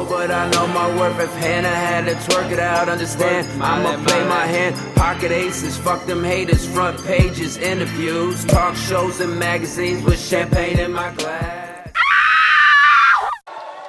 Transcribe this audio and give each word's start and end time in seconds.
know, 0.00 0.08
but 0.08 0.30
I 0.30 0.50
know 0.50 0.66
my 0.68 0.96
worth. 0.96 1.18
If 1.20 1.32
Hannah 1.34 1.68
had 1.68 2.06
to 2.06 2.14
twerk 2.14 2.50
it 2.50 2.58
out, 2.58 2.88
understand. 2.88 3.46
I'ma 3.62 4.02
play 4.04 4.26
my 4.28 4.46
hand. 4.46 4.76
Pocket 4.96 5.30
aces, 5.32 5.76
fuck 5.76 6.04
them 6.06 6.24
haters. 6.24 6.66
Front 6.68 7.04
pages, 7.04 7.56
interviews, 7.58 8.44
talk 8.44 8.76
shows, 8.76 9.20
and 9.20 9.38
magazines 9.38 10.02
with 10.02 10.20
champagne 10.20 10.78
in 10.78 10.92
my 10.92 11.12
glass. 11.14 11.92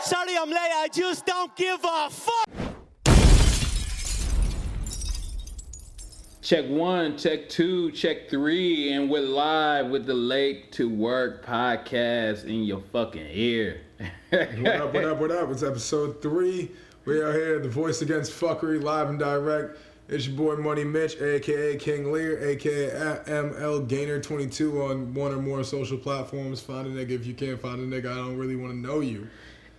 Sorry 0.01 0.37
I'm 0.37 0.49
late, 0.49 0.57
I 0.57 0.89
just 0.91 1.25
don't 1.25 1.55
give 1.55 1.79
a 1.83 2.09
fuck. 2.09 2.47
Check 6.41 6.65
one, 6.67 7.17
check 7.17 7.47
two, 7.47 7.91
check 7.91 8.29
three, 8.29 8.91
and 8.91 9.09
we're 9.09 9.21
live 9.21 9.87
with 9.87 10.05
the 10.05 10.13
Late 10.13 10.73
to 10.73 10.89
Work 10.89 11.45
podcast 11.45 12.43
in 12.43 12.63
your 12.63 12.81
fucking 12.91 13.27
ear. 13.29 13.81
What 14.29 14.67
up, 14.67 14.93
what 14.93 15.05
up, 15.05 15.17
what 15.19 15.31
up? 15.31 15.51
It's 15.51 15.63
episode 15.63 16.21
three. 16.21 16.71
We 17.05 17.19
are 17.19 17.33
here, 17.33 17.59
the 17.59 17.69
voice 17.69 18.01
against 18.01 18.31
fuckery, 18.31 18.81
live 18.81 19.09
and 19.09 19.19
direct. 19.19 19.77
It's 20.07 20.27
your 20.27 20.35
boy 20.35 20.61
Money 20.61 20.83
Mitch, 20.83 21.19
aka 21.21 21.77
King 21.77 22.11
Lear, 22.11 22.41
aka 22.49 23.21
ML 23.25 23.87
Gainer22 23.87 24.89
on 24.89 25.13
one 25.13 25.31
or 25.31 25.41
more 25.41 25.63
social 25.63 25.97
platforms. 25.97 26.61
Find 26.61 26.87
a 26.87 26.89
nigga 26.89 27.11
if 27.11 27.25
you 27.25 27.33
can't 27.33 27.59
find 27.59 27.79
a 27.79 28.01
nigga. 28.01 28.11
I 28.11 28.15
don't 28.15 28.37
really 28.37 28.55
want 28.55 28.73
to 28.73 28.77
know 28.77 28.99
you. 28.99 29.27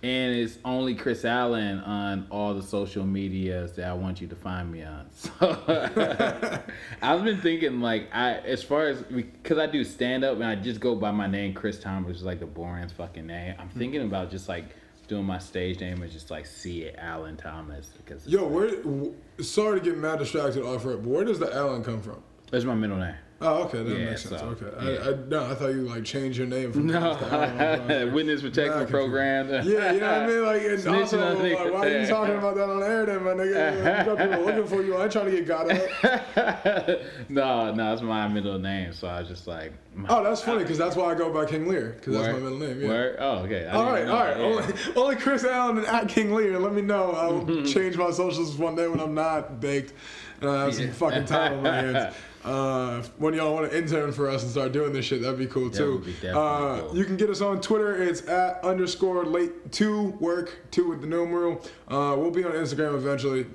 And 0.03 0.35
it's 0.35 0.57
only 0.65 0.95
Chris 0.95 1.23
Allen 1.23 1.79
on 1.79 2.27
all 2.29 2.53
the 2.53 2.61
social 2.61 3.05
medias 3.05 3.71
that 3.77 3.87
I 3.87 3.93
want 3.93 4.19
you 4.19 4.27
to 4.27 4.35
find 4.35 4.71
me 4.71 4.83
on. 4.83 5.07
So 5.13 5.63
I've 7.01 7.23
been 7.23 7.39
thinking 7.39 7.79
like 7.79 8.09
I 8.13 8.33
as 8.39 8.61
far 8.61 8.87
as 8.87 9.01
because 9.03 9.57
I 9.57 9.65
do 9.67 9.83
stand 9.85 10.25
up 10.25 10.35
and 10.35 10.43
I 10.43 10.55
just 10.55 10.81
go 10.81 10.95
by 10.95 11.11
my 11.11 11.27
name 11.27 11.53
Chris 11.53 11.79
Thomas, 11.79 12.07
which 12.07 12.17
is 12.17 12.23
like 12.23 12.39
the 12.39 12.45
boring 12.45 12.89
fucking 12.89 13.25
name. 13.25 13.55
I'm 13.57 13.69
hmm. 13.69 13.79
thinking 13.79 14.01
about 14.01 14.29
just 14.29 14.49
like 14.49 14.65
doing 15.07 15.23
my 15.25 15.39
stage 15.39 15.79
name 15.79 16.03
as 16.03 16.11
just 16.11 16.29
like 16.29 16.45
C 16.45 16.89
Allen 16.97 17.37
Thomas 17.37 17.93
because 17.97 18.27
Yo, 18.27 18.45
where? 18.45 18.75
w- 18.75 19.15
Sorry 19.41 19.79
to 19.79 19.85
get 19.85 19.97
mad 19.97 20.19
distracted 20.19 20.65
off 20.65 20.83
rip, 20.85 21.01
but 21.01 21.09
where 21.09 21.23
does 21.23 21.39
the 21.39 21.53
Allen 21.53 21.83
come 21.83 22.01
from? 22.01 22.21
that's 22.51 22.65
my 22.65 22.75
middle 22.75 22.97
name. 22.97 23.15
Oh, 23.43 23.63
okay, 23.63 23.83
that 23.83 23.97
Yeah, 23.99 24.05
makes 24.05 24.21
sense. 24.23 24.41
so, 24.41 24.47
okay, 24.47 24.65
yeah. 24.93 24.99
I, 25.05 25.09
I, 25.11 25.15
no, 25.27 25.45
I 25.51 25.55
thought 25.55 25.67
you 25.67 25.81
like 25.81 26.05
changed 26.05 26.37
your 26.37 26.47
name 26.47 26.71
from 26.71 26.87
No, 26.87 27.15
Chris 27.15 27.29
to 27.29 27.35
Allen. 27.35 27.91
I 27.91 28.05
was 28.05 28.13
witness 28.13 28.41
protection 28.41 28.79
nah, 28.79 28.85
program. 28.85 29.49
Yeah, 29.49 29.61
you 29.61 29.99
know 29.99 30.11
what 30.11 30.21
I 30.21 30.27
mean? 30.27 30.43
Like, 30.43 30.61
and 30.61 30.79
Snitching 30.79 31.01
also, 31.01 31.43
like, 31.43 31.73
why 31.73 31.87
are 31.87 31.99
you 32.01 32.07
talking 32.07 32.35
about 32.35 32.55
that 32.55 32.69
on 32.69 32.81
air 32.83 33.05
then, 33.05 33.23
my 33.23 33.31
nigga? 33.31 33.77
You 33.99 34.05
got 34.05 34.17
people 34.17 34.45
looking 34.45 34.67
for 34.67 34.81
you. 34.83 34.97
I 34.97 35.07
trying 35.07 35.25
to 35.25 35.31
get 35.31 35.47
got 35.47 35.69
up. 35.69 36.99
no, 37.29 37.73
no, 37.73 37.93
it's 37.93 38.01
my 38.01 38.27
middle 38.27 38.57
name, 38.59 38.93
so 38.93 39.07
I 39.07 39.19
was 39.19 39.29
just 39.29 39.47
like. 39.47 39.73
my- 39.93 40.07
Oh, 40.09 40.23
that's 40.23 40.41
funny 40.41 40.59
because 40.63 40.77
that's 40.77 40.95
why 40.95 41.11
I 41.11 41.15
go 41.15 41.31
by 41.33 41.45
King 41.45 41.67
Lear 41.67 41.95
because 41.99 42.13
that's 42.13 42.33
my 42.33 42.39
middle 42.39 42.57
name. 42.59 42.81
Yeah. 42.81 42.87
Word? 42.87 43.15
Oh, 43.19 43.37
okay. 43.39 43.67
I 43.67 43.71
All 43.73 43.91
right, 43.91 44.07
all 44.07 44.23
right. 44.23 44.37
Only, 44.37 44.63
only 44.95 45.15
Chris 45.17 45.43
Allen 45.43 45.77
and 45.79 45.87
at 45.87 46.07
King 46.07 46.33
Lear. 46.33 46.57
Let 46.59 46.73
me 46.73 46.81
know. 46.81 47.11
I'll 47.11 47.63
change 47.65 47.97
my 47.97 48.11
socials 48.11 48.55
one 48.57 48.75
day 48.75 48.87
when 48.87 48.99
I'm 48.99 49.13
not 49.13 49.59
baked 49.59 49.93
and 50.41 50.49
I 50.49 50.65
have 50.65 50.75
some 50.75 50.91
fucking 50.91 51.25
time 51.25 51.53
on 51.57 51.63
my 51.63 51.75
hands. 51.75 52.15
Uh, 52.45 53.01
when 53.17 53.33
y'all 53.33 53.53
want 53.53 53.71
to 53.71 53.77
intern 53.77 54.11
for 54.11 54.29
us 54.29 54.43
and 54.43 54.51
start 54.51 54.71
doing 54.73 54.91
this 54.91 55.05
shit, 55.05 55.21
that'd 55.21 55.39
be 55.39 55.47
cool 55.47 55.69
That 55.69 55.77
too. 55.77 55.99
be 55.99 56.27
uh, 56.29 56.79
cool. 56.81 56.97
You 56.97 57.05
can 57.05 57.15
get 57.15 57.29
us 57.29 57.39
on 57.41 57.61
Twitter. 57.61 58.01
It's 58.03 58.27
at 58.27 58.61
underscore 58.63 59.23
late 59.25 59.71
two 59.71 60.09
work 60.19 60.53
two 60.69 60.89
with 60.89 61.01
the 61.01 61.07
numeral. 61.07 61.61
Uh, 61.87 62.15
we'll 62.17 62.31
be 62.31 62.43
on 62.43 62.51
Instagram 62.51 62.95
eventually. 62.95 63.45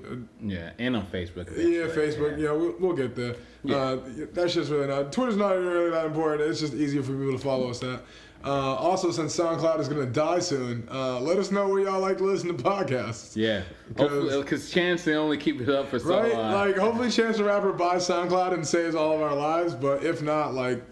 Yeah, 0.40 0.70
and 0.78 0.96
on 0.96 1.06
Facebook. 1.06 1.50
yeah, 1.56 1.86
Facebook. 1.94 2.38
Yeah, 2.38 2.52
we'll, 2.52 2.74
we'll 2.80 2.96
get 2.96 3.14
there. 3.14 3.36
Uh, 3.68 3.98
that's 4.32 4.54
just 4.54 4.70
really 4.70 4.86
not. 4.86 5.12
Twitter's 5.12 5.36
not 5.36 5.50
really 5.50 5.90
that 5.90 6.06
important. 6.06 6.48
It's 6.48 6.60
just 6.60 6.72
easier 6.72 7.02
for 7.02 7.12
people 7.12 7.32
to 7.32 7.38
follow 7.38 7.68
us 7.68 7.82
at. 7.82 8.00
Uh, 8.44 8.74
also, 8.76 9.10
since 9.10 9.36
SoundCloud 9.36 9.80
is 9.80 9.88
gonna 9.88 10.06
die 10.06 10.38
soon, 10.38 10.86
uh, 10.92 11.18
let 11.20 11.38
us 11.38 11.50
know 11.50 11.68
where 11.68 11.80
y'all 11.82 12.00
like 12.00 12.18
to 12.18 12.24
listen 12.24 12.48
to 12.48 12.54
podcasts. 12.62 13.34
Yeah, 13.34 13.62
Because- 13.88 14.70
Chance 14.70 15.04
they 15.04 15.14
only 15.16 15.36
keep 15.36 15.60
it 15.60 15.68
up 15.68 15.88
for 15.88 15.98
so 15.98 16.20
Right? 16.20 16.32
long. 16.32 16.52
Like, 16.52 16.76
hopefully, 16.76 17.10
Chance 17.10 17.38
the 17.38 17.44
Rapper 17.44 17.72
buys 17.72 18.06
SoundCloud 18.08 18.54
and 18.54 18.66
saves 18.66 18.94
all 18.94 19.12
of 19.14 19.22
our 19.22 19.34
lives. 19.34 19.74
But 19.74 20.04
if 20.04 20.22
not, 20.22 20.54
like, 20.54 20.82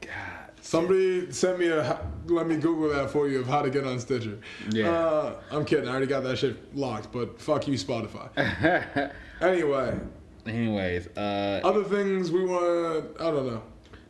God. 0.00 0.10
somebody 0.60 1.30
send 1.30 1.60
me 1.60 1.68
a. 1.68 2.00
Let 2.26 2.48
me 2.48 2.56
Google 2.56 2.88
that 2.88 3.08
for 3.10 3.28
you 3.28 3.38
of 3.38 3.46
how 3.46 3.62
to 3.62 3.70
get 3.70 3.84
on 3.86 4.00
Stitcher. 4.00 4.38
Yeah. 4.70 4.90
Uh, 4.90 5.32
I'm 5.52 5.64
kidding. 5.64 5.86
I 5.88 5.92
already 5.92 6.06
got 6.08 6.24
that 6.24 6.38
shit 6.38 6.56
locked. 6.76 7.12
But 7.12 7.40
fuck 7.40 7.68
you, 7.68 7.74
Spotify. 7.74 8.30
anyway, 9.40 9.96
Anyways, 10.44 11.08
uh, 11.16 11.60
other 11.64 11.84
things 11.84 12.30
we 12.32 12.44
want. 12.44 13.16
to 13.16 13.22
I 13.24 13.30
don't 13.30 13.46
know. 13.46 13.62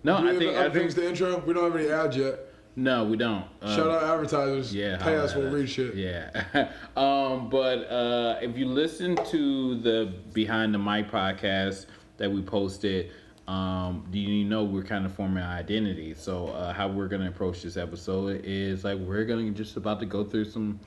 no, 0.02 0.20
Do 0.22 0.28
I 0.28 0.38
think 0.38 0.50
other 0.56 0.58
I 0.58 0.62
think 0.64 0.74
things 0.74 0.94
to 0.94 1.06
intro. 1.08 1.38
We 1.46 1.52
don't 1.52 1.70
have 1.70 1.78
any 1.80 1.90
ads 1.90 2.16
yet. 2.16 2.38
No, 2.76 3.04
we 3.04 3.16
don't. 3.16 3.46
Um, 3.62 3.74
Shout 3.74 3.88
out 3.88 4.02
advertisers. 4.02 4.74
Yeah, 4.74 4.98
pay 4.98 5.16
us. 5.16 5.34
We'll 5.34 5.50
read 5.50 5.68
shit. 5.68 5.94
Yeah. 5.94 6.68
um, 6.96 7.48
but 7.48 7.90
uh, 7.90 8.38
if 8.42 8.56
you 8.58 8.66
listen 8.66 9.16
to 9.30 9.80
the 9.80 10.12
Behind 10.34 10.74
the 10.74 10.78
Mic 10.78 11.10
podcast 11.10 11.86
that 12.18 12.30
we 12.30 12.42
posted, 12.42 13.10
um, 13.48 14.06
do 14.10 14.18
you 14.18 14.44
know 14.44 14.64
we're 14.64 14.82
kind 14.82 15.06
of 15.06 15.14
forming 15.14 15.42
our 15.42 15.56
identity? 15.56 16.14
So 16.14 16.48
uh, 16.48 16.74
how 16.74 16.88
we're 16.88 17.08
gonna 17.08 17.28
approach 17.28 17.62
this 17.62 17.78
episode 17.78 18.42
is 18.44 18.84
like 18.84 18.98
we're 18.98 19.24
gonna 19.24 19.50
just 19.52 19.78
about 19.78 19.98
to 20.00 20.06
go 20.06 20.22
through 20.22 20.44
some 20.44 20.78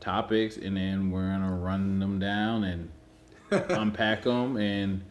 topics 0.00 0.56
and 0.56 0.76
then 0.76 1.12
we're 1.12 1.28
gonna 1.28 1.54
run 1.54 2.00
them 2.00 2.18
down 2.18 2.64
and 2.64 2.90
unpack 3.50 4.22
them 4.22 4.56
and 4.56 5.04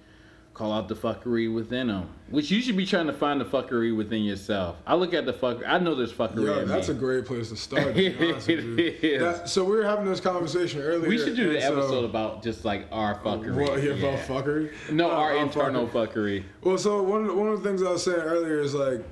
call 0.53 0.73
out 0.73 0.89
the 0.89 0.95
fuckery 0.95 1.53
within 1.53 1.87
them. 1.87 2.09
Which 2.31 2.49
you 2.49 2.59
should 2.59 2.75
be 2.75 2.87
trying 2.87 3.05
to 3.05 3.13
find 3.13 3.39
the 3.39 3.45
fuckery 3.45 3.95
within 3.95 4.23
yourself. 4.23 4.77
I 4.87 4.95
look 4.95 5.13
at 5.13 5.27
the 5.27 5.33
fuck. 5.33 5.61
I 5.67 5.77
know 5.77 5.93
there's 5.93 6.11
fuckery. 6.11 6.63
In 6.63 6.67
that's 6.67 6.89
a 6.89 6.93
great 6.95 7.25
place 7.25 7.49
to 7.49 7.55
start. 7.55 7.83
To 7.87 7.93
be 7.93 8.07
honest 8.31 8.47
with 8.47 9.03
you. 9.03 9.19
That- 9.19 9.47
so 9.47 9.63
we 9.63 9.75
were 9.77 9.83
having 9.83 10.05
this 10.05 10.19
conversation 10.19 10.81
earlier. 10.81 11.07
We 11.07 11.19
should 11.19 11.35
do 11.35 11.49
the 11.49 11.57
and 11.57 11.63
so- 11.65 11.77
episode 11.77 12.05
about 12.05 12.41
just 12.41 12.65
like 12.65 12.87
our 12.91 13.19
fuckery. 13.19 13.53
What, 13.53 13.83
yeah, 13.83 13.93
Yeah. 13.93 14.07
about 14.09 14.27
fuckery? 14.27 14.71
No, 14.91 15.11
Uh, 15.11 15.13
our 15.13 15.37
uh, 15.37 15.41
internal 15.43 15.87
fuckery. 15.87 16.39
fuckery. 16.39 16.43
Well, 16.63 16.77
so 16.79 17.03
one 17.03 17.21
of 17.21 17.27
the, 17.27 17.33
one 17.35 17.47
of 17.49 17.61
the 17.61 17.69
things 17.69 17.83
I 17.83 17.91
was 17.91 18.03
saying 18.03 18.17
earlier 18.19 18.59
is 18.59 18.73
like, 18.73 19.03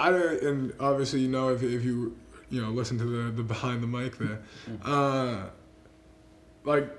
I 0.00 0.10
don't- 0.10 0.42
and 0.42 0.72
obviously 0.80 1.20
you 1.20 1.28
know 1.28 1.50
if 1.50 1.62
if 1.62 1.84
you 1.84 2.16
you 2.50 2.60
know 2.60 2.70
listen 2.70 2.98
to 2.98 3.04
the 3.04 3.30
the 3.30 3.44
behind 3.44 3.80
the 3.80 3.86
mic 3.86 4.18
there, 4.18 4.40
uh, 4.84 5.44
like 6.64 6.90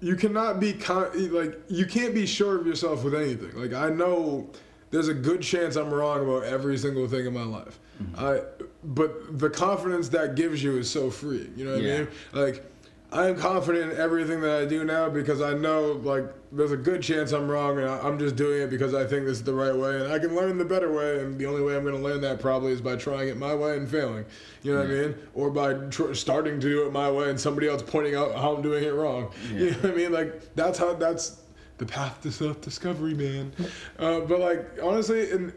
you 0.00 0.14
cannot 0.14 0.60
be 0.60 0.72
con- 0.72 1.10
like 1.32 1.60
you 1.68 1.84
can't 1.84 2.14
be 2.14 2.26
sure 2.26 2.60
of 2.60 2.64
yourself 2.66 3.02
with 3.02 3.14
anything. 3.16 3.50
Like 3.60 3.72
I 3.72 3.88
know 3.90 4.48
there's 4.94 5.08
a 5.08 5.14
good 5.14 5.42
chance 5.42 5.74
I'm 5.74 5.92
wrong 5.92 6.22
about 6.22 6.44
every 6.44 6.78
single 6.78 7.08
thing 7.08 7.26
in 7.26 7.34
my 7.34 7.42
life. 7.42 7.80
Mm-hmm. 8.00 8.24
I 8.24 8.40
but 8.84 9.38
the 9.40 9.50
confidence 9.50 10.08
that 10.10 10.36
gives 10.36 10.62
you 10.62 10.78
is 10.78 10.88
so 10.88 11.10
free. 11.10 11.50
You 11.56 11.64
know 11.64 11.72
what 11.72 11.82
Yeah. 11.82 11.94
I 11.94 11.98
mean? 11.98 12.08
Like 12.32 12.64
I 13.12 13.28
am 13.28 13.36
confident 13.36 13.92
in 13.92 13.98
everything 13.98 14.40
that 14.42 14.62
I 14.62 14.64
do 14.66 14.84
now 14.84 15.08
because 15.08 15.40
I 15.42 15.52
know 15.54 16.00
like 16.04 16.24
there's 16.52 16.70
a 16.70 16.76
good 16.76 17.02
chance 17.02 17.32
I'm 17.32 17.48
wrong 17.48 17.78
and 17.78 17.88
I'm 17.88 18.20
just 18.20 18.36
doing 18.36 18.62
it 18.62 18.70
because 18.70 18.94
I 18.94 19.04
think 19.04 19.24
this 19.26 19.38
is 19.38 19.42
the 19.42 19.54
right 19.54 19.74
way 19.74 20.00
and 20.00 20.12
I 20.12 20.20
can 20.20 20.36
learn 20.36 20.58
the 20.58 20.64
better 20.64 20.92
way 20.92 21.18
and 21.20 21.36
the 21.40 21.46
only 21.46 21.62
way 21.62 21.76
I'm 21.76 21.82
going 21.82 21.96
to 21.96 22.00
learn 22.00 22.20
that 22.20 22.38
probably 22.38 22.70
is 22.70 22.80
by 22.80 22.94
trying 22.94 23.28
it 23.28 23.36
my 23.36 23.54
way 23.54 23.76
and 23.76 23.88
failing. 23.88 24.24
You 24.62 24.74
know 24.74 24.80
what 24.80 24.90
I 24.90 24.94
mean? 24.94 25.14
Or 25.34 25.50
by 25.50 25.74
tr- 25.90 26.14
starting 26.14 26.60
to 26.60 26.68
do 26.68 26.86
it 26.86 26.92
my 26.92 27.10
way 27.10 27.30
and 27.30 27.40
somebody 27.40 27.66
else 27.68 27.82
pointing 27.82 28.14
out 28.14 28.32
how 28.36 28.54
I'm 28.54 28.62
doing 28.62 28.84
it 28.84 28.94
wrong. 28.94 29.32
You 29.52 29.70
know 29.72 29.76
what 29.78 29.90
I 29.90 29.94
mean? 29.96 30.12
Like 30.12 30.54
that's 30.54 30.78
how 30.78 30.94
that's 30.94 31.40
the 31.78 31.86
path 31.86 32.20
to 32.22 32.30
self-discovery, 32.32 33.14
man. 33.14 33.52
uh, 33.98 34.20
but 34.20 34.40
like 34.40 34.78
honestly, 34.82 35.30
and 35.30 35.52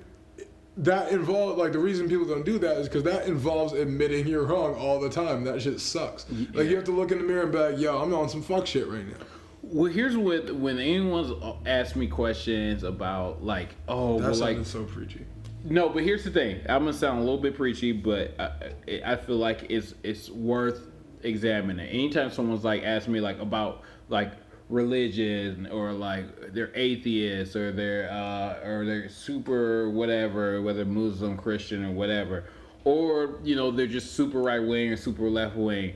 that 0.78 1.12
involves 1.12 1.58
like 1.58 1.72
the 1.72 1.80
reason 1.80 2.08
people 2.08 2.26
don't 2.26 2.46
do 2.46 2.60
that 2.60 2.78
is 2.78 2.88
because 2.88 3.04
that 3.04 3.28
involves 3.28 3.74
admitting 3.74 4.28
you're 4.28 4.46
wrong 4.46 4.76
all 4.76 5.00
the 5.00 5.10
time. 5.10 5.44
That 5.44 5.62
shit 5.62 5.80
sucks. 5.80 6.26
Like 6.54 6.68
you 6.68 6.76
have 6.76 6.86
to 6.86 6.92
look 6.92 7.12
in 7.12 7.18
the 7.18 7.24
mirror 7.24 7.44
and 7.44 7.52
be 7.52 7.58
like, 7.58 7.80
"Yo, 7.80 7.98
I'm 8.02 8.14
on 8.14 8.30
some 8.30 8.42
fuck 8.44 8.68
shit 8.68 8.88
right 8.88 9.06
now." 9.08 9.26
Well, 9.64 9.92
here's 9.92 10.16
what 10.16 10.54
when 10.56 10.78
anyone's 10.80 11.32
asked 11.66 11.96
me 11.96 12.08
questions 12.08 12.84
about 12.84 13.44
like, 13.44 13.70
oh, 13.88 14.20
That 14.20 14.32
well, 14.32 14.40
like 14.40 14.66
so 14.66 14.84
preachy. 14.86 15.26
no, 15.66 15.90
but 15.90 16.04
here's 16.04 16.24
the 16.24 16.32
thing. 16.32 16.62
I'm 16.70 16.82
gonna 16.86 16.94
sound 16.94 17.18
a 17.18 17.22
little 17.22 17.42
bit 17.42 17.56
preachy, 17.58 17.92
but 17.92 18.34
I, 18.40 19.02
I 19.06 19.16
feel 19.18 19.38
like 19.38 19.66
it's 19.70 19.94
it's 20.04 20.30
worth 20.30 20.88
examining. 21.24 21.86
Anytime 21.88 22.32
someone's 22.32 22.64
like 22.64 22.84
asking 22.84 23.14
me 23.14 23.20
like 23.20 23.40
about 23.40 23.82
like 24.10 24.32
religion 24.70 25.68
or 25.72 25.94
like 25.94 26.54
they're 26.54 26.72
atheists 26.76 27.56
or 27.56 27.72
they're 27.72 28.10
uh, 28.12 28.68
or 28.68 28.86
they're 28.86 29.10
super 29.10 29.90
whatever, 29.90 30.62
whether 30.62 30.86
Muslim, 30.86 31.38
Christian, 31.38 31.86
or 31.86 31.92
whatever, 31.92 32.46
or 32.84 33.40
you 33.44 33.56
know 33.56 33.72
they're 33.72 33.88
just 33.88 34.14
super 34.14 34.42
right 34.42 34.60
wing 34.60 34.92
or 34.92 34.98
super 34.98 35.30
left 35.30 35.56
wing, 35.56 35.94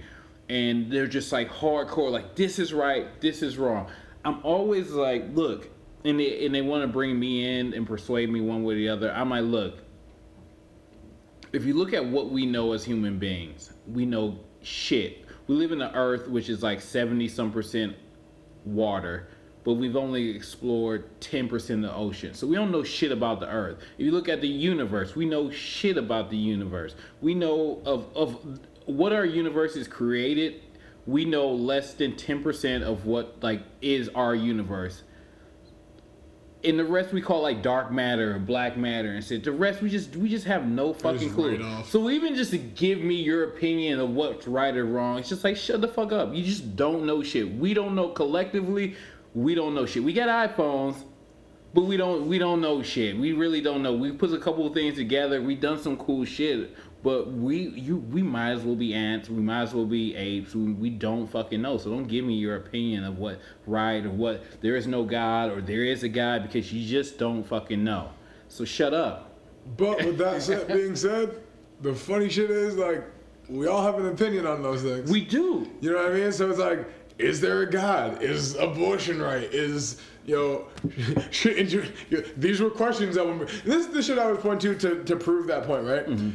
and 0.50 0.92
they're 0.92 1.08
just 1.08 1.32
like 1.32 1.50
hardcore, 1.50 2.12
like 2.12 2.36
this 2.36 2.60
is 2.60 2.74
right, 2.74 3.20
this 3.22 3.42
is 3.42 3.58
wrong. 3.58 3.90
I'm 4.24 4.40
always 4.44 4.92
like, 4.92 5.26
look, 5.34 5.70
and 6.06 6.20
they 6.20 6.46
and 6.46 6.56
they 6.56 6.62
want 6.62 6.84
to 6.84 6.88
bring 6.88 7.20
me 7.20 7.60
in 7.60 7.74
and 7.74 7.86
persuade 7.86 8.30
me 8.30 8.42
one 8.42 8.64
way 8.64 8.76
or 8.76 8.78
the 8.78 8.90
other. 8.90 9.12
I'm 9.12 9.30
like, 9.30 9.44
look, 9.44 9.80
if 11.52 11.66
you 11.66 11.74
look 11.74 11.94
at 11.94 12.06
what 12.06 12.30
we 12.30 12.46
know 12.46 12.72
as 12.72 12.86
human 12.86 13.20
beings, 13.20 13.74
we 13.88 14.06
know 14.06 14.40
shit. 14.62 15.26
We 15.48 15.56
live 15.56 15.74
in 15.74 15.80
the 15.80 15.94
earth 15.94 16.30
which 16.30 16.48
is 16.50 16.64
like 16.64 16.80
70 16.80 17.28
some 17.28 17.52
percent 17.52 17.96
water, 18.66 19.28
but 19.64 19.74
we've 19.74 19.96
only 19.96 20.30
explored 20.30 21.08
10% 21.22 21.70
of 21.70 21.82
the 21.82 21.94
ocean. 21.94 22.34
So 22.34 22.48
we 22.48 22.56
don't 22.56 22.72
know 22.72 22.84
shit 22.84 23.12
about 23.12 23.40
the 23.40 23.48
earth. 23.48 23.78
If 23.98 24.06
you 24.06 24.12
look 24.12 24.30
at 24.30 24.42
the 24.42 24.48
universe, 24.48 25.16
we 25.16 25.26
know 25.26 25.52
shit 25.52 25.98
about 25.98 26.30
the 26.30 26.38
universe. 26.38 26.96
We 27.22 27.36
know 27.36 27.82
of, 27.86 28.08
of 28.16 28.60
what 28.86 29.14
our 29.14 29.26
universe 29.26 29.76
is 29.76 29.88
created 29.88 30.62
we 31.06 31.26
know 31.26 31.50
less 31.50 31.94
than 31.94 32.16
ten 32.16 32.44
percent 32.44 32.84
of 32.84 33.06
what 33.06 33.38
like 33.42 33.62
is 33.82 34.10
our 34.10 34.36
universe. 34.36 35.04
And 36.64 36.78
the 36.78 36.86
rest 36.86 37.12
we 37.12 37.22
call 37.22 37.42
like 37.42 37.64
dark 37.64 37.92
matter, 37.92 38.36
or 38.36 38.40
black 38.40 38.78
matter, 38.78 39.14
and 39.14 39.24
shit. 39.24 39.44
The 39.44 39.52
rest 39.52 39.82
we 39.82 39.90
just 39.90 40.16
we 40.16 40.30
just 40.30 40.46
have 40.46 40.68
no 40.68 40.94
fucking 40.94 41.34
clue. 41.34 41.62
off. 41.64 41.90
So 41.90 42.10
even 42.12 42.36
just 42.36 42.52
to 42.52 42.60
give 42.60 43.00
me 43.00 43.16
your 43.16 43.46
opinion 43.46 44.00
of 44.00 44.12
what's 44.12 44.48
right 44.48 44.76
or 44.76 44.86
wrong, 44.86 45.18
it's 45.18 45.30
just 45.30 45.44
like 45.44 45.58
shut 45.58 45.82
the 45.82 45.88
fuck 45.88 46.12
up. 46.12 46.36
You 46.36 46.44
just 46.44 46.76
don't 46.76 47.06
know 47.06 47.24
shit. 47.24 47.52
We 47.56 47.74
don't 47.74 47.96
know 47.96 48.10
collectively. 48.10 48.96
We 49.34 49.56
don't 49.56 49.74
know 49.74 49.88
shit. 49.88 50.04
We 50.04 50.14
got 50.14 50.28
iPhones, 50.56 50.98
but 51.74 51.86
we 51.86 51.98
don't 51.98 52.28
we 52.28 52.38
don't 52.38 52.62
know 52.62 52.84
shit. 52.84 53.18
We 53.18 53.34
really 53.34 53.62
don't 53.62 53.82
know. 53.82 53.94
We 53.94 54.12
put 54.12 54.32
a 54.32 54.38
couple 54.38 54.68
of 54.68 54.74
things 54.74 54.96
together. 54.96 55.42
We 55.42 55.56
done 55.56 55.80
some 55.80 55.98
cool 55.98 56.26
shit, 56.26 56.76
but 57.04 57.32
we 57.32 57.70
you 57.70 57.98
we 57.98 58.22
might 58.22 58.52
as 58.52 58.64
well 58.64 58.76
be 58.76 58.94
ants. 58.94 59.30
We 59.30 59.42
might 59.42 59.64
as 59.64 59.74
well 59.74 59.86
be 59.86 60.16
apes. 60.16 60.54
We, 60.54 60.74
we 60.74 60.90
don't 60.90 61.28
fucking 61.28 61.62
know. 61.62 61.78
So 61.78 61.90
don't 61.90 62.08
give 62.08 62.26
me 62.26 62.36
your 62.36 62.58
opinion 62.58 63.04
of 63.04 63.18
what 63.18 63.40
right 63.66 64.06
or 64.06 64.12
what 64.12 64.44
there 64.62 64.76
is 64.76 64.88
no 64.88 65.04
God 65.04 65.52
or 65.52 65.62
there 65.62 65.84
is 65.84 66.04
a 66.04 66.10
God 66.10 66.44
because 66.44 66.72
you 66.72 66.88
just 66.88 67.18
don't 67.18 67.44
fucking 67.44 67.84
know. 67.84 68.12
So 68.50 68.66
shut 68.66 68.94
up. 68.94 69.32
But 69.78 70.04
with 70.04 70.18
that 70.20 70.42
said, 70.42 70.68
being 70.74 70.96
said, 70.96 71.42
the 71.82 71.94
funny 71.94 72.30
shit 72.30 72.52
is 72.52 72.76
like 72.76 73.04
we 73.50 73.68
all 73.68 73.84
have 73.84 74.00
an 74.00 74.08
opinion 74.08 74.46
on 74.46 74.62
those 74.62 74.84
things. 74.84 75.10
We 75.10 75.26
do. 75.26 75.70
You 75.82 75.92
know 75.92 76.04
what 76.04 76.12
I 76.12 76.16
mean? 76.16 76.32
So 76.32 76.50
it's 76.50 76.60
like, 76.60 76.88
is 77.18 77.42
there 77.42 77.62
a 77.62 77.70
God? 77.70 78.22
Is 78.22 78.56
abortion 78.56 79.22
right? 79.22 79.44
Is 79.44 80.02
you 80.26 80.36
know, 80.36 81.22
should 81.32 81.94
these 82.38 82.62
were 82.62 82.70
questions 82.70 83.16
that 83.16 83.26
were 83.26 83.46
this 83.46 83.88
is 83.88 83.88
the 83.88 84.04
shit 84.04 84.20
I 84.20 84.32
was 84.32 84.40
pointing 84.40 84.78
to 84.78 84.96
to, 84.96 85.04
to 85.04 85.16
prove 85.16 85.48
that 85.48 85.66
point, 85.66 85.86
right? 85.86 86.06
Mm-hmm. 86.06 86.30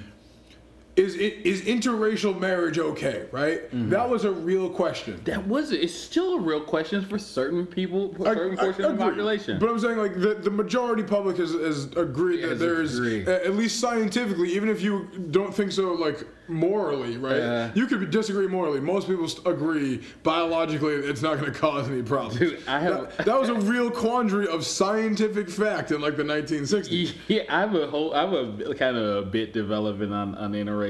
Is 0.97 1.15
is 1.15 1.61
interracial 1.63 2.39
marriage 2.41 2.79
okay? 2.79 3.27
Right? 3.31 3.65
Mm-hmm. 3.67 3.91
That 3.91 4.09
was 4.09 4.25
a 4.25 4.31
real 4.33 4.71
question. 4.71 5.21
That 5.25 5.47
was. 5.47 5.71
It's 5.71 5.93
still 5.95 6.37
a 6.37 6.41
real 6.41 6.61
question 6.63 7.05
for 7.05 7.19
certain 7.19 7.67
people, 7.67 8.15
for 8.15 8.27
I- 8.29 8.35
certain 8.35 8.59
I 8.59 8.63
portion 8.63 8.85
of 8.87 8.97
the 8.97 9.05
population. 9.05 9.59
But 9.59 9.69
I'm 9.69 9.79
saying 9.79 9.99
like 9.99 10.15
the, 10.15 10.35
the 10.35 10.51
majority 10.51 11.03
public 11.03 11.37
has, 11.37 11.53
has 11.53 11.85
agreed 11.97 12.43
that 12.43 12.59
there 12.59 12.81
is 12.81 12.99
agreed. 12.99 13.29
at 13.29 13.55
least 13.55 13.79
scientifically, 13.79 14.53
even 14.55 14.71
if 14.71 14.81
you 14.81 15.07
don't 15.31 15.55
think 15.55 15.71
so 15.71 15.93
like 15.93 16.27
morally, 16.49 17.19
right? 17.19 17.37
Yeah. 17.39 17.71
You 17.75 17.87
could 17.87 18.09
disagree 18.11 18.47
morally. 18.47 18.81
Most 18.81 19.07
people 19.09 19.29
agree 19.45 20.03
biologically 20.23 20.93
it's 20.95 21.21
not 21.21 21.41
going 21.41 21.53
to 21.53 21.59
cause 21.59 21.89
any 21.91 22.03
problems. 22.03 22.39
Dude, 22.39 22.63
I 22.67 22.81
have- 22.81 23.17
that, 23.19 23.27
that 23.27 23.39
was 23.39 23.51
a 23.51 23.55
real 23.55 23.91
quandary 23.91 24.49
of 24.49 24.65
scientific 24.65 25.51
fact 25.51 25.91
in 25.91 26.01
like 26.01 26.17
the 26.17 26.23
1960s. 26.23 27.13
Yeah, 27.29 27.43
I 27.51 27.61
have 27.61 27.75
a 27.75 27.87
whole, 27.89 28.15
I 28.15 28.21
have 28.23 28.33
a 28.33 28.75
kind 28.75 28.97
of 28.97 29.17
a 29.17 29.23
bit 29.29 29.53
developing 29.53 30.13
on 30.13 30.35
on 30.37 30.53
interracial. 30.53 30.86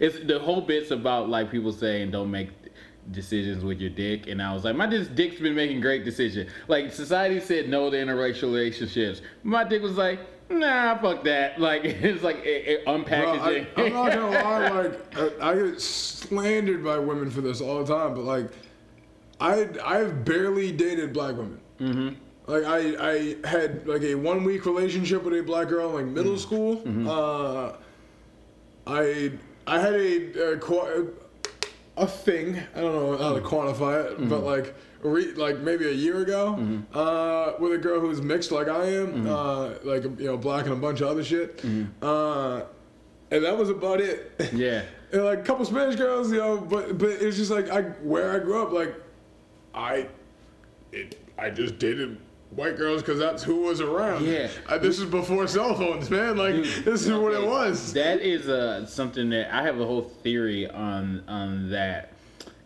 It's 0.00 0.18
the 0.20 0.38
whole 0.38 0.60
bit's 0.60 0.90
about 0.90 1.28
like 1.28 1.50
people 1.50 1.72
saying 1.72 2.10
don't 2.10 2.30
make 2.30 2.50
decisions 3.10 3.64
with 3.64 3.80
your 3.80 3.90
dick, 3.90 4.26
and 4.26 4.42
I 4.42 4.52
was 4.54 4.64
like, 4.64 4.76
my 4.76 4.86
dick's 4.86 5.40
been 5.40 5.54
making 5.54 5.80
great 5.80 6.04
decisions. 6.04 6.50
Like 6.68 6.92
society 6.92 7.40
said 7.40 7.68
no 7.68 7.90
to 7.90 7.96
interracial 7.96 8.42
relationships, 8.44 9.22
my 9.42 9.64
dick 9.64 9.82
was 9.82 9.96
like, 9.96 10.20
nah, 10.50 10.98
fuck 10.98 11.24
that. 11.24 11.58
Like 11.60 11.84
it's 11.84 12.22
like 12.22 12.38
it, 12.38 12.66
it 12.66 12.84
Bro, 12.84 12.94
I, 12.94 12.98
unpackaging. 12.98 13.66
I'm 13.76 13.92
not 13.92 14.12
gonna 14.12 14.30
lie, 14.30 14.68
like 14.68 15.16
I, 15.16 15.50
I 15.50 15.54
get 15.54 15.80
slandered 15.80 16.84
by 16.84 16.98
women 16.98 17.30
for 17.30 17.40
this 17.40 17.60
all 17.60 17.84
the 17.84 17.94
time, 17.94 18.14
but 18.14 18.24
like 18.24 18.50
I 19.40 19.68
I've 19.84 20.24
barely 20.24 20.72
dated 20.72 21.12
black 21.12 21.36
women. 21.36 21.60
Mm-hmm. 21.80 22.08
Like 22.46 22.64
I 22.64 23.10
I 23.10 23.48
had 23.48 23.86
like 23.86 24.02
a 24.02 24.14
one 24.14 24.44
week 24.44 24.66
relationship 24.66 25.22
with 25.22 25.38
a 25.38 25.42
black 25.42 25.68
girl 25.68 25.90
in 25.90 25.94
like 25.94 26.14
middle 26.14 26.38
school. 26.38 26.82
Uh, 27.08 27.76
I 28.86 29.32
I 29.66 29.78
had 29.80 29.94
a, 29.94 30.54
a 30.54 31.06
a 31.96 32.06
thing. 32.06 32.58
I 32.74 32.80
don't 32.80 32.94
know 32.94 33.18
how 33.18 33.34
to 33.34 33.40
quantify 33.40 34.04
it, 34.04 34.28
but 34.28 34.42
like 34.42 34.74
re, 35.02 35.32
like 35.34 35.58
maybe 35.58 35.86
a 35.88 35.92
year 35.92 36.22
ago, 36.22 36.84
uh, 36.94 37.52
with 37.58 37.72
a 37.72 37.78
girl 37.78 38.00
who's 38.00 38.20
mixed 38.22 38.50
like 38.52 38.68
I 38.68 38.84
am, 38.86 39.26
uh, 39.26 39.74
like 39.84 40.04
you 40.04 40.26
know 40.26 40.36
black 40.36 40.64
and 40.64 40.74
a 40.74 40.76
bunch 40.76 41.00
of 41.00 41.08
other 41.08 41.24
shit. 41.24 41.62
Uh, 42.02 42.62
and 43.30 43.44
that 43.44 43.56
was 43.56 43.70
about 43.70 44.00
it. 44.00 44.32
yeah. 44.52 44.82
and 45.12 45.24
like 45.24 45.38
a 45.40 45.42
couple 45.42 45.64
Spanish 45.64 45.96
girls, 45.96 46.32
you 46.32 46.38
know, 46.38 46.58
but 46.58 46.98
but 46.98 47.10
it's 47.10 47.36
just 47.36 47.50
like 47.50 47.68
I 47.70 47.82
where 47.82 48.32
I 48.32 48.38
grew 48.38 48.62
up, 48.62 48.72
like 48.72 48.94
I 49.74 50.08
it 50.92 51.18
I 51.38 51.50
just 51.50 51.78
dated 51.78 52.18
white 52.50 52.76
girls 52.76 53.02
because 53.02 53.18
that's 53.18 53.42
who 53.42 53.62
was 53.62 53.80
around. 53.80 54.24
Yeah. 54.24 54.48
I, 54.68 54.78
this 54.78 54.98
is 54.98 55.04
before 55.06 55.46
cell 55.46 55.74
phones, 55.74 56.10
man. 56.10 56.36
Like 56.36 56.54
Dude, 56.56 56.84
this 56.84 57.06
is 57.06 57.12
what 57.12 57.32
it 57.32 57.46
was. 57.46 57.92
That 57.92 58.20
is 58.20 58.48
uh, 58.48 58.86
something 58.86 59.30
that 59.30 59.54
I 59.54 59.62
have 59.62 59.80
a 59.80 59.86
whole 59.86 60.02
theory 60.02 60.68
on 60.68 61.22
on 61.28 61.70
that, 61.70 62.12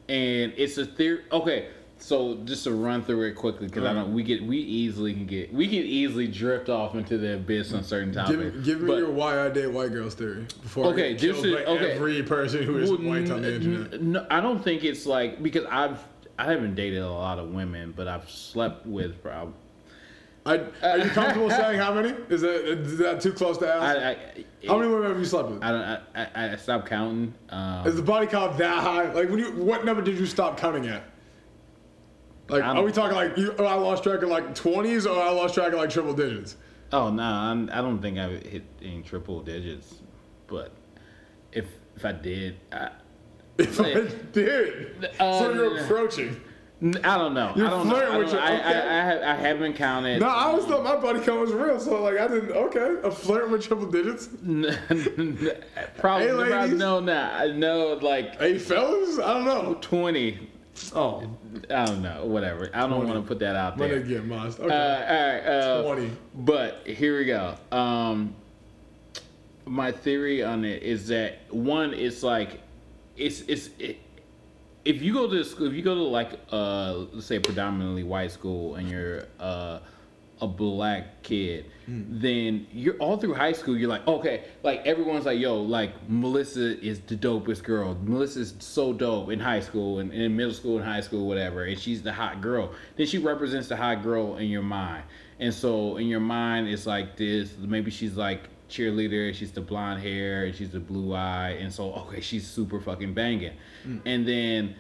and 0.09 0.53
it's 0.57 0.79
a 0.79 0.87
theory. 0.87 1.21
Okay, 1.33 1.69
so 1.99 2.37
just 2.45 2.65
to 2.65 2.73
run 2.73 3.03
through 3.03 3.23
it 3.29 3.33
quickly 3.35 3.67
because 3.67 3.85
I 3.85 3.89
Uh-huh. 3.91 4.01
don't. 4.05 4.15
We 4.15 4.23
get 4.23 4.43
we 4.43 4.59
easily 4.59 5.13
can 5.15 5.27
get 5.27 5.53
we 5.53 5.67
can 5.67 5.79
easily 5.79 6.29
drift 6.29 6.69
off 6.69 6.95
into 6.95 7.19
the 7.19 7.35
abyss 7.35 7.73
on 7.75 7.85
certain 7.85 8.13
topics. 8.13 8.37
Give, 8.39 8.65
give 8.65 8.81
me 8.81 8.87
But- 8.89 8.99
your 8.99 9.11
why 9.11 9.45
I 9.45 9.49
date 9.51 9.67
white 9.69 9.93
girls 9.93 10.15
theory 10.15 10.47
before 10.63 10.87
Okay, 10.87 11.15
this 11.15 11.43
is- 11.45 11.55
by 11.55 11.65
okay. 11.65 11.93
every 11.93 12.23
person 12.23 12.63
who 12.63 12.79
is 12.79 12.91
Well, 12.91 13.01
white 13.01 13.31
on 13.31 13.43
the 13.43 13.55
internet. 13.57 14.03
No, 14.03 14.27
I 14.31 14.41
don't 14.41 14.63
think 14.63 14.83
it's 14.85 15.05
like 15.07 15.43
because 15.43 15.65
I've 15.71 16.03
I 16.39 16.47
haven't 16.51 16.75
dated 16.75 17.01
a 17.03 17.11
lot 17.11 17.39
of 17.39 17.51
women, 17.53 17.93
but 17.97 18.09
I've 18.09 18.29
slept 18.29 18.87
with 18.87 19.23
probably. 19.23 19.55
I, 20.47 20.59
are 20.83 20.99
you 20.99 21.11
comfortable 21.11 21.49
saying 21.49 21.79
how 21.79 21.95
many? 21.95 22.11
Is 22.29 22.43
that 22.43 22.65
is 22.67 22.99
that 22.99 23.21
too 23.21 23.33
close 23.33 23.57
to 23.59 23.73
ask? 23.73 23.83
I, 23.83 24.11
I, 24.11 24.45
how 24.67 24.79
many 24.79 24.93
women 24.93 25.09
have 25.09 25.19
you 25.19 25.25
slept 25.25 25.49
with? 25.49 25.63
I 25.63 25.71
don't. 25.71 26.01
I, 26.15 26.53
I, 26.53 26.57
stopped 26.57 26.87
counting. 26.87 27.35
Um, 27.49 27.87
Is 27.87 27.97
the 27.97 28.03
body 28.03 28.27
count 28.27 28.59
that 28.59 28.83
high? 28.83 29.11
Like, 29.13 29.31
when 29.31 29.39
you, 29.39 29.53
what 29.53 29.85
number 29.87 30.03
did 30.03 30.19
you 30.19 30.27
stop 30.27 30.59
counting 30.59 30.87
at? 30.87 31.03
Like, 32.49 32.63
are 32.63 32.83
we 32.83 32.93
talking 32.93 33.17
like 33.17 33.39
you? 33.39 33.55
Oh, 33.59 33.65
I 33.65 33.75
lost 33.75 34.03
track 34.03 34.23
of 34.23 34.29
like 34.29 34.55
twenties, 34.55 35.07
or 35.07 35.19
I 35.19 35.31
lost 35.31 35.55
track 35.55 35.73
of 35.73 35.79
like 35.79 35.89
triple 35.89 36.13
digits? 36.13 36.57
Oh 36.93 37.11
no, 37.11 37.23
I'm, 37.23 37.71
I 37.73 37.77
don't 37.77 38.03
think 38.03 38.19
I've 38.19 38.43
hit 38.43 38.65
any 38.83 39.03
triple 39.03 39.41
digits, 39.41 39.95
but 40.47 40.73
if 41.53 41.65
if 41.97 42.05
I 42.05 42.13
did, 42.13 42.57
I, 42.71 42.91
If 43.57 43.81
I 43.81 44.09
did, 44.33 45.09
Uh, 45.19 45.39
so 45.39 45.55
you're 45.55 45.77
yeah. 45.77 45.85
approaching. 45.85 46.41
I 46.83 47.17
don't 47.17 47.35
know. 47.35 47.53
You're 47.57 47.67
I 47.67 47.71
don't 47.71 47.89
know. 47.89 47.95
flirting 47.95 48.15
I, 48.15 48.19
with 48.19 48.27
don't, 48.31 48.35
your- 48.35 48.43
I, 48.43 48.59
okay. 48.59 48.81
I, 48.81 49.11
I, 49.13 49.33
I 49.33 49.37
haven't 49.37 49.73
counted. 49.75 50.21
No, 50.21 50.27
I 50.27 50.45
always 50.45 50.65
thought 50.67 50.85
my 50.85 50.97
body 50.97 51.21
count 51.21 51.41
was 51.41 51.53
real, 51.53 51.81
so 51.81 52.03
like 52.03 52.19
I 52.19 52.27
didn't. 52.27 52.51
Okay, 52.51 52.97
a 53.03 53.11
flirt 53.11 53.49
with 53.51 53.65
triple 53.67 53.87
digits. 53.87 54.27
probably, 54.47 55.47
Hey, 55.47 55.97
probably 55.97 56.77
no, 56.77 57.01
nah, 57.01 57.31
I 57.37 57.53
know 57.53 57.99
like 58.03 58.37
Hey, 58.39 58.59
fellas, 58.59 59.19
I 59.19 59.35
don't 59.35 59.45
know. 59.45 59.79
twenty. 59.81 60.51
Oh, 60.95 61.23
I 61.71 61.85
don't 61.87 62.03
know. 62.03 62.27
Whatever. 62.27 62.69
I 62.75 62.81
don't 62.89 63.07
want 63.07 63.23
to 63.23 63.27
put 63.27 63.39
that 63.39 63.55
out 63.57 63.79
there. 63.79 64.01
they 64.01 64.09
get. 64.09 64.31
Uh, 64.31 64.47
Okay, 64.59 64.63
all 64.63 64.69
right. 64.69 65.47
Uh, 65.47 65.83
twenty. 65.83 66.11
But 66.35 66.83
here 66.87 67.19
we 67.19 67.25
go. 67.27 67.55
Um, 67.71 68.35
my 69.65 69.93
theory 69.93 70.43
on 70.43 70.65
it 70.65 70.83
is 70.83 71.07
that 71.09 71.39
one, 71.51 71.95
it's 71.95 72.23
like, 72.23 72.61
it's 73.17 73.43
it's 73.43 73.71
it, 73.79 73.99
if 74.85 75.03
you 75.03 75.13
go 75.13 75.29
to 75.29 75.45
school, 75.45 75.67
if 75.67 75.75
you 75.75 75.83
go 75.83 75.95
to 75.95 76.03
like 76.03 76.39
uh, 76.53 76.95
let's 77.13 77.27
say 77.27 77.39
predominantly 77.39 78.03
white 78.05 78.31
school, 78.31 78.75
and 78.75 78.89
you're 78.89 79.25
uh, 79.41 79.81
a 80.41 80.47
black 80.47 81.23
kid, 81.23 81.67
then 81.87 82.67
you're 82.73 82.97
all 82.97 83.17
through 83.17 83.35
high 83.35 83.53
school. 83.53 83.77
You're 83.77 83.89
like, 83.89 84.07
okay, 84.07 84.45
like 84.63 84.85
everyone's 84.87 85.25
like, 85.25 85.39
yo, 85.39 85.61
like 85.61 85.93
Melissa 86.09 86.79
is 86.85 87.01
the 87.01 87.17
dopest 87.17 87.63
girl. 87.63 87.95
Melissa's 88.03 88.55
so 88.59 88.93
dope 88.93 89.31
in 89.31 89.41
high 89.41 89.61
school 89.61 90.01
and 90.01 90.13
in 90.13 90.37
middle 90.37 90.53
school 90.53 90.77
and 90.77 90.85
high 90.85 91.01
school, 91.01 91.27
whatever, 91.27 91.65
and 91.65 91.79
she's 91.79 92.03
the 92.03 92.13
hot 92.13 92.41
girl. 92.41 92.73
Then 92.97 93.07
she 93.07 93.19
represents 93.19 93.69
the 93.69 93.77
hot 93.77 94.03
girl 94.03 94.37
in 94.37 94.49
your 94.49 94.63
mind, 94.63 95.05
and 95.39 95.53
so 95.53 95.97
in 95.97 96.09
your 96.09 96.21
mind, 96.21 96.69
it's 96.69 96.87
like 96.87 97.17
this. 97.17 97.57
Maybe 97.59 97.91
she's 97.91 98.17
like 98.17 98.51
cheerleader. 98.75 99.35
She's 99.35 99.53
the 99.53 99.61
blonde 99.61 100.03
hair 100.03 100.45
and 100.45 100.55
she's 100.55 100.71
the 100.71 100.81
blue 100.81 101.15
eye, 101.15 101.57
and 101.61 101.73
so 101.73 101.93
okay, 101.95 102.21
she's 102.21 102.47
super 102.47 102.81
fucking 102.81 103.15
banging, 103.15 103.53
mm. 103.87 104.01
and 104.05 104.27
then 104.27 104.75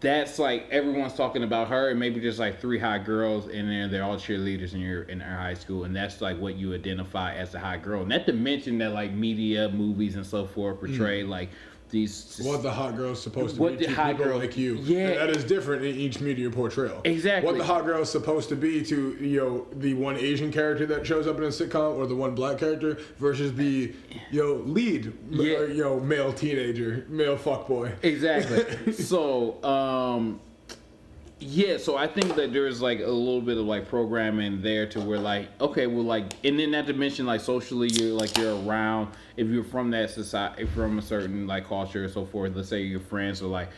that's 0.00 0.38
like 0.38 0.68
everyone's 0.70 1.14
talking 1.14 1.42
about 1.42 1.68
her 1.68 1.90
and 1.90 1.98
maybe 1.98 2.20
just 2.20 2.38
like 2.38 2.60
three 2.60 2.78
hot 2.78 3.04
girls 3.04 3.46
and 3.46 3.68
then 3.70 3.90
they're 3.90 4.04
all 4.04 4.16
cheerleaders 4.16 4.74
in 4.74 4.80
your 4.80 5.04
in 5.04 5.22
our 5.22 5.38
high 5.38 5.54
school 5.54 5.84
and 5.84 5.96
that's 5.96 6.20
like 6.20 6.38
what 6.38 6.54
you 6.56 6.74
identify 6.74 7.34
as 7.34 7.54
a 7.54 7.58
hot 7.58 7.82
girl. 7.82 8.04
Not 8.04 8.26
to 8.26 8.32
mention 8.32 8.76
that 8.78 8.92
like 8.92 9.12
media 9.12 9.70
movies 9.70 10.16
and 10.16 10.26
so 10.26 10.44
forth 10.44 10.80
portray 10.80 11.22
mm. 11.22 11.28
like 11.28 11.48
these 11.96 12.40
What 12.42 12.62
the 12.62 12.70
hot 12.70 12.96
girl 12.96 13.12
is 13.12 13.22
supposed 13.22 13.56
to 13.56 13.62
What 13.62 13.72
be 13.78 13.86
the 13.86 13.86
to 13.86 13.94
hot 13.94 14.08
people 14.12 14.24
girl- 14.26 14.38
like 14.38 14.56
you. 14.56 14.74
Yeah. 14.82 15.08
And 15.08 15.18
that 15.20 15.30
is 15.30 15.44
different 15.44 15.84
in 15.84 15.94
each 15.96 16.20
media 16.20 16.50
portrayal. 16.50 17.00
Exactly. 17.04 17.46
What 17.50 17.58
the 17.58 17.64
hot 17.64 17.84
girl 17.86 18.02
is 18.02 18.10
supposed 18.10 18.48
to 18.50 18.56
be 18.56 18.84
to 18.84 19.16
you 19.20 19.38
know 19.40 19.66
the 19.84 19.94
one 19.94 20.16
Asian 20.16 20.52
character 20.52 20.84
that 20.86 21.06
shows 21.06 21.26
up 21.26 21.36
in 21.38 21.44
a 21.44 21.48
sitcom 21.48 21.96
or 21.96 22.06
the 22.06 22.14
one 22.14 22.34
black 22.34 22.58
character 22.58 22.98
versus 23.18 23.54
the 23.54 23.92
you 24.30 24.42
know 24.42 24.54
lead 24.78 25.12
Yeah. 25.30 25.56
uh, 25.58 25.60
you 25.62 25.82
know 25.84 25.98
male 26.00 26.32
teenager 26.32 27.04
male 27.08 27.36
fuckboy. 27.36 27.92
exactly 28.02 28.92
so 29.12 29.62
um 29.64 30.40
yeah 31.38 31.76
so 31.76 31.98
i 31.98 32.06
think 32.06 32.34
that 32.34 32.50
there's 32.50 32.80
like 32.80 33.00
a 33.00 33.06
little 33.06 33.42
bit 33.42 33.58
of 33.58 33.66
like 33.66 33.86
programming 33.86 34.62
there 34.62 34.86
to 34.86 34.98
where 35.02 35.18
like 35.18 35.48
okay 35.60 35.86
well 35.86 36.02
like 36.02 36.32
and 36.44 36.58
then 36.58 36.70
not 36.70 36.86
to 36.86 36.94
mention 36.94 37.26
like 37.26 37.42
socially 37.42 37.88
you're 37.92 38.14
like 38.14 38.34
you're 38.38 38.58
around 38.62 39.12
if 39.36 39.46
you're 39.48 39.62
from 39.62 39.90
that 39.90 40.08
society 40.08 40.64
from 40.64 40.98
a 40.98 41.02
certain 41.02 41.46
like 41.46 41.66
culture 41.66 42.04
or 42.04 42.08
so 42.08 42.24
forth 42.24 42.56
let's 42.56 42.70
say 42.70 42.80
your 42.80 43.00
friends 43.00 43.42
are 43.42 43.48
like 43.48 43.68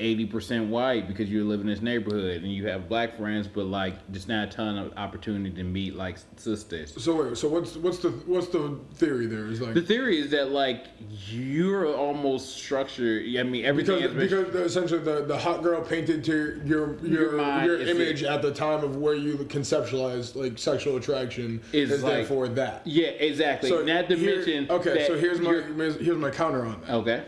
80% 0.00 0.68
white 0.68 1.06
because 1.06 1.28
you 1.30 1.44
live 1.46 1.60
in 1.60 1.66
this 1.66 1.82
neighborhood 1.82 2.42
and 2.42 2.52
you 2.52 2.66
have 2.68 2.88
black 2.88 3.16
friends, 3.18 3.46
but 3.46 3.66
like 3.66 4.10
just 4.12 4.26
not 4.28 4.48
a 4.48 4.50
ton 4.50 4.78
of 4.78 4.92
opportunity 4.96 5.54
to 5.54 5.62
meet 5.62 5.94
like 5.94 6.16
sisters. 6.36 6.94
So 7.02 7.22
wait, 7.22 7.36
so 7.36 7.48
what's 7.48 7.76
what's 7.76 7.98
the 7.98 8.10
what's 8.26 8.48
the 8.48 8.78
theory 8.94 9.26
there? 9.26 9.46
Is 9.46 9.60
like 9.60 9.74
The 9.74 9.82
theory 9.82 10.18
is 10.18 10.30
that 10.30 10.50
like 10.50 10.86
you're 11.28 11.94
almost 11.94 12.56
structured. 12.56 13.24
I 13.36 13.42
mean, 13.42 13.64
everything 13.64 13.96
because 14.00 14.14
been 14.14 14.20
because 14.44 14.52
the, 14.52 14.64
essentially 14.64 15.00
the, 15.02 15.24
the 15.26 15.38
hot 15.38 15.62
girl 15.62 15.82
painted 15.82 16.24
to 16.24 16.62
your 16.64 16.96
your 17.04 17.06
Your 17.06 17.64
your, 17.64 17.80
image 17.82 18.22
the- 18.22 18.30
at 18.30 18.42
the 18.42 18.52
time 18.52 18.82
of 18.82 18.96
where 18.96 19.14
you 19.14 19.36
conceptualized 19.36 20.34
like 20.34 20.58
sexual 20.58 20.96
attraction 20.96 21.60
Is 21.72 21.90
is, 21.90 22.02
like- 22.02 22.12
therefore 22.14 22.48
that. 22.48 22.82
yeah, 22.86 23.08
exactly. 23.08 23.68
So 23.68 23.82
not 23.84 24.08
to 24.08 24.16
here- 24.16 24.36
mention 24.36 24.70
okay, 24.70 24.94
that 24.94 25.06
so 25.06 25.18
here's 25.18 25.40
my 25.40 25.52
here's 26.02 26.16
my 26.16 26.30
counter 26.30 26.64
on 26.64 26.80
that. 26.82 26.90
okay. 26.94 27.24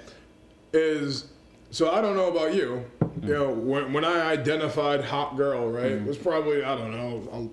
Is 0.73 1.32
so 1.73 1.91
I 1.91 2.01
don't 2.03 2.15
know 2.15 2.29
about 2.29 2.55
you. 2.55 2.85
Mm. 3.03 3.27
You 3.27 3.35
know, 3.35 3.51
when, 3.51 3.93
when 3.93 4.05
I 4.05 4.31
identified 4.31 5.03
hot 5.03 5.37
girl, 5.37 5.69
right, 5.69 5.91
mm. 5.93 6.03
it 6.03 6.07
was 6.07 6.19
probably 6.19 6.63
I 6.63 6.77
don't 6.77 6.93
know, 6.93 7.29
um, 7.33 7.51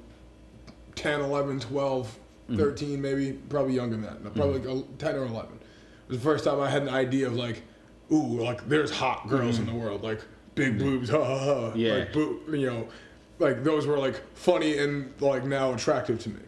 10, 0.95 1.21
11, 1.21 1.61
12, 1.61 2.19
mm. 2.49 2.57
13, 2.57 3.01
maybe, 3.01 3.31
probably 3.31 3.73
younger 3.73 3.95
than 3.95 4.23
that. 4.23 4.35
Probably 4.35 4.59
like, 4.59 4.83
uh, 4.83 4.87
10 4.97 5.15
or 5.15 5.25
11. 5.25 5.55
It 5.55 6.09
was 6.09 6.17
the 6.17 6.23
first 6.23 6.43
time 6.43 6.59
I 6.59 6.69
had 6.69 6.81
an 6.83 6.89
idea 6.89 7.27
of 7.27 7.33
like, 7.33 7.63
ooh, 8.11 8.41
like 8.43 8.67
there's 8.67 8.91
hot 8.91 9.29
girls 9.29 9.57
in 9.57 9.65
the 9.65 9.73
world, 9.73 10.03
like 10.03 10.21
big 10.53 10.77
boobs, 10.77 11.09
ha 11.09 11.23
ha 11.23 11.37
ha. 11.39 11.71
Yeah. 11.75 11.93
Like, 11.93 12.13
boo- 12.13 12.41
you 12.49 12.69
know, 12.69 12.87
like 13.39 13.63
those 13.63 13.87
were 13.87 13.97
like 13.97 14.21
funny 14.35 14.77
and 14.79 15.13
like 15.21 15.45
now 15.45 15.73
attractive 15.73 16.19
to 16.23 16.29
me. 16.29 16.41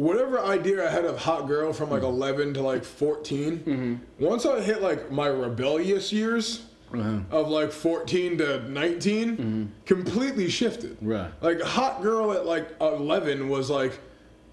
Whatever 0.00 0.42
idea 0.42 0.88
I 0.88 0.90
had 0.90 1.04
of 1.04 1.18
hot 1.18 1.46
girl 1.46 1.74
from 1.74 1.90
like 1.90 2.00
mm-hmm. 2.00 2.22
11 2.22 2.54
to 2.54 2.62
like 2.62 2.84
14, 2.84 3.58
mm-hmm. 3.58 4.24
once 4.24 4.46
I 4.46 4.62
hit 4.62 4.80
like 4.80 5.10
my 5.10 5.26
rebellious 5.26 6.10
years 6.10 6.64
uh-huh. 6.90 7.18
of 7.30 7.50
like 7.50 7.70
14 7.70 8.38
to 8.38 8.70
19, 8.70 9.36
mm-hmm. 9.36 9.64
completely 9.84 10.48
shifted. 10.48 10.96
Right. 11.02 11.30
Like 11.42 11.60
hot 11.60 12.00
girl 12.00 12.32
at 12.32 12.46
like 12.46 12.70
11 12.80 13.50
was 13.50 13.68
like, 13.68 14.00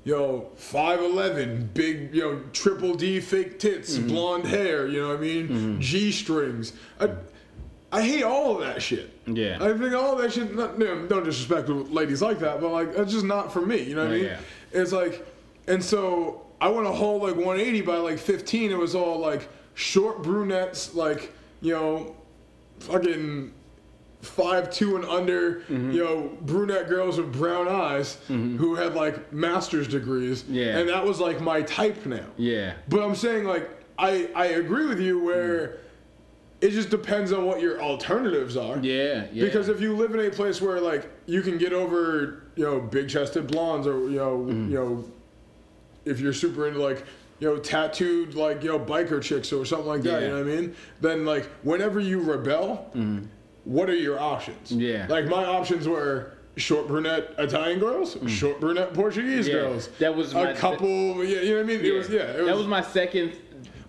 yo, 0.04 0.52
5'11, 0.58 1.74
big, 1.74 2.14
you 2.14 2.24
know, 2.24 2.42
triple 2.52 2.94
D 2.96 3.22
fake 3.22 3.58
tits, 3.58 3.98
blonde 3.98 4.48
hair, 4.48 4.86
you 4.86 5.02
know 5.02 5.08
what 5.08 5.20
I 5.20 5.22
mean? 5.22 5.80
G 5.80 6.12
strings. 6.12 6.74
I, 7.00 7.12
I 7.94 8.02
hate 8.02 8.24
all 8.24 8.56
of 8.56 8.68
that 8.68 8.82
shit. 8.82 9.18
Yeah. 9.26 9.60
I 9.62 9.72
think 9.78 9.94
all 9.94 10.12
of 10.12 10.18
that 10.18 10.34
shit, 10.34 10.54
not, 10.54 10.78
no, 10.78 11.06
no 11.06 11.22
disrespect 11.22 11.70
ladies 11.70 12.22
like 12.22 12.40
that, 12.40 12.60
but 12.60 12.74
like, 12.74 12.94
that's 12.94 13.14
just 13.14 13.24
not 13.24 13.54
for 13.54 13.66
me, 13.66 13.82
you 13.84 13.96
know 13.96 14.04
what 14.04 14.12
I 14.12 14.16
mean? 14.16 14.26
yeah. 14.26 14.40
It's 14.74 14.92
like, 14.92 15.26
and 15.68 15.84
so 15.84 16.46
I 16.62 16.70
went 16.70 16.88
a 16.88 16.92
whole 16.92 17.18
like 17.22 17.36
180 17.36 17.82
by 17.82 17.98
like 17.98 18.18
15. 18.20 18.72
It 18.72 18.78
was 18.78 18.96
all 18.96 19.20
like 19.20 19.48
short 19.76 20.24
brunettes, 20.24 20.96
like, 20.96 21.34
you 21.62 21.74
know, 21.74 22.16
fucking 22.80 23.54
five 24.22 24.72
two 24.72 24.96
and 24.96 25.06
under, 25.06 25.62
Mm-hmm. 25.62 25.92
you 25.92 26.04
know, 26.04 26.38
brunette 26.42 26.90
girls 26.90 27.18
with 27.18 27.32
brown 27.32 27.68
eyes 27.68 28.18
who 28.28 28.76
had 28.76 28.96
like 28.96 29.32
master's 29.32 29.88
degrees. 29.88 30.44
Yeah. 30.50 30.78
And 30.80 30.90
that 30.90 31.06
was 31.06 31.20
like 31.20 31.40
my 31.42 31.62
type 31.64 32.06
now. 32.06 32.26
Yeah. 32.38 32.74
But 32.90 33.02
I'm 33.04 33.16
saying 33.16 33.46
like 33.46 33.70
I 34.00 34.30
I 34.36 34.46
agree 34.48 34.86
with 34.88 35.00
you 35.00 35.24
where 35.24 35.78
it 36.60 36.72
just 36.72 36.90
depends 36.90 37.32
on 37.32 37.46
what 37.46 37.62
your 37.62 37.80
alternatives 37.80 38.58
are. 38.58 38.78
Yeah. 38.80 39.26
Yeah. 39.32 39.46
Because 39.46 39.70
if 39.70 39.80
you 39.80 39.96
live 39.96 40.16
in 40.16 40.22
a 40.26 40.30
place 40.32 40.60
where 40.62 40.82
like 40.82 41.08
you 41.28 41.42
can 41.44 41.60
get 41.60 41.72
over, 41.74 42.44
you 42.56 42.64
know, 42.66 42.80
big 42.80 43.08
chested 43.10 43.46
blondes 43.48 43.86
or 43.86 44.00
you 44.10 44.18
know, 44.18 44.38
Mm. 44.40 44.70
you 44.70 44.76
know, 44.76 45.06
if 46.10 46.20
you're 46.20 46.34
super 46.34 46.68
into 46.68 46.82
like, 46.82 47.06
you 47.40 47.48
know, 47.48 47.58
tattooed 47.60 48.34
like 48.36 48.64
you 48.64 48.70
know 48.70 48.80
biker 48.80 49.22
chicks 49.22 49.52
or 49.54 49.66
something 49.66 49.88
like 49.88 50.02
that, 50.04 50.22
Yeah. 50.22 50.28
you 50.28 50.34
know 50.34 50.44
what 50.44 50.52
I 50.54 50.56
mean? 50.62 50.76
Then 51.02 51.26
like 51.26 51.46
whenever 51.64 52.00
you 52.00 52.20
rebel, 52.22 52.92
what 53.64 53.90
are 53.90 53.96
your 53.96 54.20
options? 54.20 54.72
Mm. 54.72 54.80
Yeah. 54.82 55.06
Like 55.10 55.26
my 55.26 55.46
options 55.46 55.88
were 55.88 56.34
short 56.56 56.88
brunette 56.88 57.36
Italian 57.38 57.80
girls, 57.80 58.18
short 58.28 58.60
brunette 58.60 58.94
Portuguese 58.94 59.46
Mm. 59.48 59.50
Yeah. 59.50 59.54
girls. 59.60 59.90
That 60.00 60.16
was 60.16 60.34
a 60.34 60.54
couple. 60.56 61.24
Yeah, 61.24 61.42
you 61.42 61.50
know 61.52 61.56
what 61.58 61.64
I 61.64 61.64
mean? 61.78 61.86
It 61.86 61.94
was 61.94 62.10
yeah. 62.10 62.22
It 62.22 62.46
that 62.46 62.58
was 62.58 62.68
my 62.68 62.82
second 62.82 63.34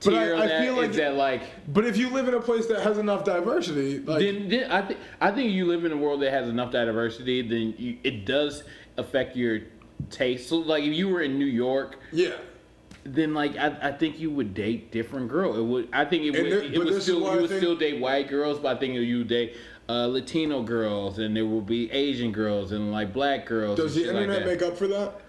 But 0.05 0.15
I- 0.15 0.43
I 0.45 0.47
that, 0.47 0.63
feel 0.63 0.77
like- 0.77 0.93
that 0.93 1.15
like 1.17 1.43
But 1.73 1.85
if 1.87 1.97
you 1.97 2.09
live 2.11 2.29
in 2.29 2.35
a 2.35 2.41
place 2.41 2.67
that 2.67 2.81
has 2.83 2.99
enough 2.99 3.25
diversity, 3.25 3.99
like 3.99 4.21
then, 4.21 4.49
then 4.49 4.71
I 4.71 4.83
think 4.83 5.01
I 5.21 5.31
think 5.33 5.51
you 5.53 5.65
live 5.67 5.85
in 5.87 5.93
a 5.93 5.97
world 5.97 6.21
that 6.23 6.31
has 6.33 6.49
enough 6.49 6.71
diversity. 6.71 7.41
Then 7.43 7.75
you, 7.79 7.97
it 8.05 8.25
does 8.27 8.63
affect 8.99 9.37
your 9.37 9.61
taste. 10.11 10.49
So 10.49 10.57
like 10.57 10.85
if 10.85 10.95
you 10.95 11.09
were 11.09 11.23
in 11.23 11.39
New 11.39 11.47
York, 11.47 11.99
yeah. 12.13 12.35
then 13.05 13.35
like 13.35 13.57
I, 13.57 13.77
I 13.83 13.93
think 13.93 14.19
you 14.19 14.31
would 14.31 14.55
date 14.55 14.93
different 14.93 15.29
girl. 15.29 15.57
It 15.59 15.65
would 15.65 15.89
I 15.93 16.05
think 16.05 16.25
it 16.25 16.31
would 16.31 16.53
there- 16.53 16.63
it 16.63 16.79
would 16.79 17.03
still 17.03 17.21
you 17.21 17.41
would 17.41 17.51
think- 17.51 17.61
still 17.61 17.77
date 17.77 18.01
white 18.01 18.29
girls, 18.29 18.59
but 18.59 18.77
I 18.77 18.81
think 18.81 18.95
you 18.95 19.19
would 19.19 19.29
date 19.29 19.57
uh, 19.89 20.07
Latino 20.07 20.63
girls 20.63 21.19
and 21.19 21.35
there 21.35 21.47
will 21.47 21.63
be 21.63 21.91
Asian 21.91 22.31
girls 22.31 22.73
and 22.73 22.93
like 22.93 23.13
black 23.13 23.47
girls. 23.47 23.79
Does 23.79 23.95
the 23.95 24.03
shit 24.03 24.15
like 24.15 24.25
internet 24.25 24.47
make 24.47 24.63
up 24.63 24.77
for 24.77 24.87
that? 24.89 25.21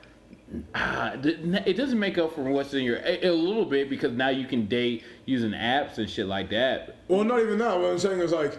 Ah, 0.74 1.14
it 1.14 1.78
doesn't 1.78 2.00
make 2.00 2.18
up 2.18 2.34
for 2.34 2.42
what's 2.44 2.74
in 2.74 2.84
your 2.84 2.98
a, 2.98 3.28
a 3.28 3.32
little 3.32 3.66
bit 3.66 3.90
because 3.90 4.12
now 4.14 4.30
you 4.30 4.48
can 4.48 4.66
date 4.66 5.04
using 5.26 5.52
apps 5.52 6.00
and 6.00 6.10
shit 6.10 6.26
like 6.26 6.50
that. 6.50 6.96
Well, 7.08 7.24
not 7.24 7.40
even 7.40 7.60
that. 7.60 7.78
What 7.78 7.92
I'm 7.92 8.00
saying 8.00 8.20
is 8.20 8.32
like 8.32 8.58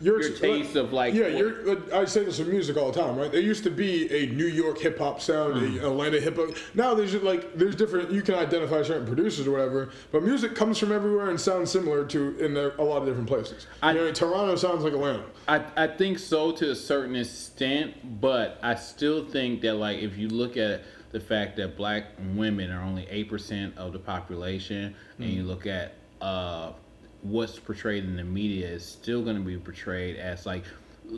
your, 0.00 0.20
Your 0.22 0.36
taste 0.36 0.76
of, 0.76 0.92
like, 0.92 1.12
yeah. 1.14 1.24
what- 1.24 1.32
You're, 1.36 1.94
I 1.94 2.04
say 2.04 2.24
this 2.24 2.38
with 2.38 2.48
music 2.48 2.76
all 2.76 2.92
the 2.92 3.00
time, 3.00 3.16
right? 3.16 3.30
There 3.32 3.40
used 3.40 3.64
to 3.64 3.70
be 3.70 4.10
a 4.12 4.26
New 4.32 4.46
York 4.46 4.78
hip 4.78 4.98
hop 4.98 5.20
sound, 5.20 5.54
Mm. 5.54 5.82
a 5.82 5.86
Atlanta 5.90 6.20
hip 6.20 6.36
hop. 6.36 6.50
Now 6.74 6.94
there's 6.94 7.12
just, 7.12 7.24
like 7.24 7.56
there's 7.56 7.74
different. 7.74 8.10
You 8.12 8.22
can 8.22 8.34
identify 8.36 8.82
certain 8.82 9.06
producers 9.06 9.46
or 9.46 9.52
whatever, 9.52 9.90
but 10.12 10.22
music 10.22 10.54
comes 10.54 10.78
from 10.78 10.92
everywhere 10.92 11.30
and 11.30 11.40
sounds 11.40 11.70
similar 11.70 12.04
to 12.06 12.38
in 12.38 12.56
a, 12.56 12.70
a 12.78 12.84
lot 12.84 12.98
of 13.02 13.06
different 13.06 13.28
places. 13.28 13.66
I- 13.82 13.92
you 13.92 13.98
know, 13.98 14.12
Toronto 14.12 14.54
sounds 14.56 14.84
like 14.84 14.92
Atlanta. 14.92 15.24
I, 15.48 15.64
I 15.76 15.86
think 15.88 16.18
so 16.18 16.52
to 16.52 16.70
a 16.70 16.74
certain 16.76 17.16
extent, 17.16 18.20
but 18.20 18.58
I 18.62 18.74
still 18.76 19.24
think 19.24 19.62
that 19.62 19.74
like 19.74 19.98
if 19.98 20.16
you 20.16 20.28
look 20.28 20.56
at 20.56 20.82
the 21.10 21.20
fact 21.20 21.56
that 21.56 21.76
black 21.76 22.04
women 22.34 22.70
are 22.70 22.82
only 22.82 23.06
eight 23.10 23.28
percent 23.30 23.76
of 23.78 23.92
the 23.94 23.98
population, 23.98 24.94
and 25.18 25.30
you 25.30 25.42
look 25.42 25.66
at 25.66 25.94
uh, 26.20 26.72
what's 27.22 27.58
portrayed 27.58 28.04
in 28.04 28.16
the 28.16 28.24
media, 28.24 28.68
is 28.68 28.84
still 28.84 29.22
going 29.22 29.36
to 29.36 29.42
be 29.42 29.56
portrayed 29.56 30.16
as 30.16 30.46
like 30.46 30.64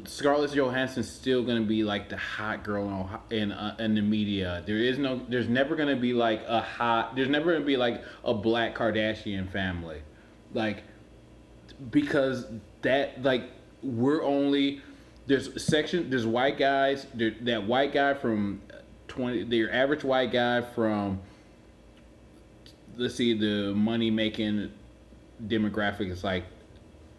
Scarlett 0.04 0.52
Johansson's 0.52 1.10
still 1.10 1.42
going 1.42 1.60
to 1.60 1.66
be 1.66 1.82
like 1.82 2.08
the 2.08 2.16
hot 2.16 2.62
girl 2.62 3.22
in 3.30 3.52
uh, 3.52 3.76
in 3.78 3.94
the 3.94 4.02
media. 4.02 4.62
There 4.66 4.76
is 4.76 4.98
no, 4.98 5.20
there's 5.28 5.48
never 5.48 5.74
going 5.74 5.88
to 5.88 6.00
be 6.00 6.12
like 6.12 6.42
a 6.46 6.60
hot, 6.60 7.16
there's 7.16 7.28
never 7.28 7.46
going 7.52 7.62
to 7.62 7.66
be 7.66 7.76
like 7.76 8.02
a 8.24 8.32
black 8.32 8.74
Kardashian 8.74 9.50
family, 9.50 10.02
like 10.54 10.84
because 11.90 12.46
that 12.82 13.22
like 13.22 13.50
we're 13.82 14.22
only 14.22 14.82
there's 15.26 15.62
section 15.62 16.10
there's 16.10 16.26
white 16.26 16.58
guys 16.58 17.06
there, 17.14 17.34
that 17.42 17.66
white 17.66 17.92
guy 17.92 18.14
from 18.14 18.60
20 19.08 19.44
their 19.44 19.72
average 19.72 20.04
white 20.04 20.30
guy 20.30 20.60
from 20.60 21.20
let's 22.96 23.14
see 23.14 23.32
the 23.32 23.72
money 23.74 24.10
making 24.10 24.70
demographic 25.46 26.10
is 26.10 26.24
like 26.24 26.44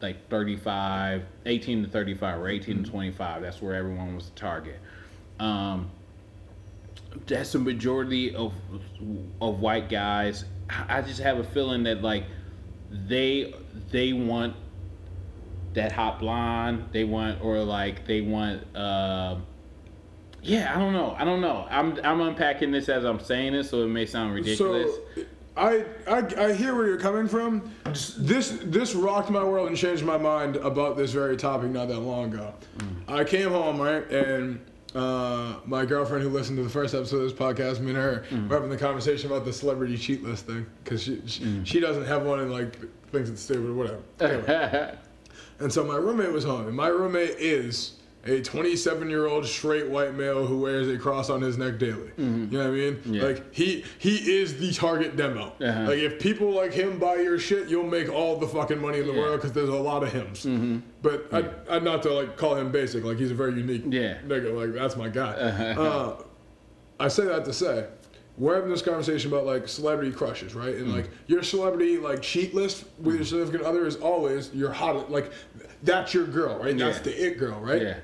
like 0.02 0.30
35 0.30 1.24
18 1.46 1.84
to 1.84 1.90
35 1.90 2.40
or 2.40 2.50
18 2.50 2.84
to 2.84 2.90
25 2.90 3.42
that's 3.44 3.62
where 3.62 3.76
everyone 3.76 4.16
was 4.16 4.30
the 4.30 4.36
target. 4.40 4.80
Um 5.40 5.92
that's 7.28 7.52
the 7.52 7.60
majority 7.60 8.36
of 8.36 8.54
of 9.42 9.60
white 9.60 9.90
guys. 9.90 10.46
I 10.70 11.02
just 11.02 11.20
have 11.22 11.38
a 11.38 11.44
feeling 11.44 11.84
that 11.84 12.02
like 12.02 12.26
they 12.90 13.54
they 13.90 14.14
want 14.14 14.56
that 15.74 15.92
hot 15.92 16.20
blonde. 16.20 16.86
They 16.92 17.04
want 17.04 17.44
or 17.44 17.60
like 17.60 18.06
they 18.06 18.22
want 18.22 18.64
uh, 18.76 19.38
yeah 20.42 20.76
i 20.76 20.80
don't 20.80 20.94
know. 20.94 21.16
I 21.18 21.24
don't 21.24 21.42
know. 21.42 21.68
I'm 21.70 22.00
i'm 22.04 22.22
unpacking 22.22 22.72
this 22.72 22.90
as 22.90 23.04
i'm 23.04 23.20
saying 23.20 23.54
this 23.54 23.70
so 23.70 23.84
it 23.84 23.88
may 23.88 24.06
sound 24.06 24.34
ridiculous. 24.34 24.92
So, 25.16 25.24
I, 25.58 25.86
I 26.08 26.26
I 26.38 26.54
hear 26.54 26.76
where 26.76 26.88
you're 26.88 27.00
coming 27.00 27.28
from. 27.28 27.72
This 28.18 28.58
this 28.64 28.96
rocked 28.96 29.30
my 29.30 29.44
world 29.44 29.68
and 29.68 29.78
changed 29.78 30.04
my 30.04 30.18
mind 30.18 30.56
about 30.58 30.98
this 30.98 31.12
very 31.12 31.36
topic 31.36 31.72
not 31.72 31.88
that 31.90 32.00
long 32.00 32.34
ago. 32.34 32.54
Mm. 32.78 33.10
I 33.10 33.24
came 33.24 33.50
home 33.50 33.82
right 33.82 34.10
and. 34.12 34.60
Uh, 34.94 35.56
my 35.64 35.86
girlfriend 35.86 36.22
who 36.22 36.28
listened 36.28 36.58
to 36.58 36.64
the 36.64 36.70
first 36.70 36.94
episode 36.94 37.16
of 37.16 37.24
this 37.24 37.32
podcast, 37.32 37.80
me 37.80 37.92
and 37.92 37.96
her, 37.96 38.26
mm. 38.30 38.50
were 38.50 38.56
having 38.56 38.70
the 38.70 38.76
conversation 38.76 39.32
about 39.32 39.46
the 39.46 39.54
celebrity 39.54 39.96
cheat 39.96 40.22
list 40.22 40.48
thing 40.48 40.66
because 40.84 41.02
she 41.02 41.22
she, 41.28 41.44
mm. 41.46 41.66
she 41.66 41.80
doesn't 41.80 42.04
have 42.04 42.24
one 42.24 42.42
and 42.42 42.52
like 42.52 42.76
thinks 43.10 43.30
it's 43.30 43.42
stupid 43.42 43.70
or 43.70 43.74
whatever. 43.74 44.02
Anyway. 44.20 44.98
And 45.62 45.72
so 45.72 45.86
my 45.86 45.96
roommate 45.96 46.34
was 46.34 46.44
home, 46.44 46.68
and 46.68 46.76
my 46.76 46.88
roommate 46.88 47.38
is 47.38 48.01
a 48.26 48.40
27 48.42 49.10
year 49.10 49.26
old 49.28 49.46
straight 49.48 49.90
white 49.90 50.14
male 50.14 50.46
who 50.46 50.60
wears 50.60 50.88
a 50.88 50.98
cross 50.98 51.30
on 51.32 51.42
his 51.42 51.58
neck 51.58 51.80
daily. 51.80 52.12
You 52.18 52.26
know 52.26 52.58
what 52.60 52.68
I 52.68 52.70
mean? 52.70 52.96
Mm-hmm. 52.98 53.14
Yeah. 53.16 53.24
Like 53.24 53.54
he 53.54 53.84
he 53.98 54.40
is 54.40 54.60
the 54.60 54.72
target 54.74 55.16
demo. 55.16 55.54
Uh-huh. 55.60 55.82
Like 55.88 55.98
if 56.00 56.20
people 56.20 56.52
like 56.52 56.72
him 56.72 57.00
buy 57.00 57.16
your 57.16 57.40
shit, 57.40 57.68
you'll 57.68 57.88
make 57.90 58.10
all 58.10 58.38
the 58.38 58.48
fucking 58.48 58.80
money 58.80 59.00
in 59.00 59.08
the 59.08 59.14
Yeah. 59.14 59.18
Mm-hmm. 59.20 59.22
world 59.28 59.38
because 59.42 59.54
there's 59.54 59.70
a 59.70 59.74
lot 59.74 60.04
of 60.04 60.12
hims. 60.12 60.46
But 61.02 61.34
I, 61.34 61.76
I 61.76 61.80
not 61.80 62.04
to 62.04 62.14
like 62.14 62.38
call 62.38 62.56
him 62.56 62.72
basic. 62.72 63.04
Like 63.04 63.18
he's 63.18 63.32
a 63.32 63.36
very 63.36 63.54
unique 63.56 63.84
Yeah. 63.88 64.18
nigga. 64.28 64.54
Like 64.56 64.74
that's 64.74 64.96
my 64.96 65.10
guy. 65.10 65.34
Uh-huh. 65.34 65.82
Uh, 65.82 66.24
I 67.00 67.08
say 67.08 67.26
that 67.26 67.44
to 67.46 67.54
say, 67.54 67.88
we're 68.38 68.54
having 68.54 68.70
this 68.70 68.84
conversation 68.84 69.32
about 69.34 69.48
like 69.48 69.68
celebrity 69.68 70.12
crushes, 70.12 70.54
right? 70.54 70.76
And 70.76 70.94
like 70.94 71.10
your 71.26 71.42
celebrity 71.42 71.98
like 71.98 72.22
cheat 72.22 72.54
list 72.54 72.86
with 73.00 73.16
your 73.16 73.26
significant 73.26 73.64
other 73.64 73.88
is 73.88 73.96
always 73.96 74.54
your 74.54 74.72
hot 74.72 75.10
like 75.12 75.32
that's 75.82 76.14
your 76.14 76.28
girl, 76.28 76.60
right? 76.60 76.78
That's 76.78 77.00
the 77.00 77.12
it 77.26 77.40
girl, 77.40 77.60
right? 77.60 77.82
Yeah. 77.82 77.98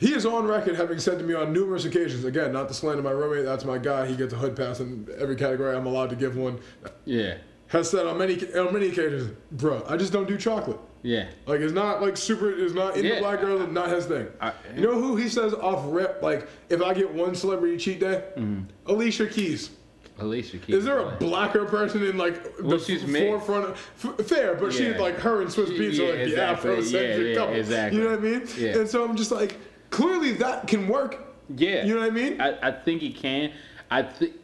He 0.00 0.14
is 0.14 0.24
on 0.26 0.46
record 0.46 0.76
having 0.76 0.98
said 0.98 1.18
to 1.18 1.24
me 1.24 1.34
on 1.34 1.52
numerous 1.52 1.84
occasions, 1.84 2.24
again, 2.24 2.52
not 2.54 2.68
to 2.68 2.74
slander 2.74 3.02
my 3.02 3.10
roommate, 3.10 3.44
that's 3.44 3.64
my 3.66 3.76
guy. 3.78 4.06
He 4.06 4.16
gets 4.16 4.32
a 4.32 4.36
hood 4.36 4.56
pass 4.56 4.80
in 4.80 5.06
every 5.18 5.36
category. 5.36 5.76
I'm 5.76 5.86
allowed 5.86 6.08
to 6.10 6.16
give 6.16 6.36
one. 6.38 6.58
Yeah. 7.04 7.36
Has 7.68 7.88
said 7.90 8.06
on 8.06 8.16
many 8.18 8.34
on 8.54 8.72
many 8.72 8.88
occasions, 8.88 9.30
bro, 9.52 9.84
I 9.86 9.96
just 9.98 10.12
don't 10.12 10.26
do 10.26 10.36
chocolate. 10.38 10.78
Yeah. 11.02 11.28
Like 11.46 11.60
it's 11.60 11.72
not 11.74 12.00
like 12.02 12.16
super. 12.16 12.50
It's 12.50 12.74
not 12.74 12.96
in 12.96 13.04
Yeah. 13.04 13.20
black 13.20 13.40
girls. 13.40 13.70
Not 13.70 13.90
his 13.90 14.06
thing. 14.06 14.26
I- 14.40 14.52
you 14.74 14.80
know 14.82 14.94
who 15.00 15.16
he 15.16 15.28
says 15.28 15.52
off 15.54 15.84
rip? 15.86 16.20
Like 16.22 16.48
if 16.70 16.82
I 16.82 16.94
get 16.94 17.12
one 17.14 17.34
celebrity 17.34 17.76
cheat 17.76 18.00
day, 18.00 18.24
Mm-hmm. 18.36 18.62
Alicia 18.90 19.26
Keys. 19.26 19.70
Alicia 20.18 20.58
Keys. 20.58 20.76
Is 20.76 20.84
there 20.84 20.98
a 20.98 21.16
blacker 21.16 21.64
person 21.66 22.02
in 22.02 22.18
like 22.18 22.42
Well, 22.60 22.78
the 22.78 22.84
she's 22.84 23.02
f- 23.04 23.08
mixed. 23.08 23.26
forefront? 23.28 23.64
Of, 23.70 23.90
f- 24.18 24.26
fair, 24.26 24.54
but 24.54 24.72
she's 24.72 24.96
like 24.96 25.16
her 25.20 25.40
and 25.42 25.50
Swizz 25.50 25.78
Beatz 25.78 25.94
yeah, 25.94 26.04
are 26.04 26.10
like 26.10 26.18
exactly. 26.28 26.70
the 26.74 26.80
Afrocentric 26.82 26.92
Yeah, 27.18 27.24
yeah, 27.28 27.34
couple. 27.36 27.54
exactly. 27.54 27.98
You 27.98 28.04
know 28.04 28.10
what 28.10 28.18
I 28.18 28.22
mean? 28.22 28.46
Yeah. 28.58 28.78
And 28.78 28.88
so 28.88 29.04
I'm 29.04 29.16
just 29.16 29.30
like, 29.30 29.56
clearly 29.90 30.32
that 30.34 30.66
can 30.66 30.88
work. 30.88 31.18
Yeah. 31.56 31.84
You 31.84 31.94
know 31.94 32.00
what 32.00 32.10
I 32.10 32.14
mean? 32.14 32.40
I, 32.40 32.68
I 32.68 32.70
think 32.72 33.00
he 33.02 33.12
can. 33.12 33.52
I 33.90 34.02
think. 34.02 34.34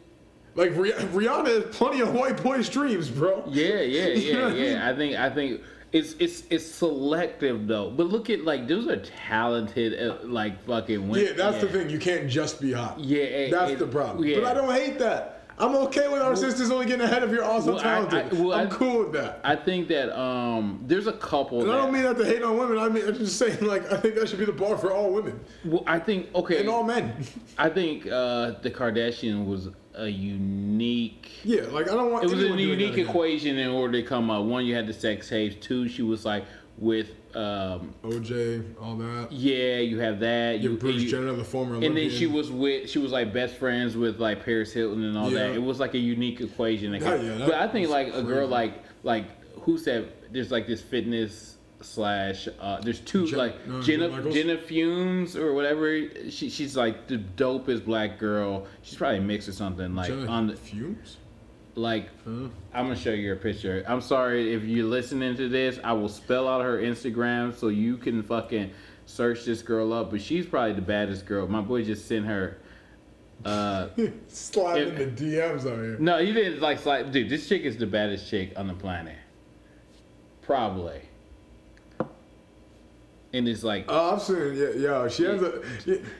Like 0.55 0.71
Rih- 0.71 0.93
Rihanna 1.11 1.63
has 1.65 1.75
plenty 1.75 1.99
of 2.01 2.13
white 2.13 2.41
boys' 2.41 2.67
dreams, 2.67 3.09
bro. 3.09 3.43
Yeah, 3.47 3.81
yeah, 3.81 4.07
You 4.07 4.33
know 4.33 4.39
yeah, 4.39 4.45
I 4.47 4.51
mean? 4.53 4.63
yeah. 4.73 4.89
I 4.89 4.95
think 4.95 5.15
I 5.15 5.29
think 5.29 5.61
it's 5.93 6.13
it's 6.19 6.43
it's 6.49 6.65
selective 6.65 7.67
though. 7.67 7.91
But 7.91 8.07
look 8.07 8.29
at 8.31 8.43
like 8.43 8.67
those 8.67 8.87
are 8.87 8.97
talented 8.97 9.93
uh, 10.01 10.17
like 10.23 10.65
fucking 10.65 11.07
women. 11.07 11.27
Yeah, 11.27 11.33
that's 11.33 11.61
the 11.61 11.67
thing. 11.69 11.89
You 11.91 11.99
can't 11.99 12.27
just 12.29 12.59
be 12.59 12.71
hot. 12.73 12.99
Yeah, 12.99 13.19
it- 13.23 13.51
that's 13.51 13.73
it- 13.73 13.79
the 13.79 13.85
problem. 13.87 14.27
yeah. 14.27 14.39
But 14.39 14.45
I 14.45 14.53
don't 14.55 14.73
hate 14.73 14.97
that. 14.99 15.36
I'm 15.59 15.75
okay 15.87 16.07
with 16.07 16.21
our 16.21 16.35
sisters 16.35 16.69
only 16.69 16.85
getting 16.85 17.01
ahead 17.01 17.23
of 17.23 17.31
you're 17.31 17.43
also 17.43 17.73
Well, 17.75 17.79
I- 17.79 17.97
I- 18.01 18.05
talented. 18.05 18.39
well, 18.39 18.53
I'm 18.53 18.67
I- 18.67 18.69
cool 18.69 18.99
with 18.99 19.13
that. 19.13 19.39
I 19.43 19.55
think 19.55 19.87
that 19.87 20.15
um 20.17 20.83
there's 20.85 21.07
a 21.07 21.13
couple. 21.13 21.61
And 21.61 21.69
that, 21.69 21.73
I 21.79 21.81
don't 21.81 21.91
mean 21.93 22.03
that 22.03 22.17
to 22.17 22.25
hate 22.25 22.43
on 22.43 22.57
women. 22.57 22.77
I 22.77 22.89
mean 22.89 23.07
I'm 23.07 23.15
just 23.15 23.37
saying 23.37 23.61
like 23.65 23.91
I 23.91 23.97
think 23.97 24.15
that 24.15 24.29
should 24.29 24.39
be 24.39 24.45
the 24.45 24.51
bar 24.51 24.77
for 24.77 24.91
all 24.93 25.11
women 25.11 25.39
Well, 25.65 25.83
I 25.87 25.97
think 25.99 26.33
okay. 26.35 26.59
and 26.59 26.69
all 26.69 26.83
men. 26.83 27.15
I 27.57 27.69
think 27.69 28.05
uh 28.05 28.51
the 28.61 28.69
Kardashian 28.69 29.45
was 29.45 29.69
a 29.95 30.07
unique. 30.07 31.31
Yeah, 31.43 31.61
like 31.71 31.89
I 31.89 31.95
don't 31.95 32.11
want. 32.11 32.23
It 32.25 32.29
was 32.29 32.43
a 32.43 32.47
unique 32.49 32.97
equation 32.99 33.57
in 33.57 33.69
order 33.69 33.99
to 33.99 34.07
come 34.07 34.29
up. 34.29 34.45
One, 34.45 34.63
you 34.63 34.75
had 34.75 34.85
the 34.85 34.93
sex 34.93 35.27
tapes. 35.27 35.55
Two, 35.59 35.87
she 35.89 36.03
was 36.03 36.23
like 36.23 36.45
with 36.77 37.09
um 37.35 37.93
OJ, 38.03 38.63
all 38.81 38.95
that. 38.97 39.31
yeah, 39.31 39.77
you 39.77 39.99
have 39.99 40.19
that. 40.19 40.59
You 40.59 40.71
You, 40.71 40.77
Bruce 40.77 41.01
you- 41.03 41.09
Jenner, 41.09 41.33
the 41.33 41.43
former. 41.43 41.75
and 41.75 41.95
then 41.97 42.09
she 42.09 42.27
was 42.27 42.51
with 42.51 42.89
she 42.89 42.99
was 42.99 43.11
like 43.11 43.33
best 43.33 43.55
friends 43.55 43.97
with 43.97 44.19
like 44.19 44.43
Paris 44.45 44.71
Hilton 44.73 45.03
and 45.03 45.17
all 45.17 45.29
that. 45.31 45.51
It 45.55 45.61
was 45.61 45.79
like 45.79 45.93
a 45.93 45.99
unique 45.99 46.39
equation. 46.41 46.91
That 46.91 47.01
Yeah, 47.01 47.15
yeah, 47.21 47.37
that 47.39 47.47
but 47.47 47.55
I 47.55 47.67
think 47.67 47.89
like 47.89 48.13
a 48.13 48.21
girl 48.23 48.47
like 48.47 48.83
like 49.03 49.25
who 49.61 49.77
said 49.77 50.11
there's 50.31 50.51
like 50.51 50.67
this 50.67 50.81
fitness 50.81 51.55
slash 51.81 52.47
uh 52.59 52.79
there's 52.81 52.99
two 53.01 53.27
Jen- 53.27 53.37
like 53.37 53.67
no, 53.67 53.81
Jenna 53.81 54.31
Jenna 54.31 54.57
Fumes 54.57 55.35
or 55.35 55.53
whatever. 55.53 55.99
She 56.29 56.49
she's 56.49 56.75
like 56.77 57.07
the 57.07 57.17
dopest 57.17 57.85
black 57.85 58.19
girl. 58.19 58.65
She's 58.83 58.97
probably 58.97 59.19
mixed 59.19 59.47
or 59.49 59.51
something 59.53 59.95
like 59.95 60.07
Jenna 60.09 60.27
on 60.27 60.47
the 60.47 60.55
fumes. 60.55 61.17
Like 61.77 62.09
Huh? 62.25 62.49
I'm 62.73 62.85
gonna 62.85 62.95
show 62.95 63.11
you 63.11 63.33
a 63.33 63.35
picture. 63.35 63.83
I'm 63.87 64.01
sorry 64.01 64.53
if 64.53 64.63
you're 64.63 64.85
listening 64.85 65.35
to 65.37 65.47
this. 65.47 65.79
I 65.83 65.93
will 65.93 66.09
spell 66.09 66.47
out 66.47 66.63
her 66.63 66.79
Instagram 66.81 67.55
so 67.55 67.67
you 67.69 67.97
can 67.97 68.23
fucking 68.23 68.71
search 69.05 69.45
this 69.45 69.61
girl 69.61 69.93
up. 69.93 70.11
But 70.11 70.21
she's 70.21 70.45
probably 70.45 70.73
the 70.73 70.81
baddest 70.81 71.25
girl. 71.25 71.47
My 71.47 71.61
boy 71.61 71.83
just 71.83 72.07
sent 72.07 72.25
her. 72.25 72.57
Uh, 73.45 73.89
Sliding 74.27 74.95
the 74.95 75.05
DMs 75.05 75.61
on 75.71 75.83
here. 75.83 75.97
no, 75.99 76.17
he 76.17 76.33
didn't 76.33 76.59
like 76.59 76.79
slide. 76.79 77.11
Dude, 77.11 77.29
this 77.29 77.47
chick 77.47 77.61
is 77.63 77.77
the 77.77 77.85
baddest 77.85 78.29
chick 78.29 78.53
on 78.57 78.67
the 78.67 78.73
planet. 78.73 79.15
Probably. 80.41 81.01
And 83.33 83.47
it's 83.47 83.61
like, 83.63 83.85
Oh, 83.89 84.13
I'm 84.13 84.19
saying, 84.19 84.55
yeah, 84.57 84.69
yo, 84.69 85.07
she 85.09 85.23
has 85.23 85.41
a, 85.43 85.61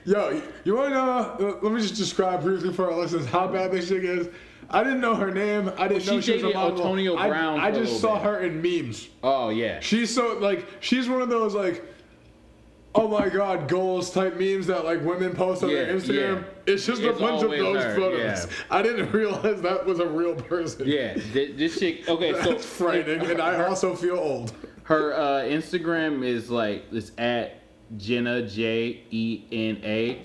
yo, 0.04 0.42
you 0.62 0.76
want 0.76 0.90
to 0.90 0.94
know? 0.94 1.58
Let 1.62 1.72
me 1.72 1.80
just 1.80 1.96
describe 1.96 2.42
briefly 2.42 2.72
for 2.72 2.92
our 2.92 2.98
listeners 2.98 3.24
how 3.26 3.48
bad 3.48 3.72
this 3.72 3.88
chick 3.88 4.02
is. 4.04 4.28
I 4.70 4.84
didn't 4.84 5.00
know 5.00 5.14
her 5.14 5.30
name. 5.30 5.70
I 5.78 5.88
didn't 5.88 6.06
Well, 6.06 6.16
know 6.16 6.20
she 6.20 6.38
she 6.38 6.44
was 6.44 6.52
a 6.54 6.56
model. 6.56 6.76
Antonio 6.78 7.16
Brown 7.16 7.58
I, 7.60 7.68
a 7.68 7.72
just 7.74 8.00
saw 8.00 8.14
bit. 8.14 8.22
her 8.24 8.40
in 8.40 8.60
memes. 8.62 9.08
oh 9.22 9.48
yeah, 9.48 9.80
She's 9.80 10.14
so 10.14 10.38
like, 10.38 10.66
she's 10.80 11.08
one 11.08 11.22
of 11.22 11.28
those 11.30 11.54
like, 11.54 11.82
oh 12.94 13.08
my 13.08 13.28
god, 13.28 13.68
goals 13.68 14.10
type 14.10 14.36
memes 14.38 14.66
that 14.66 14.84
like 14.84 15.02
women 15.04 15.34
post 15.34 15.62
on 15.62 15.70
their 15.70 15.86
Instagram. 15.94 16.40
yeah. 16.42 16.44
It's 16.74 16.84
just 16.84 17.02
a 17.02 17.12
bunch 17.14 17.42
of 17.42 17.50
those 17.50 17.82
her, 17.82 17.94
photos. 17.94 18.20
yeah. 18.46 18.52
I 18.70 18.82
didn't 18.82 19.10
realize 19.12 19.62
that 19.62 19.86
was 19.86 20.00
a 20.00 20.06
real 20.06 20.34
person. 20.34 20.86
yeah. 20.86 21.14
This, 21.32 21.78
chick. 21.78 22.06
Okay, 22.08 22.32
so 22.42 22.50
That's 22.52 22.66
frightening, 22.66 23.30
and 23.30 23.40
I 23.40 23.64
also 23.64 23.94
feel 23.94 24.18
old. 24.18 24.52
Her 24.82 25.14
uh, 25.14 25.20
Instagram 25.44 26.24
is 26.24 26.50
like 26.50 26.84
it's 26.92 27.12
at 27.18 27.60
Jena 27.96 28.46
J 28.46 29.02
E 29.10 29.44
N 29.50 29.80
A, 29.82 30.22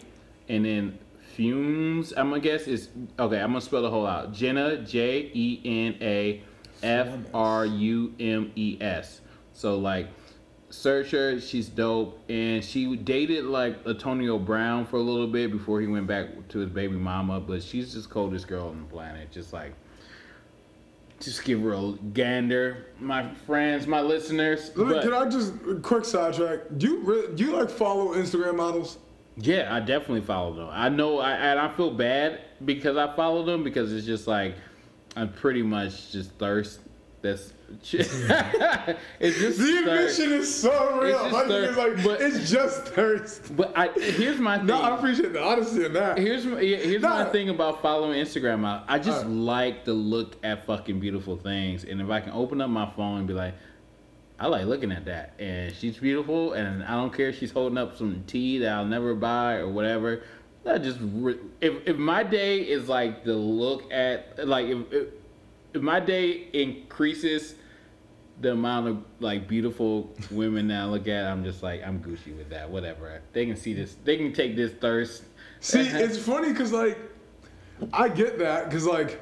and 0.50 0.66
then 0.66 1.00
Fumes. 1.34 2.14
I'm 2.16 2.30
gonna 2.30 2.42
guess 2.42 2.68
is 2.68 2.90
okay. 3.18 3.40
I'm 3.40 3.50
gonna 3.50 3.62
spell 3.62 3.82
the 3.82 3.90
whole 3.90 4.06
out. 4.06 4.34
Jena 4.34 4.78
J 4.84 5.32
E 5.34 5.62
N 5.66 5.96
A 6.02 6.44
F 6.84 7.08
R 7.34 7.66
U 7.66 8.14
M 8.20 8.52
E 8.56 8.78
S. 8.80 9.22
So 9.54 9.78
like, 9.78 10.10
search 10.70 11.12
her. 11.12 11.40
She's 11.40 11.70
dope, 11.70 12.20
and 12.30 12.64
she 12.64 12.96
dated 12.96 13.46
like 13.46 13.86
Antonio 13.88 14.38
Brown 14.38 14.86
for 14.86 14.98
a 14.98 15.02
little 15.02 15.28
bit 15.28 15.52
before 15.52 15.82
he 15.82 15.88
went 15.88 16.06
back 16.06 16.28
to 16.50 16.60
his 16.60 16.70
baby 16.70 16.98
mama. 16.98 17.40
But 17.40 17.64
she's 17.64 17.94
just 17.94 18.10
coldest 18.10 18.48
girl 18.48 18.68
on 18.68 18.80
the 18.80 18.86
planet. 18.86 19.32
Just 19.32 19.54
like. 19.54 19.74
Just 21.20 21.46
give 21.46 21.62
her 21.62 21.72
a 21.74 21.94
gander, 22.14 22.88
my 23.00 23.34
friends, 23.46 23.88
my 23.88 24.02
listeners. 24.02 24.72
But- 24.72 25.04
can 25.04 25.14
I 25.14 25.30
just 25.30 25.54
quick 25.82 26.04
sidetrack? 26.04 26.60
Do 26.78 26.86
you 26.88 27.32
do 27.34 27.46
you 27.46 27.56
like 27.56 27.70
follow 27.70 28.14
Instagram 28.14 28.58
models? 28.58 28.98
Yeah, 29.38 29.74
I 29.74 29.80
definitely 29.80 30.22
follow 30.22 30.54
them. 30.56 30.70
I 30.72 30.90
know, 30.90 31.20
I, 31.20 31.32
and 31.34 31.60
I 31.60 31.74
feel 31.76 31.92
bad 31.92 32.42
because 32.64 32.98
I 32.98 33.16
follow 33.16 33.44
them 33.44 33.64
because 33.64 33.92
it's 33.92 34.06
just 34.06 34.28
like 34.28 34.56
I'm 35.16 35.32
pretty 35.34 35.64
much 35.64 36.12
just 36.12 36.32
thirst. 36.34 36.80
That's 37.22 37.54
it's 37.82 37.90
just 39.40 39.58
The 39.58 39.82
thirst. 39.86 40.20
is 40.20 40.54
so 40.62 41.00
real. 41.02 41.18
just 41.18 41.32
My 41.32 41.40
thing 41.42 41.50
thirst, 41.50 41.78
like, 41.78 42.04
but- 42.04 42.22
it's 42.22 42.52
just 42.52 42.86
thirst. 42.88 43.56
But 43.56 43.72
I 43.78 43.88
here's 43.88 44.40
my 44.40 44.58
thing. 44.58 44.68
No, 44.68 44.82
I 44.82 44.96
appreciate 44.96 45.34
the 45.34 45.42
honesty 45.42 45.86
in 45.86 45.94
that. 45.94 46.18
Here's 46.18 46.46
my, 46.46 46.60
here's 46.60 47.02
my 47.02 47.26
thing 47.26 47.50
about 47.50 47.82
following 47.82 48.20
Instagram. 48.24 48.66
I, 48.66 48.84
I 48.88 49.00
just 49.00 49.24
Alright. 49.24 49.32
like 49.32 49.86
to 49.86 49.94
look 49.94 50.36
at 50.44 50.66
fucking 50.66 51.00
beautiful 51.00 51.38
things, 51.38 51.84
and 51.86 52.02
if 52.02 52.10
I 52.10 52.20
can 52.20 52.34
open 52.34 52.62
up 52.62 52.70
my 52.70 52.90
phone 52.92 53.20
and 53.20 53.28
be 53.28 53.34
like, 53.34 53.56
I 54.40 54.48
like 54.48 54.66
looking 54.66 54.92
at 54.92 55.06
that, 55.06 55.34
and 55.40 55.74
she's 55.74 55.98
beautiful, 55.98 56.54
and 56.54 56.84
I 56.84 56.92
don't 56.92 57.14
care 57.14 57.30
if 57.30 57.40
she's 57.40 57.52
holding 57.52 57.78
up 57.78 57.96
some 57.96 58.24
tea 58.28 58.58
that 58.60 58.74
I'll 58.74 58.86
never 58.86 59.14
buy 59.14 59.56
or 59.56 59.70
whatever. 59.70 60.24
I 60.66 60.78
just 60.78 61.00
if 61.62 61.88
if 61.88 61.98
my 61.98 62.24
day 62.24 62.60
is 62.60 62.88
like 62.88 63.24
the 63.24 63.34
look 63.34 63.92
at 63.92 64.48
like 64.48 64.68
if 64.68 64.92
if, 64.92 65.08
if 65.74 65.82
my 65.82 66.00
day 66.00 66.48
increases 66.54 67.56
the 68.42 68.52
amount 68.52 68.88
of 68.88 68.98
like 69.20 69.48
beautiful 69.48 70.14
women 70.32 70.68
that 70.70 70.82
I 70.82 70.86
look 70.86 71.08
at, 71.08 71.26
I'm 71.26 71.44
just 71.44 71.64
like 71.64 71.84
I'm 71.86 72.00
Gucci 72.02 72.36
with 72.36 72.50
that. 72.50 72.70
Whatever. 72.70 73.22
They 73.34 73.46
can 73.46 73.56
see 73.56 73.74
this. 73.74 73.96
They 74.04 74.18
can 74.18 74.34
take 74.34 74.56
this 74.56 74.72
thirst. 74.74 75.24
See, 75.60 75.80
it's 75.80 76.18
funny 76.18 76.50
because 76.50 76.72
like, 76.72 76.98
I 77.92 78.10
get 78.10 78.40
that 78.40 78.66
because 78.66 78.86
like, 78.86 79.20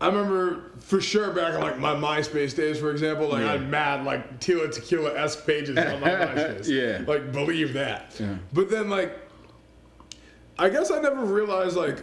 I 0.00 0.08
remember 0.08 0.72
for 0.80 1.00
sure 1.00 1.30
back 1.30 1.54
in 1.54 1.60
like 1.60 1.78
my 1.78 1.94
MySpace 1.94 2.54
days, 2.54 2.78
for 2.78 2.90
example, 2.90 3.28
like 3.28 3.44
I 3.44 3.52
had 3.52 3.68
mad 3.70 4.04
like 4.04 4.40
Tila 4.40 4.70
Tequila 4.72 5.14
esque 5.18 5.46
pages 5.46 5.78
on 5.78 6.00
my 6.00 6.08
MySpace. 6.10 6.68
Yeah. 6.68 7.04
Like 7.06 7.32
believe 7.32 7.72
that. 7.74 8.12
Yeah. 8.18 8.36
But 8.52 8.70
then 8.70 8.90
like, 8.90 9.16
I 10.58 10.68
guess 10.68 10.90
I 10.90 11.00
never 11.00 11.24
realized 11.24 11.76
like 11.76 12.02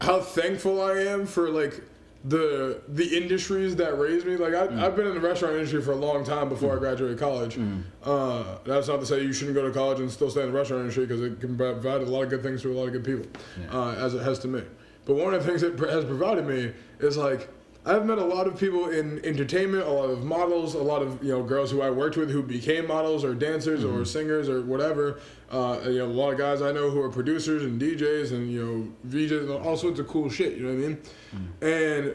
how 0.00 0.20
thankful 0.20 0.80
I 0.82 0.92
am 1.02 1.26
for 1.26 1.50
like 1.50 1.82
the 2.24 2.82
the 2.88 3.16
industries 3.16 3.76
that 3.76 3.98
raised 3.98 4.26
me. 4.26 4.36
Like 4.36 4.54
I, 4.54 4.66
Mm. 4.66 4.82
I've 4.82 4.96
been 4.96 5.06
in 5.06 5.14
the 5.14 5.20
restaurant 5.20 5.54
industry 5.54 5.80
for 5.82 5.92
a 5.92 5.96
long 5.96 6.24
time 6.24 6.48
before 6.48 6.74
I 6.74 6.78
graduated 6.78 7.18
college. 7.18 7.56
Mm. 7.56 7.82
Uh, 8.02 8.58
that's 8.64 8.88
not 8.88 9.00
to 9.00 9.06
say 9.06 9.22
you 9.22 9.32
shouldn't 9.32 9.54
go 9.54 9.62
to 9.66 9.72
college 9.72 10.00
and 10.00 10.10
still 10.10 10.30
stay 10.30 10.42
in 10.42 10.52
the 10.52 10.58
restaurant 10.58 10.80
industry 10.80 11.06
because 11.06 11.20
it 11.22 11.40
can 11.40 11.56
provide 11.56 12.00
a 12.02 12.04
lot 12.06 12.22
of 12.24 12.30
good 12.30 12.42
things 12.42 12.62
to 12.62 12.72
a 12.72 12.74
lot 12.74 12.86
of 12.86 12.92
good 12.92 13.04
people, 13.04 13.26
uh, 13.72 13.92
as 13.98 14.14
it 14.14 14.22
has 14.22 14.38
to 14.40 14.48
me. 14.48 14.62
But 15.10 15.16
one 15.24 15.34
of 15.34 15.42
the 15.44 15.48
things 15.50 15.64
it 15.64 15.76
has 15.90 16.04
provided 16.04 16.46
me 16.46 16.70
is 17.00 17.16
like 17.16 17.48
I've 17.84 18.06
met 18.06 18.18
a 18.18 18.24
lot 18.24 18.46
of 18.46 18.56
people 18.60 18.90
in 18.90 19.18
entertainment, 19.24 19.84
a 19.84 19.90
lot 19.90 20.08
of 20.08 20.22
models, 20.22 20.74
a 20.74 20.82
lot 20.82 21.02
of 21.02 21.20
you 21.20 21.30
know 21.32 21.42
girls 21.42 21.68
who 21.72 21.80
I 21.82 21.90
worked 21.90 22.16
with 22.16 22.30
who 22.30 22.44
became 22.44 22.86
models 22.86 23.24
or 23.24 23.34
dancers 23.34 23.82
or 23.84 24.04
singers 24.04 24.48
or 24.48 24.62
whatever. 24.62 25.18
Uh, 25.50 25.80
you 25.86 25.98
know, 25.98 26.06
a 26.06 26.14
lot 26.22 26.30
of 26.32 26.38
guys 26.38 26.62
I 26.62 26.70
know 26.70 26.90
who 26.90 27.00
are 27.02 27.08
producers 27.08 27.64
and 27.64 27.80
DJs 27.82 28.30
and 28.30 28.52
you 28.52 28.64
know 28.64 28.88
VJs 29.10 29.40
and 29.56 29.66
all 29.66 29.76
sorts 29.76 29.98
of 29.98 30.06
cool 30.06 30.30
shit. 30.30 30.56
You 30.56 30.62
know 30.68 30.74
what 30.74 30.84
I 30.84 30.88
mean? 30.88 32.08
And 32.08 32.14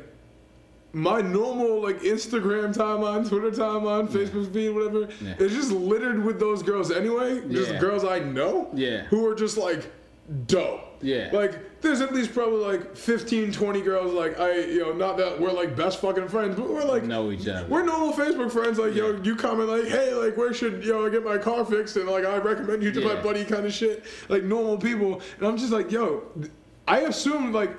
my 0.93 1.19
normal 1.19 1.81
like 1.83 1.99
Instagram 1.99 2.73
timeline, 2.73 3.27
Twitter 3.27 3.51
timeline, 3.51 4.07
Facebook 4.07 4.53
feed, 4.53 4.69
whatever, 4.69 5.09
Yeah. 5.21 5.35
is 5.37 5.51
just 5.51 5.71
littered 5.73 6.23
with 6.23 6.39
those 6.39 6.63
girls 6.63 6.91
anyway. 6.91 7.41
Just 7.49 7.71
Yeah. 7.73 7.79
girls 7.79 8.05
I 8.05 8.19
know. 8.19 8.69
Yeah. 8.73 9.01
Who 9.07 9.27
are 9.27 9.35
just 9.35 9.57
like 9.57 9.91
dope. 10.47 10.94
Yeah. 11.01 11.29
Like 11.31 11.81
there's 11.81 12.01
at 12.01 12.13
least 12.13 12.33
probably 12.33 12.63
like 12.63 12.95
15, 12.95 13.51
20 13.51 13.81
girls 13.81 14.13
like 14.13 14.39
I 14.39 14.59
you 14.59 14.79
know 14.79 14.93
not 14.93 15.17
that 15.17 15.39
we're 15.39 15.51
like 15.51 15.75
best 15.75 16.01
fucking 16.01 16.27
friends, 16.27 16.55
but 16.55 16.69
we're 16.69 16.83
like 16.83 17.03
Know 17.03 17.31
each 17.31 17.47
other. 17.47 17.67
We're 17.67 17.83
normal 17.83 18.13
Facebook 18.13 18.51
friends. 18.51 18.79
Like 18.79 18.95
yo, 18.95 19.19
you 19.21 19.35
comment 19.35 19.69
like 19.69 19.85
hey 19.85 20.13
like 20.13 20.35
where 20.37 20.53
should 20.53 20.83
you 20.83 20.93
know 20.93 21.05
I 21.05 21.09
get 21.09 21.23
my 21.23 21.37
car 21.37 21.65
fixed 21.65 21.95
and 21.97 22.07
like 22.07 22.25
I 22.25 22.37
recommend 22.37 22.83
you 22.83 22.91
to 22.91 23.01
my 23.01 23.15
buddy 23.15 23.45
kind 23.45 23.65
of 23.65 23.73
shit. 23.73 24.05
Like 24.29 24.43
normal 24.43 24.77
people, 24.77 25.21
and 25.37 25.47
I'm 25.47 25.57
just 25.57 25.71
like 25.71 25.91
yo, 25.91 26.23
I 26.87 27.01
assumed 27.01 27.53
like 27.53 27.75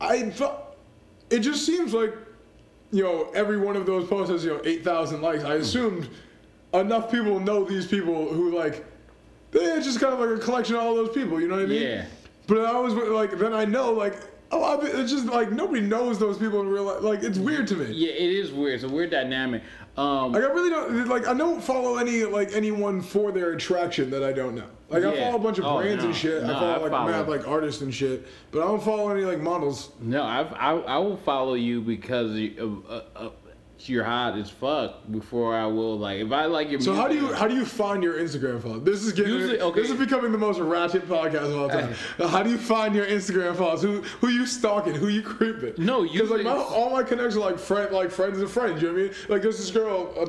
I 0.00 0.30
thought 0.30 0.76
it 1.30 1.40
just 1.40 1.66
seems 1.66 1.92
like 1.92 2.14
you 2.90 3.02
know 3.02 3.30
every 3.34 3.58
one 3.58 3.76
of 3.76 3.86
those 3.86 4.08
posts 4.08 4.30
has 4.30 4.44
you 4.44 4.50
know 4.50 4.60
eight 4.64 4.84
thousand 4.84 5.22
likes. 5.22 5.44
I 5.44 5.56
hmm. 5.56 5.62
assumed 5.62 6.08
enough 6.72 7.10
people 7.10 7.40
know 7.40 7.64
these 7.64 7.86
people 7.86 8.28
who 8.32 8.56
like. 8.56 8.86
It's 9.52 9.84
just 9.84 9.98
kind 9.98 10.14
of 10.14 10.20
like 10.20 10.28
a 10.28 10.38
collection 10.40 10.76
of 10.76 10.82
all 10.82 10.94
those 10.94 11.12
people, 11.12 11.40
you 11.40 11.48
know 11.48 11.56
what 11.56 11.64
I 11.64 11.66
mean? 11.66 11.82
Yeah. 11.82 12.06
But 12.50 12.64
I 12.66 12.78
was 12.80 12.94
like, 12.94 13.38
then 13.38 13.54
I 13.54 13.64
know, 13.64 13.92
like, 13.92 14.16
a 14.50 14.56
lot 14.58 14.80
of 14.80 14.84
it, 14.88 14.98
it's 14.98 15.12
just 15.12 15.26
like 15.26 15.52
nobody 15.52 15.80
knows 15.80 16.18
those 16.18 16.36
people 16.36 16.60
in 16.60 16.68
real 16.68 16.82
life. 16.82 17.02
Like, 17.02 17.22
it's 17.22 17.38
weird 17.38 17.68
to 17.68 17.76
me. 17.76 17.94
Yeah, 17.94 18.10
it 18.10 18.30
is 18.30 18.50
weird. 18.50 18.74
It's 18.74 18.82
a 18.82 18.88
weird 18.88 19.10
dynamic. 19.10 19.62
Um, 19.96 20.32
Like, 20.32 20.42
I 20.42 20.46
really 20.46 20.70
don't, 20.70 21.06
like, 21.08 21.28
I 21.28 21.34
don't 21.34 21.62
follow 21.62 21.98
any, 21.98 22.24
like, 22.24 22.52
anyone 22.52 23.00
for 23.02 23.30
their 23.30 23.52
attraction 23.52 24.10
that 24.10 24.24
I 24.24 24.32
don't 24.32 24.56
know. 24.56 24.66
Like, 24.88 25.04
I 25.04 25.16
follow 25.16 25.36
a 25.36 25.38
bunch 25.38 25.58
of 25.60 25.64
Oh, 25.66 25.78
brands 25.78 26.02
no. 26.02 26.08
and 26.10 26.18
shit. 26.18 26.42
No, 26.42 26.50
I 26.50 26.58
follow, 26.58 26.72
I 26.72 26.76
like, 26.78 26.90
follow. 26.90 27.10
mad, 27.12 27.28
like, 27.28 27.46
artists 27.46 27.82
and 27.82 27.94
shit. 27.94 28.26
But 28.50 28.62
I 28.62 28.66
don't 28.66 28.82
follow 28.82 29.08
any, 29.10 29.22
like, 29.24 29.38
models. 29.40 29.90
no, 30.00 30.24
I've, 30.24 30.52
I 30.54 30.70
I 30.72 30.98
will 30.98 31.18
follow 31.18 31.54
you 31.54 31.80
because 31.80 32.32
you, 32.32 32.84
uh, 32.90 32.92
uh, 32.94 33.02
uh, 33.14 33.30
you're 33.88 34.04
hot 34.04 34.36
as 34.36 34.50
fuck. 34.50 35.10
Before 35.10 35.56
I 35.56 35.66
will 35.66 35.98
like 35.98 36.18
if 36.20 36.30
I 36.32 36.44
like 36.46 36.70
your. 36.70 36.80
So 36.80 36.94
how 36.94 37.08
do 37.08 37.14
you 37.14 37.32
how 37.32 37.48
do 37.48 37.54
you 37.54 37.64
find 37.64 38.02
your 38.02 38.14
Instagram 38.14 38.60
followers? 38.62 38.82
This 38.82 39.02
is 39.02 39.12
getting 39.12 39.32
Usually- 39.32 39.60
okay. 39.60 39.80
this 39.80 39.90
is 39.90 39.98
becoming 39.98 40.32
the 40.32 40.38
most 40.38 40.58
ratchet 40.58 41.08
podcast 41.08 41.44
of 41.52 41.56
all 41.56 41.68
time. 41.68 41.94
How 42.30 42.42
do 42.42 42.50
you 42.50 42.58
find 42.58 42.94
your 42.94 43.06
Instagram 43.06 43.56
followers? 43.56 43.82
Who 43.82 44.02
who 44.20 44.28
you 44.28 44.44
stalking? 44.46 44.94
Who 44.94 45.08
you 45.08 45.22
creeping? 45.22 45.74
No, 45.84 46.02
you 46.02 46.12
because 46.12 46.30
like 46.30 46.42
my, 46.42 46.52
all 46.52 46.90
my 46.90 47.02
connections 47.02 47.36
are 47.36 47.40
like 47.50 47.58
friend 47.58 47.90
like 47.92 48.10
friends 48.10 48.38
and 48.40 48.50
friends. 48.50 48.82
You 48.82 48.88
know 48.88 48.94
what 48.94 49.00
I 49.00 49.04
mean? 49.06 49.14
Like 49.28 49.42
there's 49.42 49.58
this 49.58 49.70
girl. 49.70 50.12
Uh, 50.18 50.26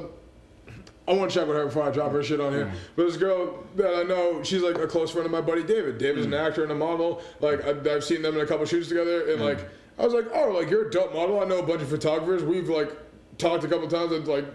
I 1.08 1.14
want 1.14 1.32
to 1.32 1.40
check 1.40 1.48
with 1.48 1.58
her 1.58 1.66
before 1.66 1.84
I 1.84 1.92
drop 1.92 2.12
her 2.12 2.24
shit 2.24 2.40
on 2.40 2.54
Mm. 2.54 2.56
here. 2.56 2.72
But 2.96 3.08
this 3.08 3.18
girl 3.18 3.64
that 3.76 3.94
I 3.96 4.04
know, 4.04 4.44
she's 4.44 4.62
like 4.62 4.78
a 4.78 4.88
close 4.88 5.12
friend 5.12 5.26
of 5.26 5.32
my 5.32 5.42
buddy 5.42 5.64
David. 5.64 5.98
David's 5.98 6.28
Mm. 6.28 6.34
an 6.40 6.46
actor 6.46 6.64
and 6.64 6.72
a 6.72 6.76
model. 6.76 7.22
Like 7.42 7.66
I've, 7.66 7.86
I've 7.86 8.04
seen 8.04 8.22
them 8.22 8.36
in 8.36 8.42
a 8.42 8.46
couple 8.46 8.66
shoots 8.66 8.88
together, 8.88 9.24
Mm. 9.24 9.34
and 9.34 9.42
like 9.44 9.68
I 10.00 10.06
was 10.06 10.14
like, 10.14 10.26
oh, 10.34 10.52
like 10.52 10.70
you're 10.70 10.88
a 10.88 10.92
dope 10.92 11.14
model. 11.14 11.42
I 11.42 11.46
know 11.46 11.58
a 11.60 11.64
bunch 11.64 11.82
of 11.82 11.90
photographers. 11.90 12.44
We've 12.44 12.70
like 12.70 12.96
talked 13.42 13.64
a 13.64 13.68
couple 13.68 13.88
times 13.88 14.12
and 14.14 14.28
like. 14.28 14.46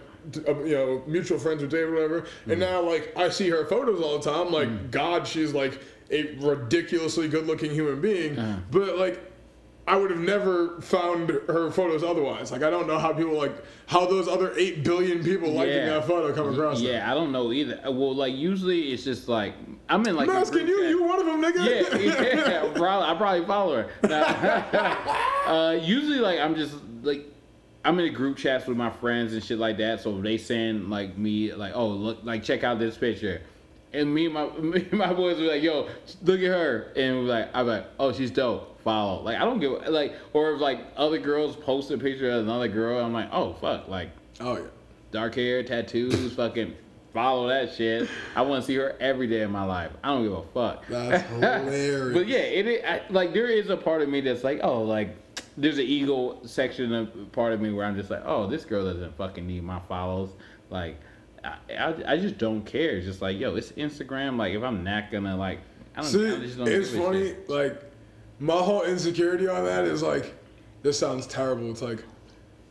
uh, 0.49 0.59
You 0.64 0.75
know, 0.77 1.03
mutual 1.07 1.38
friends 1.38 1.62
with 1.62 1.70
David, 1.70 1.92
whatever. 1.94 2.22
Mm. 2.46 2.53
And 2.53 2.61
now, 2.61 2.81
like, 2.83 3.12
I 3.16 3.29
see 3.29 3.49
her 3.51 3.64
photos 3.66 4.01
all 4.01 4.18
the 4.18 4.29
time. 4.31 4.51
Like, 4.53 4.90
God, 4.90 5.27
she's 5.27 5.53
like 5.53 5.81
a 6.11 6.35
ridiculously 6.37 7.29
good-looking 7.29 7.70
human 7.72 8.01
being. 8.01 8.38
Uh-huh. 8.38 8.59
But 8.70 8.96
like, 8.99 9.20
I 9.88 9.96
would 9.96 10.11
have 10.11 10.18
never 10.20 10.81
found 10.81 11.31
her 11.31 11.70
photos 11.70 12.03
otherwise. 12.03 12.51
Like 12.51 12.64
I 12.64 12.70
don't 12.70 12.88
know 12.88 12.99
how 12.99 13.12
people 13.12 13.38
like 13.38 13.55
how 13.87 14.05
those 14.05 14.27
other 14.27 14.53
eight 14.59 14.83
billion 14.83 15.22
people 15.22 15.51
liking 15.53 15.75
Yeah. 15.77 15.87
that 16.01 16.07
photo 16.09 16.33
come 16.35 16.53
across. 16.53 16.79
them. 16.83 16.88
Yeah, 16.92 17.09
I 17.09 17.14
don't 17.14 17.31
know 17.31 17.53
either. 17.53 17.81
Uh, 17.87 17.92
Well, 17.92 18.12
like 18.12 18.35
usually 18.35 18.92
it's 18.92 19.05
just 19.05 19.29
like 19.29 19.55
I'm 19.88 20.05
in 20.09 20.16
like. 20.16 20.29
I'm 20.29 20.37
asking 20.38 20.66
you, 20.66 20.81
chat. 20.83 20.90
you 20.90 21.03
one 21.05 21.20
of 21.20 21.27
them, 21.27 21.40
nigga. 21.40 21.62
Yeah, 21.64 21.99
yeah, 22.64 22.72
probably, 22.75 23.09
I 23.09 23.14
probably 23.16 23.46
follow 23.46 23.77
her. 23.77 23.88
Nah. 24.09 25.46
uh, 25.53 25.72
usually, 25.81 26.18
like 26.18 26.40
I'm 26.40 26.57
just 26.57 26.75
like 27.03 27.25
I'm 27.87 27.99
in 28.01 28.12
group 28.12 28.37
chats 28.37 28.66
with 28.66 28.77
my 28.77 28.90
friends 28.90 29.33
and 29.33 29.42
shit 29.42 29.59
like 29.59 29.79
that. 29.79 30.01
So 30.01 30.20
they 30.20 30.38
send 30.38 30.90
like 30.90 31.16
me 31.16 31.53
like, 31.55 31.72
oh 31.75 31.87
look, 31.88 32.18
like 32.25 32.42
check 32.42 32.64
out 32.64 32.81
this 32.81 32.99
picture, 32.99 33.42
and 33.92 34.12
me 34.12 34.25
and 34.27 34.35
my 34.35 34.49
me 34.59 34.88
and 34.90 34.99
my 34.99 35.12
boys 35.12 35.38
were 35.38 35.46
like, 35.46 35.62
yo, 35.62 35.88
look 36.22 36.40
at 36.40 36.46
her, 36.46 36.92
and 36.96 37.18
we're 37.18 37.22
like, 37.33 37.51
I'm 37.55 37.66
like, 37.66 37.87
oh 38.01 38.12
she's 38.12 38.31
dope. 38.33 38.81
Follow. 38.83 39.22
Like 39.22 39.37
I 39.37 39.44
don't 39.44 39.61
give 39.61 39.87
like, 39.88 40.14
or 40.33 40.53
if 40.53 40.61
like 40.61 40.81
other 40.96 41.18
girls 41.18 41.57
post 41.57 41.90
a 41.90 41.99
picture 41.99 42.31
of 42.31 42.44
another 42.44 42.68
girl, 42.68 43.05
I'm 43.05 43.12
like, 43.12 43.29
oh 43.33 43.55
fuck, 43.55 43.88
like 43.88 44.11
Oh 44.40 44.57
yeah. 44.57 44.64
dark 45.12 45.35
hair, 45.37 45.62
tattoos, 45.62 46.35
fucking 46.35 46.75
follow 47.14 47.49
that 47.49 47.75
shit. 47.75 48.09
I 48.35 48.42
want 48.42 48.62
to 48.62 48.66
see 48.66 48.75
her 48.77 48.94
every 49.01 49.27
day 49.27 49.40
of 49.40 49.51
my 49.51 49.64
life. 49.64 49.90
I 50.05 50.09
don't 50.09 50.25
give 50.25 50.33
a 50.33 50.42
fuck. 50.55 50.87
That's 50.88 51.29
hilarious. 51.31 52.12
But 52.12 52.29
yeah, 52.29 52.38
it 52.38 52.85
I, 52.85 53.03
like 53.11 53.33
there 53.33 53.49
is 53.49 53.70
a 53.70 53.77
part 53.77 54.03
of 54.03 54.09
me 54.09 54.20
that's 54.20 54.44
like, 54.44 54.61
oh, 54.62 54.83
like 54.83 55.16
there's 55.56 55.78
an 55.78 55.84
ego 55.86 56.38
section 56.44 56.92
of 56.92 57.32
part 57.32 57.52
of 57.52 57.60
me 57.60 57.72
where 57.72 57.86
I'm 57.86 57.96
just 57.96 58.10
like, 58.10 58.22
oh, 58.24 58.46
this 58.46 58.64
girl 58.64 58.84
doesn't 58.84 59.16
fucking 59.16 59.46
need 59.46 59.62
my 59.64 59.80
follows. 59.80 60.30
Like, 60.70 61.00
I, 61.44 61.56
I, 61.74 62.12
I 62.12 62.16
just 62.18 62.38
don't 62.38 62.62
care. 62.62 62.96
It's 62.96 63.06
just 63.06 63.22
like, 63.22 63.38
yo, 63.38 63.54
it's 63.56 63.72
Instagram. 63.72 64.36
Like, 64.36 64.52
if 64.54 64.62
I'm 64.62 64.84
not 64.84 65.10
gonna 65.10 65.36
like, 65.36 65.60
I 65.96 66.02
don't. 66.02 66.10
See, 66.10 66.28
I 66.28 66.38
just 66.38 66.58
don't 66.58 66.68
it's 66.68 66.90
funny. 66.90 67.28
shit. 67.28 67.48
Like 67.48 67.82
my 68.38 68.56
whole 68.56 68.82
insecurity 68.82 69.48
on 69.48 69.64
that 69.64 69.84
is 69.84 70.02
like, 70.02 70.34
this 70.82 70.98
sounds 70.98 71.26
terrible. 71.26 71.70
It's 71.70 71.82
like 71.82 72.04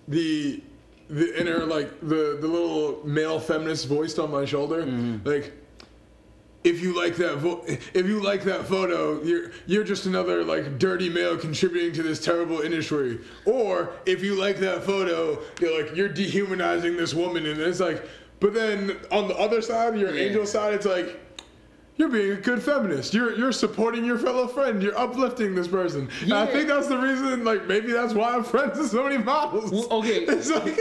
the 0.08 0.62
the 1.10 1.40
inner 1.40 1.60
like 1.66 2.00
the 2.02 2.38
the 2.40 2.48
little 2.48 3.02
male 3.08 3.40
feminist 3.40 3.88
voiced 3.88 4.20
on 4.20 4.32
my 4.32 4.46
shoulder, 4.46 4.84
Mm-hmm. 4.84 5.28
like. 5.28 5.54
If 6.66 6.82
you 6.82 6.94
like 7.00 7.16
that, 7.18 7.38
vo- 7.38 7.64
if 7.68 8.06
you 8.08 8.22
like 8.22 8.44
that 8.46 8.66
photo, 8.66 9.22
you're 9.24 9.52
you're 9.68 9.84
just 9.84 10.08
another 10.08 10.44
like 10.44 10.80
dirty 10.80 11.10
male 11.10 11.38
contributing 11.38 11.94
to 11.94 12.04
this 12.04 12.20
terrible 12.24 12.60
industry. 12.62 13.20
Or 13.46 13.92
if 14.08 14.24
you 14.24 14.34
like 14.36 14.58
that 14.58 14.84
photo, 14.84 15.40
you're 15.62 15.84
like 15.84 15.96
you're 15.96 16.10
dehumanizing 16.10 16.98
this 16.98 17.14
woman, 17.14 17.46
and 17.46 17.62
it's 17.62 17.80
like. 17.80 18.04
But 18.42 18.54
then 18.54 18.98
on 19.12 19.30
the 19.30 19.36
other 19.38 19.62
side, 19.62 19.98
your 19.98 20.14
Yeah. 20.14 20.26
angel 20.26 20.46
side, 20.46 20.74
it's 20.74 20.86
like 20.86 21.20
you're 21.98 22.10
being 22.10 22.32
a 22.34 22.36
good 22.36 22.62
feminist. 22.62 23.14
You're 23.14 23.38
you're 23.38 23.52
supporting 23.52 24.04
your 24.04 24.18
fellow 24.18 24.48
friend. 24.48 24.84
You're 24.84 24.98
uplifting 24.98 25.56
this 25.56 25.68
person. 25.68 26.10
And 26.22 26.34
I 26.34 26.46
think 26.46 26.68
that's 26.68 26.88
the 26.88 26.98
reason. 26.98 27.44
Like 27.44 27.68
maybe 27.68 27.94
that's 27.94 28.14
why 28.14 28.36
I'm 28.36 28.44
friends 28.44 28.78
with 28.78 28.92
so 28.92 29.04
many 29.04 29.18
models. 29.18 29.72
Well, 29.72 29.88
okay. 30.00 30.26
It's 30.36 30.50
like, 30.50 30.78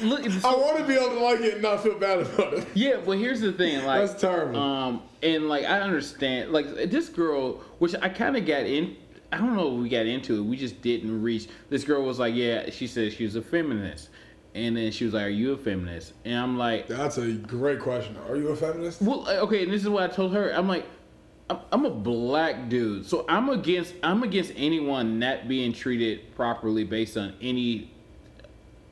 Look, 0.00 0.44
I 0.44 0.54
want 0.54 0.78
to 0.78 0.84
be 0.84 0.94
able 0.94 1.16
to 1.16 1.20
like 1.20 1.40
it 1.40 1.54
and 1.54 1.62
not 1.62 1.82
feel 1.82 1.98
bad 1.98 2.20
about 2.20 2.54
it. 2.54 2.68
Yeah, 2.74 2.98
but 3.04 3.18
here's 3.18 3.40
the 3.40 3.52
thing, 3.52 3.84
like 3.84 4.06
That's 4.06 4.20
terrible. 4.20 4.58
Um, 4.60 5.02
and 5.22 5.48
like 5.48 5.64
I 5.64 5.80
understand, 5.80 6.52
like 6.52 6.90
this 6.90 7.08
girl, 7.08 7.54
which 7.78 7.94
I 8.00 8.08
kind 8.08 8.36
of 8.36 8.46
got 8.46 8.64
in. 8.64 8.96
I 9.32 9.38
don't 9.38 9.56
know 9.56 9.74
if 9.74 9.82
we 9.82 9.88
got 9.88 10.04
into 10.04 10.36
it. 10.36 10.42
We 10.42 10.56
just 10.58 10.82
didn't 10.82 11.22
reach. 11.22 11.48
This 11.70 11.84
girl 11.84 12.02
was 12.02 12.18
like, 12.18 12.34
yeah, 12.34 12.68
she 12.68 12.86
said 12.86 13.14
she 13.14 13.24
was 13.24 13.34
a 13.34 13.40
feminist, 13.40 14.10
and 14.54 14.76
then 14.76 14.92
she 14.92 15.04
was 15.04 15.14
like, 15.14 15.24
are 15.24 15.28
you 15.30 15.52
a 15.52 15.56
feminist? 15.56 16.12
And 16.24 16.34
I'm 16.34 16.58
like, 16.58 16.86
That's 16.86 17.18
a 17.18 17.32
great 17.32 17.80
question. 17.80 18.16
Are 18.28 18.36
you 18.36 18.48
a 18.48 18.56
feminist? 18.56 19.00
well, 19.00 19.28
okay. 19.28 19.62
And 19.62 19.72
this 19.72 19.82
is 19.82 19.88
what 19.88 20.10
I 20.10 20.14
told 20.14 20.32
her. 20.34 20.50
I'm 20.50 20.68
like, 20.68 20.86
I'm, 21.70 21.84
a 21.84 21.90
black 21.90 22.68
dude, 22.70 23.04
so 23.04 23.26
I'm 23.28 23.50
against. 23.50 23.94
I'm 24.02 24.22
against 24.22 24.52
anyone 24.56 25.18
not 25.18 25.48
being 25.48 25.72
treated 25.72 26.34
properly 26.34 26.84
based 26.84 27.16
on 27.18 27.34
any 27.42 27.90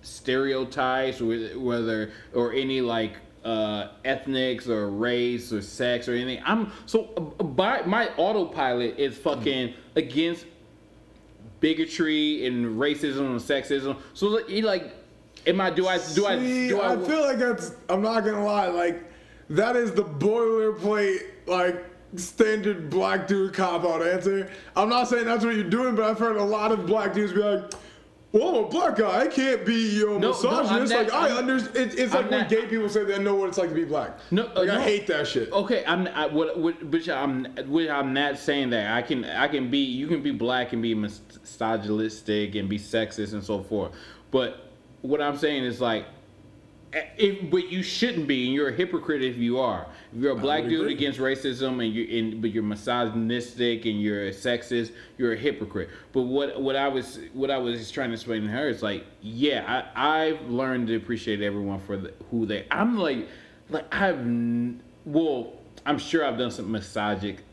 stereotypes, 0.02 1.20
whe- 1.20 1.56
whether 1.56 2.12
or 2.34 2.52
any 2.52 2.80
like 2.82 3.16
uh, 3.44 3.88
ethnics 4.04 4.68
or 4.68 4.90
race 4.90 5.52
or 5.52 5.62
sex 5.62 6.08
or 6.08 6.12
anything. 6.12 6.42
I'm 6.44 6.72
so 6.86 7.34
uh, 7.40 7.42
by 7.44 7.82
my 7.82 8.08
autopilot 8.16 8.98
is 8.98 9.16
fucking 9.16 9.74
against 9.96 10.44
bigotry 11.60 12.46
and 12.46 12.78
racism 12.78 13.30
and 13.30 13.40
sexism. 13.40 13.96
So 14.14 14.44
he 14.46 14.62
like, 14.62 14.94
am 15.46 15.60
I? 15.60 15.70
Do 15.70 15.86
I? 15.86 15.98
Do 16.14 16.26
I? 16.26 16.36
Do 16.38 16.80
I? 16.80 16.92
I 16.94 16.96
feel 17.06 17.22
like 17.22 17.38
that's. 17.38 17.74
I'm 17.88 18.02
not 18.02 18.24
gonna 18.24 18.44
lie. 18.44 18.68
Like 18.68 19.04
that 19.50 19.76
is 19.76 19.92
the 19.92 20.04
boilerplate. 20.04 21.22
Like 21.46 21.84
standard 22.16 22.90
black 22.90 23.26
dude 23.28 23.54
cop 23.54 23.84
out 23.84 24.06
answer. 24.06 24.50
I'm 24.76 24.88
not 24.88 25.08
saying 25.08 25.24
that's 25.26 25.44
what 25.44 25.54
you're 25.54 25.64
doing, 25.64 25.94
but 25.94 26.04
I've 26.04 26.18
heard 26.18 26.36
a 26.36 26.44
lot 26.44 26.72
of 26.72 26.86
black 26.86 27.14
dudes 27.14 27.32
be 27.32 27.40
like. 27.40 27.72
Well, 28.32 28.48
I'm 28.50 28.64
a 28.66 28.68
black 28.68 28.94
guy. 28.94 29.22
I 29.22 29.26
can't 29.26 29.66
be 29.66 29.74
your 29.98 30.10
No, 30.10 30.18
no, 30.18 30.28
misogynist. 30.28 30.92
not- 30.92 31.08
like 31.08 31.12
I 31.12 31.30
understand. 31.36 31.76
It, 31.76 31.98
it's 31.98 32.14
I'm 32.14 32.30
like 32.30 32.48
when 32.48 32.48
gay 32.48 32.66
people 32.66 32.88
say 32.88 33.02
they 33.02 33.18
know 33.18 33.34
what 33.34 33.48
it's 33.48 33.58
like 33.58 33.70
to 33.70 33.74
be 33.74 33.84
black. 33.84 34.20
No, 34.30 34.44
like 34.54 34.68
I 34.68 34.80
hate 34.80 35.08
that 35.08 35.26
shit. 35.26 35.50
Okay, 35.50 35.82
I'm 35.84 36.06
I, 36.06 36.26
what, 36.26 36.56
what, 36.56 36.80
which 36.84 37.08
I'm 37.08 37.46
which 37.66 37.90
I'm 37.90 38.12
not 38.12 38.38
saying 38.38 38.70
that 38.70 38.92
I 38.96 39.02
can 39.02 39.24
I 39.24 39.48
can 39.48 39.68
be 39.68 39.78
you 39.78 40.06
can 40.06 40.22
be 40.22 40.30
black 40.30 40.72
and 40.72 40.80
be 40.80 40.94
misogynistic 40.94 42.54
and 42.54 42.68
be 42.68 42.78
sexist 42.78 43.32
and 43.32 43.42
so 43.42 43.64
forth, 43.64 43.92
but 44.30 44.69
what 45.02 45.20
I'm 45.20 45.36
saying 45.36 45.64
is 45.64 45.80
like, 45.80 46.06
eh, 46.92 47.02
if 47.16 47.50
but 47.50 47.68
you 47.70 47.82
shouldn't 47.82 48.26
be 48.26 48.46
and 48.46 48.54
you're 48.54 48.68
a 48.68 48.72
hypocrite 48.72 49.22
if 49.22 49.36
you 49.36 49.58
are. 49.58 49.86
If 50.14 50.22
you're 50.22 50.32
a 50.32 50.36
black 50.36 50.64
dude 50.64 50.80
agree. 50.80 50.94
against 50.94 51.18
racism 51.18 51.84
and 51.84 51.92
you 51.94 52.18
and 52.18 52.40
but 52.42 52.50
you're 52.50 52.62
misogynistic 52.62 53.86
and 53.86 54.00
you're 54.00 54.26
a 54.26 54.30
sexist, 54.30 54.92
you're 55.18 55.32
a 55.32 55.36
hypocrite. 55.36 55.90
But 56.12 56.22
what 56.22 56.60
what 56.60 56.76
I 56.76 56.88
was 56.88 57.18
what 57.32 57.50
I 57.50 57.58
was 57.58 57.90
trying 57.90 58.10
to 58.10 58.14
explain 58.14 58.42
to 58.42 58.48
her 58.48 58.68
is 58.68 58.82
like, 58.82 59.04
yeah, 59.22 59.90
I 59.94 60.28
I've 60.28 60.50
learned 60.50 60.88
to 60.88 60.96
appreciate 60.96 61.42
everyone 61.42 61.80
for 61.80 61.96
the, 61.96 62.12
who 62.30 62.46
they. 62.46 62.66
I'm 62.70 62.98
like 62.98 63.28
like 63.68 63.92
I've 63.94 64.18
well, 65.04 65.54
I'm 65.86 65.98
sure 65.98 66.24
I've 66.24 66.38
done 66.38 66.50
some 66.50 66.70
misogynist. 66.70 67.44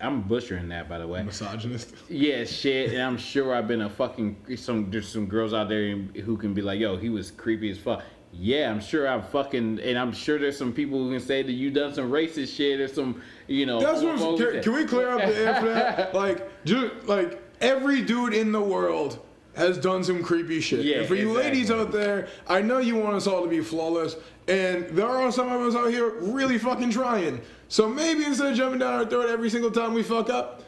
I'm 0.00 0.22
butchering 0.22 0.68
that, 0.68 0.88
by 0.88 0.98
the 0.98 1.06
way. 1.06 1.22
Misogynist. 1.22 1.94
Yeah, 2.08 2.44
shit, 2.44 2.92
and 2.92 3.02
I'm 3.02 3.18
sure 3.18 3.54
I've 3.54 3.66
been 3.66 3.82
a 3.82 3.90
fucking 3.90 4.56
some. 4.56 4.90
There's 4.90 5.08
some 5.08 5.26
girls 5.26 5.52
out 5.52 5.68
there 5.68 5.96
who 5.96 6.36
can 6.36 6.54
be 6.54 6.62
like, 6.62 6.78
"Yo, 6.78 6.96
he 6.96 7.08
was 7.08 7.30
creepy 7.30 7.70
as 7.70 7.78
fuck." 7.78 8.02
yeah, 8.32 8.70
I'm 8.70 8.80
sure 8.80 9.08
I'm 9.08 9.22
fucking, 9.22 9.80
and 9.80 9.98
I'm 9.98 10.12
sure 10.12 10.38
there's 10.38 10.58
some 10.58 10.72
people 10.72 10.98
who 10.98 11.10
can 11.12 11.20
say 11.26 11.42
that 11.42 11.52
you 11.52 11.70
done 11.70 11.94
some 11.94 12.10
racist 12.10 12.54
shit 12.54 12.80
or 12.80 12.88
some, 12.88 13.22
you 13.46 13.66
know. 13.66 13.80
That's 13.80 14.02
what. 14.02 14.16
homophobic 14.16 14.52
Can, 14.52 14.62
can 14.62 14.72
we 14.74 14.84
clear 14.84 15.10
up 15.10 15.20
the 15.20 15.36
air 15.36 15.54
for 15.60 15.68
that? 15.68 16.14
Like, 16.18 16.64
ju- 16.64 16.92
like 17.04 17.42
every 17.60 18.02
dude 18.02 18.34
in 18.34 18.52
the 18.52 18.60
world 18.60 19.24
has 19.54 19.78
done 19.78 20.04
some 20.04 20.22
creepy 20.22 20.60
shit. 20.60 20.84
Yeah, 20.84 20.98
and 20.98 21.08
for 21.08 21.14
you 21.14 21.30
exactly. 21.30 21.44
ladies 21.44 21.70
out 21.70 21.92
there, 21.92 22.28
I 22.46 22.60
know 22.60 22.78
you 22.78 22.96
want 22.96 23.16
us 23.16 23.26
all 23.26 23.42
to 23.42 23.48
be 23.48 23.60
flawless, 23.60 24.16
and 24.46 24.88
there 24.90 25.08
are 25.08 25.32
some 25.32 25.50
of 25.50 25.60
us 25.60 25.74
out 25.74 25.90
here 25.90 26.10
really 26.20 26.58
fucking 26.58 26.90
trying. 26.90 27.40
So 27.68 27.88
maybe 27.88 28.24
instead 28.24 28.50
of 28.52 28.56
jumping 28.56 28.80
down 28.80 28.94
our 28.94 29.06
throat 29.06 29.28
every 29.28 29.50
single 29.50 29.70
time 29.70 29.92
we 29.94 30.02
fuck 30.02 30.30
up, 30.30 30.62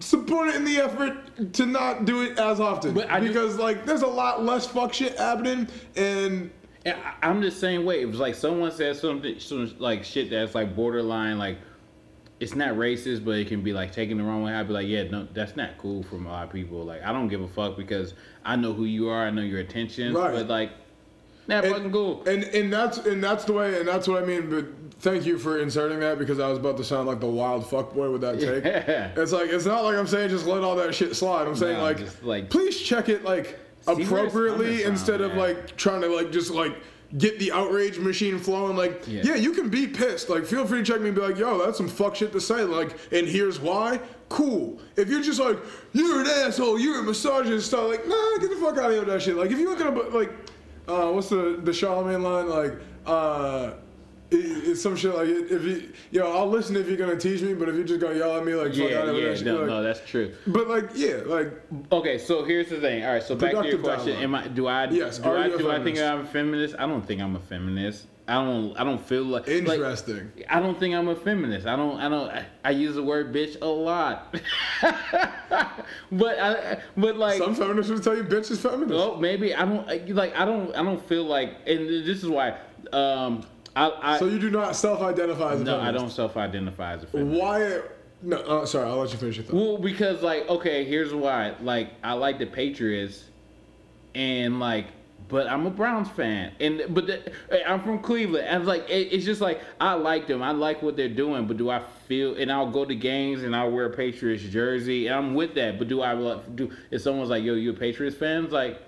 support 0.00 0.48
it 0.48 0.56
in 0.56 0.64
the 0.64 0.78
effort 0.78 1.52
to 1.54 1.66
not 1.66 2.04
do 2.04 2.22
it 2.22 2.38
as 2.38 2.60
often. 2.60 2.92
But 2.94 3.10
I 3.10 3.20
do- 3.20 3.28
because 3.28 3.56
like, 3.56 3.86
there's 3.86 4.02
a 4.02 4.06
lot 4.06 4.44
less 4.44 4.66
fuck 4.66 4.92
shit 4.92 5.16
happening, 5.18 5.68
and 5.96 6.50
And 6.84 6.96
I- 7.04 7.28
I'm 7.28 7.40
the 7.40 7.50
same 7.50 7.84
way. 7.84 8.00
It 8.00 8.04
was 8.08 8.20
like 8.20 8.36
someone 8.36 8.70
said 8.70 8.94
something, 8.96 9.40
some 9.40 9.74
like 9.78 10.04
shit 10.04 10.30
that's 10.30 10.54
like 10.54 10.76
borderline, 10.76 11.36
like 11.36 11.58
it's 12.38 12.54
not 12.54 12.74
racist, 12.74 13.24
but 13.24 13.32
it 13.32 13.48
can 13.48 13.62
be 13.62 13.72
like 13.72 13.90
taken 13.92 14.18
the 14.18 14.22
wrong 14.24 14.42
way. 14.44 14.52
I'd 14.52 14.68
be 14.68 14.72
like, 14.74 14.86
yeah, 14.86 15.02
no, 15.04 15.26
that's 15.34 15.56
not 15.56 15.78
cool 15.78 16.04
from 16.04 16.26
a 16.26 16.30
lot 16.30 16.44
of 16.46 16.52
people. 16.52 16.84
Like 16.84 17.02
I 17.02 17.12
don't 17.12 17.26
give 17.26 17.40
a 17.40 17.48
fuck 17.48 17.76
because 17.76 18.14
I 18.44 18.54
know 18.54 18.72
who 18.72 18.84
you 18.84 19.08
are, 19.08 19.26
I 19.26 19.30
know 19.30 19.42
your 19.42 19.58
intentions, 19.60 20.14
Right. 20.14 20.32
but 20.32 20.46
like, 20.46 20.70
not 21.48 21.64
and, 21.64 21.74
fucking 21.74 21.92
cool. 21.92 22.22
And 22.26 22.44
and 22.44 22.72
that's 22.72 22.98
and 22.98 23.22
that's 23.22 23.44
the 23.44 23.52
way 23.52 23.78
and 23.78 23.86
that's 23.88 24.08
what 24.08 24.22
I 24.22 24.26
mean. 24.26 24.50
But 24.50 24.66
thank 25.00 25.26
you 25.26 25.38
for 25.38 25.58
inserting 25.58 26.00
that 26.00 26.18
because 26.18 26.40
I 26.40 26.48
was 26.48 26.58
about 26.58 26.76
to 26.78 26.84
sound 26.84 27.06
like 27.06 27.20
the 27.20 27.26
wild 27.26 27.68
fuck 27.68 27.94
boy 27.94 28.10
with 28.10 28.20
that 28.22 28.40
take. 28.40 28.64
Yeah. 28.64 29.10
It's 29.16 29.32
like 29.32 29.50
it's 29.50 29.66
not 29.66 29.84
like 29.84 29.96
I'm 29.96 30.06
saying 30.06 30.30
just 30.30 30.46
let 30.46 30.62
all 30.64 30.76
that 30.76 30.94
shit 30.94 31.14
slide. 31.16 31.46
I'm 31.46 31.56
saying 31.56 31.76
No, 31.76 31.82
like, 31.82 31.98
just, 31.98 32.22
like- 32.22 32.50
please 32.50 32.80
check 32.80 33.08
it 33.08 33.24
like 33.24 33.58
where 33.84 34.00
it's 34.00 34.08
coming 34.08 34.26
appropriately 34.26 34.78
from, 34.78 34.92
instead 34.92 35.20
of 35.20 35.30
man. 35.32 35.38
like 35.38 35.76
trying 35.76 36.00
to 36.00 36.08
like 36.08 36.32
just 36.32 36.50
like 36.50 36.76
get 37.18 37.38
the 37.38 37.52
outrage 37.52 37.98
machine 37.98 38.36
flowing. 38.38 38.76
Like 38.76 39.04
Yeah. 39.06 39.22
yeah. 39.24 39.34
you 39.36 39.52
can 39.52 39.68
be 39.68 39.86
pissed. 39.86 40.28
Like 40.28 40.44
feel 40.44 40.66
free 40.66 40.80
to 40.80 40.84
check 40.84 41.00
me 41.00 41.08
and 41.08 41.14
be 41.14 41.22
like, 41.22 41.38
yo, 41.38 41.64
that's 41.64 41.76
some 41.78 41.88
fuck 41.88 42.16
shit 42.16 42.32
to 42.32 42.40
say. 42.40 42.62
Like 42.62 42.96
and 43.12 43.28
here's 43.28 43.60
why. 43.60 44.00
Cool. 44.28 44.80
If 44.96 45.08
you're 45.08 45.22
just 45.22 45.38
like 45.38 45.56
you're 45.92 46.20
an 46.22 46.26
asshole, 46.26 46.80
you're 46.80 46.98
a 46.98 47.02
misogynist, 47.04 47.68
stuff 47.68 47.88
like 47.90 48.08
nah, 48.08 48.38
get 48.40 48.50
the 48.50 48.56
fuck 48.56 48.76
out 48.78 48.86
of 48.86 48.90
here 48.90 49.00
with 49.00 49.08
that 49.08 49.22
shit. 49.22 49.36
Like 49.36 49.52
if 49.52 49.58
you're 49.60 49.70
looking 49.70 49.86
at 49.86 50.12
like 50.12 50.32
uh, 50.88 51.10
what's 51.10 51.28
the 51.28 51.60
the 51.62 51.72
Charlemagne 51.72 52.22
line 52.22 52.48
like? 52.48 52.72
Uh, 53.06 53.74
it, 54.30 54.36
it's 54.36 54.82
some 54.82 54.96
shit 54.96 55.14
like 55.14 55.28
if 55.28 55.62
you, 55.62 55.92
yo, 56.10 56.32
I'll 56.36 56.48
listen 56.48 56.74
if 56.76 56.88
you're 56.88 56.96
gonna 56.96 57.16
teach 57.18 57.42
me, 57.42 57.54
but 57.54 57.68
if 57.68 57.76
you're 57.76 57.84
just 57.84 58.00
gonna 58.00 58.16
yell 58.16 58.36
at 58.36 58.44
me 58.44 58.54
like, 58.54 58.74
fuck 58.74 58.90
yeah, 58.90 58.98
out 58.98 59.08
of 59.08 59.16
yeah, 59.16 59.28
that 59.28 59.36
shit, 59.38 59.46
no, 59.46 59.58
like, 59.58 59.66
no, 59.66 59.82
that's 59.82 60.00
true. 60.04 60.34
but 60.48 60.68
like, 60.68 60.90
yeah, 60.94 61.20
like, 61.26 61.52
Okay, 61.92 62.18
so 62.18 62.44
here's 62.44 62.68
the 62.68 62.80
thing. 62.80 63.04
All 63.04 63.12
right, 63.12 63.22
so 63.22 63.36
back 63.36 63.52
to 63.52 63.68
your 63.68 63.78
question. 63.78 64.14
dialogue. 64.14 64.24
Am 64.24 64.34
I? 64.34 64.48
Do 64.48 64.66
I? 64.66 64.90
Yes, 64.90 65.18
Do 65.18 65.30
I? 65.30 65.48
Do 65.48 65.70
I 65.70 65.82
think? 65.82 65.98
I'm 65.98 66.20
a 66.20 66.26
feminist? 66.26 66.74
I 66.78 66.86
don't 66.86 67.06
think 67.06 67.20
I'm 67.20 67.36
a 67.36 67.40
feminist. 67.40 68.06
I 68.28 68.34
don't. 68.34 68.76
I 68.76 68.82
don't 68.82 69.00
feel 69.00 69.24
like 69.24 69.46
like, 69.46 69.56
interesting. 69.56 70.32
I 70.48 70.58
don't 70.58 70.78
think 70.80 70.94
I'm 70.96 71.06
a 71.08 71.14
feminist. 71.14 71.66
I 71.66 71.76
don't. 71.76 72.00
I 72.00 72.08
don't. 72.08 72.28
I, 72.28 72.46
I 72.64 72.70
use 72.70 72.96
the 72.96 73.02
word 73.02 73.32
bitch 73.32 73.60
a 73.62 73.66
lot. 73.66 74.34
but 74.82 76.38
I. 76.38 76.80
But 76.96 77.16
like. 77.16 77.38
Some 77.38 77.54
feminists 77.54 77.92
would 77.92 78.02
tell 78.02 78.16
you 78.16 78.24
bitch 78.24 78.50
is 78.50 78.60
feminist. 78.60 78.94
well, 78.94 79.16
maybe 79.16 79.54
I 79.54 79.64
don't 79.64 79.86
like. 80.14 80.36
I 80.36 80.44
don't. 80.44 80.74
I 80.74 80.82
don't 80.82 81.04
feel 81.08 81.24
like. 81.24 81.50
And 81.66 81.88
this 81.88 82.22
is 82.22 82.28
why. 82.28 82.58
Um. 82.92 83.46
I. 83.76 83.92
I 84.02 84.18
so 84.18 84.26
you 84.26 84.40
do 84.40 84.50
not 84.50 84.74
self-identify 84.74 85.52
as 85.52 85.60
a 85.60 85.64
no. 85.64 85.80
I 85.80 85.92
don't 85.92 86.10
self-identify 86.10 86.94
as 86.94 87.04
a 87.04 87.06
feminist. 87.06 87.40
Why? 87.40 87.80
No, 88.22 88.38
uh, 88.38 88.66
sorry, 88.66 88.88
I'll 88.88 88.96
let 88.96 89.12
you 89.12 89.18
finish 89.18 89.36
your 89.36 89.44
thought. 89.44 89.54
Well, 89.54 89.78
because 89.78 90.22
like, 90.22 90.48
okay, 90.48 90.84
here's 90.84 91.14
why. 91.14 91.54
Like, 91.60 91.90
I 92.02 92.14
like 92.14 92.38
the 92.38 92.46
Patriots, 92.46 93.22
and 94.14 94.58
like, 94.58 94.86
but 95.28 95.48
I'm 95.48 95.66
a 95.66 95.70
Browns 95.70 96.08
fan, 96.10 96.52
and 96.60 96.82
but 96.90 97.06
the, 97.06 97.68
I'm 97.68 97.82
from 97.82 97.98
Cleveland. 98.00 98.46
And 98.46 98.66
like, 98.66 98.88
it, 98.88 99.12
it's 99.12 99.24
just 99.24 99.40
like 99.40 99.60
I 99.80 99.94
like 99.94 100.26
them. 100.26 100.42
I 100.42 100.52
like 100.52 100.82
what 100.82 100.96
they're 100.96 101.08
doing, 101.08 101.46
but 101.46 101.56
do 101.56 101.70
I 101.70 101.82
feel? 102.06 102.36
And 102.36 102.50
I'll 102.50 102.70
go 102.70 102.84
to 102.84 102.94
games 102.94 103.42
and 103.42 103.54
I'll 103.54 103.70
wear 103.70 103.86
a 103.86 103.96
Patriots 103.96 104.42
jersey, 104.42 105.06
and 105.06 105.16
I'm 105.16 105.34
with 105.34 105.54
that. 105.54 105.78
But 105.78 105.88
do 105.88 106.02
I 106.02 106.12
like? 106.12 106.56
Do 106.56 106.70
if 106.90 107.02
someone's 107.02 107.30
like, 107.30 107.44
"Yo, 107.44 107.54
you 107.54 107.70
a 107.70 107.74
Patriots 107.74 108.16
fan?" 108.16 108.44
It's 108.44 108.52
like. 108.52 108.80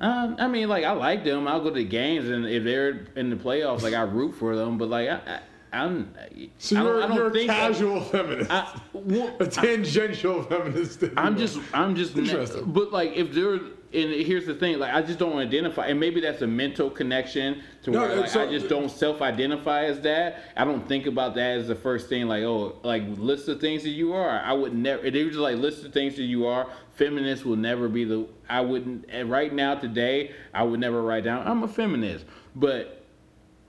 Uh, 0.00 0.32
I 0.38 0.46
mean, 0.46 0.68
like 0.68 0.84
I 0.84 0.92
like 0.92 1.24
them. 1.24 1.48
I'll 1.48 1.60
go 1.60 1.70
to 1.70 1.74
the 1.74 1.84
games, 1.84 2.28
and 2.28 2.46
if 2.46 2.62
they're 2.62 3.06
in 3.16 3.30
the 3.30 3.36
playoffs, 3.36 3.82
like 3.82 3.94
I 3.94 4.02
root 4.02 4.32
for 4.36 4.54
them. 4.54 4.78
But 4.78 4.90
like 4.90 5.08
I, 5.08 5.14
I 5.26 5.40
I'm, 5.72 6.14
So 6.58 6.76
I 6.76 6.82
you're, 6.82 6.92
don't, 7.00 7.02
I 7.02 7.06
don't 7.16 7.34
you're 7.34 7.42
a 7.42 7.46
casual 7.46 8.00
feminist, 8.02 8.50
I, 8.50 8.80
well, 8.92 9.36
a 9.40 9.46
tangential 9.46 10.42
feminist. 10.44 11.04
I'm 11.16 11.36
just, 11.36 11.58
I'm 11.72 11.94
just, 11.94 12.16
Interesting. 12.16 12.64
but 12.72 12.92
like 12.92 13.12
if 13.16 13.32
there, 13.32 13.58
and 13.92 14.12
here's 14.12 14.44
the 14.44 14.54
thing, 14.54 14.78
like 14.78 14.92
I 14.92 15.00
just 15.00 15.18
don't 15.18 15.38
identify, 15.38 15.86
and 15.86 15.98
maybe 15.98 16.20
that's 16.20 16.42
a 16.42 16.46
mental 16.46 16.90
connection 16.90 17.62
to 17.82 17.90
No, 17.90 18.00
where 18.00 18.16
like, 18.20 18.30
so- 18.30 18.42
I 18.42 18.50
just 18.50 18.68
don't 18.68 18.90
self-identify 18.90 19.84
as 19.84 20.00
that. 20.02 20.42
I 20.56 20.64
don't 20.64 20.86
think 20.86 21.06
about 21.06 21.34
that 21.36 21.58
as 21.58 21.68
the 21.68 21.74
first 21.74 22.08
thing, 22.08 22.26
like 22.26 22.42
oh, 22.42 22.76
like 22.82 23.02
list 23.16 23.46
the 23.46 23.56
things 23.56 23.82
that 23.84 23.90
you 23.90 24.12
are. 24.12 24.40
I 24.40 24.52
would 24.52 24.74
never. 24.74 25.10
They 25.10 25.24
were 25.24 25.30
just 25.30 25.40
like 25.40 25.56
list 25.56 25.82
the 25.82 25.90
things 25.90 26.16
that 26.16 26.24
you 26.24 26.46
are. 26.46 26.68
Feminist 26.94 27.44
will 27.44 27.56
never 27.56 27.88
be 27.88 28.04
the. 28.04 28.26
I 28.48 28.60
wouldn't. 28.60 29.06
And 29.08 29.30
right 29.30 29.52
now, 29.52 29.74
today, 29.74 30.32
I 30.52 30.64
would 30.64 30.80
never 30.80 31.02
write 31.02 31.24
down 31.24 31.46
I'm 31.46 31.62
a 31.62 31.68
feminist, 31.68 32.26
but 32.54 33.04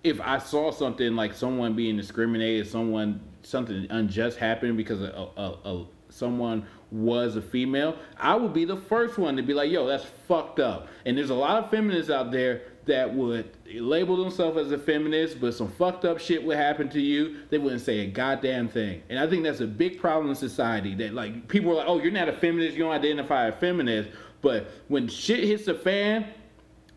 if 0.04 0.20
I 0.22 0.38
saw 0.38 0.72
something 0.72 1.16
like 1.16 1.34
someone 1.34 1.76
being 1.76 1.98
discriminated, 1.98 2.68
someone 2.68 3.22
something 3.44 3.88
unjust 3.90 4.38
happened 4.38 4.78
because 4.78 5.02
a, 5.02 5.28
a, 5.38 5.44
a, 5.66 5.86
someone 6.10 6.66
was 6.92 7.36
a 7.36 7.42
female, 7.42 7.96
I 8.18 8.36
would 8.36 8.54
be 8.54 8.66
the 8.66 8.78
first 8.78 9.18
one 9.18 9.36
to 9.36 9.44
be 9.44 9.54
like, 9.54 9.72
"Yo, 9.72 9.86
that's 9.86 10.06
fucked 10.28 10.60
up." 10.60 10.88
And 11.06 11.18
there's 11.18 11.30
a 11.30 11.36
lot 11.36 11.64
of 11.64 11.70
feminists 11.70 12.10
out 12.10 12.32
there 12.32 12.64
that 12.86 13.14
would 13.14 13.50
label 13.72 14.18
themselves 14.18 14.58
as 14.58 14.72
a 14.72 14.78
feminist, 14.78 15.40
but 15.40 15.54
some 15.54 15.70
fucked 15.70 16.06
up 16.06 16.20
shit 16.20 16.44
would 16.44 16.58
happen 16.58 16.90
to 16.90 17.00
you, 17.00 17.38
they 17.50 17.60
wouldn't 17.60 17.82
say 17.82 18.00
a 18.00 18.08
goddamn 18.08 18.68
thing. 18.68 19.04
And 19.10 19.20
I 19.20 19.28
think 19.28 19.44
that's 19.44 19.60
a 19.60 19.68
big 19.68 20.00
problem 20.00 20.30
in 20.30 20.36
society 20.36 20.96
that 20.96 21.14
like 21.14 21.48
people 21.48 21.72
are 21.72 21.76
like, 21.76 21.88
"Oh, 21.88 22.02
you're 22.02 22.12
not 22.12 22.28
a 22.28 22.34
feminist, 22.34 22.76
you 22.76 22.84
don't 22.84 22.92
identify 22.92 23.48
a 23.48 23.52
feminist," 23.52 24.10
but 24.42 24.72
when 24.88 25.08
shit 25.08 25.44
hits 25.44 25.66
the 25.66 25.76
fan, 25.76 26.26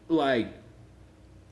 like 0.09 0.49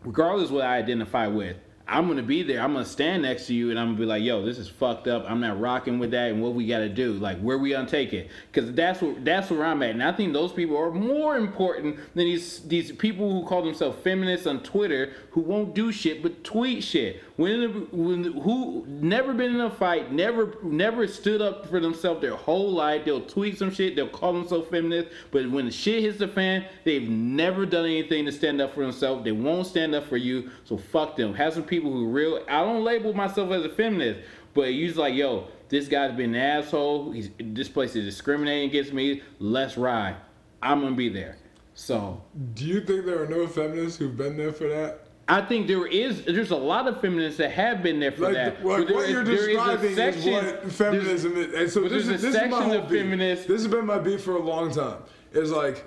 regardless 0.04 0.50
what 0.50 0.64
I 0.64 0.78
identify 0.78 1.26
with, 1.26 1.56
I'm 1.90 2.06
gonna 2.06 2.22
be 2.22 2.44
there. 2.44 2.60
I'm 2.60 2.72
gonna 2.72 2.84
stand 2.84 3.22
next 3.22 3.48
to 3.48 3.54
you, 3.54 3.70
and 3.70 3.78
I'm 3.78 3.88
gonna 3.88 3.98
be 3.98 4.06
like, 4.06 4.22
"Yo, 4.22 4.44
this 4.44 4.58
is 4.58 4.68
fucked 4.68 5.08
up. 5.08 5.24
I'm 5.28 5.40
not 5.40 5.60
rocking 5.60 5.98
with 5.98 6.12
that, 6.12 6.30
and 6.30 6.40
what 6.40 6.54
we 6.54 6.64
gotta 6.66 6.88
do? 6.88 7.14
Like, 7.14 7.40
where 7.40 7.58
we 7.58 7.70
gonna 7.70 7.88
take 7.88 8.12
it? 8.12 8.28
Because 8.52 8.72
that's 8.72 9.02
what 9.02 9.24
that's 9.24 9.50
where 9.50 9.64
I'm 9.64 9.82
at. 9.82 9.90
And 9.90 10.02
I 10.02 10.12
think 10.12 10.32
those 10.32 10.52
people 10.52 10.76
are 10.76 10.92
more 10.92 11.36
important 11.36 11.96
than 12.14 12.26
these 12.26 12.60
these 12.60 12.92
people 12.92 13.32
who 13.32 13.44
call 13.44 13.62
themselves 13.62 13.98
feminists 14.04 14.46
on 14.46 14.60
Twitter 14.60 15.12
who 15.32 15.40
won't 15.40 15.74
do 15.74 15.90
shit 15.90 16.22
but 16.22 16.44
tweet 16.44 16.84
shit. 16.84 17.22
When, 17.40 17.88
when 17.90 18.24
who 18.24 18.84
never 18.86 19.32
been 19.32 19.54
in 19.54 19.62
a 19.62 19.70
fight, 19.70 20.12
never 20.12 20.58
never 20.62 21.06
stood 21.06 21.40
up 21.40 21.66
for 21.68 21.80
themselves 21.80 22.20
their 22.20 22.36
whole 22.36 22.70
life. 22.70 23.06
They'll 23.06 23.22
tweet 23.22 23.56
some 23.56 23.70
shit. 23.70 23.96
They'll 23.96 24.10
call 24.10 24.34
themselves 24.34 24.68
feminist, 24.68 25.08
but 25.30 25.50
when 25.50 25.64
the 25.64 25.70
shit 25.70 26.02
hits 26.02 26.18
the 26.18 26.28
fan, 26.28 26.66
they've 26.84 27.08
never 27.08 27.64
done 27.64 27.86
anything 27.86 28.26
to 28.26 28.32
stand 28.32 28.60
up 28.60 28.74
for 28.74 28.82
themselves. 28.82 29.24
They 29.24 29.32
won't 29.32 29.66
stand 29.66 29.94
up 29.94 30.06
for 30.06 30.18
you. 30.18 30.50
So 30.64 30.76
fuck 30.76 31.16
them. 31.16 31.32
Have 31.32 31.54
some 31.54 31.62
people 31.62 31.90
who 31.90 32.08
real. 32.08 32.44
I 32.46 32.60
don't 32.60 32.84
label 32.84 33.14
myself 33.14 33.50
as 33.52 33.64
a 33.64 33.70
feminist, 33.70 34.20
but 34.52 34.74
you 34.74 34.88
just 34.88 34.98
like 34.98 35.14
yo. 35.14 35.48
This 35.70 35.88
guy's 35.88 36.14
been 36.14 36.34
an 36.34 36.42
asshole. 36.42 37.12
He's 37.12 37.30
this 37.38 37.70
place 37.70 37.96
is 37.96 38.04
discriminating 38.04 38.68
against 38.68 38.92
me. 38.92 39.22
Let's 39.38 39.78
ride. 39.78 40.16
I'm 40.60 40.82
gonna 40.82 40.94
be 40.94 41.08
there. 41.08 41.38
So 41.72 42.22
Do 42.52 42.66
you 42.66 42.82
think 42.82 43.06
there 43.06 43.22
are 43.22 43.28
no 43.28 43.46
feminists 43.46 43.98
who've 43.98 44.14
been 44.14 44.36
there 44.36 44.52
for 44.52 44.68
that? 44.68 45.06
I 45.28 45.40
think 45.42 45.68
there 45.68 45.86
is 45.86 46.24
there's 46.24 46.50
a 46.50 46.56
lot 46.56 46.88
of 46.88 47.00
feminists 47.00 47.38
that 47.38 47.52
have 47.52 47.82
been 47.82 48.00
there 48.00 48.10
for 48.10 48.22
Like 48.22 48.34
that. 48.34 48.60
the- 48.60 48.66
what, 48.66 48.80
is- 48.90 49.10
you're 49.10 49.22
is 49.22 49.28
describing 49.46 49.90
is, 49.90 49.96
section- 49.96 50.32
what 50.32 50.72
feminism 50.72 51.36
is. 51.36 51.54
And 51.54 51.70
so 51.70 51.80
this 51.88 52.08
is, 52.08 52.22
this 52.22 52.34
is 52.34 52.50
my 52.50 52.62
whole 52.62 52.72
of 52.78 52.88
beef. 52.88 53.02
feminists- 53.02 53.46
This 53.46 53.62
has 53.62 53.70
been 53.70 53.86
my 53.86 53.98
beef 53.98 54.22
for 54.24 54.36
a 54.36 54.42
long 54.42 54.72
time. 54.72 54.98
Is 55.32 55.52
like 55.52 55.84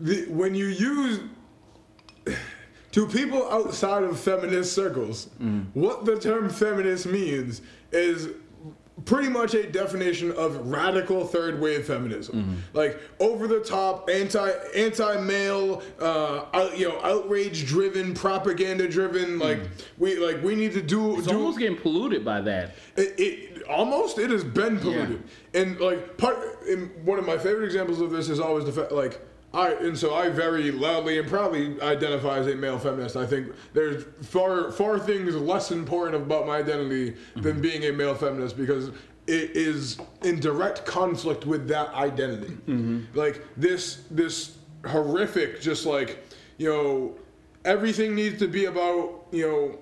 the, 0.00 0.26
when 0.26 0.54
you 0.54 0.66
use 0.66 1.20
to 2.92 3.06
people 3.08 3.48
outside 3.50 4.02
of 4.02 4.18
feminist 4.20 4.72
circles, 4.74 5.28
Mm. 5.42 5.66
what 5.74 6.04
the 6.04 6.18
term 6.18 6.48
feminist 6.50 7.06
means 7.06 7.62
is 7.92 8.28
pretty 9.06 9.28
much 9.28 9.54
a 9.54 9.66
definition 9.70 10.30
of 10.32 10.68
radical 10.68 11.26
third 11.26 11.60
wave 11.60 11.84
feminism, 11.86 12.34
Mm-hmm. 12.36 12.54
like 12.78 13.00
over 13.20 13.46
the 13.48 13.60
top, 13.60 14.08
anti 14.08 14.50
anti 14.76 15.20
male, 15.20 15.82
uh, 16.00 16.44
out, 16.54 16.78
you 16.78 16.88
know, 16.88 17.00
outrage 17.02 17.66
driven, 17.66 18.14
propaganda 18.14 18.88
driven. 18.88 19.38
Like 19.38 19.60
we 19.98 20.16
like 20.16 20.42
we 20.42 20.54
need 20.54 20.72
to 20.74 20.82
do 20.82 20.98
Mm. 21.00 21.18
It's 21.18 21.26
do 21.26 21.34
almost 21.36 21.58
getting 21.58 21.76
polluted 21.76 22.24
by 22.24 22.40
that. 22.42 22.74
it, 22.96 23.14
it 23.18 23.62
almost 23.64 24.18
it 24.18 24.30
has 24.30 24.44
been 24.44 24.78
polluted 24.78 25.22
and 25.54 25.80
like 25.80 26.16
part 26.18 26.36
and 26.68 26.90
one 27.04 27.18
of 27.18 27.24
my 27.26 27.38
favorite 27.38 27.64
examples 27.64 28.00
of 28.00 28.10
this 28.10 28.28
is 28.28 28.38
always 28.38 28.64
the 28.66 28.72
fact 28.72 28.92
like 28.92 29.20
I 29.54 29.72
and 29.74 29.96
so 29.96 30.14
I 30.14 30.30
very 30.30 30.72
loudly 30.72 31.18
and 31.18 31.28
proudly 31.28 31.80
identify 31.80 32.38
as 32.38 32.48
a 32.48 32.56
male 32.56 32.78
feminist. 32.78 33.16
I 33.16 33.24
think 33.24 33.52
there's 33.72 34.04
far 34.26 34.72
far 34.72 34.98
things 34.98 35.34
less 35.36 35.70
important 35.70 36.20
about 36.20 36.46
my 36.46 36.56
identity 36.56 37.16
than 37.36 37.42
mm-hmm. 37.42 37.60
being 37.60 37.84
a 37.84 37.92
male 37.92 38.14
feminist 38.16 38.56
because 38.56 38.88
it 39.26 39.56
is 39.56 39.98
in 40.22 40.40
direct 40.40 40.84
conflict 40.84 41.46
with 41.46 41.68
that 41.68 41.88
identity. 41.94 42.52
Mm-hmm. 42.52 43.16
Like 43.16 43.44
this 43.56 44.02
this 44.10 44.58
horrific 44.86 45.60
just 45.60 45.86
like 45.86 46.18
you 46.58 46.68
know 46.68 47.14
everything 47.64 48.14
needs 48.14 48.40
to 48.40 48.48
be 48.48 48.64
about 48.64 49.26
you 49.30 49.78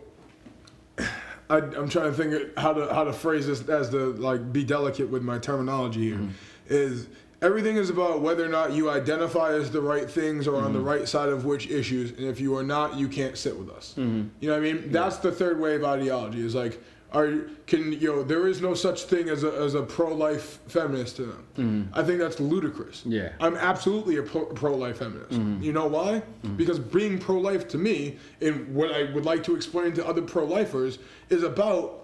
know. 0.99 1.07
I, 1.51 1.59
I'm 1.59 1.89
trying 1.91 2.11
to 2.11 2.17
think 2.17 2.57
how 2.57 2.73
to 2.73 2.95
how 2.95 3.05
to 3.05 3.13
phrase 3.13 3.47
this 3.47 3.69
as 3.69 3.91
to 3.91 4.15
like 4.15 4.55
be 4.55 4.65
delicate 4.65 5.11
with 5.11 5.23
my 5.23 5.39
terminology 5.39 6.01
here. 6.01 6.17
Mm-hmm. 6.17 6.31
Is 6.69 7.09
everything 7.43 7.77
is 7.77 7.91
about 7.91 8.21
whether 8.21 8.45
or 8.45 8.49
not 8.49 8.73
you 8.73 8.89
identify 8.89 9.53
as 9.53 9.71
the 9.71 9.81
right 9.81 10.11
things 10.11 10.47
or 10.47 10.57
on 10.57 10.73
the 10.73 10.79
mm-hmm. 10.79 10.89
right 10.89 11.09
side 11.09 11.29
of 11.29 11.45
which 11.45 11.69
issues, 11.69 12.13
and 12.13 12.27
if 12.27 12.41
you 12.41 12.57
are 12.57 12.63
not, 12.63 12.97
you 12.97 13.09
can't 13.09 13.37
sit 13.37 13.59
with 13.59 13.69
us. 13.69 13.95
Mm-hmm. 13.99 14.29
You 14.41 14.49
know 14.49 14.59
what 14.59 14.67
I 14.67 14.73
mean? 14.73 14.93
That's 14.93 15.19
the 15.19 15.33
third 15.33 15.61
wave 15.61 15.85
ideology. 15.85 16.45
Is 16.45 16.55
like, 16.55 16.83
are 17.13 17.41
can 17.67 17.93
you 17.93 18.09
know 18.09 18.23
there 18.23 18.47
is 18.47 18.63
no 18.63 18.73
such 18.75 19.03
thing 19.03 19.29
as 19.29 19.45
a 19.45 19.53
as 19.53 19.75
a 19.75 19.83
pro 19.83 20.15
life 20.15 20.61
feminist 20.69 21.17
to 21.17 21.25
them. 21.27 21.47
Mm-hmm. 21.57 21.99
I 21.99 22.03
think 22.03 22.21
that's 22.21 22.41
ludicrous. 22.41 23.03
Yeah. 23.05 23.33
I'm 23.41 23.57
absolutely 23.57 24.17
a 24.17 24.23
pro 24.23 24.75
life 24.75 24.99
feminist. 24.99 25.33
You 25.63 25.73
know 25.73 25.87
why? 25.87 26.23
Because 26.57 26.79
being 26.79 27.19
pro 27.19 27.39
life 27.39 27.69
to 27.69 27.79
me, 27.79 28.19
and 28.41 28.75
what 28.75 28.93
I 28.93 29.13
would 29.13 29.27
like 29.27 29.43
to 29.45 29.57
explain 29.57 29.93
to 29.95 30.07
other 30.07 30.23
pro 30.23 30.45
lifers, 30.45 30.99
is 31.29 31.43
about 31.43 32.02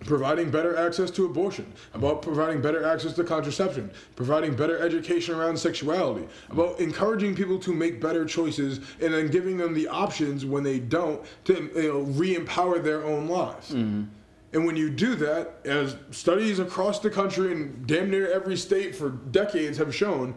providing 0.00 0.50
better 0.50 0.76
access 0.76 1.10
to 1.10 1.26
abortion, 1.26 1.70
about 1.94 2.22
providing 2.22 2.60
better 2.60 2.84
access 2.84 3.12
to 3.14 3.24
contraception, 3.24 3.90
providing 4.16 4.54
better 4.54 4.78
education 4.78 5.34
around 5.34 5.58
sexuality, 5.58 6.26
about 6.50 6.80
encouraging 6.80 7.34
people 7.34 7.58
to 7.58 7.72
make 7.72 8.00
better 8.00 8.24
choices 8.24 8.78
and 9.00 9.12
then 9.12 9.28
giving 9.28 9.56
them 9.56 9.74
the 9.74 9.86
options 9.88 10.44
when 10.44 10.62
they 10.62 10.78
don't 10.78 11.22
to 11.44 11.70
you 11.74 11.88
know, 11.88 12.00
re-empower 12.00 12.78
their 12.78 13.04
own 13.04 13.28
lives. 13.28 13.70
Mm-hmm. 13.70 14.04
And 14.52 14.66
when 14.66 14.74
you 14.76 14.90
do 14.90 15.14
that, 15.16 15.60
as 15.64 15.96
studies 16.10 16.58
across 16.58 16.98
the 16.98 17.10
country 17.10 17.52
and 17.52 17.86
damn 17.86 18.10
near 18.10 18.32
every 18.32 18.56
state 18.56 18.96
for 18.96 19.10
decades 19.10 19.78
have 19.78 19.94
shown, 19.94 20.34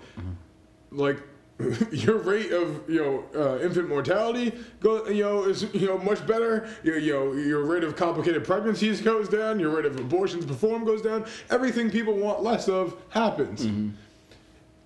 like 0.92 1.20
your 1.92 2.18
rate 2.18 2.52
of 2.52 2.90
you 2.90 3.02
know 3.02 3.24
uh, 3.36 3.60
infant 3.60 3.88
mortality 3.88 4.52
go 4.80 5.08
you 5.08 5.24
know 5.24 5.44
is 5.44 5.64
you 5.74 5.88
know 5.88 5.98
much 5.98 6.26
better. 6.26 6.68
Your 6.84 6.98
you 6.98 7.14
know 7.14 7.34
your 7.34 7.64
rate 7.66 7.84
of 7.84 7.96
complicated 7.96 8.44
pregnancies 8.44 9.02
goes 9.02 9.30
down. 9.30 9.60
Your 9.60 9.76
rate 9.76 9.86
of 9.86 10.00
abortions 10.00 10.46
performed 10.46 10.86
goes 10.86 11.02
down. 11.02 11.26
Everything 11.50 11.92
people 11.92 12.16
want 12.16 12.42
less 12.42 12.68
of 12.68 12.96
happens. 13.10 13.66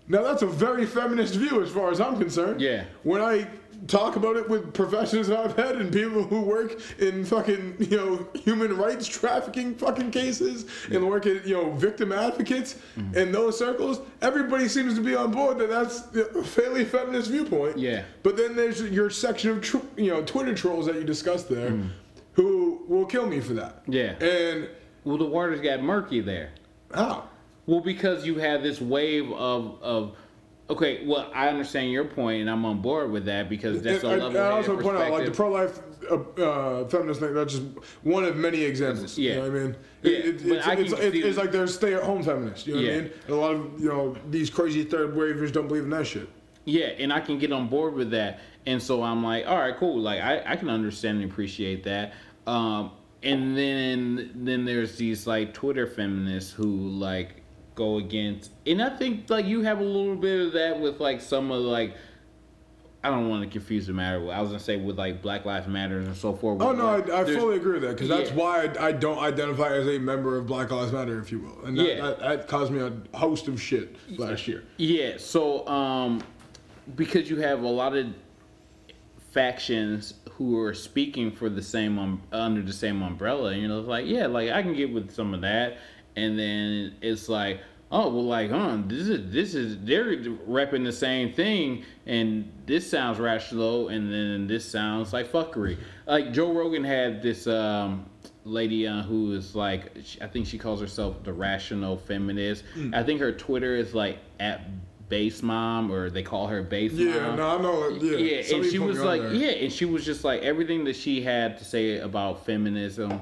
Now 0.09 0.23
that's 0.23 0.41
a 0.41 0.47
very 0.47 0.85
feminist 0.85 1.35
view 1.35 1.61
as 1.61 1.69
far 1.69 1.91
as 1.91 1.99
I'm 1.99 2.17
concerned. 2.17 2.61
Yeah. 2.61 2.85
When 3.03 3.21
I 3.21 3.47
talk 3.85 4.15
about 4.15 4.35
it 4.35 4.49
with 4.49 4.73
professors 4.73 5.29
I've 5.29 5.55
had 5.55 5.75
and 5.75 5.91
people 5.93 6.23
who 6.23 6.41
work 6.41 6.79
in 6.99 7.23
fucking 7.23 7.75
you 7.79 7.97
know 7.97 8.27
human 8.33 8.75
rights 8.75 9.07
trafficking 9.07 9.75
fucking 9.75 10.11
cases 10.11 10.65
and 10.91 11.07
work 11.07 11.25
at 11.27 11.45
you 11.45 11.55
know 11.55 11.71
victim 11.71 12.11
advocates 12.11 12.75
Mm-hmm. 12.97 13.15
in 13.15 13.31
those 13.31 13.57
circles, 13.59 14.01
everybody 14.21 14.67
seems 14.67 14.95
to 14.95 15.01
be 15.01 15.15
on 15.15 15.31
board 15.31 15.59
that 15.59 15.69
that's 15.69 16.07
a 16.15 16.43
fairly 16.43 16.83
feminist 16.83 17.29
viewpoint. 17.29 17.77
Yeah. 17.77 18.03
But 18.23 18.35
then 18.37 18.55
there's 18.55 18.81
your 18.81 19.09
section 19.11 19.51
of 19.51 19.61
tr- 19.61 19.77
you 19.95 20.09
know 20.11 20.23
Twitter 20.23 20.55
trolls 20.55 20.87
that 20.87 20.95
you 20.95 21.03
discussed 21.03 21.47
there, 21.49 21.77
who 22.33 22.83
will 22.87 23.05
kill 23.05 23.27
me 23.27 23.39
for 23.39 23.53
that. 23.53 23.85
Mm. 23.85 23.93
Yeah. 23.93 24.27
And 24.27 24.69
Well, 25.03 25.17
the 25.17 25.25
waters 25.25 25.61
got 25.61 25.81
murky 25.83 26.21
there. 26.21 26.49
how? 26.93 27.29
Well, 27.67 27.81
because 27.81 28.25
you 28.25 28.35
have 28.39 28.63
this 28.63 28.81
wave 28.81 29.31
of 29.31 29.81
of. 29.83 30.15
Okay, 30.69 31.05
well, 31.05 31.31
I 31.33 31.47
understand 31.47 31.91
your 31.91 32.03
point, 32.03 32.41
and 32.41 32.49
I'm 32.49 32.65
on 32.65 32.81
board 32.81 33.09
with 33.09 33.23
that 33.25 33.47
because 33.47 33.81
that's 33.81 34.03
a 34.03 34.07
level. 34.07 34.37
I 34.37 34.49
also 34.51 34.75
point 34.79 34.97
out, 34.97 35.11
like 35.11 35.25
the 35.25 35.31
pro-life 35.31 35.79
uh, 36.11 36.15
uh, 36.15 36.87
feminist 36.89 37.21
thing. 37.21 37.33
That's 37.33 37.53
just 37.53 37.63
one 38.03 38.25
of 38.25 38.35
many 38.35 38.63
examples. 38.63 39.17
Yeah. 39.17 39.29
you 39.29 39.35
know 39.37 39.41
what 39.43 39.49
I 39.49 39.63
mean. 39.63 39.75
Yeah, 40.01 40.11
It- 40.11 40.25
it- 40.25 40.45
it's, 40.45 40.67
I 40.67 40.73
it's, 40.73 40.91
it's, 40.91 41.15
it's 41.25 41.37
like 41.37 41.51
there's 41.53 41.73
stay-at-home 41.73 42.21
feminists. 42.23 42.67
You 42.67 42.75
know 42.75 42.81
what 42.81 42.89
I 42.91 42.95
mean? 43.01 43.11
And 43.27 43.29
a 43.29 43.35
lot 43.35 43.55
of 43.55 43.79
you 43.79 43.87
know 43.87 44.17
these 44.29 44.49
crazy 44.49 44.83
third 44.83 45.15
wavers 45.15 45.53
don't 45.53 45.67
believe 45.69 45.83
in 45.83 45.89
that 45.91 46.05
shit. 46.05 46.27
Yeah, 46.65 46.87
and 46.87 47.13
I 47.13 47.21
can 47.21 47.39
get 47.39 47.53
on 47.53 47.69
board 47.69 47.93
with 47.93 48.11
that. 48.11 48.41
And 48.65 48.83
so 48.83 49.01
I'm 49.03 49.23
like, 49.23 49.47
all 49.47 49.57
right, 49.57 49.75
cool. 49.77 49.97
Like 50.01 50.19
I, 50.19 50.43
I 50.45 50.55
can 50.57 50.69
understand 50.69 51.21
and 51.21 51.31
appreciate 51.31 51.85
that. 51.85 52.13
Um, 52.45 52.91
and 53.23 53.55
then 53.57 54.31
then 54.35 54.65
there's 54.65 54.97
these 54.97 55.25
like 55.25 55.53
Twitter 55.53 55.87
feminists 55.87 56.51
who 56.51 56.65
like 56.89 57.41
go 57.77 57.97
against 57.99 58.51
and 58.65 58.81
I 58.81 58.89
think 58.97 59.29
like 59.29 59.45
you 59.45 59.61
have 59.61 59.79
a 59.79 59.83
little 59.83 60.15
bit 60.17 60.47
of 60.47 60.53
that 60.53 60.79
with 60.81 60.99
like 60.99 61.21
some 61.21 61.51
of 61.51 61.61
like 61.61 61.95
I 63.03 63.09
don't 63.11 63.29
want 63.29 63.43
to 63.43 63.49
confuse 63.49 63.85
the 63.87 63.93
matter. 63.93 64.17
I 64.31 64.41
was 64.41 64.49
gonna 64.49 64.59
say 64.59 64.75
with 64.75 64.97
like 64.97 65.21
Black 65.21 65.45
Lives 65.45 65.67
Matter 65.67 65.99
and 65.99 66.17
so 66.17 66.33
forth. 66.33 66.59
Oh 66.61 66.71
no, 66.73 66.87
I, 66.87 66.95
Like, 66.97 67.09
I 67.11 67.23
there's- 67.23 67.39
fully 67.39 67.55
agree 67.55 67.73
with 67.73 67.83
that 67.83 67.91
because 67.93 68.09
that's 68.09 68.31
Yeah. 68.31 68.35
why 68.35 68.65
I, 68.79 68.87
I 68.87 68.91
don't 68.91 69.19
identify 69.19 69.71
as 69.77 69.87
a 69.87 69.99
member 69.99 70.35
of 70.35 70.47
Black 70.47 70.71
Lives 70.71 70.91
Matter, 70.91 71.19
if 71.19 71.31
you 71.31 71.39
will, 71.39 71.63
and 71.63 71.77
that, 71.77 71.87
Yeah. 71.87 72.01
that, 72.01 72.19
that 72.19 72.47
caused 72.47 72.73
me 72.73 72.79
a 72.81 73.17
host 73.17 73.47
of 73.47 73.61
shit 73.61 73.95
last 74.19 74.47
year. 74.47 74.63
Yeah, 74.77 75.13
so 75.19 75.65
um, 75.67 76.21
because 76.95 77.29
you 77.29 77.37
have 77.37 77.61
a 77.61 77.67
lot 77.69 77.95
of 77.95 78.07
factions 79.31 80.15
who 80.31 80.59
are 80.59 80.73
speaking 80.73 81.31
for 81.31 81.49
the 81.49 81.61
same 81.61 81.99
um, 81.99 82.21
under 82.31 82.61
the 82.63 82.73
same 82.73 83.01
umbrella, 83.03 83.53
you 83.55 83.67
know, 83.67 83.79
like 83.79 84.07
yeah, 84.07 84.25
like 84.25 84.49
I 84.49 84.63
can 84.63 84.73
get 84.73 84.91
with 84.91 85.11
some 85.13 85.33
of 85.35 85.41
that, 85.41 85.77
and 86.17 86.37
then 86.37 86.95
it's 87.01 87.29
like 87.29 87.61
oh 87.91 88.09
well, 88.09 88.25
like 88.25 88.51
huh, 88.51 88.77
this 88.85 89.07
is 89.07 89.31
this 89.31 89.55
is 89.55 89.77
they're 89.81 90.17
repping 90.17 90.83
the 90.83 90.91
same 90.91 91.33
thing, 91.33 91.83
and 92.05 92.51
this 92.65 92.89
sounds 92.89 93.19
rational, 93.19 93.89
and 93.89 94.11
then 94.11 94.47
this 94.47 94.69
sounds 94.69 95.13
like 95.13 95.31
fuckery. 95.31 95.77
Like 96.05 96.33
Joe 96.33 96.51
Rogan 96.53 96.83
had 96.83 97.21
this 97.21 97.47
um 97.47 98.05
lady 98.43 98.87
uh, 98.87 99.03
who 99.03 99.33
is 99.33 99.55
like 99.55 99.97
I 100.21 100.27
think 100.27 100.47
she 100.47 100.57
calls 100.57 100.81
herself 100.81 101.23
the 101.23 101.33
rational 101.33 101.97
feminist. 101.97 102.63
I 102.93 103.03
think 103.03 103.19
her 103.19 103.31
Twitter 103.31 103.75
is 103.75 103.93
like 103.93 104.19
at 104.39 104.61
base 105.09 105.41
mom 105.41 105.89
or 105.89 106.09
they 106.09 106.23
call 106.23 106.47
her 106.47 106.61
base 106.61 106.91
Mom. 106.91 107.07
Yeah, 107.07 107.27
mom. 107.27 107.37
no, 107.37 107.47
I 107.47 107.61
know. 107.61 107.89
Yeah, 107.89 108.17
Yeah, 108.17 108.55
and 108.55 108.65
she 108.65 108.79
was 108.79 108.99
like, 108.99 109.21
yeah, 109.31 109.51
and 109.51 109.71
she 109.71 109.85
was 109.85 110.03
just 110.03 110.25
like 110.25 110.41
everything 110.41 110.83
that 110.83 110.97
she 110.97 111.21
had 111.21 111.57
to 111.59 111.65
say 111.65 111.99
about 111.99 112.45
feminism. 112.45 113.21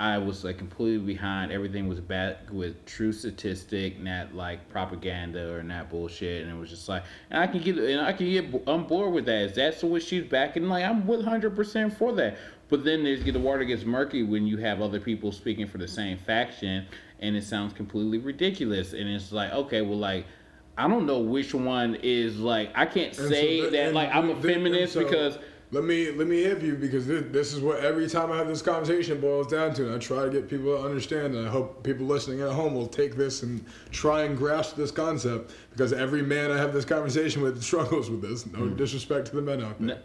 I 0.00 0.18
was 0.18 0.42
like 0.42 0.58
completely 0.58 0.98
behind. 1.14 1.52
Everything 1.52 1.88
was 1.88 2.00
back 2.00 2.38
with 2.50 2.84
true 2.86 3.12
statistic, 3.12 4.00
not 4.00 4.34
like 4.34 4.68
propaganda 4.68 5.52
or 5.54 5.62
not 5.62 5.90
bullshit. 5.90 6.42
And 6.42 6.50
it 6.50 6.58
was 6.58 6.70
just 6.70 6.88
like, 6.88 7.04
and 7.30 7.40
I 7.40 7.46
can 7.46 7.60
get, 7.62 7.78
and 7.78 8.00
I 8.00 8.12
can 8.12 8.28
get 8.28 8.66
on 8.66 8.84
board 8.88 9.12
with 9.12 9.26
that. 9.26 9.42
Is 9.42 9.52
that 9.54 9.78
so? 9.78 9.86
What 9.86 10.02
she's 10.02 10.24
backing? 10.24 10.68
Like 10.68 10.84
I'm 10.84 11.06
100 11.06 11.54
percent 11.54 11.96
for 11.96 12.12
that. 12.14 12.36
But 12.68 12.84
then 12.84 13.04
there's 13.04 13.22
the 13.22 13.38
water 13.38 13.64
gets 13.64 13.84
murky 13.84 14.22
when 14.22 14.46
you 14.46 14.56
have 14.56 14.80
other 14.80 14.98
people 14.98 15.30
speaking 15.30 15.68
for 15.68 15.78
the 15.78 15.86
same 15.88 16.18
faction, 16.18 16.86
and 17.20 17.36
it 17.36 17.44
sounds 17.44 17.72
completely 17.72 18.18
ridiculous. 18.18 18.94
And 18.94 19.08
it's 19.08 19.30
like, 19.32 19.52
okay, 19.52 19.82
well, 19.82 19.98
like. 19.98 20.26
I 20.74 20.88
don't 20.88 21.04
know 21.04 21.18
which 21.18 21.52
one 21.52 21.98
is 22.02 22.38
like 22.38 22.70
I 22.74 22.86
can't 22.86 23.14
say 23.14 23.58
so 23.60 23.64
the- 23.66 23.76
that 23.76 23.92
like 23.92 24.08
I'm 24.10 24.30
a 24.30 24.34
the- 24.34 24.48
feminist 24.54 24.94
so 24.94 25.04
because 25.04 25.36
let 25.72 25.84
me 25.84 26.10
let 26.10 26.28
me 26.28 26.42
hit 26.42 26.60
you 26.60 26.76
because 26.76 27.06
this, 27.06 27.24
this 27.30 27.52
is 27.54 27.60
what 27.60 27.80
every 27.80 28.06
time 28.06 28.30
I 28.30 28.36
have 28.36 28.46
this 28.46 28.60
conversation 28.60 29.20
boils 29.20 29.46
down 29.46 29.72
to. 29.74 29.86
And 29.86 29.94
I 29.94 29.98
try 29.98 30.24
to 30.24 30.30
get 30.30 30.48
people 30.48 30.76
to 30.76 30.84
understand, 30.84 31.34
and 31.34 31.48
I 31.48 31.50
hope 31.50 31.82
people 31.82 32.04
listening 32.04 32.42
at 32.42 32.52
home 32.52 32.74
will 32.74 32.86
take 32.86 33.16
this 33.16 33.42
and 33.42 33.64
try 33.90 34.24
and 34.24 34.36
grasp 34.36 34.76
this 34.76 34.90
concept 34.90 35.52
because 35.70 35.94
every 35.94 36.20
man 36.20 36.52
I 36.52 36.58
have 36.58 36.74
this 36.74 36.84
conversation 36.84 37.40
with 37.40 37.62
struggles 37.70 38.10
with 38.10 38.20
this. 38.20 38.44
No 38.46 38.60
hmm. 38.60 38.76
disrespect 38.76 39.28
to 39.28 39.36
the 39.36 39.42
men 39.42 39.62
out 39.62 39.80
there. 39.80 39.96
N- 39.96 40.02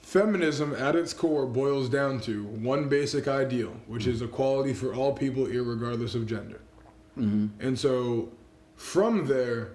Feminism 0.00 0.72
at 0.76 0.94
its 0.94 1.12
core 1.12 1.46
boils 1.46 1.88
down 1.88 2.20
to 2.20 2.44
one 2.44 2.88
basic 2.88 3.26
ideal, 3.26 3.74
which 3.88 4.04
hmm. 4.04 4.10
is 4.10 4.22
equality 4.22 4.72
for 4.72 4.94
all 4.94 5.12
people, 5.12 5.46
irregardless 5.46 6.14
of 6.14 6.26
gender. 6.26 6.60
Mm-hmm. 7.18 7.66
And 7.66 7.76
so, 7.76 8.30
from 8.76 9.26
there, 9.26 9.72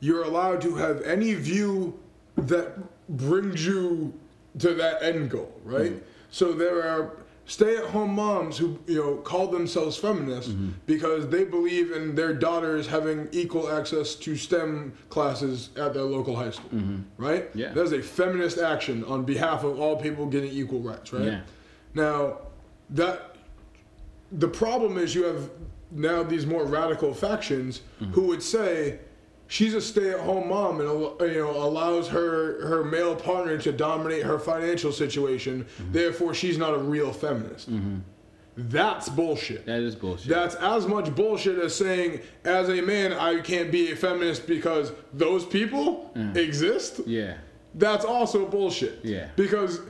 you're 0.00 0.22
allowed 0.22 0.62
to 0.62 0.76
have 0.76 1.02
any 1.02 1.34
view 1.34 1.98
that 2.36 2.78
brings 3.08 3.64
you 3.66 4.12
to 4.58 4.74
that 4.74 5.02
end 5.02 5.30
goal, 5.30 5.52
right? 5.64 5.92
Mm-hmm. 5.92 6.04
So 6.30 6.52
there 6.52 6.82
are 6.82 7.16
stay-at-home 7.46 8.12
moms 8.12 8.58
who 8.58 8.78
you 8.86 8.96
know 8.96 9.16
call 9.18 9.46
themselves 9.46 9.96
feminists 9.96 10.50
mm-hmm. 10.50 10.70
because 10.86 11.28
they 11.28 11.44
believe 11.44 11.92
in 11.92 12.14
their 12.14 12.34
daughters 12.34 12.86
having 12.86 13.28
equal 13.30 13.70
access 13.70 14.16
to 14.16 14.36
STEM 14.36 14.92
classes 15.08 15.70
at 15.76 15.94
their 15.94 16.02
local 16.02 16.34
high 16.34 16.50
school, 16.50 16.70
mm-hmm. 16.70 17.02
right? 17.16 17.48
Yeah. 17.54 17.72
That's 17.72 17.92
a 17.92 18.02
feminist 18.02 18.58
action 18.58 19.04
on 19.04 19.24
behalf 19.24 19.64
of 19.64 19.78
all 19.78 19.96
people 19.96 20.26
getting 20.26 20.50
equal 20.50 20.80
rights, 20.80 21.12
right? 21.12 21.24
Yeah. 21.24 21.40
Now, 21.94 22.38
that 22.90 23.36
the 24.32 24.48
problem 24.48 24.98
is 24.98 25.14
you 25.14 25.24
have 25.24 25.50
now 25.92 26.22
these 26.22 26.46
more 26.46 26.64
radical 26.64 27.14
factions 27.14 27.82
who 28.12 28.22
would 28.22 28.42
say 28.42 28.98
she's 29.48 29.74
a 29.74 29.80
stay-at-home 29.80 30.48
mom 30.48 30.80
and 30.80 30.88
you 31.32 31.40
know 31.40 31.50
allows 31.50 32.08
her 32.08 32.66
her 32.66 32.84
male 32.84 33.14
partner 33.14 33.56
to 33.58 33.72
dominate 33.72 34.22
her 34.24 34.38
financial 34.38 34.92
situation 34.92 35.64
mm-hmm. 35.64 35.92
therefore 35.92 36.34
she's 36.34 36.58
not 36.58 36.74
a 36.74 36.78
real 36.78 37.12
feminist 37.12 37.70
mm-hmm. 37.70 37.98
that's 38.56 39.08
bullshit 39.08 39.64
that 39.66 39.80
is 39.80 39.94
bullshit. 39.94 40.28
that's 40.28 40.54
as 40.56 40.86
much 40.86 41.14
bullshit 41.14 41.58
as 41.58 41.74
saying 41.74 42.20
as 42.44 42.68
a 42.68 42.80
man 42.80 43.12
i 43.12 43.40
can't 43.40 43.70
be 43.70 43.92
a 43.92 43.96
feminist 43.96 44.46
because 44.46 44.92
those 45.12 45.44
people 45.44 46.10
mm. 46.16 46.36
exist 46.36 47.00
yeah. 47.06 47.34
that's 47.74 48.04
also 48.04 48.46
bullshit. 48.46 49.00
Yeah. 49.04 49.28
Because 49.36 49.80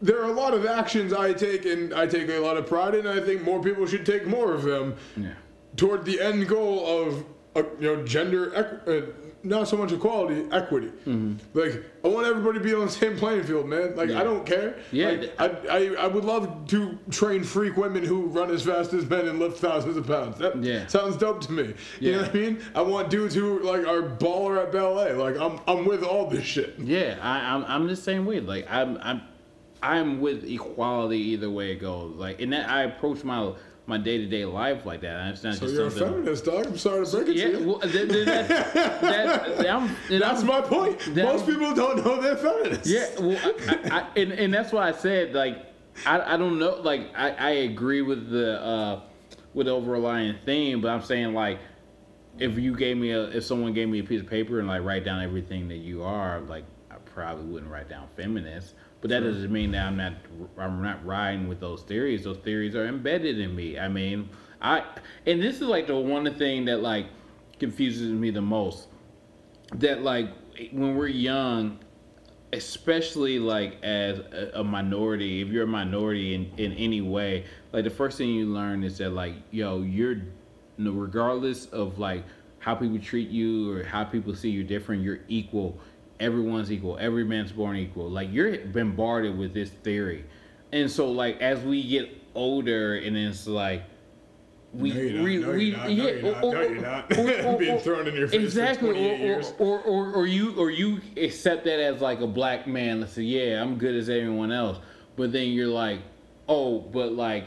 there 0.00 0.20
are 0.22 0.30
a 0.30 0.32
lot 0.32 0.54
of 0.54 0.66
actions 0.66 1.12
I 1.12 1.32
take, 1.32 1.64
and 1.64 1.94
I 1.94 2.06
take 2.06 2.28
a 2.28 2.38
lot 2.38 2.56
of 2.56 2.66
pride 2.66 2.94
in. 2.94 3.06
and 3.06 3.20
I 3.20 3.24
think 3.24 3.42
more 3.42 3.62
people 3.62 3.86
should 3.86 4.04
take 4.06 4.26
more 4.26 4.52
of 4.52 4.62
them 4.62 4.96
Yeah. 5.16 5.34
toward 5.76 6.04
the 6.04 6.20
end 6.20 6.48
goal 6.48 6.86
of 6.86 7.24
uh, 7.56 7.62
you 7.80 7.96
know, 7.96 8.04
gender, 8.04 8.50
equ- 8.50 9.08
uh, 9.08 9.12
not 9.44 9.68
so 9.68 9.76
much 9.76 9.92
equality, 9.92 10.46
equity. 10.50 10.88
Mm-hmm. 11.06 11.34
Like, 11.58 11.84
I 12.02 12.08
want 12.08 12.26
everybody 12.26 12.58
to 12.58 12.64
be 12.64 12.74
on 12.74 12.86
the 12.86 12.90
same 12.92 13.16
playing 13.16 13.44
field, 13.44 13.68
man. 13.68 13.94
Like, 13.94 14.08
Yeah. 14.08 14.20
I 14.20 14.24
don't 14.24 14.44
care. 14.46 14.78
Yeah, 14.90 15.10
Like, 15.10 15.40
I, 15.40 15.46
I, 15.68 15.94
I 16.04 16.06
would 16.06 16.24
love 16.24 16.66
to 16.68 16.98
train 17.10 17.44
freak 17.44 17.76
women 17.76 18.02
who 18.04 18.26
run 18.26 18.50
as 18.50 18.62
fast 18.62 18.94
as 18.94 19.08
men 19.08 19.28
and 19.28 19.38
lift 19.38 19.58
thousands 19.58 19.96
of 19.98 20.06
pounds. 20.06 20.38
That 20.38 20.62
Yeah. 20.62 20.86
sounds 20.86 21.16
dope 21.18 21.42
to 21.42 21.52
me. 21.52 21.74
You 22.00 22.12
know 22.12 22.18
Yeah. 22.20 22.26
what 22.26 22.30
I 22.30 22.38
mean? 22.38 22.62
I 22.74 22.80
want 22.82 23.10
dudes 23.10 23.34
who 23.34 23.60
like 23.62 23.86
are 23.86 24.02
baller 24.02 24.62
at 24.62 24.72
ballet. 24.72 25.12
Like, 25.12 25.36
I'm, 25.38 25.60
I'm 25.68 25.84
with 25.84 26.02
all 26.02 26.26
this 26.28 26.44
shit. 26.44 26.74
Yeah, 26.78 27.18
I, 27.20 27.54
I'm 27.54 27.64
I'm 27.66 27.86
the 27.86 27.96
same 27.96 28.24
way. 28.26 28.40
Like 28.40 28.66
I'm 28.70 28.98
I'm 29.02 29.20
I'm 29.82 30.20
with 30.22 30.44
equality 30.44 31.18
either 31.18 31.50
way 31.50 31.72
it 31.72 31.76
goes. 31.80 32.14
Like 32.16 32.40
and 32.40 32.52
that 32.54 32.68
I 32.70 32.84
approach 32.84 33.22
my 33.24 33.52
my 33.86 33.98
day 33.98 34.16
to 34.18 34.26
day 34.26 34.44
life 34.44 34.86
like 34.86 35.02
that. 35.02 35.16
And 35.20 35.30
it's 35.30 35.42
not 35.44 35.54
So 35.54 35.60
just 35.66 35.74
you're 35.74 35.86
a 35.86 35.90
feminist, 35.90 36.44
dog. 36.46 36.66
I'm 36.66 36.78
sorry 36.78 37.04
to 37.04 37.10
break 37.10 37.28
it 37.28 37.36
Yeah, 37.36 37.44
to 37.48 37.60
you. 37.60 37.66
well, 37.68 37.80
th- 37.80 37.92
th- 38.08 38.24
that's, 38.26 38.48
that, 38.48 39.00
that, 39.02 40.08
That's 40.08 40.40
I'm- 40.40 40.46
my 40.46 40.60
point. 40.62 40.98
that- 41.14 41.24
Most 41.24 41.46
people 41.46 41.74
don't 41.74 42.04
know 42.04 42.20
they're 42.20 42.36
feminists. 42.36 42.88
Yeah, 42.88 43.08
well, 43.20 43.38
I, 43.44 43.74
I, 43.90 43.98
I, 44.00 44.08
and 44.16 44.32
and 44.32 44.54
that's 44.54 44.72
why 44.72 44.88
I 44.88 44.92
said 44.92 45.34
like 45.34 45.66
I, 46.06 46.34
I 46.34 46.36
don't 46.36 46.58
know 46.58 46.76
like 46.82 47.10
I, 47.14 47.30
I 47.32 47.50
agree 47.50 48.00
with 48.02 48.30
the 48.30 48.60
uh 48.62 49.00
with 49.52 49.66
the 49.66 49.72
overlying 49.72 50.36
theme, 50.46 50.80
but 50.80 50.88
I'm 50.88 51.02
saying 51.02 51.34
like 51.34 51.58
if 52.38 52.58
you 52.58 52.74
gave 52.76 52.96
me 52.96 53.10
a 53.10 53.24
if 53.28 53.44
someone 53.44 53.72
gave 53.74 53.88
me 53.88 53.98
a 54.00 54.04
piece 54.04 54.20
of 54.22 54.28
paper 54.28 54.58
and 54.60 54.66
like 54.66 54.82
write 54.82 55.04
down 55.04 55.22
everything 55.22 55.68
that 55.68 55.76
you 55.76 56.02
are, 56.02 56.40
like 56.40 56.64
I 56.90 56.94
probably 57.04 57.44
wouldn't 57.44 57.70
write 57.70 57.88
down 57.90 58.08
feminist. 58.16 58.74
But 59.04 59.10
that 59.10 59.20
doesn't 59.20 59.52
mean 59.52 59.72
that 59.72 59.84
I'm 59.84 59.98
not 59.98 60.14
I'm 60.56 60.80
not 60.80 61.04
riding 61.04 61.46
with 61.46 61.60
those 61.60 61.82
theories. 61.82 62.24
Those 62.24 62.38
theories 62.38 62.74
are 62.74 62.86
embedded 62.86 63.38
in 63.38 63.54
me. 63.54 63.78
I 63.78 63.86
mean, 63.86 64.30
I 64.62 64.82
and 65.26 65.42
this 65.42 65.56
is 65.56 65.68
like 65.68 65.88
the 65.88 65.94
one 65.94 66.34
thing 66.36 66.64
that 66.64 66.80
like 66.80 67.08
confuses 67.60 68.10
me 68.10 68.30
the 68.30 68.40
most. 68.40 68.88
That 69.74 70.00
like 70.00 70.30
when 70.72 70.96
we're 70.96 71.08
young, 71.08 71.80
especially 72.54 73.38
like 73.38 73.76
as 73.82 74.20
a, 74.20 74.52
a 74.54 74.64
minority, 74.64 75.42
if 75.42 75.48
you're 75.48 75.64
a 75.64 75.66
minority 75.66 76.34
in, 76.34 76.50
in 76.56 76.72
any 76.72 77.02
way, 77.02 77.44
like 77.74 77.84
the 77.84 77.90
first 77.90 78.16
thing 78.16 78.30
you 78.30 78.46
learn 78.46 78.82
is 78.82 78.96
that 78.96 79.10
like, 79.10 79.34
yo, 79.50 79.82
you're 79.82 80.22
regardless 80.78 81.66
of 81.66 81.98
like 81.98 82.24
how 82.58 82.74
people 82.74 82.98
treat 82.98 83.28
you 83.28 83.70
or 83.70 83.84
how 83.84 84.02
people 84.02 84.34
see 84.34 84.48
you 84.48 84.64
different, 84.64 85.02
you're 85.02 85.20
equal. 85.28 85.78
Everyone's 86.20 86.70
equal. 86.70 86.96
Every 86.98 87.24
man's 87.24 87.52
born 87.52 87.76
equal. 87.76 88.08
Like 88.10 88.32
you're 88.32 88.58
bombarded 88.66 89.36
with 89.36 89.52
this 89.54 89.70
theory. 89.70 90.24
And 90.72 90.90
so 90.90 91.10
like 91.10 91.40
as 91.40 91.60
we 91.60 91.82
get 91.86 92.10
older 92.34 92.96
and 92.96 93.16
it's 93.16 93.46
like 93.46 93.82
we 94.72 94.92
No, 94.92 95.00
you're 95.00 95.12
not. 95.12 95.24
we, 95.24 95.36
No, 95.38 95.52
we 95.52 95.64
you're 95.64 95.76
not. 95.76 95.88
No, 95.88 95.92
yeah, 95.94 96.62
you're 96.68 96.80
not. 96.80 97.12
or- 97.12 97.20
or- 97.20 97.30
or- 97.46 97.54
or- 97.54 97.58
Being 97.58 97.70
oh, 97.72 97.76
oh, 97.76 97.78
thrown 97.78 98.08
in 98.08 98.14
your 98.14 98.26
face 98.28 98.42
exactly 98.42 98.90
28 98.90 99.30
or, 99.30 99.42
or, 99.60 99.80
or, 99.82 100.12
or 100.14 100.26
you 100.26 100.56
or 100.58 100.70
you 100.70 101.00
accept 101.16 101.64
that 101.64 101.78
as 101.78 102.00
like 102.00 102.20
a 102.20 102.26
black 102.26 102.66
man 102.66 103.00
let's 103.00 103.12
say 103.12 103.22
yeah 103.22 103.62
i'm 103.62 103.76
good 103.78 103.94
as 103.94 104.08
everyone 104.08 104.50
else 104.50 104.78
but 105.14 105.30
then 105.30 105.48
you're 105.50 105.68
like 105.68 106.00
oh 106.48 106.80
but 106.80 107.12
like 107.12 107.44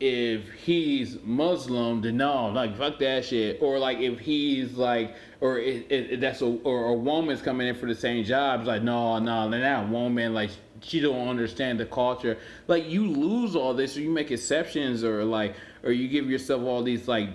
if 0.00 0.52
he's 0.52 1.18
muslim 1.22 2.00
then 2.00 2.16
no 2.16 2.48
like 2.48 2.76
fuck 2.76 2.98
that 2.98 3.24
shit. 3.24 3.62
Or 3.62 3.78
like 3.78 3.98
if 3.98 4.18
he's 4.18 4.74
like 4.74 5.14
or 5.40 5.58
it, 5.58 5.90
it, 5.90 6.20
that's 6.20 6.42
a 6.42 6.46
or 6.46 6.86
a 6.86 6.94
woman's 6.94 7.42
coming 7.42 7.68
in 7.68 7.74
for 7.74 7.86
the 7.86 7.94
same 7.94 8.24
job 8.24 8.60
it's 8.60 8.68
like 8.68 8.82
no 8.82 9.18
no 9.18 9.50
that 9.50 9.88
woman 9.88 10.34
like 10.34 10.50
she 10.84 11.00
don't 11.00 11.28
understand 11.28 11.80
the 11.80 11.86
culture. 11.86 12.38
Like 12.68 12.88
you 12.88 13.06
lose 13.06 13.56
all 13.56 13.74
this 13.74 13.96
or 13.96 14.00
you 14.00 14.10
make 14.10 14.30
exceptions 14.30 15.02
or 15.02 15.24
like 15.24 15.56
or 15.84 15.92
you 15.92 16.08
give 16.08 16.30
yourself 16.30 16.62
all 16.62 16.82
these 16.82 17.06
like 17.06 17.28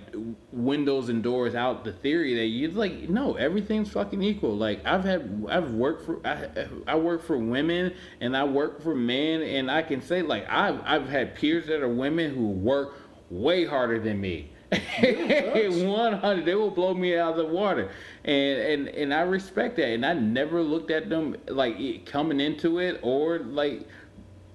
windows 0.51 1.09
and 1.09 1.21
doors 1.21 1.53
out 1.53 1.85
the 1.85 1.93
theory 1.93 2.33
that 2.35 2.47
you 2.47 2.69
like 2.71 3.07
no 3.07 3.35
everything's 3.35 3.91
fucking 3.91 4.21
equal. 4.21 4.57
Like 4.57 4.85
i've 4.85 5.03
had 5.03 5.45
i've 5.49 5.71
worked 5.71 6.05
for 6.05 6.19
i, 6.25 6.47
I 6.87 6.95
work 6.95 7.23
for 7.23 7.37
women 7.37 7.93
and 8.19 8.35
i 8.35 8.43
work 8.43 8.81
for 8.81 8.95
men 8.95 9.41
and 9.41 9.69
i 9.69 9.81
can 9.81 10.01
say 10.01 10.21
like 10.21 10.49
i've 10.49 10.81
i've 10.83 11.07
had 11.07 11.35
peers 11.35 11.67
that 11.67 11.81
are 11.81 11.89
women 11.89 12.33
who 12.33 12.47
work 12.47 12.95
way 13.29 13.65
harder 13.65 13.99
than 13.99 14.19
me. 14.19 14.51
100 14.71 16.45
they 16.45 16.55
will 16.55 16.69
blow 16.69 16.93
me 16.93 17.17
out 17.17 17.31
of 17.31 17.37
the 17.37 17.45
water. 17.45 17.91
And 18.23 18.59
and 18.59 18.87
and 18.89 19.13
i 19.13 19.21
respect 19.21 19.77
that 19.77 19.89
and 19.89 20.05
i 20.05 20.13
never 20.13 20.61
looked 20.61 20.91
at 20.91 21.09
them 21.09 21.35
like 21.47 22.05
coming 22.05 22.39
into 22.39 22.79
it 22.79 22.99
or 23.03 23.39
like 23.39 23.87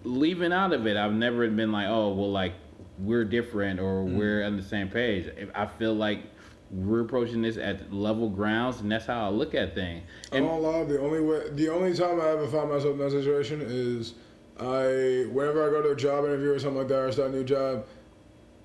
leaving 0.05 0.53
out 0.53 0.73
of 0.73 0.87
it. 0.87 0.97
I've 0.97 1.15
never 1.15 1.49
been 1.49 1.73
like 1.73 1.89
oh 1.89 2.13
well 2.13 2.31
like 2.31 2.53
we're 2.99 3.25
different 3.25 3.81
or 3.81 4.05
mm-hmm. 4.05 4.17
we're 4.17 4.45
on 4.45 4.57
the 4.57 4.63
same 4.63 4.89
page 4.89 5.27
If 5.37 5.51
i 5.55 5.67
feel 5.67 5.95
like 5.95 6.23
we're 6.71 7.01
approaching 7.01 7.43
this 7.43 7.57
at 7.57 7.93
level 7.93 8.29
grounds 8.29 8.81
and 8.81 8.91
that's 8.91 9.07
how 9.07 9.27
i 9.27 9.29
look 9.29 9.55
at 9.55 9.75
things 9.75 10.03
and. 10.33 10.45
The 10.47 11.01
only 11.01 11.21
way, 11.21 11.51
the 11.51 11.69
only 11.69 11.95
time 11.95 12.21
I 12.21 12.29
ever 12.29 12.47
find 12.47 12.71
myself 12.71 12.93
in 12.93 12.99
that 12.99 13.11
situation 13.11 13.61
is 13.63 14.15
I, 14.59 15.27
whenever 15.33 15.67
I 15.67 15.71
go 15.71 15.83
to 15.83 15.91
a 15.91 15.97
job 15.97 16.25
interview 16.25 16.53
or 16.53 16.59
something 16.59 16.79
like 16.79 16.89
that, 16.89 16.99
or 16.99 17.13
start 17.13 17.31
a 17.31 17.33
new 17.33 17.45
job, 17.45 17.87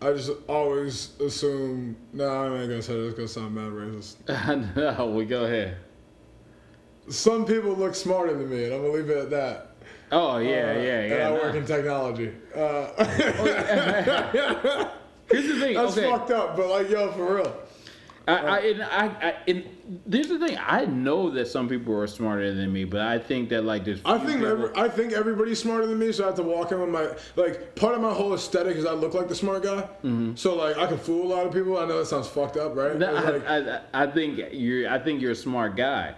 I 0.02 0.14
just 0.14 0.32
always 0.48 1.20
assume. 1.20 1.98
No, 2.14 2.26
I 2.26 2.60
ain't 2.60 2.70
gonna 2.70 2.82
say 2.82 2.94
this. 2.94 3.14
Gonna 3.14 3.28
sound 3.28 3.56
mad 3.56 3.72
racist. 3.72 4.76
no 4.76 5.08
we 5.08 5.26
go 5.26 5.46
ahead 5.46 5.78
Some 7.10 7.46
people 7.46 7.74
look 7.74 7.96
smarter 7.96 8.34
than 8.34 8.50
me, 8.50 8.66
and 8.66 8.74
I'm 8.74 8.82
gonna 8.82 8.94
leave 8.94 9.10
it 9.10 9.18
at 9.18 9.30
that. 9.32 9.69
Oh 10.12 10.38
yeah 10.38 10.50
Uh, 10.50 10.74
yeah 10.74 11.00
And 11.00 11.10
yeah 11.12 11.28
I 11.28 11.32
nah. 11.32 11.36
work 11.44 11.56
in 11.56 11.66
technology. 11.66 12.34
Uh, 12.56 12.88
here's 15.32 15.48
the 15.48 15.60
thing 15.60 15.76
that's 15.76 15.98
okay. 15.98 16.10
fucked 16.10 16.32
up, 16.32 16.56
but 16.58 16.68
like, 16.70 16.90
yo, 16.90 17.12
for 17.12 17.36
real. 17.36 17.56
I, 18.28 18.32
I, 18.36 18.58
and 18.60 18.84
I, 18.84 19.06
I, 19.08 19.36
and 19.48 19.64
there's 20.06 20.28
the 20.28 20.38
thing. 20.38 20.56
I 20.64 20.86
know 20.86 21.32
that 21.32 21.48
some 21.48 21.68
people 21.68 21.96
are 21.98 22.06
smarter 22.06 22.54
than 22.54 22.72
me, 22.72 22.84
but 22.84 23.02
I 23.02 23.18
think 23.18 23.50
that 23.50 23.64
like 23.64 23.86
there's. 23.86 24.02
I 24.06 24.20
think 24.20 24.44
every, 24.44 24.70
I 24.76 24.88
think 24.88 25.14
everybody's 25.14 25.58
smarter 25.60 25.88
than 25.88 25.98
me, 25.98 26.12
so 26.12 26.26
I 26.26 26.28
have 26.28 26.36
to 26.36 26.44
walk 26.44 26.72
in 26.72 26.80
with 26.80 26.90
my 26.90 27.10
like 27.36 27.76
part 27.76 27.96
of 27.96 28.02
my 28.02 28.14
whole 28.14 28.36
aesthetic 28.36 28.78
is 28.78 28.86
I 28.86 28.92
look 28.94 29.16
like 29.16 29.30
the 29.30 29.36
smart 29.36 29.64
guy. 29.64 29.88
So 30.36 30.54
like 30.56 30.78
I 30.78 30.86
can 30.86 31.00
fool 31.00 31.26
a 31.26 31.30
lot 31.38 31.48
of 31.48 31.54
people. 31.54 31.80
I 31.80 31.86
know 31.88 31.98
that 31.98 32.06
sounds 32.06 32.28
fucked 32.28 32.58
up, 32.58 32.76
right? 32.76 32.96
No, 32.98 33.12
like- 33.14 33.48
I, 33.48 33.58
I, 33.58 33.82
I 34.04 34.08
think 34.08 34.40
you're. 34.52 34.88
I 34.88 35.00
think 35.00 35.22
you're 35.24 35.32
a 35.32 35.36
smart 35.36 35.76
guy. 35.76 36.14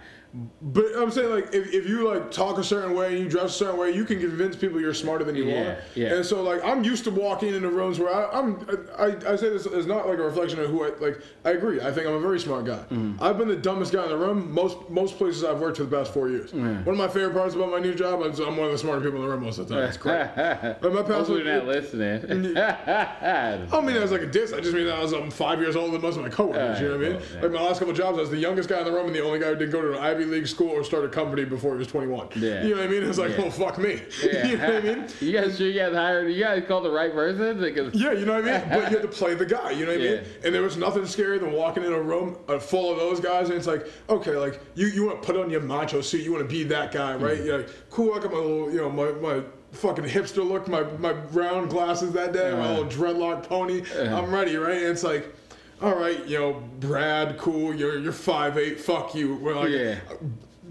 But 0.62 0.86
I'm 0.96 1.10
saying 1.10 1.30
like 1.30 1.54
if, 1.54 1.72
if 1.74 1.86
you 1.86 2.08
like 2.10 2.30
talk 2.30 2.56
a 2.58 2.64
certain 2.64 2.94
way 2.96 3.08
and 3.12 3.18
you 3.18 3.28
dress 3.28 3.50
a 3.54 3.58
certain 3.58 3.78
way, 3.78 3.90
you 3.90 4.04
can 4.04 4.18
convince 4.18 4.56
people 4.56 4.80
you're 4.80 4.94
smarter 4.94 5.24
than 5.24 5.36
you 5.36 5.44
Yeah, 5.44 5.54
are. 5.62 5.78
yeah. 5.94 6.14
And 6.14 6.24
so 6.24 6.42
like 6.42 6.64
I'm 6.64 6.82
used 6.84 7.04
to 7.04 7.10
walking 7.10 7.54
into 7.54 7.68
rooms 7.68 7.98
where 7.98 8.14
I, 8.14 8.38
I'm 8.38 8.66
I, 8.98 9.32
I 9.32 9.36
say 9.36 9.50
this 9.50 9.66
is 9.66 9.86
not 9.86 10.08
like 10.08 10.18
a 10.18 10.22
reflection 10.22 10.58
of 10.60 10.70
who 10.70 10.84
I 10.84 10.90
like. 11.00 11.20
I 11.44 11.50
agree. 11.50 11.80
I 11.82 11.92
think 11.92 12.06
I'm 12.06 12.14
a 12.14 12.20
very 12.20 12.40
smart 12.40 12.64
guy. 12.64 12.78
Mm-hmm. 12.90 13.22
I've 13.22 13.36
been 13.36 13.48
the 13.48 13.56
dumbest 13.56 13.92
guy 13.92 14.04
in 14.04 14.08
the 14.08 14.16
room 14.16 14.50
most 14.52 14.78
most 14.88 15.18
places 15.18 15.44
I've 15.44 15.60
worked 15.60 15.76
for 15.76 15.84
the 15.84 15.94
past 15.96 16.14
four 16.14 16.28
years. 16.30 16.52
One 16.54 16.88
of 16.88 16.96
my 16.96 17.08
favorite 17.08 17.34
parts 17.34 17.54
about 17.54 17.70
my 17.70 17.78
new 17.80 17.94
job 17.94 18.22
is 18.22 18.38
I'm 18.38 18.56
one 18.56 18.66
of 18.66 18.72
the 18.72 18.78
smarter 18.78 19.02
people 19.02 19.18
in 19.18 19.24
the 19.26 19.30
room 19.30 19.42
most 19.44 19.58
of 19.58 19.68
the 19.68 19.74
time. 19.74 19.84
It's 19.84 19.96
great. 19.98 20.28
but 20.80 20.92
my 20.94 21.02
past 21.02 21.12
Hopefully 21.12 21.42
they're 21.42 21.58
not 21.58 21.66
listening. 21.66 22.56
I 22.56 23.66
don't 23.70 23.84
mean 23.84 23.94
that 23.96 24.02
as 24.02 24.12
like 24.12 24.22
a 24.22 24.26
diss. 24.26 24.52
I 24.52 24.60
just 24.60 24.72
mean 24.74 24.86
that 24.86 24.98
as 24.98 25.12
I'm 25.12 25.30
five 25.30 25.60
years 25.60 25.76
older 25.76 25.92
than 25.92 26.00
most 26.00 26.16
of 26.16 26.22
my 26.22 26.28
coworkers. 26.30 26.80
you 26.80 26.88
know 26.88 26.96
what 26.96 27.06
I 27.06 27.10
mean? 27.10 27.42
Like 27.42 27.52
my 27.52 27.62
last 27.62 27.78
couple 27.80 27.92
jobs, 27.94 28.16
I 28.18 28.22
was 28.22 28.30
the 28.30 28.38
youngest 28.38 28.68
guy 28.68 28.78
in 28.78 28.84
the 28.86 28.92
room 28.92 29.06
and 29.06 29.14
the 29.14 29.22
only 29.22 29.38
guy 29.38 29.48
who 29.48 29.56
didn't 29.56 29.72
go 29.72 29.82
to 29.82 29.92
an 29.92 29.98
Ivy 29.98 30.21
League 30.30 30.46
school 30.46 30.70
or 30.70 30.84
start 30.84 31.04
a 31.04 31.08
company 31.08 31.44
before 31.44 31.72
he 31.74 31.78
was 31.78 31.88
21. 31.88 32.28
Yeah. 32.36 32.62
You 32.62 32.70
know 32.70 32.80
what 32.80 32.84
I 32.84 32.88
mean? 32.88 33.02
It's 33.02 33.18
like, 33.18 33.30
Yeah. 33.32 33.42
well, 33.42 33.50
fuck 33.50 33.78
me. 33.78 34.00
Yeah. 34.22 34.46
you 34.46 34.56
know 34.56 34.74
what 34.74 34.84
I 34.84 34.94
mean? 34.94 35.06
You 35.20 35.32
guys 35.32 35.56
sure 35.58 35.66
you 35.68 35.78
guys 35.78 35.94
hired? 35.94 36.32
You 36.32 36.42
guys 36.42 36.62
called 36.66 36.84
the 36.84 36.90
right 36.90 37.12
person? 37.12 37.60
Because 37.60 37.94
Yeah, 37.94 38.12
you 38.12 38.24
know 38.26 38.34
what 38.40 38.48
I 38.48 38.58
mean? 38.60 38.68
But 38.68 38.90
you 38.90 38.98
had 38.98 39.02
to 39.02 39.08
play 39.20 39.34
the 39.34 39.46
guy, 39.46 39.70
you 39.72 39.86
know 39.86 39.92
what 39.92 40.00
I 40.00 40.04
mean? 40.04 40.20
And 40.44 40.54
there 40.54 40.62
was 40.62 40.76
nothing 40.76 41.02
scarier 41.02 41.40
than 41.40 41.52
walking 41.52 41.84
in 41.84 41.92
a 41.92 42.00
room 42.00 42.36
uh, 42.48 42.58
full 42.58 42.90
of 42.92 42.98
those 42.98 43.20
guys, 43.20 43.48
and 43.48 43.58
it's 43.58 43.66
like, 43.66 43.86
okay, 44.08 44.36
like 44.36 44.60
you, 44.74 44.86
you 44.88 45.06
want 45.06 45.22
to 45.22 45.26
put 45.26 45.36
on 45.36 45.50
your 45.50 45.60
macho 45.60 46.00
suit, 46.00 46.22
you 46.22 46.32
want 46.32 46.48
to 46.48 46.52
be 46.52 46.62
that 46.64 46.92
guy, 46.92 47.14
right? 47.14 47.36
Mm-hmm. 47.36 47.46
You're 47.46 47.58
like, 47.58 47.90
cool, 47.90 48.14
I 48.14 48.18
got 48.20 48.32
my 48.32 48.38
little, 48.38 48.70
you 48.70 48.78
know, 48.78 48.90
my, 48.90 49.10
my 49.12 49.42
fucking 49.72 50.04
hipster 50.04 50.46
look, 50.46 50.68
my, 50.68 50.82
my 50.98 51.12
round 51.32 51.70
glasses 51.70 52.12
that 52.12 52.32
day, 52.32 52.52
my 52.52 52.58
Uh-huh. 52.58 52.80
little 52.80 52.84
dreadlock 52.86 53.42
pony. 53.44 53.82
I'm 53.98 54.30
ready, 54.32 54.56
right? 54.56 54.76
And 54.76 54.86
it's 54.86 55.02
like, 55.02 55.34
all 55.82 55.94
right, 55.96 56.24
you 56.26 56.38
know, 56.38 56.62
Brad, 56.80 57.38
cool, 57.38 57.74
you're 57.74 57.98
you're 57.98 58.12
five 58.12 58.56
eight, 58.58 58.80
fuck 58.80 59.14
you. 59.14 59.36
We're 59.36 59.54
like, 59.56 59.70
Yeah. 59.70 59.96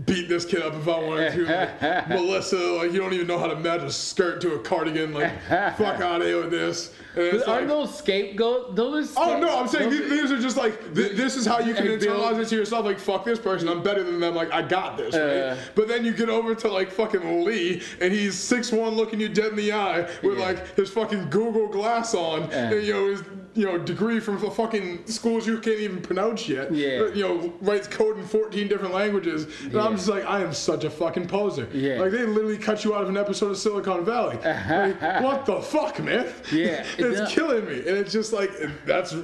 beat 0.05 0.29
this 0.29 0.45
kid 0.45 0.61
up 0.63 0.73
if 0.73 0.87
I 0.87 0.99
wanted 0.99 1.33
to. 1.33 1.45
Like, 1.45 2.09
Melissa, 2.09 2.55
like 2.57 2.91
you 2.93 2.99
don't 2.99 3.13
even 3.13 3.27
know 3.27 3.37
how 3.37 3.47
to 3.47 3.55
match 3.57 3.81
a 3.81 3.91
skirt 3.91 4.41
to 4.41 4.53
a 4.55 4.59
cardigan. 4.59 5.13
Like, 5.13 5.31
fuck 5.47 5.79
out 6.01 6.21
of 6.21 6.27
here 6.27 6.41
with 6.41 6.51
this. 6.51 6.93
And 7.13 7.25
it's 7.25 7.43
are 7.43 7.59
like, 7.59 7.67
those 7.67 7.97
scapegoats? 7.97 8.73
Those 8.73 9.17
are 9.17 9.35
Oh 9.35 9.39
no, 9.39 9.59
I'm 9.59 9.67
saying 9.67 9.89
those 9.89 9.99
these, 9.99 10.11
are- 10.11 10.15
these 10.21 10.31
are 10.31 10.39
just 10.39 10.55
like 10.55 10.95
th- 10.95 11.11
this 11.17 11.35
is 11.35 11.45
how 11.45 11.59
you 11.59 11.73
can 11.73 11.85
Hey, 11.87 11.97
internalize 11.97 12.39
it 12.39 12.47
to 12.47 12.55
yourself. 12.55 12.85
Like 12.85 12.99
fuck 12.99 13.25
this 13.25 13.37
person, 13.37 13.67
I'm 13.67 13.83
better 13.83 14.01
than 14.01 14.21
them. 14.21 14.33
Like 14.33 14.49
I 14.53 14.61
got 14.61 14.95
this, 14.95 15.13
right? 15.13 15.21
Uh. 15.21 15.57
but 15.75 15.89
then 15.89 16.05
you 16.05 16.13
get 16.13 16.29
over 16.29 16.55
to 16.55 16.67
like 16.71 16.89
fucking 16.89 17.43
Lee, 17.43 17.81
and 17.99 18.13
he's 18.13 18.39
six 18.39 18.71
one, 18.71 18.95
looking 18.95 19.19
you 19.19 19.27
dead 19.27 19.47
in 19.47 19.55
the 19.57 19.73
eye 19.73 20.09
with 20.23 20.37
Yeah. 20.37 20.45
like 20.45 20.75
his 20.77 20.89
fucking 20.89 21.29
Google 21.29 21.67
Glass 21.67 22.15
on, 22.15 22.43
and 22.43 22.81
you 22.81 22.93
know 22.93 23.07
his 23.09 23.23
you 23.53 23.65
know 23.65 23.77
degree 23.77 24.19
from 24.19 24.39
the 24.39 24.49
fucking 24.49 25.05
schools 25.07 25.45
you 25.45 25.59
can't 25.59 25.79
even 25.79 26.01
pronounce 26.01 26.47
yet. 26.47 26.73
Yeah. 26.73 27.07
you 27.13 27.27
know 27.27 27.53
writes 27.61 27.87
code 27.87 28.17
in 28.17 28.25
14 28.25 28.67
different 28.67 28.93
languages, 28.93 29.47
and 29.63 29.75
I'm 29.77 29.95
just 29.95 30.07
like 30.07 30.25
I 30.25 30.41
am 30.41 30.53
such 30.53 30.83
a 30.83 30.89
fucking 30.89 31.27
poser. 31.27 31.67
Yeah. 31.73 31.99
like 31.99 32.11
they 32.11 32.25
literally 32.25 32.57
cut 32.57 32.83
you 32.83 32.95
out 32.95 33.03
of 33.03 33.09
an 33.09 33.17
episode 33.17 33.51
of 33.51 33.57
Silicon 33.57 34.05
Valley. 34.05 34.37
like, 34.43 35.21
what 35.21 35.45
the 35.45 35.61
fuck, 35.61 36.01
man? 36.03 36.31
Yeah, 36.51 36.85
it's 36.97 37.19
does. 37.19 37.31
killing 37.31 37.65
me, 37.65 37.77
and 37.79 37.97
it's 37.97 38.11
just 38.13 38.33
like 38.33 38.51
that's 38.85 39.15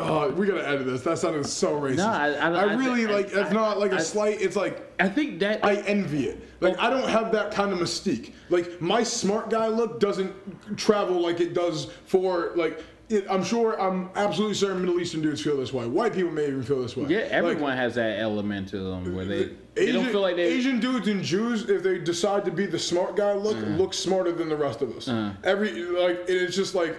Oh, 0.00 0.30
we 0.30 0.46
gotta 0.46 0.64
edit 0.68 0.86
this. 0.86 1.02
That 1.02 1.18
sounded 1.18 1.44
so 1.44 1.72
racist. 1.80 1.96
No, 1.96 2.06
I- 2.06 2.28
I- 2.34 2.50
I- 2.52 2.74
really 2.74 3.06
I- 3.06 3.10
like. 3.10 3.32
It's 3.32 3.50
not 3.50 3.80
like 3.80 3.90
a 3.90 4.00
slight. 4.00 4.40
It's 4.40 4.54
like 4.54 4.80
I 5.00 5.08
think 5.08 5.40
that 5.40 5.64
I 5.64 5.76
envy 5.76 6.26
it. 6.28 6.40
Like 6.60 6.78
I 6.78 6.88
don't 6.88 7.08
have 7.08 7.32
that 7.32 7.50
kind 7.50 7.72
of 7.72 7.80
mystique. 7.80 8.32
Like 8.48 8.80
my 8.80 9.02
smart 9.02 9.50
guy 9.50 9.66
look 9.66 9.98
doesn't 9.98 10.32
travel 10.78 11.20
like 11.20 11.40
it 11.40 11.52
does 11.52 11.86
for 12.06 12.52
like. 12.54 12.80
It, 13.10 13.26
I'm 13.30 13.42
sure. 13.42 13.80
I'm 13.80 14.10
absolutely 14.16 14.54
certain 14.54 14.82
Middle 14.82 15.00
Eastern 15.00 15.22
dudes 15.22 15.40
feel 15.40 15.56
this 15.56 15.72
way. 15.72 15.86
White 15.86 16.12
people 16.12 16.30
may 16.30 16.46
even 16.48 16.62
feel 16.62 16.82
this 16.82 16.94
way. 16.94 17.06
yeah, 17.08 17.20
Like, 17.20 17.30
everyone 17.32 17.74
has 17.76 17.94
that 17.94 18.18
element 18.18 18.68
to 18.68 18.78
them 18.78 19.14
where 19.14 19.24
they 19.24 19.44
they 19.74 19.82
Asian, 19.84 19.94
don't 20.02 20.10
feel 20.12 20.20
like 20.20 20.36
they. 20.36 20.42
Asian 20.42 20.78
dudes 20.78 21.08
and 21.08 21.22
Jews, 21.22 21.70
if 21.70 21.82
they 21.82 21.98
decide 21.98 22.44
to 22.44 22.50
be 22.50 22.66
the 22.66 22.78
smart 22.78 23.16
guy, 23.16 23.32
look 23.32 23.56
Uh-huh. 23.56 23.66
look 23.76 23.94
smarter 23.94 24.32
than 24.32 24.48
the 24.50 24.56
rest 24.56 24.82
of 24.82 24.94
us. 24.94 25.08
Every 25.42 25.70
like 25.84 26.24
it's 26.28 26.54
just 26.54 26.74
like 26.74 26.96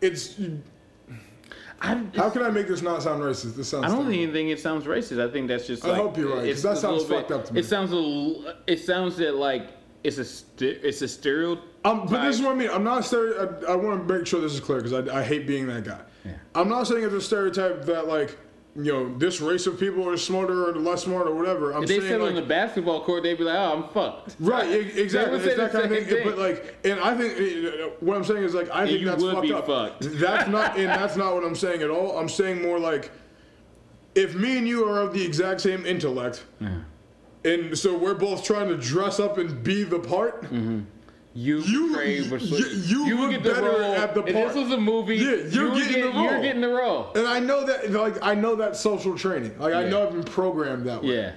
it's. 0.00 0.38
I, 1.82 2.04
How 2.14 2.28
can 2.28 2.42
I 2.42 2.50
make 2.50 2.68
this 2.68 2.82
not 2.82 3.02
sound 3.02 3.22
racist? 3.22 3.56
This 3.56 3.70
sounds. 3.70 3.86
I 3.86 3.88
don't 3.88 4.12
even 4.12 4.34
think 4.34 4.50
it 4.50 4.60
sounds 4.60 4.84
racist. 4.84 5.26
I 5.26 5.32
think 5.32 5.48
that's 5.48 5.66
just. 5.66 5.84
I 5.84 5.96
hope 5.96 6.16
you're 6.18 6.36
right, 6.36 6.54
that 6.54 6.78
sounds 6.78 7.04
fucked 7.04 7.32
up 7.32 7.46
to 7.46 7.54
me. 7.54 7.60
It 7.60 7.64
sounds 7.64 7.92
a. 7.92 8.56
It 8.66 8.80
sounds 8.80 9.16
that 9.16 9.34
like 9.34 9.70
it's 10.04 10.18
a 10.18 10.24
st- 10.24 10.82
it's 10.84 11.02
a 11.02 11.08
stereotype. 11.08 11.64
Um, 11.84 12.06
but 12.06 12.22
this 12.22 12.36
is 12.36 12.42
what 12.42 12.52
I 12.52 12.54
mean. 12.54 12.70
I'm 12.70 12.84
not 12.84 13.04
stereo. 13.04 13.58
I, 13.66 13.72
I 13.72 13.76
want 13.76 14.06
to 14.06 14.14
make 14.14 14.26
sure 14.26 14.40
this 14.40 14.52
is 14.52 14.60
clear 14.60 14.80
because 14.82 15.08
I, 15.08 15.20
I 15.20 15.22
hate 15.22 15.46
being 15.46 15.66
that 15.68 15.84
guy. 15.84 16.00
Yeah. 16.24 16.32
I'm 16.54 16.68
not 16.68 16.86
saying 16.86 17.04
it's 17.04 17.14
a 17.14 17.20
stereotype 17.20 17.84
that 17.86 18.06
like 18.06 18.36
you 18.76 18.92
know 18.92 19.18
this 19.18 19.40
race 19.40 19.66
of 19.66 19.80
people 19.80 20.08
are 20.08 20.16
smarter 20.16 20.68
or 20.68 20.74
less 20.74 21.04
smart 21.04 21.26
or 21.26 21.34
whatever. 21.34 21.72
I'm 21.72 21.82
If 21.82 21.88
they 21.88 21.98
saying 21.98 22.08
sit 22.10 22.20
like, 22.20 22.30
on 22.30 22.34
the 22.36 22.42
basketball 22.42 23.02
court, 23.02 23.22
they'd 23.22 23.36
be 23.38 23.44
like, 23.44 23.56
"Oh, 23.56 23.72
I'm 23.74 23.88
fucked." 23.92 24.36
Right, 24.38 24.70
exactly. 24.96 25.38
It's 25.38 25.56
that 25.56 25.72
kind 25.72 25.84
of 25.86 25.90
thing. 25.90 26.04
thing. 26.06 26.24
But 26.24 26.38
like, 26.38 26.76
and 26.84 27.00
I 27.00 27.16
think 27.16 27.34
uh, 27.74 27.88
what 28.00 28.16
I'm 28.16 28.24
saying 28.24 28.44
is 28.44 28.54
like, 28.54 28.70
I 28.70 28.86
think 28.86 29.00
you 29.00 29.06
that's 29.06 29.22
would 29.22 29.34
fucked 29.34 29.46
be 29.46 29.52
up. 29.52 29.66
fucked. 29.66 30.02
That's 30.20 30.48
not, 30.48 30.76
and 30.78 30.88
that's 30.88 31.16
not 31.16 31.34
what 31.34 31.44
I'm 31.44 31.56
saying 31.56 31.82
at 31.82 31.90
all. 31.90 32.18
I'm 32.18 32.28
saying 32.28 32.62
more 32.62 32.78
like, 32.78 33.10
if 34.14 34.34
me 34.34 34.58
and 34.58 34.68
you 34.68 34.86
are 34.88 35.00
of 35.00 35.14
the 35.14 35.24
exact 35.24 35.60
same 35.62 35.84
intellect, 35.86 36.44
and 37.44 37.76
so 37.78 37.96
we're 37.96 38.14
both 38.14 38.44
trying 38.44 38.68
to 38.68 38.76
dress 38.76 39.18
up 39.20 39.38
and 39.38 39.62
be 39.62 39.82
the 39.84 39.98
part. 39.98 40.46
You 40.52 41.60
You- 41.60 41.60
you- 41.60 42.30
was- 42.32 42.90
you 42.90 43.16
would 43.16 43.20
look 43.20 43.30
get 43.30 43.42
the 43.44 43.50
better 43.50 43.70
role. 43.70 43.94
at 43.94 44.14
the 44.14 44.24
If 44.24 44.34
part. 44.34 44.48
this 44.48 44.56
was 44.56 44.72
a 44.72 44.76
movie, 44.76 45.16
Yeah, 45.16 45.30
you're 45.30 45.66
you 45.66 45.70
would 45.70 45.78
getting 45.84 46.02
get, 46.02 46.12
the 46.14 46.20
You're 46.22 46.40
getting 46.42 46.60
the 46.60 46.68
role. 46.68 47.12
And 47.14 47.26
I 47.28 47.38
know 47.38 47.64
that, 47.64 47.92
like, 47.92 48.16
I 48.20 48.34
know 48.34 48.56
that 48.56 48.74
social 48.76 49.16
training. 49.16 49.54
Like, 49.58 49.72
I 49.74 49.88
know 49.88 50.04
I've 50.06 50.12
been 50.12 50.24
programmed 50.24 50.86
that 50.86 51.02
way. 51.04 51.14
Yeah. 51.14 51.32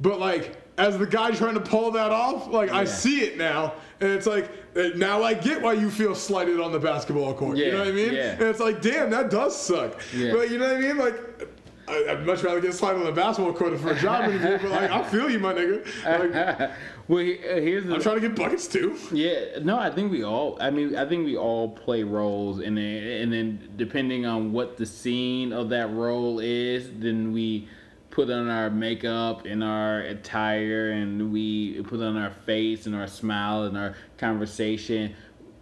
But 0.00 0.18
like, 0.18 0.56
as 0.78 0.96
the 0.96 1.06
guy 1.06 1.32
trying 1.32 1.54
to 1.54 1.60
pull 1.60 1.90
that 1.90 2.10
off, 2.10 2.48
like 2.50 2.70
I 2.70 2.84
see 2.84 3.20
it 3.22 3.36
now, 3.36 3.74
and 4.00 4.10
it's 4.12 4.26
like 4.26 4.48
uh, 4.76 4.90
now 4.96 5.22
I 5.24 5.34
get 5.34 5.60
why 5.60 5.72
you 5.74 5.90
feel 5.90 6.14
slighted 6.14 6.58
on 6.60 6.72
the 6.72 6.78
basketball 6.78 7.34
court. 7.34 7.58
you 7.58 7.70
know 7.72 7.80
what 7.80 7.88
I 7.88 7.92
mean? 7.92 8.14
yeah. 8.14 8.30
And 8.32 8.42
it's 8.42 8.60
like, 8.60 8.80
damn, 8.80 9.10
that 9.10 9.28
does 9.28 9.60
suck. 9.60 10.00
Yeah. 10.16 10.32
But 10.32 10.50
you 10.50 10.58
know 10.58 10.68
what 10.68 10.76
I 10.76 10.80
mean? 10.80 10.96
Like. 10.96 11.14
I, 11.88 12.12
I'd 12.12 12.26
much 12.26 12.42
rather 12.42 12.60
get 12.60 12.74
slighted 12.74 13.00
on 13.00 13.06
the 13.06 13.12
basketball 13.12 13.52
court 13.52 13.78
for 13.80 13.90
a 13.90 13.98
job 13.98 14.24
interview, 14.30 14.58
but 14.58 14.70
like 14.70 14.90
I 14.90 15.02
feel 15.04 15.30
you, 15.30 15.38
my 15.38 15.54
nigga. 15.54 15.84
Like, 16.04 16.70
well, 17.08 17.20
uh, 17.20 17.60
here's 17.60 17.84
the 17.84 17.94
I'm 17.94 18.00
trying 18.00 18.20
to 18.20 18.28
get 18.28 18.36
buckets 18.36 18.66
too. 18.66 18.96
Yeah, 19.12 19.58
no, 19.62 19.78
I 19.78 19.90
think 19.90 20.12
we 20.12 20.24
all. 20.24 20.58
I 20.60 20.70
mean, 20.70 20.96
I 20.96 21.06
think 21.08 21.24
we 21.24 21.36
all 21.36 21.70
play 21.70 22.02
roles, 22.02 22.60
and 22.60 22.76
then 22.76 23.02
and 23.02 23.32
then 23.32 23.72
depending 23.76 24.26
on 24.26 24.52
what 24.52 24.76
the 24.76 24.86
scene 24.86 25.52
of 25.52 25.70
that 25.70 25.90
role 25.92 26.40
is, 26.40 26.90
then 26.98 27.32
we 27.32 27.68
put 28.10 28.30
on 28.30 28.48
our 28.48 28.70
makeup 28.70 29.44
and 29.46 29.62
our 29.62 30.00
attire, 30.00 30.90
and 30.90 31.32
we 31.32 31.82
put 31.82 32.00
on 32.00 32.16
our 32.16 32.30
face 32.30 32.86
and 32.86 32.94
our 32.94 33.06
smile 33.06 33.64
and 33.64 33.76
our 33.76 33.94
conversation 34.16 35.14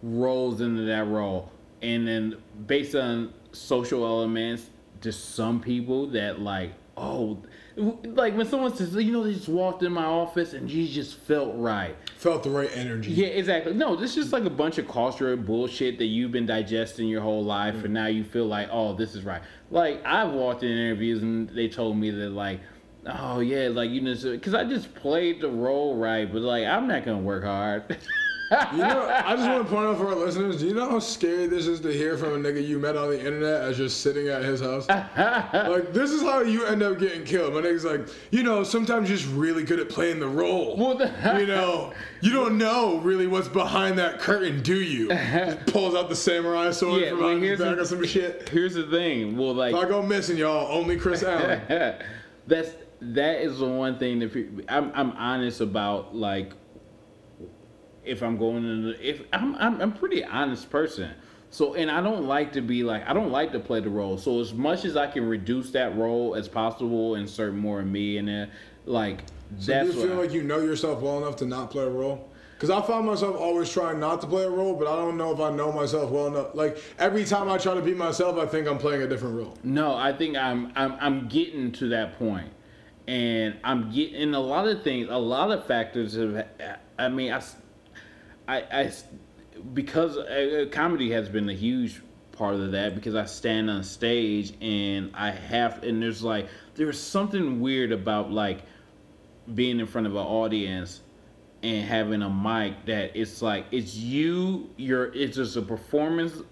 rolls 0.03 0.61
into 0.61 0.83
that 0.83 1.07
role, 1.07 1.51
and 1.81 2.07
then 2.07 2.35
based 2.65 2.95
on 2.95 3.33
social 3.51 4.05
elements, 4.05 4.69
just 5.01 5.35
some 5.35 5.59
people 5.59 6.07
that 6.07 6.39
like 6.39 6.73
oh. 6.97 7.37
Like 7.75 8.35
when 8.35 8.47
someone 8.47 8.75
says, 8.75 8.95
you 8.95 9.11
know, 9.11 9.23
they 9.23 9.33
just 9.33 9.47
walked 9.47 9.83
in 9.83 9.91
my 9.91 10.05
office 10.05 10.53
and 10.53 10.69
you 10.69 10.87
just 10.87 11.19
felt 11.19 11.53
right. 11.55 11.95
Felt 12.17 12.41
the 12.41 12.49
right 12.49 12.71
energy. 12.73 13.11
Yeah, 13.11 13.27
exactly. 13.27 13.73
No, 13.73 13.95
this 13.95 14.11
is 14.11 14.15
just 14.15 14.33
like 14.33 14.45
a 14.45 14.49
bunch 14.49 14.79
of 14.79 14.87
cultural 14.87 15.37
bullshit 15.37 15.99
that 15.99 16.05
you've 16.05 16.31
been 16.31 16.47
digesting 16.47 17.07
your 17.07 17.21
whole 17.21 17.43
life, 17.43 17.83
and 17.83 17.93
now 17.93 18.07
you 18.07 18.23
feel 18.23 18.47
like, 18.47 18.69
oh, 18.71 18.95
this 18.95 19.13
is 19.13 19.23
right. 19.23 19.43
Like 19.69 20.03
I've 20.05 20.31
walked 20.31 20.63
in 20.63 20.71
interviews 20.71 21.21
and 21.21 21.49
they 21.49 21.67
told 21.67 21.97
me 21.97 22.09
that 22.09 22.31
like, 22.31 22.61
oh 23.05 23.41
yeah, 23.41 23.67
like 23.67 23.91
you 23.91 24.01
know, 24.01 24.15
because 24.15 24.55
I 24.55 24.63
just 24.63 24.95
played 24.95 25.39
the 25.39 25.49
role 25.49 25.95
right, 25.95 26.31
but 26.31 26.41
like 26.41 26.65
I'm 26.65 26.87
not 26.87 27.05
gonna 27.05 27.19
work 27.19 27.43
hard. 27.43 27.97
You 28.51 28.77
know, 28.77 29.07
I 29.25 29.35
just 29.35 29.47
want 29.49 29.65
to 29.67 29.73
point 29.73 29.87
out 29.87 29.97
for 29.97 30.07
our 30.09 30.15
listeners. 30.15 30.59
Do 30.59 30.67
you 30.67 30.73
know 30.73 30.89
how 30.89 30.99
scary 30.99 31.47
this 31.47 31.67
is 31.67 31.79
to 31.81 31.91
hear 31.91 32.17
from 32.17 32.33
a 32.33 32.37
nigga 32.37 32.65
you 32.65 32.79
met 32.79 32.95
on 32.95 33.09
the 33.09 33.17
internet 33.19 33.61
as 33.61 33.77
just 33.77 34.01
sitting 34.01 34.27
at 34.29 34.43
his 34.43 34.61
house? 34.61 34.87
like 34.89 35.93
this 35.93 36.11
is 36.11 36.21
how 36.21 36.41
you 36.41 36.65
end 36.65 36.81
up 36.83 36.97
getting 36.99 37.23
killed. 37.25 37.53
My 37.53 37.61
nigga's 37.61 37.85
like, 37.85 38.07
you 38.31 38.43
know, 38.43 38.63
sometimes 38.63 39.09
you're 39.09 39.17
just 39.17 39.29
really 39.33 39.63
good 39.63 39.79
at 39.79 39.89
playing 39.89 40.19
the 40.19 40.27
role. 40.27 40.75
Well, 40.77 40.95
the- 40.97 41.07
hell 41.07 41.39
you 41.39 41.47
know, 41.47 41.93
you 42.21 42.31
don't 42.31 42.57
know 42.57 42.97
really 42.99 43.27
what's 43.27 43.47
behind 43.47 43.97
that 43.99 44.19
curtain, 44.19 44.61
do 44.61 44.79
you? 44.81 45.09
Just 45.09 45.65
pulls 45.67 45.95
out 45.95 46.09
the 46.09 46.15
samurai 46.15 46.71
sword 46.71 47.01
Yeah, 47.01 47.09
from 47.09 47.19
well, 47.19 47.35
out 47.35 47.41
his 47.41 47.59
back 47.59 47.75
the- 47.75 47.81
or 47.81 47.85
some 47.85 48.05
shit. 48.05 48.49
Here's 48.49 48.73
the 48.75 48.87
thing. 48.87 49.37
Well, 49.37 49.53
like 49.53 49.73
If 49.73 49.79
I 49.81 49.87
go 49.87 50.01
missing, 50.01 50.37
y'all, 50.37 50.71
only 50.71 50.97
Chris 50.97 51.23
Allen. 51.23 51.61
that's 52.47 52.69
that 52.99 53.41
is 53.41 53.59
the 53.59 53.67
one 53.67 53.99
thing 53.99 54.17
that 54.19 54.33
people, 54.33 54.63
I'm 54.69 54.91
I'm 54.95 55.11
honest 55.11 55.61
about 55.61 56.15
like 56.15 56.53
if 58.07 58.21
I'm 58.23 58.37
going 58.37 58.63
into 58.65 59.07
if 59.07 59.21
I'm 59.33 59.55
I'm 59.55 59.81
I'm 59.81 59.91
a 59.91 59.95
pretty 59.95 60.23
honest 60.23 60.69
person. 60.69 61.11
So 61.49 61.75
and 61.75 61.89
I 61.89 62.01
don't 62.01 62.25
like 62.25 62.53
to 62.53 62.61
be 62.61 62.83
like 62.83 63.07
I 63.07 63.13
don't 63.13 63.31
like 63.31 63.51
to 63.53 63.59
play 63.59 63.79
the 63.79 63.89
role. 63.89 64.17
So 64.17 64.39
as 64.41 64.53
much 64.53 64.83
as 64.85 64.97
I 64.97 65.07
can 65.07 65.27
reduce 65.27 65.71
that 65.71 65.95
role 65.97 66.35
as 66.35 66.47
possible, 66.47 67.15
insert 67.15 67.53
more 67.53 67.79
of 67.79 67.87
me 67.87 68.17
in 68.17 68.25
there, 68.25 68.49
like 68.85 69.21
So 69.59 69.71
that's 69.71 69.91
do 69.91 69.95
you 69.95 70.07
feel 70.07 70.13
I- 70.19 70.21
like 70.23 70.33
you 70.33 70.43
know 70.43 70.59
yourself 70.59 71.01
well 71.01 71.17
enough 71.19 71.37
to 71.37 71.45
not 71.45 71.71
play 71.71 71.83
a 71.85 71.89
role? 71.89 72.29
Because 72.55 72.71
I 72.71 72.81
find 72.81 73.05
myself 73.05 73.35
always 73.37 73.71
trying 73.71 73.99
not 73.99 74.19
to 74.21 74.27
play 74.27 74.43
a 74.43 74.49
role, 74.49 74.73
but 74.75 74.87
I 74.87 74.95
don't 74.95 75.15
know 75.15 75.31
if 75.31 75.39
I 75.39 75.51
know 75.51 75.71
myself 75.71 76.09
well 76.09 76.25
enough. 76.27 76.55
Like 76.55 76.79
every 76.97 77.23
time 77.23 77.49
I 77.49 77.57
try 77.59 77.75
to 77.75 77.81
be 77.83 77.93
myself, 77.93 78.37
I 78.39 78.47
think 78.47 78.67
I'm 78.67 78.79
playing 78.79 79.03
a 79.03 79.07
different 79.07 79.35
role. 79.37 79.55
No, 79.63 79.93
I 79.95 80.11
think 80.11 80.35
I'm 80.35 80.71
I'm 80.75 80.93
I'm 80.99 81.27
getting 81.27 81.71
to 81.73 81.89
that 81.89 82.17
point, 82.17 82.49
and 83.07 83.55
I'm 83.63 83.91
getting 83.91 84.33
a 84.33 84.39
lot 84.39 84.67
of 84.67 84.83
things. 84.83 85.07
A 85.09 85.17
lot 85.17 85.51
of 85.51 85.65
factors 85.65 86.15
have. 86.15 86.47
I 86.99 87.09
mean, 87.09 87.31
I, 87.31 87.41
I, 88.47 88.57
I 88.71 88.91
because 89.73 90.17
uh, 90.17 90.65
comedy 90.71 91.11
has 91.11 91.29
been 91.29 91.49
a 91.49 91.53
huge 91.53 92.01
part 92.31 92.55
of 92.55 92.71
that 92.71 92.95
because 92.95 93.15
I 93.15 93.25
stand 93.25 93.69
on 93.69 93.83
stage 93.83 94.53
and 94.61 95.11
I 95.15 95.31
have 95.31 95.83
and 95.83 96.01
there's 96.01 96.23
like 96.23 96.47
there's 96.75 96.99
something 96.99 97.59
weird 97.59 97.91
about 97.91 98.31
like 98.31 98.61
being 99.53 99.79
in 99.79 99.87
front 99.87 100.07
of 100.07 100.13
an 100.13 100.25
audience 100.25 101.01
and 101.63 101.85
having 101.85 102.21
a 102.21 102.29
mic 102.29 102.85
that 102.85 103.15
it's 103.15 103.41
like 103.41 103.65
it's 103.71 103.95
you 103.95 104.69
you're 104.77 105.13
it's 105.15 105.37
just 105.37 105.55
a 105.55 105.61
performance 105.61 106.43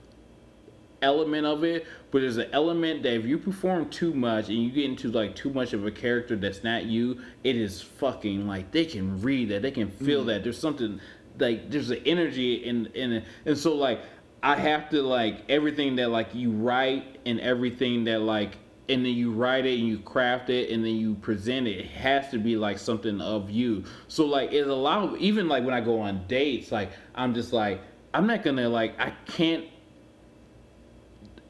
element 1.06 1.46
of 1.46 1.64
it, 1.64 1.86
but 2.12 2.22
there's 2.22 2.38
an 2.38 2.50
element 2.52 3.04
that 3.04 3.14
if 3.14 3.26
you 3.26 3.38
perform 3.38 3.90
too 3.90 4.14
much 4.14 4.50
and 4.50 4.58
you 4.58 4.72
get 4.72 4.86
into 4.86 5.10
like 5.12 5.36
too 5.36 5.52
much 5.52 5.74
of 5.74 5.86
a 5.86 5.92
character 5.92 6.36
that's 6.36 6.64
not 6.64 6.86
you, 6.86 7.22
it 7.44 7.56
is 7.56 7.82
fucking 7.82 8.48
like 8.48 8.72
they 8.72 8.86
can 8.86 9.22
read 9.22 9.50
that, 9.50 9.62
they 9.62 9.72
can 9.72 9.90
feel 9.90 10.24
that. 10.26 10.44
There's 10.44 10.60
something 10.60 11.00
like 11.38 11.70
there's 11.70 11.90
an 11.90 12.02
energy 12.06 12.56
in 12.56 12.88
in 12.88 13.14
it, 13.14 13.24
and 13.46 13.58
so 13.58 13.76
like 13.76 14.00
I 14.44 14.56
have 14.58 14.90
to 14.90 15.02
like 15.02 15.44
everything 15.50 15.96
that 15.98 16.10
like 16.10 16.36
you 16.36 16.52
write 16.52 17.20
and 17.26 17.40
everything 17.40 18.04
that 18.06 18.22
like 18.22 18.58
and 18.88 19.04
then 19.04 19.14
you 19.14 19.32
write 19.32 19.66
it 19.66 19.80
and 19.80 19.88
you 19.88 19.98
craft 20.00 20.50
it 20.50 20.70
and 20.70 20.86
then 20.86 20.96
you 20.96 21.16
present 21.16 21.68
it. 21.68 21.80
It 21.80 21.88
has 21.88 22.30
to 22.30 22.38
be 22.38 22.56
like 22.56 22.78
something 22.78 23.20
of 23.20 23.50
you. 23.50 23.84
So 24.08 24.26
like 24.26 24.54
it 24.54 24.68
allow 24.68 25.16
even 25.16 25.48
like 25.48 25.66
when 25.66 25.74
I 25.74 25.82
go 25.82 26.00
on 26.02 26.26
dates, 26.28 26.72
like 26.72 26.92
I'm 27.16 27.34
just 27.34 27.54
like 27.54 27.82
I'm 28.14 28.28
not 28.28 28.44
gonna 28.44 28.70
like 28.70 29.00
I 29.00 29.12
can't 29.26 29.66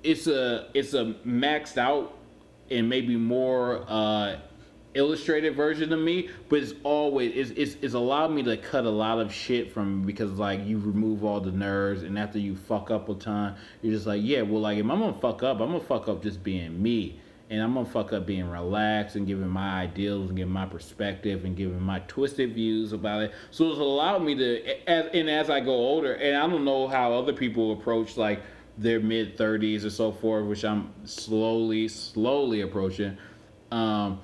it's 0.04 0.28
a 0.28 0.70
it's 0.74 0.94
a 0.94 1.16
maxed 1.26 1.78
out 1.78 2.18
and 2.72 2.88
maybe 2.88 3.16
more 3.16 3.84
uh 3.88 4.38
illustrated 4.96 5.56
version 5.56 5.92
of 5.94 6.00
me 6.00 6.30
but 6.50 6.60
it's 6.60 6.74
always 6.84 7.32
it's, 7.36 7.52
it's 7.52 7.84
it's 7.84 7.94
allowed 7.94 8.32
me 8.32 8.42
to 8.42 8.58
cut 8.58 8.86
a 8.86 8.90
lot 8.90 9.20
of 9.20 9.34
shit 9.34 9.72
from 9.72 10.02
because 10.04 10.32
like 10.34 10.66
you 10.66 10.78
remove 10.78 11.24
all 11.24 11.40
the 11.40 11.52
nerves 11.52 12.04
and 12.04 12.18
after 12.18 12.40
you 12.40 12.56
fuck 12.56 12.90
up 12.92 13.10
a 13.10 13.14
ton 13.16 13.56
you're 13.82 13.94
just 13.94 14.08
like 14.08 14.22
yeah 14.24 14.42
well 14.42 14.62
like 14.62 14.78
if 14.78 14.84
i'm 14.84 15.00
gonna 15.00 15.14
fuck 15.20 15.44
up 15.44 15.60
i'm 15.60 15.72
gonna 15.72 15.80
fuck 15.80 16.08
up 16.08 16.24
just 16.24 16.44
being 16.44 16.82
me 16.82 17.20
and 17.50 17.62
i'm 17.62 17.74
gonna 17.74 17.86
fuck 17.86 18.14
up 18.14 18.26
being 18.26 18.50
relaxed 18.50 19.16
and 19.16 19.28
giving 19.28 19.48
my 19.48 19.82
ideals 19.82 20.30
and 20.30 20.38
giving 20.38 20.54
my 20.54 20.66
perspective 20.66 21.46
and 21.46 21.56
giving 21.56 21.82
my 21.82 22.00
twisted 22.08 22.54
views 22.54 22.94
about 22.94 23.22
it 23.22 23.34
so 23.52 23.70
it's 23.70 23.80
allowed 23.80 24.24
me 24.24 24.34
to 24.34 24.90
as 24.90 25.08
and 25.14 25.30
as 25.30 25.50
i 25.50 25.60
go 25.60 25.72
older 25.72 26.14
and 26.14 26.38
i 26.38 26.48
don't 26.48 26.66
know 26.66 26.88
how 26.88 27.14
other 27.14 27.34
people 27.34 27.74
approach 27.74 28.18
like 28.18 28.42
their 28.78 29.00
mid 29.00 29.38
30s 29.38 29.86
or 29.86 29.90
so 29.90 30.12
forth, 30.12 30.46
which 30.46 30.64
I'm 30.64 30.92
slowly, 31.06 31.88
slowly 31.88 32.62
approaching. 32.62 33.18
Um, 33.72 34.20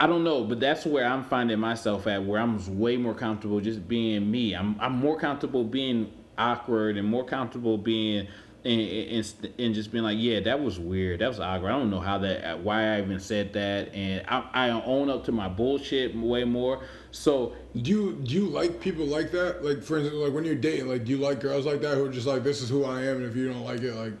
I 0.00 0.06
don't 0.06 0.24
know, 0.24 0.44
but 0.44 0.60
that's 0.60 0.84
where 0.84 1.06
I'm 1.06 1.24
finding 1.24 1.58
myself 1.60 2.06
at, 2.06 2.24
where 2.24 2.40
I'm 2.40 2.78
way 2.78 2.96
more 2.96 3.14
comfortable 3.14 3.60
just 3.60 3.86
being 3.86 4.30
me. 4.30 4.54
I'm 4.54 4.76
I'm 4.80 4.92
more 4.92 5.18
comfortable 5.18 5.64
being 5.64 6.12
awkward 6.36 6.96
and 6.96 7.06
more 7.06 7.24
comfortable 7.24 7.78
being 7.78 8.26
and, 8.64 8.80
and 8.80 9.52
and 9.58 9.74
just 9.74 9.92
being 9.92 10.04
like, 10.04 10.16
yeah, 10.18 10.40
that 10.40 10.60
was 10.62 10.78
weird. 10.78 11.20
That 11.20 11.28
was 11.28 11.38
awkward. 11.38 11.70
I 11.70 11.78
don't 11.78 11.90
know 11.90 12.00
how 12.00 12.18
that, 12.18 12.44
uh, 12.44 12.56
why 12.56 12.96
I 12.96 13.02
even 13.02 13.20
said 13.20 13.52
that, 13.52 13.94
and 13.94 14.24
I, 14.26 14.48
I 14.52 14.70
own 14.70 15.10
up 15.10 15.24
to 15.26 15.32
my 15.32 15.48
bullshit 15.48 16.16
way 16.16 16.44
more. 16.44 16.82
So 17.10 17.54
Do 17.76 17.90
you 17.90 18.12
do 18.24 18.34
you 18.34 18.46
like 18.46 18.80
people 18.80 19.04
like 19.06 19.30
that? 19.32 19.64
Like 19.64 19.82
for 19.82 19.98
instance, 19.98 20.16
like 20.16 20.32
when 20.32 20.44
you're 20.44 20.54
dating, 20.54 20.88
like 20.88 21.04
do 21.04 21.12
you 21.12 21.18
like 21.18 21.40
girls 21.40 21.66
like 21.66 21.80
that 21.82 21.94
who 21.94 22.06
are 22.06 22.12
just 22.12 22.26
like 22.26 22.42
this 22.42 22.62
is 22.62 22.70
who 22.70 22.84
I 22.84 23.02
am, 23.02 23.18
and 23.18 23.26
if 23.26 23.36
you 23.36 23.52
don't 23.52 23.64
like 23.64 23.80
it, 23.82 23.94
like 23.94 24.12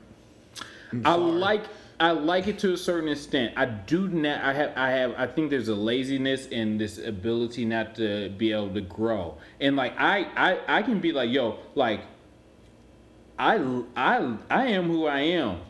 I 1.04 1.14
like 1.14 1.64
I 2.00 2.10
like 2.10 2.48
it 2.48 2.58
to 2.60 2.72
a 2.72 2.76
certain 2.76 3.08
extent. 3.08 3.54
I 3.56 3.66
do 3.66 4.08
not. 4.08 4.42
I 4.42 4.52
have. 4.52 4.72
I 4.76 4.90
have. 4.90 5.14
I 5.16 5.26
think 5.26 5.50
there's 5.50 5.68
a 5.68 5.74
laziness 5.74 6.48
and 6.50 6.80
this 6.80 6.98
ability 6.98 7.64
not 7.64 7.94
to 7.96 8.30
be 8.30 8.52
able 8.52 8.74
to 8.74 8.80
grow. 8.80 9.38
And 9.60 9.76
like 9.76 9.94
I, 9.98 10.24
I, 10.36 10.78
I 10.78 10.82
can 10.82 11.00
be 11.00 11.12
like, 11.12 11.30
yo, 11.30 11.58
like, 11.74 12.00
I, 13.38 13.56
I, 13.96 14.36
I 14.50 14.66
am 14.66 14.88
who 14.88 15.06
I 15.06 15.20
am, 15.20 15.60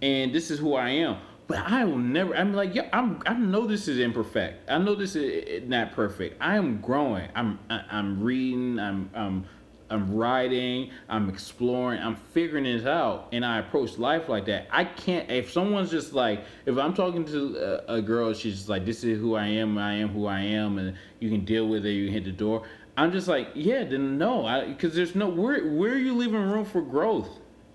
and 0.00 0.32
this 0.32 0.50
is 0.50 0.58
who 0.58 0.74
I 0.74 0.90
am. 0.90 1.18
But 1.48 1.58
I 1.58 1.84
will 1.84 1.98
never. 1.98 2.34
I'm 2.36 2.54
like, 2.54 2.74
yo, 2.74 2.82
I'm. 2.92 3.22
I 3.26 3.34
know 3.34 3.66
this 3.66 3.88
is 3.88 3.98
imperfect. 3.98 4.68
I 4.70 4.78
know 4.78 4.94
this 4.94 5.14
is 5.16 5.68
not 5.68 5.92
perfect. 5.92 6.36
I 6.40 6.56
am 6.56 6.80
growing. 6.80 7.28
I'm. 7.34 7.58
I- 7.70 7.84
I'm 7.90 8.22
reading. 8.22 8.78
I'm. 8.78 9.10
I'm. 9.14 9.46
I'm 9.88 10.14
writing. 10.14 10.90
I'm 11.08 11.28
exploring. 11.28 12.00
I'm 12.00 12.16
figuring 12.16 12.64
this 12.64 12.84
out, 12.84 13.28
and 13.32 13.44
I 13.44 13.58
approach 13.58 13.98
life 13.98 14.28
like 14.28 14.46
that. 14.46 14.66
I 14.70 14.84
can't. 14.84 15.30
If 15.30 15.52
someone's 15.52 15.90
just 15.90 16.12
like, 16.12 16.44
if 16.64 16.76
I'm 16.76 16.94
talking 16.94 17.24
to 17.26 17.82
a, 17.88 17.96
a 17.96 18.02
girl, 18.02 18.32
she's 18.34 18.56
just 18.56 18.68
like, 18.68 18.84
"This 18.84 19.04
is 19.04 19.18
who 19.18 19.36
I 19.36 19.46
am. 19.46 19.78
I 19.78 19.94
am 19.94 20.08
who 20.08 20.26
I 20.26 20.40
am," 20.40 20.78
and 20.78 20.96
you 21.20 21.30
can 21.30 21.44
deal 21.44 21.68
with 21.68 21.86
it. 21.86 21.92
You 21.92 22.10
hit 22.10 22.24
the 22.24 22.32
door. 22.32 22.62
I'm 22.96 23.12
just 23.12 23.28
like, 23.28 23.48
yeah, 23.54 23.84
then 23.84 24.16
no, 24.16 24.64
because 24.66 24.94
there's 24.94 25.14
no 25.14 25.28
where. 25.28 25.68
Where 25.68 25.92
are 25.92 25.98
you 25.98 26.14
leaving 26.14 26.40
room 26.40 26.64
for 26.64 26.80
growth? 26.80 27.28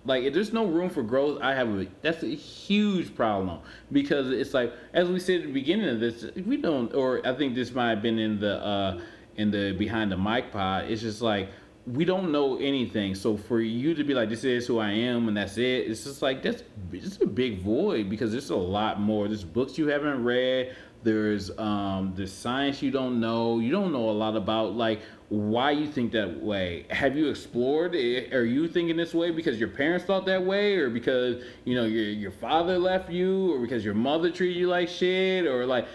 Like 0.04 0.24
if 0.24 0.34
there's 0.34 0.52
no 0.52 0.66
room 0.66 0.90
for 0.90 1.04
growth, 1.04 1.40
I 1.42 1.54
have 1.54 1.70
a 1.70 1.88
that's 2.02 2.24
a 2.24 2.28
huge 2.28 3.16
problem 3.16 3.60
because 3.92 4.32
it's 4.32 4.54
like 4.54 4.74
as 4.94 5.10
we 5.10 5.20
said 5.20 5.42
at 5.42 5.48
the 5.48 5.54
beginning 5.54 5.90
of 5.90 6.00
this, 6.00 6.26
we 6.46 6.58
don't 6.58 6.94
or 6.96 7.26
I 7.26 7.36
think 7.36 7.54
this 7.54 7.72
might 7.72 7.92
have 7.92 8.02
been 8.02 8.18
in 8.18 8.40
the 8.40 8.56
uh 8.66 9.02
in 9.36 9.52
the 9.52 9.74
behind 9.74 10.12
the 10.12 10.18
mic 10.18 10.52
pod. 10.52 10.86
It's 10.90 11.02
just 11.02 11.22
like 11.22 11.50
we 11.88 12.06
don't 12.06 12.32
know 12.32 12.58
anything. 12.58 13.16
So 13.16 13.36
for 13.38 13.60
you 13.60 13.94
to 13.94 14.04
be 14.04 14.14
like 14.14 14.30
this 14.30 14.44
is 14.44 14.68
who 14.68 14.80
I 14.80 14.92
am 14.92 15.28
and 15.28 15.36
that's 15.36 15.58
it, 15.58 15.90
it's 15.90 16.04
just 16.04 16.22
like 16.22 16.44
that's 16.44 16.64
it's 16.92 17.18
a 17.22 17.26
big 17.26 17.62
void 17.62 18.10
because 18.10 18.32
there's 18.32 18.50
a 18.50 18.56
lot 18.56 19.00
more. 19.00 19.28
There's 19.28 19.44
books 19.44 19.78
you 19.78 19.88
haven't 19.88 20.24
read. 20.24 20.76
There's 21.04 21.58
um 21.58 22.14
there's 22.16 22.32
science 22.32 22.82
you 22.82 22.92
don't 22.92 23.20
know. 23.20 23.60
You 23.60 23.72
don't 23.72 23.92
know 23.92 24.10
a 24.10 24.12
lot 24.12 24.36
about 24.36 24.76
like 24.76 25.02
why 25.30 25.72
you 25.72 25.88
think 25.88 26.12
that 26.12 26.42
way. 26.42 26.86
Have 26.90 27.18
you 27.18 27.30
explored? 27.30 27.96
it? 27.96 28.34
Are 28.34 28.46
you 28.46 28.68
thinking 28.68 28.98
this 28.98 29.14
way 29.14 29.32
because 29.32 29.60
your 29.60 29.70
parents 29.70 30.06
thought 30.06 30.26
that 30.26 30.46
way, 30.46 30.76
or 30.76 30.90
because 30.90 31.44
you 31.66 31.74
know 31.74 31.86
your 31.86 32.04
your 32.04 32.32
father 32.32 32.78
left 32.78 33.10
you, 33.10 33.54
or 33.54 33.60
because 33.60 33.84
your 33.84 33.96
mother 33.96 34.30
treated 34.30 34.58
you 34.58 34.68
like 34.68 34.90
shit, 34.90 35.48
or 35.48 35.66
like 35.66 35.88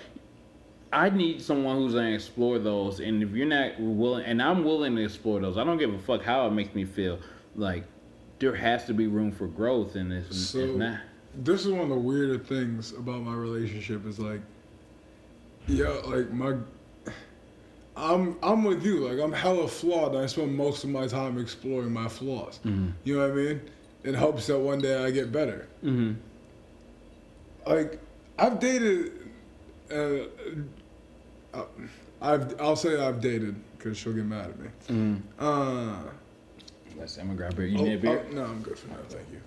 I 0.97 1.11
need 1.11 1.43
someone 1.43 1.77
who's 1.77 1.93
gonna 1.93 2.09
explore 2.13 2.59
those. 2.59 3.01
And 3.01 3.23
if 3.23 3.33
you're 3.33 3.47
not 3.47 3.79
willing, 3.79 4.25
and 4.25 4.43
I'm 4.43 4.65
willing 4.65 4.97
to 4.97 5.05
explore 5.05 5.39
those, 5.41 5.59
I 5.59 5.65
don't 5.65 5.77
give 5.77 5.93
a 5.93 5.99
fuck 5.99 6.23
how 6.23 6.47
it 6.47 6.53
makes 6.53 6.75
me 6.75 6.87
feel. 6.87 7.19
Like 7.55 7.85
there 8.39 8.55
has 8.55 8.87
to 8.87 8.95
be 8.95 9.07
room 9.07 9.31
for 9.31 9.47
growth, 9.47 9.95
in 9.95 10.09
this. 10.09 10.49
So 10.49 10.59
this 11.35 11.67
is 11.67 11.73
one 11.73 11.83
of 11.83 11.89
the 11.91 11.97
weirder 11.97 12.39
things 12.39 12.93
about 12.93 13.21
my 13.21 13.35
relationship 13.35 14.07
is 14.07 14.19
like, 14.19 14.41
yeah, 15.69 15.89
like 16.05 16.33
my, 16.33 16.57
I'm 17.95 18.39
I'm 18.43 18.65
with 18.65 18.83
you. 18.83 19.07
Like 19.07 19.23
I'm 19.23 19.33
hella 19.33 19.69
flawed, 19.69 20.15
and 20.15 20.23
I 20.25 20.27
spend 20.27 20.57
most 20.57 20.83
of 20.83 20.89
my 20.91 21.07
time 21.07 21.39
exploring 21.39 21.93
my 21.93 22.09
flaws. 22.09 22.59
You 23.05 23.19
know 23.19 23.29
what 23.29 23.33
I 23.33 23.35
mean? 23.35 23.61
In 24.05 24.15
hopes 24.15 24.47
that 24.47 24.59
one 24.59 24.81
day 24.81 25.05
I 25.05 25.11
get 25.11 25.31
better. 25.31 25.69
hmm 25.83 26.13
Like 27.67 28.01
I've 28.39 28.61
dated, 28.61 29.13
uh, 29.91 30.29
I've 32.23 32.61
I'll 32.61 32.77
say 32.77 32.99
I've 33.01 33.21
dated 33.21 33.55
because 33.77 33.97
she'll 33.99 34.13
get 34.13 34.25
mad 34.25 34.51
at 34.51 34.59
me. 34.59 34.69
Mm. 34.89 35.21
Uh, 35.39 35.97
Let's. 36.99 37.19
I'm 37.19 37.27
gonna 37.27 37.37
grab 37.37 37.57
beer. 37.57 37.67
You 37.67 37.79
Oh, 37.79 37.83
need 37.85 37.95
a 37.95 37.99
beer? 37.99 38.27
oh, 38.31 38.35
no, 38.35 38.45
I'm 38.45 38.63
good 38.63 38.79
for 38.79 38.89
now. 38.89 38.97
Thank 39.09 39.27
you. 39.31 39.41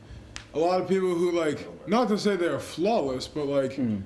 A 0.53 0.59
lot 0.59 0.79
of 0.81 0.87
people 0.87 1.13
who 1.15 1.31
like, 1.31 1.67
not 1.87 2.07
to 2.09 2.17
say 2.17 2.35
they're 2.35 2.59
flawless, 2.59 3.27
but 3.27 3.45
like, 3.45 3.73
Mm. 3.73 4.01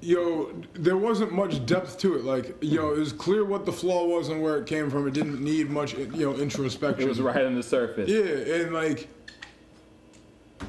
yo, 0.00 0.50
there 0.74 0.96
wasn't 0.96 1.32
much 1.32 1.64
depth 1.66 1.98
to 1.98 2.14
it. 2.16 2.24
Like, 2.24 2.56
yo, 2.62 2.92
it 2.92 2.98
was 2.98 3.12
clear 3.12 3.44
what 3.44 3.66
the 3.66 3.72
flaw 3.72 4.06
was 4.06 4.28
and 4.30 4.42
where 4.42 4.56
it 4.58 4.66
came 4.66 4.88
from. 4.90 5.06
It 5.06 5.12
didn't 5.14 5.42
need 5.42 5.68
much, 5.70 5.94
you 5.94 6.06
know, 6.30 6.34
introspection. 6.36 7.02
It 7.04 7.08
was 7.08 7.20
right 7.20 7.44
on 7.44 7.54
the 7.54 7.62
surface. 7.62 8.08
Yeah, 8.08 8.54
and 8.64 8.72
like, 8.72 9.08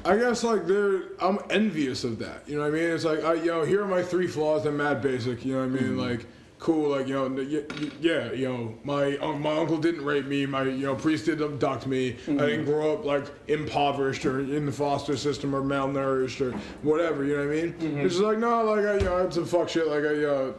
I 0.04 0.16
guess 0.16 0.42
like 0.42 0.66
there, 0.66 1.02
I'm 1.20 1.38
envious 1.50 2.04
of 2.04 2.18
that. 2.20 2.48
You 2.48 2.56
know 2.56 2.62
what 2.62 2.68
I 2.68 2.76
mean? 2.76 2.90
It's 2.90 3.04
like, 3.04 3.22
I, 3.24 3.34
you 3.34 3.46
know, 3.46 3.62
here 3.64 3.82
are 3.82 3.86
my 3.88 4.02
three 4.02 4.26
flaws. 4.26 4.64
They're 4.64 4.72
mad 4.72 5.00
basic. 5.02 5.44
You 5.44 5.54
know 5.54 5.58
what 5.66 5.78
I 5.78 5.82
mean? 5.82 5.96
Like, 5.98 6.26
cool. 6.58 6.90
Like, 6.90 7.06
you 7.08 7.14
know, 7.14 7.28
y- 7.28 7.62
y- 7.80 7.90
yeah, 8.00 8.32
you 8.32 8.48
know, 8.48 8.74
my 8.84 9.16
uh, 9.18 9.32
my 9.34 9.56
uncle 9.58 9.78
didn't 9.78 10.04
rape 10.04 10.26
me. 10.26 10.46
My 10.46 10.62
you 10.62 10.86
know 10.86 10.94
priest 10.96 11.26
didn't 11.26 11.44
abduct 11.44 11.86
me. 11.86 12.16
I 12.26 12.32
didn't 12.32 12.64
grow 12.64 12.94
up 12.94 13.04
like 13.04 13.26
impoverished 13.48 14.24
or 14.26 14.40
in 14.40 14.66
the 14.66 14.72
foster 14.72 15.16
system 15.16 15.54
or 15.54 15.62
malnourished 15.62 16.40
or 16.40 16.52
whatever. 16.82 17.24
You 17.24 17.36
know 17.36 17.46
what 17.46 17.56
I 17.56 17.62
mean? 17.62 17.74
It's 17.98 18.14
just 18.14 18.24
like 18.24 18.38
no, 18.38 18.64
like 18.64 18.84
I, 18.84 18.94
you 18.98 19.04
know, 19.04 19.16
I 19.18 19.20
had 19.22 19.34
some 19.34 19.46
fuck 19.46 19.68
shit. 19.68 19.86
Like 19.86 20.04
I, 20.04 20.24
uh, 20.24 20.52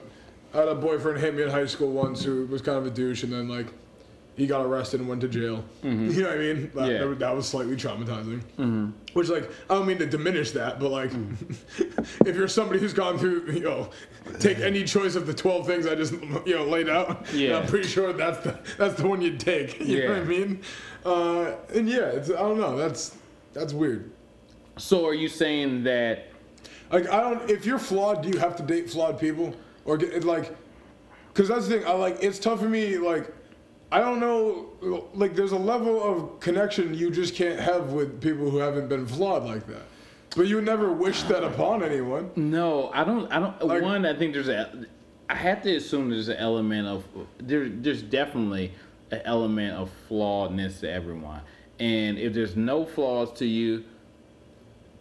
I 0.53 0.57
had 0.57 0.67
a 0.67 0.75
boyfriend 0.75 1.19
hit 1.19 1.33
me 1.35 1.43
in 1.43 1.49
high 1.49 1.65
school 1.65 1.91
once 1.91 2.23
who 2.23 2.45
was 2.45 2.61
kind 2.61 2.77
of 2.77 2.85
a 2.85 2.91
douche, 2.91 3.23
and 3.23 3.33
then 3.33 3.47
like 3.49 3.67
he 4.35 4.47
got 4.47 4.65
arrested 4.65 4.99
and 4.99 5.07
went 5.09 5.21
to 5.21 5.27
jail. 5.27 5.63
Mm-hmm. 5.83 6.09
You 6.11 6.21
know 6.23 6.29
what 6.29 6.37
I 6.37 6.41
mean? 6.41 6.71
That, 6.73 6.91
Yeah. 6.91 6.97
that, 7.05 7.19
that 7.19 7.35
was 7.35 7.47
slightly 7.47 7.75
traumatizing. 7.75 8.41
Mm-hmm. 8.57 8.89
Which, 9.13 9.29
like, 9.29 9.49
I 9.69 9.75
don't 9.75 9.85
mean 9.87 9.99
to 9.99 10.07
diminish 10.07 10.51
that, 10.51 10.79
but 10.79 10.89
like, 10.89 11.11
mm. 11.11 11.35
if 12.27 12.35
you're 12.35 12.47
somebody 12.47 12.79
who's 12.79 12.93
gone 12.93 13.17
through, 13.19 13.51
you 13.51 13.59
know, 13.59 13.89
take 14.39 14.59
any 14.59 14.83
choice 14.83 15.15
of 15.15 15.27
the 15.27 15.33
12 15.33 15.67
things 15.67 15.85
I 15.85 15.93
just, 15.95 16.13
you 16.45 16.55
know, 16.55 16.65
laid 16.65 16.89
out, 16.89 17.31
Yeah. 17.33 17.59
I'm 17.59 17.67
pretty 17.67 17.87
sure 17.87 18.11
that's 18.13 18.39
the 18.39 18.59
that's 18.77 18.95
the 18.95 19.07
one 19.07 19.21
you'd 19.21 19.39
take. 19.39 19.79
You 19.93 20.07
know 20.07 20.13
what 20.13 20.21
I 20.21 20.23
mean? 20.23 20.61
Uh, 21.05 21.51
and 21.75 21.87
yeah, 21.87 22.05
it's, 22.05 22.29
I 22.29 22.33
don't 22.37 22.57
know. 22.59 22.75
That's 22.75 23.15
that's 23.53 23.73
weird. 23.73 24.11
So 24.77 25.05
are 25.05 25.13
you 25.13 25.27
saying 25.27 25.83
that? 25.83 26.29
Like, 26.91 27.07
I 27.09 27.21
don't. 27.21 27.49
If 27.49 27.65
you're 27.65 27.77
flawed, 27.79 28.23
do 28.23 28.29
you 28.29 28.39
have 28.39 28.55
to 28.55 28.63
date 28.63 28.89
flawed 28.89 29.19
people, 29.19 29.55
or 29.85 29.97
get 29.97 30.23
like? 30.23 30.55
Because 31.31 31.49
that's 31.49 31.67
the 31.67 31.77
thing. 31.79 31.87
I 31.87 31.91
like. 31.91 32.17
It's 32.21 32.39
tough 32.39 32.59
for 32.59 32.69
me. 32.69 32.97
Like, 32.97 33.31
I 33.93 33.99
don't 33.99 34.19
know. 34.19 34.71
Like, 35.13 35.35
there's 35.35 35.51
a 35.51 35.57
level 35.57 36.03
of 36.03 36.39
connection 36.39 36.95
you 36.95 37.11
just 37.11 37.35
can't 37.35 37.59
have 37.59 37.91
with 37.91 38.19
people 38.21 38.49
who 38.49 38.57
haven't 38.57 38.89
been 38.89 39.05
flawed 39.05 39.43
like 39.43 39.67
that. 39.67 39.83
But 40.35 40.47
you 40.47 40.61
never 40.61 40.91
wish 40.91 41.21
that 41.23 41.43
upon 41.43 41.83
anyone. 41.83 42.31
No, 42.35 42.89
I 42.91 43.03
don't. 43.03 43.31
I 43.31 43.39
don't. 43.39 43.63
Like- 43.63 43.83
one, 43.83 44.03
I 44.07 44.17
think 44.17 44.33
there's 44.33 44.47
a. 44.47 44.87
I 45.29 45.35
have 45.35 45.61
to 45.61 45.75
assume 45.75 46.09
there's 46.09 46.27
an 46.27 46.37
element 46.37 46.87
of 46.87 47.03
there. 47.37 47.69
There's 47.69 48.01
definitely 48.01 48.73
an 49.11 49.21
element 49.25 49.75
of 49.75 49.91
flawedness 50.09 50.79
to 50.79 50.91
everyone, 50.91 51.41
and 51.79 52.17
if 52.17 52.33
there's 52.33 52.55
no 52.55 52.87
flaws 52.87 53.31
to 53.33 53.45
you, 53.45 53.83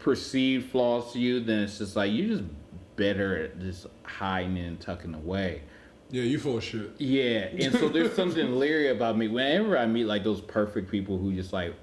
perceived 0.01 0.71
flaws 0.71 1.15
to 1.15 1.19
you, 1.19 1.41
then 1.41 1.61
it's 1.61 1.79
just 1.79 1.97
like 1.97 2.13
you're 2.13 2.29
just 2.37 2.45
better 2.97 3.45
at 3.45 3.59
just 3.59 3.87
hiding 4.03 4.59
and 4.59 4.79
tucking 4.79 5.15
away. 5.15 5.63
Yeah, 6.13 6.25
you 6.25 6.39
full 6.39 6.59
of 6.59 6.65
shit. 6.65 6.91
Yeah, 6.99 7.49
and 7.59 7.73
so 7.73 7.89
there's 7.89 8.15
something 8.15 8.59
leery 8.59 8.91
about 8.91 9.17
me 9.17 9.29
whenever 9.29 9.79
I 9.79 9.87
meet 9.87 10.05
like 10.05 10.23
those 10.23 10.43
perfect 10.43 10.91
people 10.91 11.17
who 11.17 11.33
just 11.35 11.55
like 11.55 11.75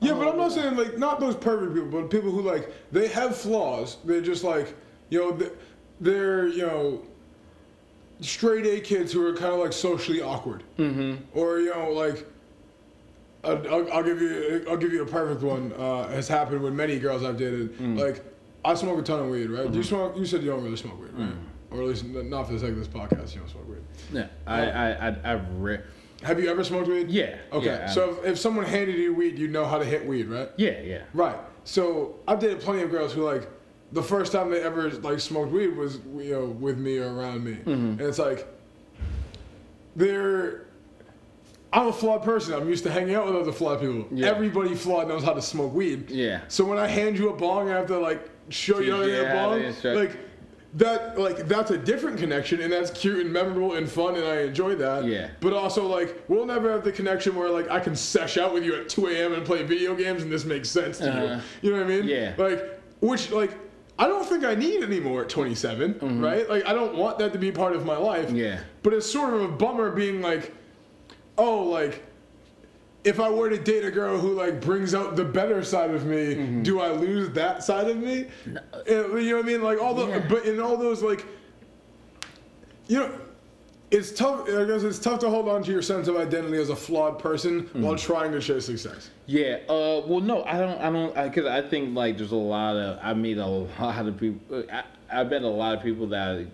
Yeah, 0.00 0.14
but 0.14 0.26
I'm 0.26 0.36
not 0.36 0.50
saying 0.50 0.76
like 0.76 0.98
not 0.98 1.20
those 1.20 1.36
perfect 1.36 1.74
people, 1.74 1.88
but 1.88 2.10
people 2.10 2.32
who 2.32 2.42
like 2.42 2.72
they 2.90 3.06
have 3.08 3.36
flaws. 3.36 3.98
They're 4.04 4.20
just 4.20 4.42
like 4.42 4.74
you 5.08 5.20
know 5.20 5.36
th- 5.36 5.52
they're 6.00 6.48
you 6.48 6.66
know 6.66 7.02
straight 8.20 8.66
A 8.66 8.80
kids 8.80 9.12
who 9.12 9.24
are 9.24 9.34
kind 9.34 9.54
of 9.54 9.60
like 9.60 9.72
socially 9.72 10.20
awkward, 10.20 10.64
mm-hmm. 10.76 11.22
or 11.32 11.60
you 11.60 11.72
know 11.72 11.90
like. 11.92 12.26
I'll, 13.42 13.90
I'll, 13.90 14.02
give 14.02 14.20
you 14.20 14.66
I'll 14.68 14.76
give 14.76 14.92
you 14.92 15.02
a 15.02 15.06
perfect 15.06 15.40
one. 15.40 15.72
Uh, 15.72 16.08
has 16.08 16.28
happened 16.28 16.60
with 16.60 16.74
many 16.74 16.98
girls 16.98 17.24
I've 17.24 17.38
dated. 17.38 17.80
Like 17.96 18.22
I 18.62 18.74
smoke 18.74 18.98
a 18.98 19.02
ton 19.02 19.20
of 19.20 19.28
weed, 19.30 19.46
right? 19.46 19.70
Do 19.70 19.78
you 19.78 19.82
smoke? 19.82 20.14
You 20.18 20.26
said 20.26 20.42
you 20.42 20.50
don't 20.50 20.62
really 20.62 20.76
smoke 20.76 21.00
weed, 21.00 21.12
right? 21.14 21.32
Or 21.70 21.80
at 21.82 21.86
least 21.86 22.04
not 22.04 22.46
for 22.46 22.52
the 22.54 22.58
sake 22.58 22.70
of 22.70 22.76
this 22.78 22.88
podcast. 22.88 23.32
You 23.34 23.40
don't 23.40 23.48
smoke 23.50 23.68
weed. 23.68 23.78
yeah, 24.12 24.26
I 24.46 24.70
I 24.70 25.08
I 25.08 25.32
I've 25.32 25.60
re- 25.60 25.80
Have 26.22 26.40
you 26.40 26.50
ever 26.50 26.64
smoked 26.64 26.88
weed? 26.88 27.08
Yeah, 27.10 27.36
Okay. 27.52 27.66
yeah, 27.66 27.86
I- 27.88 27.94
so 27.94 28.10
if, 28.22 28.24
if 28.32 28.38
someone 28.38 28.64
handed 28.66 28.96
you 28.96 29.14
weed, 29.14 29.38
you 29.38 29.48
know 29.48 29.64
how 29.64 29.78
to 29.78 29.84
hit 29.84 30.04
weed, 30.06 30.26
right? 30.28 30.50
yeah 30.56 30.80
yeah 30.82 31.02
Right. 31.14 31.36
So 31.64 32.16
I've 32.26 32.40
dated 32.40 32.60
plenty 32.60 32.82
of 32.82 32.90
girls 32.90 33.12
who 33.12 33.22
like 33.22 33.48
the 33.92 34.02
first 34.02 34.32
time 34.32 34.50
they 34.50 34.62
ever 34.62 34.90
like 34.90 35.20
smoked 35.20 35.52
weed 35.52 35.76
was 35.76 35.98
you 36.16 36.32
know 36.32 36.44
with 36.46 36.78
me 36.78 36.98
or 36.98 37.14
around 37.14 37.44
me, 37.44 37.52
Mm-hmm. 37.54 37.70
and 37.70 38.00
it's 38.00 38.18
like 38.18 38.46
they're. 39.96 40.66
I'm 41.72 41.86
a 41.86 41.92
flawed 41.92 42.24
person. 42.24 42.54
I'm 42.54 42.68
used 42.68 42.82
to 42.82 42.90
hanging 42.90 43.14
out 43.14 43.26
with 43.26 43.36
other 43.36 43.52
flawed 43.52 43.80
people. 43.80 44.06
Yeah. 44.10 44.26
Everybody 44.26 44.74
flawed 44.74 45.06
knows 45.06 45.22
how 45.22 45.34
to 45.34 45.42
smoke 45.42 45.72
weed. 45.72 46.10
Yeah. 46.10 46.40
So 46.48 46.64
when 46.64 46.78
I 46.78 46.88
hand 46.88 47.16
you 47.16 47.30
a 47.30 47.36
bong, 47.36 47.70
I 47.70 47.76
have 47.76 47.86
to 47.86 47.98
like 47.98 48.28
show 48.48 48.80
you 48.80 48.90
how 48.92 49.02
to 49.02 49.04
hit 49.08 49.30
a 49.30 49.32
bong. 49.34 49.60
instruct- 49.62 49.96
Like 49.96 50.16
that 50.74 51.18
like 51.18 51.48
that's 51.48 51.72
a 51.72 51.78
different 51.78 52.16
connection 52.18 52.60
and 52.60 52.72
that's 52.72 52.90
cute 52.92 53.18
and 53.18 53.32
memorable 53.32 53.74
and 53.74 53.90
fun 53.90 54.14
and 54.14 54.24
I 54.24 54.42
enjoy 54.42 54.76
that. 54.76 55.04
Yeah. 55.04 55.30
But 55.40 55.52
also 55.52 55.86
like 55.86 56.22
we'll 56.28 56.46
never 56.46 56.70
have 56.70 56.84
the 56.84 56.92
connection 56.92 57.34
where 57.34 57.50
like 57.50 57.68
I 57.70 57.80
can 57.80 57.96
sesh 57.96 58.38
out 58.38 58.54
with 58.54 58.64
you 58.64 58.76
at 58.76 58.88
2 58.88 59.08
a.m. 59.08 59.32
and 59.34 59.44
play 59.44 59.64
video 59.64 59.94
games 59.96 60.22
and 60.22 60.30
this 60.30 60.44
makes 60.44 60.68
sense 60.68 60.98
to 60.98 61.10
Uh-huh. 61.10 61.40
you. 61.62 61.68
You 61.70 61.76
know 61.76 61.82
what 61.84 61.92
I 61.92 61.96
mean? 61.96 62.08
Yeah. 62.08 62.34
Like 62.38 62.80
which 63.00 63.30
like 63.32 63.50
I 63.98 64.06
don't 64.06 64.24
think 64.24 64.44
I 64.44 64.54
need 64.54 64.82
anymore 64.82 65.22
at 65.22 65.28
27, 65.28 66.20
right? 66.22 66.48
Like 66.48 66.64
I 66.66 66.72
don't 66.72 66.94
want 66.96 67.18
that 67.18 67.32
to 67.34 67.38
be 67.38 67.50
part 67.52 67.74
of 67.76 67.84
my 67.84 67.96
life. 67.96 68.28
Mm-hmm. 68.28 68.36
Yeah. 68.36 68.60
But 68.82 68.94
it's 68.94 69.10
sort 69.10 69.34
of 69.34 69.42
a 69.42 69.48
bummer 69.48 69.90
being 69.90 70.22
like, 70.22 70.54
oh, 71.36 71.64
like 71.64 72.02
if 73.04 73.18
I 73.18 73.30
were 73.30 73.48
to 73.48 73.58
date 73.58 73.84
a 73.84 73.90
girl 73.90 74.18
who 74.18 74.32
like 74.34 74.60
brings 74.60 74.94
out 74.94 75.16
the 75.16 75.24
better 75.24 75.62
side 75.64 75.90
of 75.90 76.04
me, 76.06 76.34
Mm-hmm. 76.34 76.62
do 76.62 76.80
I 76.80 76.90
lose 76.92 77.30
that 77.30 77.62
side 77.64 77.88
of 77.88 77.96
me? 77.96 78.26
Uh, 78.74 78.80
You 78.86 79.30
know 79.30 79.36
what 79.36 79.44
I 79.44 79.48
mean? 79.48 79.62
Like 79.62 79.80
all 79.80 79.94
the, 79.94 80.06
Yeah. 80.06 80.26
but 80.28 80.44
in 80.44 80.60
all 80.60 80.76
those 80.76 81.02
like, 81.02 81.24
you 82.88 82.98
know, 82.98 83.10
it's 83.90 84.12
tough. 84.12 84.48
I 84.48 84.64
guess 84.66 84.82
it's 84.84 84.98
tough 85.00 85.18
to 85.20 85.30
hold 85.30 85.48
on 85.48 85.62
to 85.64 85.72
your 85.72 85.82
sense 85.82 86.06
of 86.08 86.16
identity 86.16 86.58
as 86.58 86.68
a 86.70 86.76
flawed 86.76 87.18
person 87.18 87.62
Mm-hmm. 87.62 87.82
while 87.82 87.96
trying 87.96 88.32
to 88.32 88.40
chase 88.40 88.66
success. 88.66 89.10
Yeah. 89.26 89.58
Uh. 89.68 90.02
Well, 90.06 90.20
no, 90.20 90.44
I 90.44 90.58
don't. 90.58 90.78
I 90.80 90.90
don't. 90.90 91.14
Because 91.14 91.46
I, 91.46 91.62
think 91.68 91.94
like 91.96 92.16
there's 92.18 92.30
a 92.32 92.36
lot 92.36 92.76
of. 92.76 92.98
I 93.02 93.14
meet 93.14 93.38
a 93.38 93.46
lot 93.46 94.06
of 94.06 94.16
people. 94.18 94.64
I, 94.72 94.84
I 95.10 95.24
met 95.24 95.42
a 95.42 95.48
lot 95.48 95.76
of 95.76 95.82
people 95.82 96.06
that 96.08 96.28
are 96.28 96.46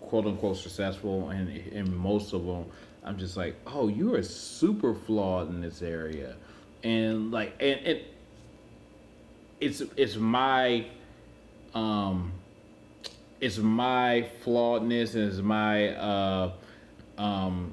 quote 0.00 0.26
unquote 0.26 0.58
successful, 0.58 1.30
and 1.30 1.48
and 1.72 1.96
most 1.96 2.32
of 2.32 2.44
them, 2.46 2.66
I'm 3.06 3.18
just 3.18 3.36
like, 3.36 3.54
oh, 3.66 3.88
you 3.88 4.14
are 4.14 4.22
super 4.22 4.94
flawed 4.94 5.48
in 5.48 5.60
this 5.60 5.80
area, 5.80 6.36
and 6.82 7.30
like, 7.30 7.54
and 7.60 7.80
it. 7.86 8.12
It's 9.58 9.80
it's 9.96 10.16
my, 10.16 10.86
um, 11.74 12.30
it's 13.40 13.56
my 13.56 14.28
flawedness 14.44 15.14
and 15.14 15.30
it's 15.30 15.38
my 15.38 15.94
uh, 15.94 16.52
um, 17.16 17.72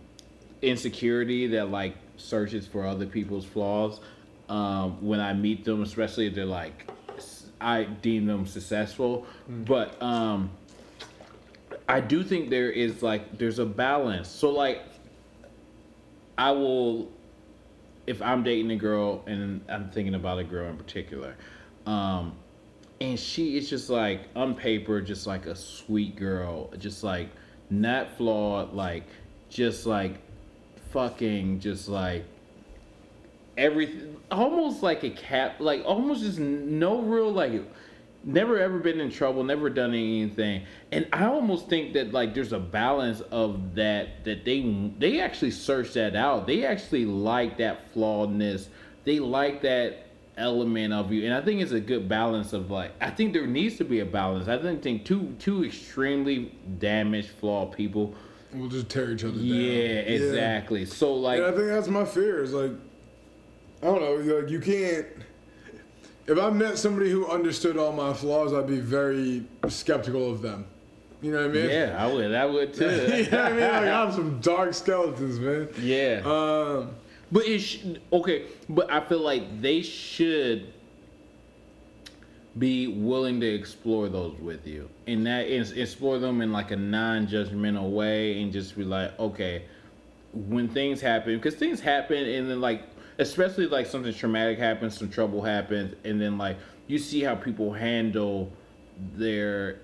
insecurity 0.61 1.47
that 1.47 1.71
like 1.71 1.95
searches 2.15 2.65
for 2.65 2.87
other 2.87 3.05
people's 3.05 3.43
flaws 3.43 3.99
um, 4.47 5.05
when 5.05 5.19
I 5.19 5.33
meet 5.33 5.65
them, 5.65 5.83
especially 5.83 6.27
if 6.27 6.35
they're 6.35 6.45
like 6.45 6.89
I 7.59 7.83
deem 7.83 8.25
them 8.25 8.45
successful. 8.45 9.25
But 9.47 10.01
um, 10.01 10.51
I 11.87 12.01
do 12.01 12.23
think 12.23 12.49
there 12.49 12.69
is 12.69 13.01
like 13.01 13.37
there's 13.37 13.59
a 13.59 13.65
balance. 13.65 14.27
So 14.27 14.49
like 14.49 14.81
I 16.37 16.51
will 16.51 17.11
if 18.05 18.21
I'm 18.21 18.43
dating 18.43 18.71
a 18.71 18.75
girl 18.75 19.23
and 19.27 19.61
I'm 19.69 19.89
thinking 19.89 20.15
about 20.15 20.39
a 20.39 20.43
girl 20.43 20.69
in 20.69 20.77
particular, 20.77 21.35
um, 21.85 22.35
and 22.99 23.19
she 23.19 23.57
is 23.57 23.69
just 23.69 23.89
like 23.89 24.21
on 24.35 24.55
paper, 24.55 25.01
just 25.01 25.27
like 25.27 25.45
a 25.45 25.55
sweet 25.55 26.15
girl, 26.15 26.69
just 26.77 27.03
like 27.03 27.29
not 27.69 28.17
flawed, 28.17 28.73
like 28.73 29.05
just 29.49 29.85
like 29.85 30.17
fucking, 30.91 31.59
just 31.59 31.87
like 31.87 32.25
everything, 33.57 34.17
almost 34.31 34.83
like 34.83 35.03
a 35.03 35.09
cat, 35.09 35.61
like 35.61 35.83
almost 35.85 36.23
just 36.23 36.39
no 36.39 37.01
real 37.01 37.31
like. 37.31 37.61
Never 38.25 38.57
ever 38.57 38.79
been 38.79 39.01
in 39.01 39.11
trouble, 39.11 39.43
never 39.43 39.69
done 39.69 39.89
anything, 39.89 40.63
and 40.93 41.05
I 41.11 41.25
almost 41.25 41.67
think 41.67 41.93
that 41.93 42.13
like 42.13 42.33
there's 42.33 42.53
a 42.53 42.59
balance 42.59 43.19
of 43.19 43.75
that 43.75 44.23
that 44.23 44.45
they 44.45 44.91
they 44.97 45.19
actually 45.19 45.51
search 45.51 45.93
that 45.93 46.15
out. 46.15 46.47
They 46.47 46.65
actually 46.65 47.05
like 47.05 47.57
that 47.57 47.93
flawedness. 47.93 48.67
They 49.03 49.19
like 49.19 49.61
that 49.63 50.07
element 50.37 50.93
of 50.93 51.11
you, 51.11 51.25
and 51.25 51.33
I 51.33 51.41
think 51.41 51.61
it's 51.61 51.73
a 51.73 51.81
good 51.81 52.07
balance 52.07 52.53
of 52.53 52.71
like 52.71 52.93
I 53.01 53.09
think 53.09 53.33
there 53.33 53.45
needs 53.45 53.77
to 53.77 53.83
be 53.83 53.99
a 53.99 54.05
balance. 54.05 54.47
I 54.47 54.57
think 54.57 54.81
think 54.81 55.03
two 55.03 55.35
two 55.39 55.65
extremely 55.65 56.55
damaged, 56.79 57.29
flawed 57.29 57.73
people. 57.73 58.15
We'll 58.53 58.69
just 58.69 58.89
tear 58.89 59.11
each 59.11 59.23
other 59.23 59.33
down. 59.33 59.45
Yeah, 59.45 59.99
exactly. 60.05 60.85
So 60.85 61.13
like, 61.13 61.39
And 61.39 61.47
I 61.47 61.51
think 61.51 61.67
that's 61.67 61.87
my 61.87 62.05
fear. 62.05 62.43
Is 62.43 62.53
like, 62.53 62.71
I 63.81 63.85
don't 63.85 64.01
know. 64.01 64.35
Like 64.35 64.49
you 64.49 64.59
can't. 64.59 65.07
If 66.25 66.39
I 66.39 66.49
met 66.51 66.77
somebody 66.77 67.09
who 67.11 67.27
understood 67.27 67.77
all 67.77 67.91
my 67.91 68.13
flaws, 68.13 68.53
I'd 68.53 68.67
be 68.67 68.79
very 68.79 69.43
skeptical 69.67 70.31
of 70.31 70.41
them. 70.41 70.65
You 71.21 71.31
know 71.31 71.41
what 71.41 71.49
I 71.51 71.53
mean? 71.53 71.69
yeah, 71.69 71.95
I 71.97 72.11
would, 72.11 72.33
I 72.33 72.45
would 72.45 72.73
too. 72.73 72.85
you 73.25 73.29
know 73.31 73.43
what 73.43 73.45
I 73.45 73.49
mean? 73.51 73.59
Like 73.61 73.71
I 73.71 73.85
have 73.85 74.13
some 74.13 74.39
dark 74.41 74.73
skeletons, 74.73 75.39
man. 75.39 75.69
yeah. 75.79 76.21
Um, 76.25 76.91
But 77.31 77.45
it 77.47 77.59
sh- 77.59 77.83
okay, 78.11 78.43
but 78.69 78.91
I 78.91 78.99
feel 79.01 79.19
like 79.21 79.61
they 79.61 79.81
should 79.81 80.71
be 82.59 82.87
willing 82.87 83.39
to 83.39 83.47
explore 83.47 84.09
those 84.09 84.37
with 84.39 84.67
you, 84.67 84.89
and 85.07 85.25
that 85.25 85.47
is 85.47 85.71
explore 85.71 86.19
them 86.19 86.41
in 86.41 86.51
like 86.51 86.71
a 86.71 86.75
non-judgmental 86.75 87.89
way, 87.89 88.41
and 88.41 88.51
just 88.53 88.75
be 88.77 88.83
like, 88.83 89.17
okay, 89.19 89.63
when 90.33 90.67
things 90.67 91.01
happen, 91.01 91.35
because 91.35 91.55
things 91.55 91.79
happen, 91.79 92.17
and 92.17 92.49
then 92.49 92.61
like, 92.61 92.83
especially 93.19 93.67
like 93.67 93.85
something 93.85 94.13
traumatic 94.13 94.57
happens, 94.57 94.97
some 94.97 95.09
trouble 95.09 95.41
happens, 95.41 95.95
and 96.03 96.21
then 96.21 96.37
like 96.37 96.57
you 96.87 96.97
see 96.97 97.21
how 97.21 97.35
people 97.35 97.73
handle 97.73 98.51
their 99.15 99.79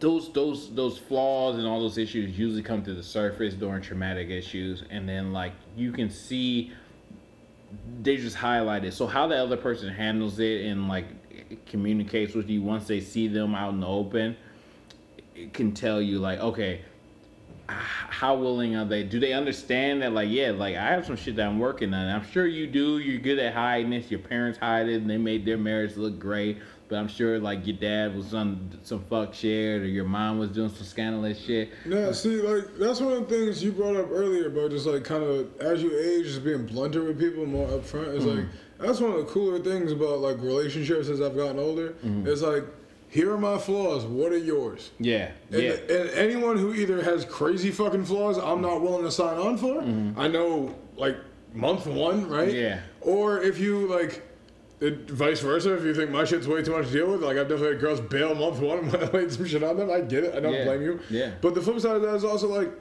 those 0.00 0.32
those 0.32 0.74
those 0.74 0.98
flaws 0.98 1.56
and 1.56 1.66
all 1.66 1.80
those 1.80 1.98
issues 1.98 2.38
usually 2.38 2.62
come 2.62 2.82
to 2.82 2.94
the 2.94 3.02
surface 3.02 3.54
during 3.54 3.80
traumatic 3.80 4.28
issues 4.28 4.82
and 4.90 5.08
then 5.08 5.32
like 5.32 5.52
you 5.76 5.92
can 5.92 6.10
see 6.10 6.72
they 8.02 8.16
just 8.16 8.36
highlight 8.36 8.84
it. 8.84 8.92
So 8.94 9.06
how 9.06 9.26
the 9.26 9.36
other 9.36 9.56
person 9.56 9.92
handles 9.92 10.38
it 10.38 10.66
and 10.66 10.88
like 10.88 11.66
communicates 11.66 12.34
with 12.34 12.48
you 12.48 12.62
once 12.62 12.86
they 12.86 13.00
see 13.00 13.28
them 13.28 13.54
out 13.54 13.72
in 13.72 13.80
the 13.80 13.86
open 13.86 14.36
it 15.34 15.52
can 15.52 15.72
tell 15.72 16.00
you 16.00 16.18
like 16.18 16.38
okay 16.38 16.82
how 17.68 18.36
willing 18.36 18.76
are 18.76 18.84
they? 18.84 19.02
Do 19.02 19.18
they 19.18 19.32
understand 19.32 20.02
that 20.02 20.12
like 20.12 20.28
yeah 20.30 20.50
like 20.50 20.76
i 20.76 20.90
have 20.90 21.06
some 21.06 21.16
shit 21.16 21.36
that 21.36 21.46
i'm 21.46 21.58
working 21.58 21.94
on. 21.94 22.08
I'm 22.08 22.28
sure 22.30 22.46
you 22.46 22.66
do. 22.66 22.98
You're 22.98 23.20
good 23.20 23.38
at 23.38 23.54
hiding 23.54 23.90
this. 23.90 24.10
Your 24.10 24.20
parents 24.20 24.58
hide 24.58 24.88
it 24.88 24.96
and 24.96 25.08
they 25.08 25.16
made 25.16 25.44
their 25.44 25.56
marriage 25.56 25.96
look 25.96 26.18
great. 26.18 26.58
But 26.88 26.96
i'm 26.96 27.08
sure 27.08 27.38
like 27.38 27.66
your 27.66 27.76
dad 27.76 28.14
was 28.14 28.34
on 28.34 28.78
some 28.82 29.04
fuck 29.04 29.32
shit 29.34 29.80
or 29.80 29.86
your 29.86 30.04
mom 30.04 30.38
was 30.38 30.50
doing 30.50 30.68
some 30.68 30.84
scandalous 30.84 31.40
shit. 31.40 31.70
Yeah, 31.86 32.12
see, 32.12 32.42
like 32.42 32.76
that's 32.76 33.00
one 33.00 33.12
of 33.12 33.28
the 33.28 33.34
things 33.34 33.64
you 33.64 33.72
brought 33.72 33.96
up 33.96 34.10
earlier 34.10 34.48
about 34.48 34.70
just 34.70 34.86
like 34.86 35.04
kind 35.04 35.24
of 35.24 35.58
as 35.60 35.82
you 35.82 35.98
age, 35.98 36.26
just 36.26 36.44
being 36.44 36.66
blunter 36.66 37.02
with 37.02 37.18
people, 37.18 37.46
more 37.46 37.68
upfront. 37.68 38.14
Is 38.14 38.24
mm-hmm. 38.24 38.40
like 38.40 38.46
that's 38.78 39.00
one 39.00 39.12
of 39.12 39.16
the 39.18 39.24
cooler 39.24 39.58
things 39.58 39.92
about 39.92 40.18
like 40.18 40.36
relationships 40.38 41.08
as 41.08 41.22
I've 41.22 41.36
gotten 41.36 41.58
older. 41.58 41.90
Mm-hmm. 42.04 42.28
It's 42.28 42.42
like 42.42 42.64
here 43.14 43.32
are 43.32 43.38
my 43.38 43.58
flaws. 43.58 44.04
What 44.04 44.32
are 44.32 44.36
yours? 44.36 44.90
yeah 44.98 45.30
And, 45.52 45.62
yeah 45.62 45.74
and 45.88 46.10
anyone 46.10 46.58
who 46.58 46.74
either 46.74 47.00
has 47.00 47.24
crazy 47.24 47.70
fucking 47.70 48.06
flaws 48.06 48.38
I'm 48.38 48.60
not 48.60 48.82
willing 48.82 49.04
to 49.04 49.10
sign 49.12 49.38
on 49.38 49.56
for, 49.56 49.82
mm-hmm. 49.82 50.18
I 50.18 50.26
know 50.26 50.74
like 50.96 51.16
month 51.52 51.86
one, 51.86 52.28
right? 52.28 52.52
Yeah. 52.52 52.80
Or 53.00 53.40
if 53.40 53.60
you 53.60 53.86
like, 53.86 54.20
it, 54.80 55.08
vice 55.08 55.38
versa, 55.38 55.76
if 55.76 55.84
you 55.84 55.94
think 55.94 56.10
my 56.10 56.24
shit's 56.24 56.48
way 56.48 56.60
too 56.64 56.72
much 56.72 56.88
to 56.88 56.92
deal 56.92 57.12
with, 57.12 57.22
like 57.22 57.36
I've 57.36 57.48
definitely 57.48 57.74
had 57.74 57.80
girls 57.80 58.00
bail 58.00 58.34
month 58.34 58.58
one 58.58 58.78
when 58.90 59.00
I 59.00 59.06
laid 59.12 59.30
some 59.30 59.46
shit 59.46 59.62
on 59.62 59.76
them. 59.76 59.92
I 59.92 60.00
get 60.00 60.24
it. 60.24 60.34
I 60.34 60.40
don't 60.40 60.52
Yeah. 60.52 60.64
blame 60.64 60.82
you. 60.82 60.98
Yeah. 61.08 61.30
But 61.40 61.54
the 61.54 61.62
flip 61.62 61.78
side 61.78 61.94
of 61.94 62.02
that 62.02 62.16
is 62.16 62.24
also 62.24 62.48
like, 62.48 62.72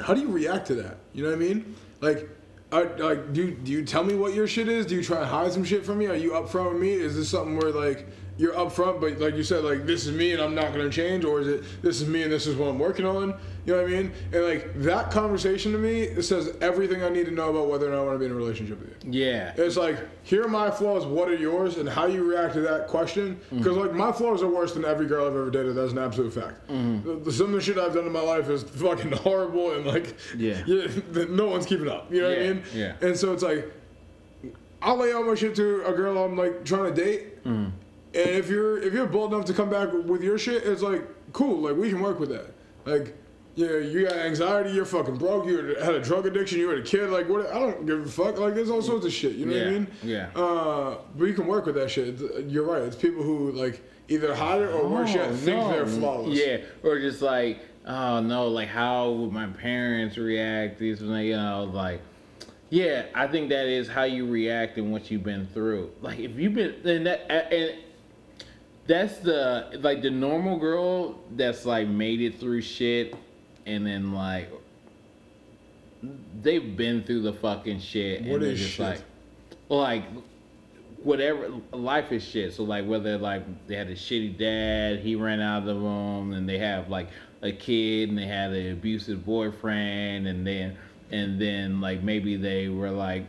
how 0.00 0.14
do 0.14 0.22
you 0.22 0.28
react 0.28 0.68
to 0.68 0.74
that? 0.76 0.96
You 1.12 1.24
know 1.24 1.28
what 1.28 1.36
I 1.36 1.38
mean? 1.48 1.76
Like. 2.00 2.30
I, 2.72 2.82
like, 2.82 3.32
do 3.32 3.46
you, 3.46 3.50
do 3.50 3.72
you 3.72 3.84
tell 3.84 4.04
me 4.04 4.14
what 4.14 4.32
your 4.32 4.46
shit 4.46 4.68
is? 4.68 4.86
Do 4.86 4.94
you 4.94 5.02
try 5.02 5.18
to 5.18 5.26
hide 5.26 5.50
some 5.52 5.64
shit 5.64 5.84
from 5.84 5.98
me? 5.98 6.06
Are 6.06 6.14
you 6.14 6.30
upfront 6.30 6.74
with 6.74 6.80
me? 6.80 6.92
Is 6.92 7.16
this 7.16 7.28
something 7.28 7.58
where 7.58 7.72
like 7.72 8.06
you're 8.40 8.54
upfront, 8.54 9.02
but 9.02 9.18
like 9.20 9.34
you 9.34 9.42
said, 9.44 9.64
like 9.64 9.84
this 9.84 10.06
is 10.06 10.12
me 10.12 10.32
and 10.32 10.40
I'm 10.40 10.54
not 10.54 10.72
gonna 10.72 10.88
change, 10.88 11.24
or 11.26 11.40
is 11.42 11.46
it 11.48 11.62
this 11.82 12.00
is 12.00 12.08
me 12.08 12.22
and 12.22 12.32
this 12.32 12.46
is 12.46 12.56
what 12.56 12.68
I'm 12.68 12.78
working 12.78 13.04
on? 13.04 13.34
You 13.66 13.76
know 13.76 13.82
what 13.82 13.92
I 13.92 13.94
mean? 13.94 14.12
And 14.32 14.44
like 14.44 14.72
that 14.82 15.10
conversation 15.10 15.72
to 15.72 15.78
me 15.78 16.00
it 16.04 16.22
says 16.22 16.56
everything 16.62 17.02
I 17.02 17.10
need 17.10 17.26
to 17.26 17.30
know 17.32 17.50
about 17.50 17.68
whether 17.68 17.86
or 17.86 17.90
not 17.94 18.00
I 18.00 18.04
want 18.04 18.14
to 18.14 18.18
be 18.18 18.24
in 18.24 18.32
a 18.32 18.34
relationship 18.34 18.80
with 18.80 18.88
you. 19.04 19.12
yeah 19.22 19.52
It's 19.56 19.76
like 19.76 19.98
here 20.22 20.42
are 20.44 20.48
my 20.48 20.70
flaws, 20.70 21.04
what 21.04 21.28
are 21.28 21.34
yours, 21.36 21.76
and 21.76 21.86
how 21.86 22.06
you 22.06 22.24
react 22.24 22.54
to 22.54 22.60
that 22.62 22.88
question. 22.88 23.38
Because 23.50 23.76
like 23.76 23.92
my 23.92 24.10
flaws 24.10 24.42
are 24.42 24.48
worse 24.48 24.72
than 24.72 24.86
every 24.86 25.06
girl 25.06 25.26
I've 25.26 25.34
ever 25.36 25.50
dated. 25.50 25.74
That's 25.76 25.92
an 25.92 25.98
absolute 25.98 26.32
fact. 26.32 26.66
The- 26.68 27.20
the- 27.24 27.32
some 27.32 27.46
of 27.48 27.52
the 27.52 27.60
shit 27.60 27.76
I've 27.76 27.92
done 27.92 28.06
in 28.06 28.12
my 28.12 28.22
life 28.22 28.48
is 28.48 28.62
fucking 28.62 29.12
horrible, 29.26 29.72
and 29.72 29.84
like 29.84 30.16
Yeah. 30.38 30.62
no 31.28 31.46
one's 31.48 31.66
keeping 31.66 31.88
up. 31.88 32.10
You 32.10 32.22
know 32.22 32.30
what 32.30 32.38
I 32.38 32.42
mean? 32.54 32.62
yeah. 32.74 32.94
And 33.02 33.14
so 33.14 33.34
it's 33.34 33.42
like 33.42 33.70
I'll 34.82 34.96
lay 34.96 35.12
out 35.12 35.26
my 35.26 35.34
shit 35.34 35.54
to 35.56 35.84
a 35.86 35.92
girl 35.92 36.16
I'm 36.24 36.36
like 36.38 36.64
trying 36.64 36.94
to 36.94 37.04
date, 37.04 37.44
Mm. 37.44 37.72
And 38.14 38.30
if 38.30 38.48
you're 38.48 38.78
if 38.82 38.92
you're 38.92 39.06
bold 39.06 39.32
enough 39.32 39.46
to 39.46 39.54
come 39.54 39.70
back 39.70 39.92
with 39.92 40.22
your 40.22 40.38
shit, 40.38 40.64
it's 40.64 40.82
like 40.82 41.06
cool. 41.32 41.60
Like 41.68 41.76
we 41.76 41.90
can 41.90 42.00
work 42.00 42.18
with 42.20 42.30
that. 42.30 42.52
Like. 42.84 43.16
Yeah, 43.56 43.78
you 43.78 44.04
got 44.06 44.14
anxiety. 44.16 44.70
You're 44.70 44.84
fucking 44.84 45.16
broke. 45.16 45.44
You 45.44 45.74
had 45.82 45.92
a 45.96 46.00
drug 46.00 46.24
addiction. 46.24 46.60
You 46.60 46.68
were 46.68 46.76
a 46.76 46.82
kid. 46.82 47.10
Like 47.10 47.28
what? 47.28 47.48
I 47.48 47.58
don't 47.58 47.84
give 47.84 48.00
a 48.00 48.08
fuck. 48.08 48.38
Like 48.38 48.54
there's 48.54 48.70
all 48.70 48.80
sorts 48.80 49.04
of 49.04 49.12
shit. 49.12 49.32
You 49.34 49.44
know 49.46 49.58
what 49.58 49.66
I 49.66 49.70
mean? 49.70 49.86
yeah. 50.04 50.28
Uh, 50.36 50.98
but 51.18 51.24
you 51.24 51.34
can 51.34 51.46
work 51.48 51.66
with 51.66 51.74
that 51.74 51.90
shit. 51.90 52.08
It's- 52.08 52.44
You're 52.46 52.64
right. 52.64 52.80
It's 52.82 52.94
people 52.94 53.24
who 53.24 53.50
like 53.50 53.82
either 54.08 54.34
hide 54.36 54.62
it 54.62 54.70
or 54.72 54.86
worse 54.88 55.12
yet 55.12 55.30
Oh, 55.30 55.34
think 55.34 55.58
no. 55.58 55.68
they're 55.72 55.84
flawless. 55.86 56.38
Yeah, 56.38 56.58
or 56.84 57.00
just 57.00 57.22
like, 57.22 57.58
oh 57.86 58.20
no, 58.20 58.46
like 58.46 58.68
how 58.68 59.10
would 59.10 59.32
my 59.32 59.48
parents 59.48 60.16
react? 60.16 60.78
These, 60.78 61.02
you 61.02 61.08
know, 61.36 61.68
like, 61.74 62.00
yeah, 62.70 63.06
I 63.16 63.26
think 63.26 63.48
that 63.50 63.66
is 63.66 63.88
how 63.88 64.04
you 64.04 64.26
react 64.30 64.78
and 64.78 64.92
what 64.92 65.10
you've 65.10 65.24
been 65.24 65.48
through. 65.48 65.90
Like 66.00 66.20
if 66.20 66.36
you've 66.36 66.54
been, 66.54 66.76
and 66.88 67.06
that, 67.06 67.30
and 67.52 67.72
that's 68.86 69.18
the 69.18 69.78
like 69.82 70.02
the 70.02 70.10
normal 70.10 70.58
girl 70.58 71.18
that's 71.36 71.64
like 71.64 71.86
made 71.88 72.20
it 72.20 72.40
through 72.40 72.62
shit 72.62 73.14
and 73.66 73.86
then 73.86 74.12
like 74.12 74.50
they've 76.42 76.76
been 76.76 77.02
through 77.04 77.22
the 77.22 77.32
fucking 77.32 77.78
shit 77.80 78.22
What 78.22 78.34
and 78.34 78.42
they're 78.42 78.50
is 78.52 78.58
just 78.60 78.72
shit? 78.72 78.86
like 78.86 79.00
like 79.68 80.04
whatever 81.02 81.50
life 81.72 82.12
is 82.12 82.22
shit. 82.26 82.52
So 82.52 82.64
like 82.64 82.86
whether 82.86 83.16
like 83.18 83.42
they 83.66 83.76
had 83.76 83.88
a 83.88 83.94
shitty 83.94 84.36
dad 84.38 85.00
he 85.00 85.14
ran 85.14 85.40
out 85.40 85.58
of 85.58 85.64
the 85.66 85.74
room 85.74 86.32
and 86.32 86.48
they 86.48 86.58
have 86.58 86.88
like 86.88 87.08
a 87.42 87.52
kid 87.52 88.08
and 88.10 88.18
they 88.18 88.26
had 88.26 88.50
an 88.52 88.72
abusive 88.72 89.24
boyfriend 89.24 90.26
and 90.26 90.46
then 90.46 90.76
and 91.10 91.40
then 91.40 91.80
like 91.80 92.02
maybe 92.02 92.36
they 92.36 92.68
were 92.68 92.90
like 92.90 93.24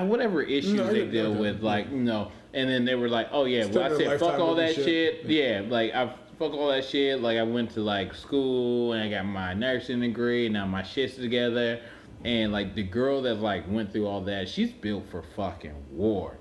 whatever 0.00 0.42
issues 0.42 0.74
No, 0.74 0.92
they 0.92 1.06
deal 1.06 1.34
with 1.34 1.62
like 1.62 1.90
you 1.90 1.98
know 1.98 2.30
and 2.54 2.68
then 2.68 2.84
they 2.84 2.94
were 2.94 3.08
like 3.08 3.28
oh 3.32 3.44
yeah 3.44 3.64
well 3.66 3.92
i 3.92 3.96
said 3.96 4.20
fuck 4.20 4.38
all 4.38 4.54
that 4.54 4.74
shit. 4.74 4.84
shit 4.84 5.24
yeah 5.26 5.62
like 5.68 5.92
i 5.94 6.06
fuck 6.38 6.52
all 6.52 6.68
that 6.68 6.84
shit 6.84 7.20
like 7.20 7.38
i 7.38 7.42
went 7.42 7.70
to 7.70 7.80
like 7.80 8.14
school 8.14 8.92
and 8.92 9.02
i 9.02 9.08
got 9.08 9.24
my 9.24 9.54
nursing 9.54 10.00
degree 10.00 10.46
and 10.46 10.52
now 10.54 10.66
my 10.66 10.82
shit's 10.82 11.16
together 11.16 11.80
and 12.24 12.52
like 12.52 12.74
the 12.74 12.82
girl 12.82 13.22
that 13.22 13.36
like 13.36 13.64
went 13.70 13.92
through 13.92 14.06
all 14.06 14.20
that 14.20 14.48
she's 14.48 14.70
built 14.72 15.04
for 15.10 15.22
fucking 15.36 15.74
war 15.92 16.36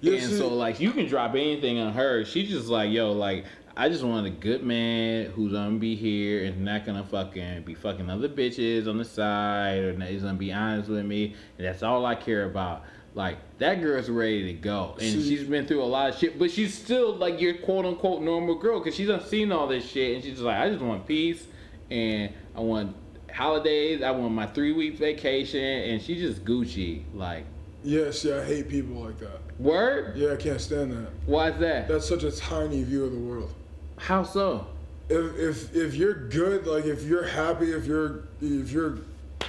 Yeah, 0.00 0.14
and 0.14 0.22
see- 0.30 0.38
so 0.38 0.48
like 0.48 0.80
you 0.80 0.92
can 0.92 1.06
drop 1.06 1.32
anything 1.32 1.78
on 1.78 1.92
her. 1.94 2.24
She's 2.24 2.48
just 2.50 2.68
like, 2.68 2.90
yo, 2.90 3.12
like 3.12 3.44
I 3.76 3.88
just 3.88 4.04
want 4.04 4.26
a 4.26 4.30
good 4.30 4.62
man 4.62 5.30
who's 5.30 5.52
gonna 5.52 5.78
be 5.78 5.94
here 5.96 6.44
and 6.44 6.64
not 6.64 6.84
gonna 6.84 7.04
fucking 7.04 7.62
be 7.62 7.74
fucking 7.74 8.08
other 8.10 8.28
bitches 8.28 8.86
on 8.88 8.98
the 8.98 9.04
side 9.04 9.78
or 9.78 9.92
not, 9.94 10.08
he's 10.08 10.22
gonna 10.22 10.34
be 10.34 10.52
honest 10.52 10.88
with 10.90 11.04
me. 11.06 11.34
And 11.58 11.66
that's 11.66 11.82
all 11.82 12.04
I 12.06 12.14
care 12.16 12.44
about. 12.44 12.84
Like 13.14 13.38
that 13.58 13.80
girl's 13.80 14.08
ready 14.08 14.44
to 14.46 14.52
go, 14.54 14.92
and 15.00 15.02
See- 15.02 15.28
she's 15.36 15.44
been 15.44 15.66
through 15.66 15.82
a 15.82 15.84
lot 15.84 16.10
of 16.10 16.18
shit, 16.18 16.38
but 16.38 16.50
she's 16.50 16.74
still 16.74 17.14
like 17.14 17.40
your 17.40 17.54
quote 17.54 17.86
unquote 17.86 18.22
normal 18.22 18.56
girl 18.56 18.80
because 18.80 18.94
she's 18.96 19.06
done 19.08 19.24
seen 19.24 19.52
all 19.52 19.68
this 19.68 19.88
shit, 19.88 20.16
and 20.16 20.24
she's 20.24 20.32
just 20.34 20.42
like, 20.44 20.56
I 20.58 20.68
just 20.68 20.82
want 20.82 21.06
peace, 21.06 21.46
and 21.90 22.32
I 22.56 22.60
want 22.60 22.96
holidays, 23.32 24.02
I 24.02 24.10
want 24.10 24.32
my 24.34 24.46
three 24.46 24.72
week 24.72 24.98
vacation, 24.98 25.62
and 25.62 26.02
she's 26.02 26.20
just 26.20 26.44
Gucci. 26.44 27.02
Like, 27.14 27.44
Yes, 27.84 28.24
yeah, 28.24 28.40
I 28.40 28.44
hate 28.44 28.68
people 28.68 28.96
like 28.96 29.18
that. 29.20 29.40
word? 29.60 30.16
Yeah, 30.16 30.32
I 30.32 30.36
can't 30.36 30.60
stand 30.60 30.90
that. 30.92 31.10
Why 31.26 31.50
is 31.50 31.60
that? 31.60 31.86
That's 31.86 32.08
such 32.08 32.24
a 32.24 32.32
tiny 32.32 32.82
view 32.82 33.04
of 33.04 33.12
the 33.12 33.18
world. 33.18 33.52
How 33.98 34.24
so? 34.24 34.66
If 35.08 35.38
if 35.38 35.76
if 35.76 35.94
you're 35.94 36.28
good, 36.30 36.66
like 36.66 36.84
if 36.86 37.02
you're 37.04 37.26
happy, 37.28 37.70
if 37.72 37.86
you're 37.86 38.24
if 38.40 38.72
you're 38.72 38.98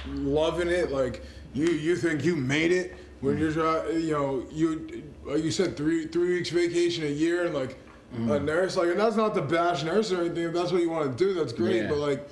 loving 0.06 0.68
it, 0.68 0.92
like 0.92 1.22
you 1.54 1.66
you 1.66 1.96
think 1.96 2.24
you 2.24 2.36
made 2.36 2.70
it 2.72 2.94
when 3.20 3.34
mm-hmm. 3.34 3.42
you're 3.42 3.52
try- 3.52 3.90
you 3.90 4.12
know 4.12 4.46
you 4.50 5.02
like 5.24 5.42
you 5.42 5.50
said 5.50 5.76
three 5.76 6.06
three 6.06 6.34
weeks 6.34 6.50
vacation 6.50 7.04
a 7.04 7.08
year 7.08 7.44
and 7.44 7.54
like 7.54 7.78
a 8.12 8.18
mm. 8.18 8.44
nurse 8.44 8.76
like 8.76 8.88
and 8.88 9.00
that's 9.00 9.16
not 9.16 9.34
the 9.34 9.42
bash 9.42 9.82
nurse 9.82 10.12
or 10.12 10.20
anything. 10.20 10.44
If 10.44 10.54
that's 10.54 10.72
what 10.72 10.82
you 10.82 10.90
want 10.90 11.16
to 11.16 11.24
do, 11.24 11.34
that's 11.34 11.52
great. 11.52 11.82
Yeah. 11.82 11.88
But 11.88 11.98
like 11.98 12.28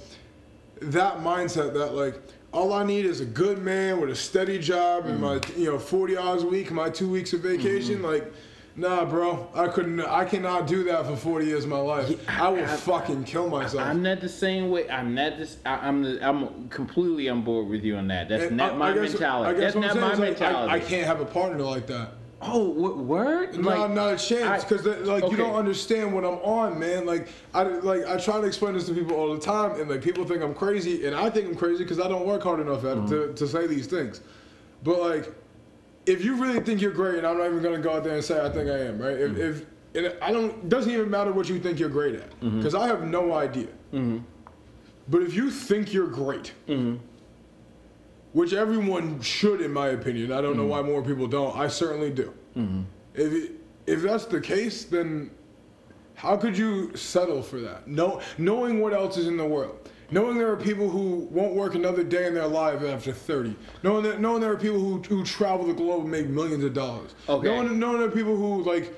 that 0.81 1.19
mindset 1.19 1.75
that 1.75 1.95
like 1.95 2.21
all 2.53 2.73
I 2.73 2.85
need 2.85 3.05
is 3.05 3.21
a 3.21 3.25
good 3.25 3.59
man 3.59 4.01
with 4.01 4.11
a 4.11 4.15
steady 4.15 4.59
job 4.59 5.07
and 5.07 5.19
mm. 5.19 5.21
my 5.21 5.57
you 5.57 5.71
know 5.71 5.79
40 5.79 6.17
hours 6.17 6.43
a 6.43 6.47
week, 6.47 6.71
my 6.71 6.91
two 6.91 7.09
weeks 7.09 7.33
of 7.33 7.41
vacation, 7.41 7.97
mm-hmm. 7.97 8.07
like. 8.07 8.33
Nah, 8.77 9.05
bro, 9.05 9.49
I 9.55 9.69
couldn't. 9.69 10.01
I 10.01 10.25
cannot 10.25 10.67
do 10.67 10.83
that 10.85 11.07
for 11.07 11.15
40 11.15 11.47
years 11.47 11.63
of 11.65 11.71
my 11.71 11.79
life. 11.79 12.19
I 12.29 12.49
will 12.49 12.67
fucking 12.67 13.23
kill 13.23 13.49
myself. 13.49 13.85
I'm 13.87 14.03
not 14.03 14.21
the 14.21 14.29
same 14.29 14.69
way. 14.71 14.91
I'm 14.91 15.15
not 15.15 15.39
this. 15.39 15.59
I, 15.65 15.75
I'm 15.87 16.03
the, 16.03 16.29
I'm 16.29 16.69
completely 16.71 17.29
on 17.29 17.43
board 17.43 17.69
with 17.69 17.85
you 17.85 17.95
on 17.97 18.09
that. 18.09 18.29
That's 18.29 18.45
And 18.45 18.57
not 18.57 18.73
I- 18.73 18.77
my 18.77 18.91
I 18.91 18.95
guess- 18.95 19.13
mentality. 19.13 19.57
I 19.57 19.61
That's 19.61 19.77
not 19.77 19.97
my 19.97 20.13
is, 20.13 20.19
like, 20.19 20.29
mentality. 20.31 20.73
I, 20.73 20.75
I 20.77 20.81
can't 20.81 21.07
have 21.07 21.21
a 21.21 21.25
partner 21.25 21.63
like 21.63 21.87
that. 21.87 22.15
Oh, 22.43 22.69
what 22.69 22.99
word? 22.99 23.57
No, 23.57 23.69
Like, 23.69 23.91
not 23.93 24.13
a 24.15 24.17
chance, 24.19 24.65
because 24.65 24.85
like 25.07 25.23
okay. 25.23 25.31
you 25.31 25.37
don't 25.39 25.55
understand 25.55 26.13
what 26.13 26.25
I'm 26.25 26.35
on, 26.41 26.79
man. 26.79 27.07
Like 27.07 27.29
I 27.55 27.63
like 27.63 28.05
I 28.07 28.19
try 28.19 28.39
to 28.41 28.47
explain 28.47 28.75
this 28.75 28.87
to 28.89 28.93
people 28.93 29.17
all 29.17 29.33
the 29.33 29.41
time, 29.41 29.81
and 29.81 29.89
like 29.89 30.03
people 30.03 30.27
think 30.27 30.43
I'm 30.43 30.53
crazy, 30.53 31.07
and 31.07 31.15
I 31.17 31.31
think 31.31 31.47
I'm 31.47 31.55
crazy 31.55 31.85
because 31.85 32.01
I 32.01 32.09
don't 32.09 32.27
work 32.27 32.43
hard 32.43 32.61
enough 32.61 32.85
at 32.85 32.99
it 32.99 33.07
to, 33.07 33.15
Mm-hmm. 33.15 33.35
to 33.35 33.47
say 33.49 33.67
these 33.67 33.87
things. 33.87 34.21
But 34.83 35.01
like, 35.01 35.33
if 36.07 36.25
you 36.25 36.37
really 36.37 36.61
think 36.61 36.81
you're 36.81 36.93
great, 36.93 37.17
and 37.19 37.27
I'm 37.27 37.39
not 37.39 37.47
even 37.47 37.63
gonna 37.63 37.79
go 37.79 37.95
out 37.97 38.05
there 38.05 38.15
and 38.15 38.25
say 38.25 38.45
I 38.45 38.49
think 38.51 38.69
I 38.71 38.79
am, 38.79 38.99
right? 38.99 39.17
If, 39.19 39.31
Mm-hmm. 39.33 39.41
if 39.41 39.67
and 39.97 40.17
I 40.21 40.33
don't, 40.33 40.51
it 40.51 40.69
doesn't 40.69 40.91
even 40.93 41.09
matter 41.09 41.33
what 41.33 41.49
you 41.49 41.61
think 41.61 41.79
you're 41.79 41.89
great 41.89 42.17
at, 42.17 42.31
Mm-hmm. 42.41 42.59
because 42.59 42.75
I 42.75 42.87
have 42.87 43.05
no 43.05 43.33
idea. 43.35 43.69
But 45.09 45.23
if 45.23 45.35
you 45.35 45.51
think 45.51 45.93
you're 45.93 46.09
great, 46.09 46.53
Mm-hmm. 46.69 46.97
which 48.33 48.53
everyone 48.53 49.21
should, 49.21 49.61
in 49.61 49.73
my 49.73 49.89
opinion, 49.89 50.33
I 50.33 50.41
don't 50.41 50.57
know 50.57 50.67
why 50.67 50.83
more 50.83 51.03
people 51.03 51.27
don't. 51.27 51.57
I 51.57 51.69
certainly 51.69 52.11
do. 52.11 52.33
If 53.15 53.33
it, 53.33 53.53
if 53.87 54.03
that's 54.03 54.25
the 54.27 54.41
case, 54.41 54.85
then 54.85 55.31
how 56.15 56.37
could 56.37 56.57
you 56.57 56.95
settle 56.97 57.43
for 57.43 57.61
that? 57.61 57.87
No, 57.87 58.21
knowing 58.39 58.81
what 58.81 58.93
else 58.93 59.17
is 59.17 59.27
in 59.29 59.37
the 59.37 59.45
world, 59.47 59.89
knowing 60.11 60.37
there 60.39 60.51
are 60.51 60.57
people 60.57 60.89
who 60.89 61.29
won't 61.31 61.55
work 61.55 61.75
another 61.75 62.03
day 62.05 62.27
in 62.27 62.35
their 62.35 62.47
life 62.47 62.83
after 62.83 63.13
thirty, 63.13 63.55
knowing 63.83 64.03
that 64.05 64.21
knowing 64.21 64.41
there 64.41 64.53
are 64.53 64.57
people 64.57 64.79
who, 64.79 64.99
who 65.03 65.25
travel 65.25 65.67
the 65.67 65.73
globe 65.75 66.03
and 66.03 66.11
make 66.11 66.29
millions 66.29 66.65
of 66.65 66.73
dollars, 66.75 67.15
Okay. 67.29 67.47
knowing 67.49 67.79
knowing 67.79 67.99
there 67.99 68.09
are 68.09 68.11
people 68.13 68.37
who 68.37 68.63
like 68.63 68.93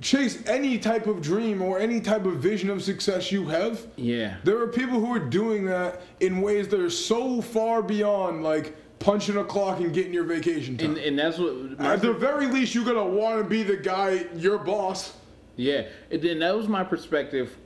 chase 0.00 0.42
any 0.46 0.78
type 0.78 1.06
of 1.06 1.22
dream 1.22 1.62
or 1.62 1.78
any 1.78 2.00
type 2.00 2.26
of 2.26 2.34
vision 2.38 2.68
of 2.68 2.82
success 2.82 3.30
you 3.32 3.46
have. 3.48 3.86
yeah. 3.96 4.36
There 4.44 4.58
are 4.60 4.66
people 4.66 5.00
who 5.00 5.14
are 5.14 5.18
doing 5.20 5.64
that 5.66 6.02
in 6.20 6.42
ways 6.42 6.68
that 6.68 6.80
are 6.80 6.90
so 6.90 7.40
far 7.40 7.82
beyond 7.82 8.42
like 8.42 8.74
punching 8.98 9.36
a 9.36 9.44
clock 9.44 9.80
and 9.80 9.94
getting 9.94 10.12
your 10.12 10.24
vacation 10.24 10.76
time. 10.76 10.90
And, 10.90 10.98
and 10.98 11.18
that's 11.18 11.38
what. 11.38 11.78
At 11.80 12.02
the 12.02 12.12
very 12.12 12.46
least, 12.48 12.74
you're 12.74 12.84
gonna 12.84 13.04
want 13.06 13.42
to 13.42 13.48
be 13.48 13.62
the 13.62 13.76
guy, 13.76 14.26
your 14.34 14.58
boss. 14.58 15.14
yeah. 15.56 15.86
And 16.10 16.20
then 16.20 16.38
that 16.40 16.54
was 16.56 16.68
my 16.68 16.84
perspective 16.84 17.56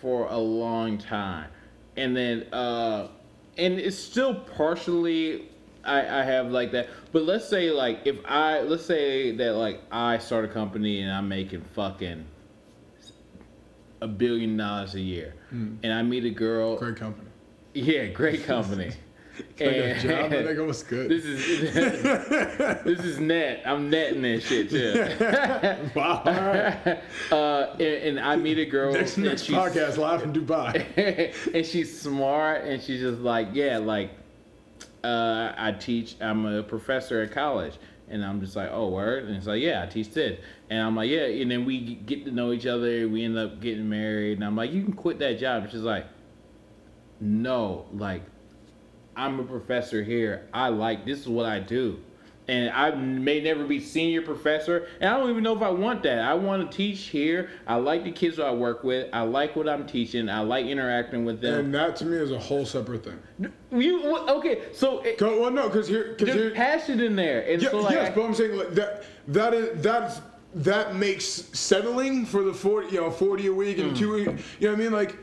for 0.00 0.26
a 0.28 0.38
long 0.38 0.98
time, 0.98 1.48
and 1.98 2.16
then 2.16 2.46
uh, 2.52 3.08
and 3.56 3.78
it's 3.78 3.98
still 3.98 4.34
partially. 4.34 5.48
I, 5.84 6.20
I 6.20 6.22
have 6.22 6.50
like 6.50 6.72
that, 6.72 6.88
but 7.12 7.22
let's 7.22 7.48
say 7.48 7.70
like 7.70 8.00
if 8.04 8.16
I 8.26 8.60
let's 8.60 8.84
say 8.84 9.32
that 9.36 9.54
like 9.54 9.80
I 9.90 10.18
start 10.18 10.44
a 10.44 10.48
company 10.48 11.00
and 11.00 11.10
I'm 11.10 11.28
making 11.28 11.62
fucking 11.74 12.24
a 14.00 14.08
billion 14.08 14.56
dollars 14.56 14.94
a 14.94 15.00
year, 15.00 15.34
and 15.82 15.92
I 15.92 16.02
meet 16.02 16.24
a 16.24 16.30
girl. 16.30 16.76
Great 16.76 16.96
company. 16.96 17.28
Yeah, 17.74 18.06
great 18.06 18.44
company. 18.44 18.92
Good 19.56 20.00
job. 20.00 20.30
That 20.30 20.46
nigga 20.46 20.66
was 20.66 20.82
good. 20.82 21.10
This 21.10 21.24
is 21.24 21.74
this 22.84 23.00
is 23.00 23.18
net. 23.18 23.62
I'm 23.66 23.90
netting 23.90 24.22
that 24.22 24.42
shit 24.42 24.70
too. 24.70 25.90
wow. 25.98 26.22
All 26.24 26.32
right. 26.32 27.00
Uh, 27.30 27.72
and, 27.74 27.82
and 27.82 28.20
I 28.20 28.36
meet 28.36 28.58
a 28.58 28.64
girl. 28.64 28.92
Next, 28.92 29.16
and 29.16 29.26
next 29.26 29.44
she's- 29.44 29.58
podcast, 29.58 29.96
live 29.96 30.22
in 30.22 30.32
Dubai. 30.32 31.34
and 31.54 31.66
she's 31.66 32.00
smart, 32.00 32.64
and 32.64 32.82
she's 32.82 33.00
just 33.00 33.20
like, 33.20 33.48
yeah, 33.52 33.78
like 33.78 34.10
uh, 35.04 35.52
I 35.56 35.72
teach. 35.72 36.16
I'm 36.20 36.46
a 36.46 36.62
professor 36.62 37.22
at 37.22 37.32
college, 37.32 37.74
and 38.08 38.24
I'm 38.24 38.40
just 38.40 38.56
like, 38.56 38.70
oh, 38.72 38.88
word. 38.88 39.24
And 39.24 39.36
it's 39.36 39.46
like, 39.46 39.62
yeah, 39.62 39.82
I 39.82 39.86
teach 39.86 40.10
this, 40.10 40.38
and 40.70 40.80
I'm 40.80 40.96
like, 40.96 41.10
yeah. 41.10 41.24
And 41.26 41.50
then 41.50 41.64
we 41.64 41.96
get 41.96 42.24
to 42.24 42.30
know 42.30 42.52
each 42.52 42.66
other. 42.66 43.08
We 43.08 43.24
end 43.24 43.36
up 43.38 43.60
getting 43.60 43.88
married, 43.88 44.38
and 44.38 44.44
I'm 44.44 44.56
like, 44.56 44.72
you 44.72 44.82
can 44.82 44.92
quit 44.92 45.18
that 45.18 45.38
job. 45.38 45.64
And 45.64 45.72
she's 45.72 45.80
like, 45.80 46.06
no, 47.20 47.86
like 47.92 48.22
I'm 49.18 49.40
a 49.40 49.44
professor 49.44 50.02
here. 50.02 50.46
I 50.54 50.68
like 50.68 51.04
this 51.04 51.18
is 51.20 51.28
what 51.28 51.44
I 51.44 51.58
do. 51.58 51.98
And 52.46 52.70
I 52.70 52.92
may 52.94 53.42
never 53.42 53.64
be 53.64 53.78
senior 53.78 54.22
professor, 54.22 54.88
and 55.02 55.10
I 55.12 55.18
don't 55.18 55.28
even 55.28 55.42
know 55.42 55.54
if 55.54 55.60
I 55.60 55.68
want 55.68 56.02
that. 56.04 56.20
I 56.20 56.32
want 56.32 56.70
to 56.70 56.74
teach 56.74 57.00
here. 57.08 57.50
I 57.66 57.74
like 57.74 58.04
the 58.04 58.10
kids 58.10 58.38
that 58.38 58.46
I 58.46 58.52
work 58.52 58.82
with. 58.84 59.10
I 59.12 59.20
like 59.20 59.54
what 59.54 59.68
I'm 59.68 59.86
teaching. 59.86 60.30
I 60.30 60.40
like 60.40 60.64
interacting 60.64 61.26
with 61.26 61.42
them. 61.42 61.66
and 61.66 61.74
that 61.74 61.96
to 61.96 62.06
me 62.06 62.16
is 62.16 62.30
a 62.30 62.38
whole 62.38 62.64
separate 62.64 63.04
thing. 63.04 63.52
you 63.70 64.16
okay? 64.28 64.62
So 64.72 65.00
it, 65.00 65.20
well, 65.20 65.50
no, 65.50 65.68
because 65.68 65.88
here, 65.88 66.14
because 66.16 66.28
there's 66.34 66.40
here, 66.40 66.50
passion 66.54 67.00
in 67.00 67.16
there, 67.16 67.42
and 67.42 67.60
yeah, 67.60 67.68
so 67.68 67.80
like, 67.80 67.92
yes, 67.94 68.12
but 68.14 68.24
I'm 68.24 68.34
saying 68.34 68.56
like 68.56 68.70
that. 68.70 69.04
That 69.26 69.52
is 69.52 69.82
that's 69.82 70.22
that 70.54 70.96
makes 70.96 71.26
settling 71.26 72.24
for 72.24 72.42
the 72.44 72.54
forty, 72.54 72.94
you 72.94 73.00
know, 73.02 73.10
forty 73.10 73.48
a 73.48 73.52
week 73.52 73.76
and 73.76 73.94
two. 73.94 74.14
week- 74.14 74.24
hmm. 74.28 74.36
You 74.58 74.68
know 74.68 74.72
what 74.72 74.80
I 74.80 74.82
mean? 74.84 74.92
Like 74.92 75.16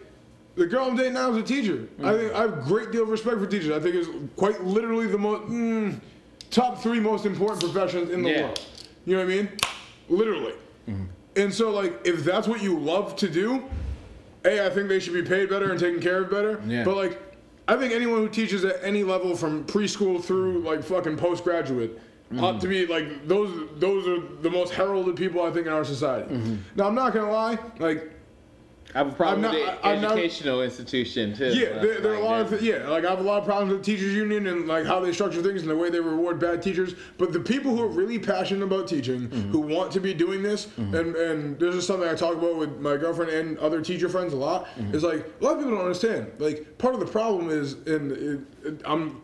the 0.56 0.66
girl 0.66 0.86
I'm 0.86 0.96
dating 0.96 1.14
now 1.14 1.32
is 1.32 1.38
a 1.38 1.44
teacher. 1.44 1.88
I 2.04 2.14
think 2.14 2.34
I 2.34 2.42
have 2.42 2.60
a 2.60 2.62
great 2.62 2.92
deal 2.92 3.04
of 3.04 3.10
respect 3.10 3.38
for 3.40 3.46
teachers. 3.46 3.72
I 3.72 3.80
think 3.80 3.96
it's 3.96 4.10
quite 4.36 4.64
literally 4.64 5.08
the 5.08 5.18
most 5.18 5.50
mm, 5.50 6.00
top 6.50 6.82
three 6.82 7.00
most 7.00 7.26
important 7.26 7.62
professions 7.62 8.10
in 8.10 8.24
the 8.24 8.30
Yeah. 8.30 8.42
world. 8.44 8.60
You 9.06 9.18
know 9.18 9.26
what 9.26 9.32
I 9.32 9.36
mean? 9.36 9.50
Literally. 10.10 10.54
Mm-hmm. 10.90 11.04
And 11.36 11.54
so, 11.54 11.72
like, 11.72 12.00
if 12.06 12.24
that's 12.24 12.48
what 12.48 12.64
you 12.64 12.80
love 12.80 13.16
to 13.18 13.28
do, 13.28 13.66
hey, 14.44 14.66
I 14.66 14.70
think 14.70 14.88
they 14.88 15.00
should 15.00 15.14
be 15.14 15.24
paid 15.24 15.50
better 15.50 15.72
and 15.72 15.80
taken 15.80 16.00
care 16.00 16.22
of 16.22 16.32
better. 16.32 16.62
Yeah. 16.66 16.86
But 16.86 16.96
like, 16.96 17.22
I 17.68 17.76
think 17.76 17.92
anyone 17.92 18.20
who 18.20 18.30
teaches 18.30 18.64
at 18.64 18.78
any 18.82 19.04
level 19.04 19.36
from 19.36 19.66
preschool 19.66 20.24
through 20.24 20.60
like 20.60 20.84
fucking 20.84 21.18
postgraduate 21.18 21.98
mm-hmm. 22.32 22.42
ought 22.44 22.62
to 22.62 22.68
be 22.68 22.86
like 22.86 23.28
those. 23.28 23.70
Those 23.78 24.08
are 24.08 24.22
the 24.42 24.50
most 24.50 24.74
heralded 24.74 25.18
people 25.18 25.42
I 25.44 25.52
think 25.52 25.68
in 25.68 25.74
our 25.74 25.84
society. 25.84 26.34
Mm-hmm. 26.34 26.56
Now, 26.78 26.88
I'm 26.88 26.96
not 26.96 27.14
gonna 27.14 27.32
lie, 27.32 27.60
like. 27.80 28.12
I 28.96 29.00
have 29.00 29.10
a 29.10 29.12
problem 29.12 29.44
I'm 29.44 29.52
with 29.54 29.66
the 29.66 29.86
I- 29.86 29.92
I'm 29.92 30.02
not- 30.02 30.14
educational 30.14 30.62
institution 30.62 31.36
too. 31.36 31.48
Yeah, 31.54 31.80
there, 31.80 32.00
there 32.00 32.14
are 32.14 32.16
a 32.16 32.24
lot 32.24 32.40
of 32.54 32.62
yeah. 32.62 32.88
Like 32.88 33.04
I 33.04 33.10
have 33.10 33.20
a 33.20 33.24
lot 33.24 33.40
of 33.40 33.46
problems 33.46 33.74
with 33.74 33.84
the 33.84 33.92
teachers 33.92 34.14
union 34.14 34.48
and 34.48 34.68
like 34.70 34.86
how 34.86 35.02
they 35.02 35.12
structure 35.12 35.42
things 35.44 35.62
and 35.64 35.70
the 35.70 35.76
way 35.76 35.90
they 35.90 36.00
reward 36.00 36.40
bad 36.40 36.62
teachers. 36.64 36.96
But 37.18 37.34
the 37.34 37.42
people 37.42 37.76
who 37.76 37.84
are 37.84 37.88
really 37.90 38.18
passionate 38.18 38.64
about 38.64 38.88
teaching, 38.88 39.28
Mm-hmm. 39.28 39.52
who 39.52 39.60
want 39.60 39.92
to 39.92 40.00
be 40.00 40.14
doing 40.14 40.42
this, 40.42 40.70
and 40.78 40.96
and 41.16 41.60
this 41.60 41.76
is 41.76 41.86
something 41.86 42.08
I 42.08 42.16
talk 42.16 42.36
about 42.38 42.56
with 42.56 42.80
my 42.80 42.96
girlfriend 42.96 43.32
and 43.32 43.58
other 43.60 43.82
teacher 43.82 44.08
friends 44.08 44.32
a 44.32 44.38
lot. 44.38 44.66
Mm-hmm. 44.78 44.96
Is 44.96 45.04
like 45.04 45.26
a 45.42 45.44
lot 45.44 45.54
of 45.54 45.58
people 45.60 45.72
don't 45.76 45.82
understand. 45.82 46.32
Like 46.40 46.78
part 46.78 46.94
of 46.94 47.02
the 47.02 47.06
problem 47.06 47.50
is, 47.50 47.74
and 47.74 48.12
it, 48.14 48.40
it, 48.64 48.82
I'm 48.86 49.22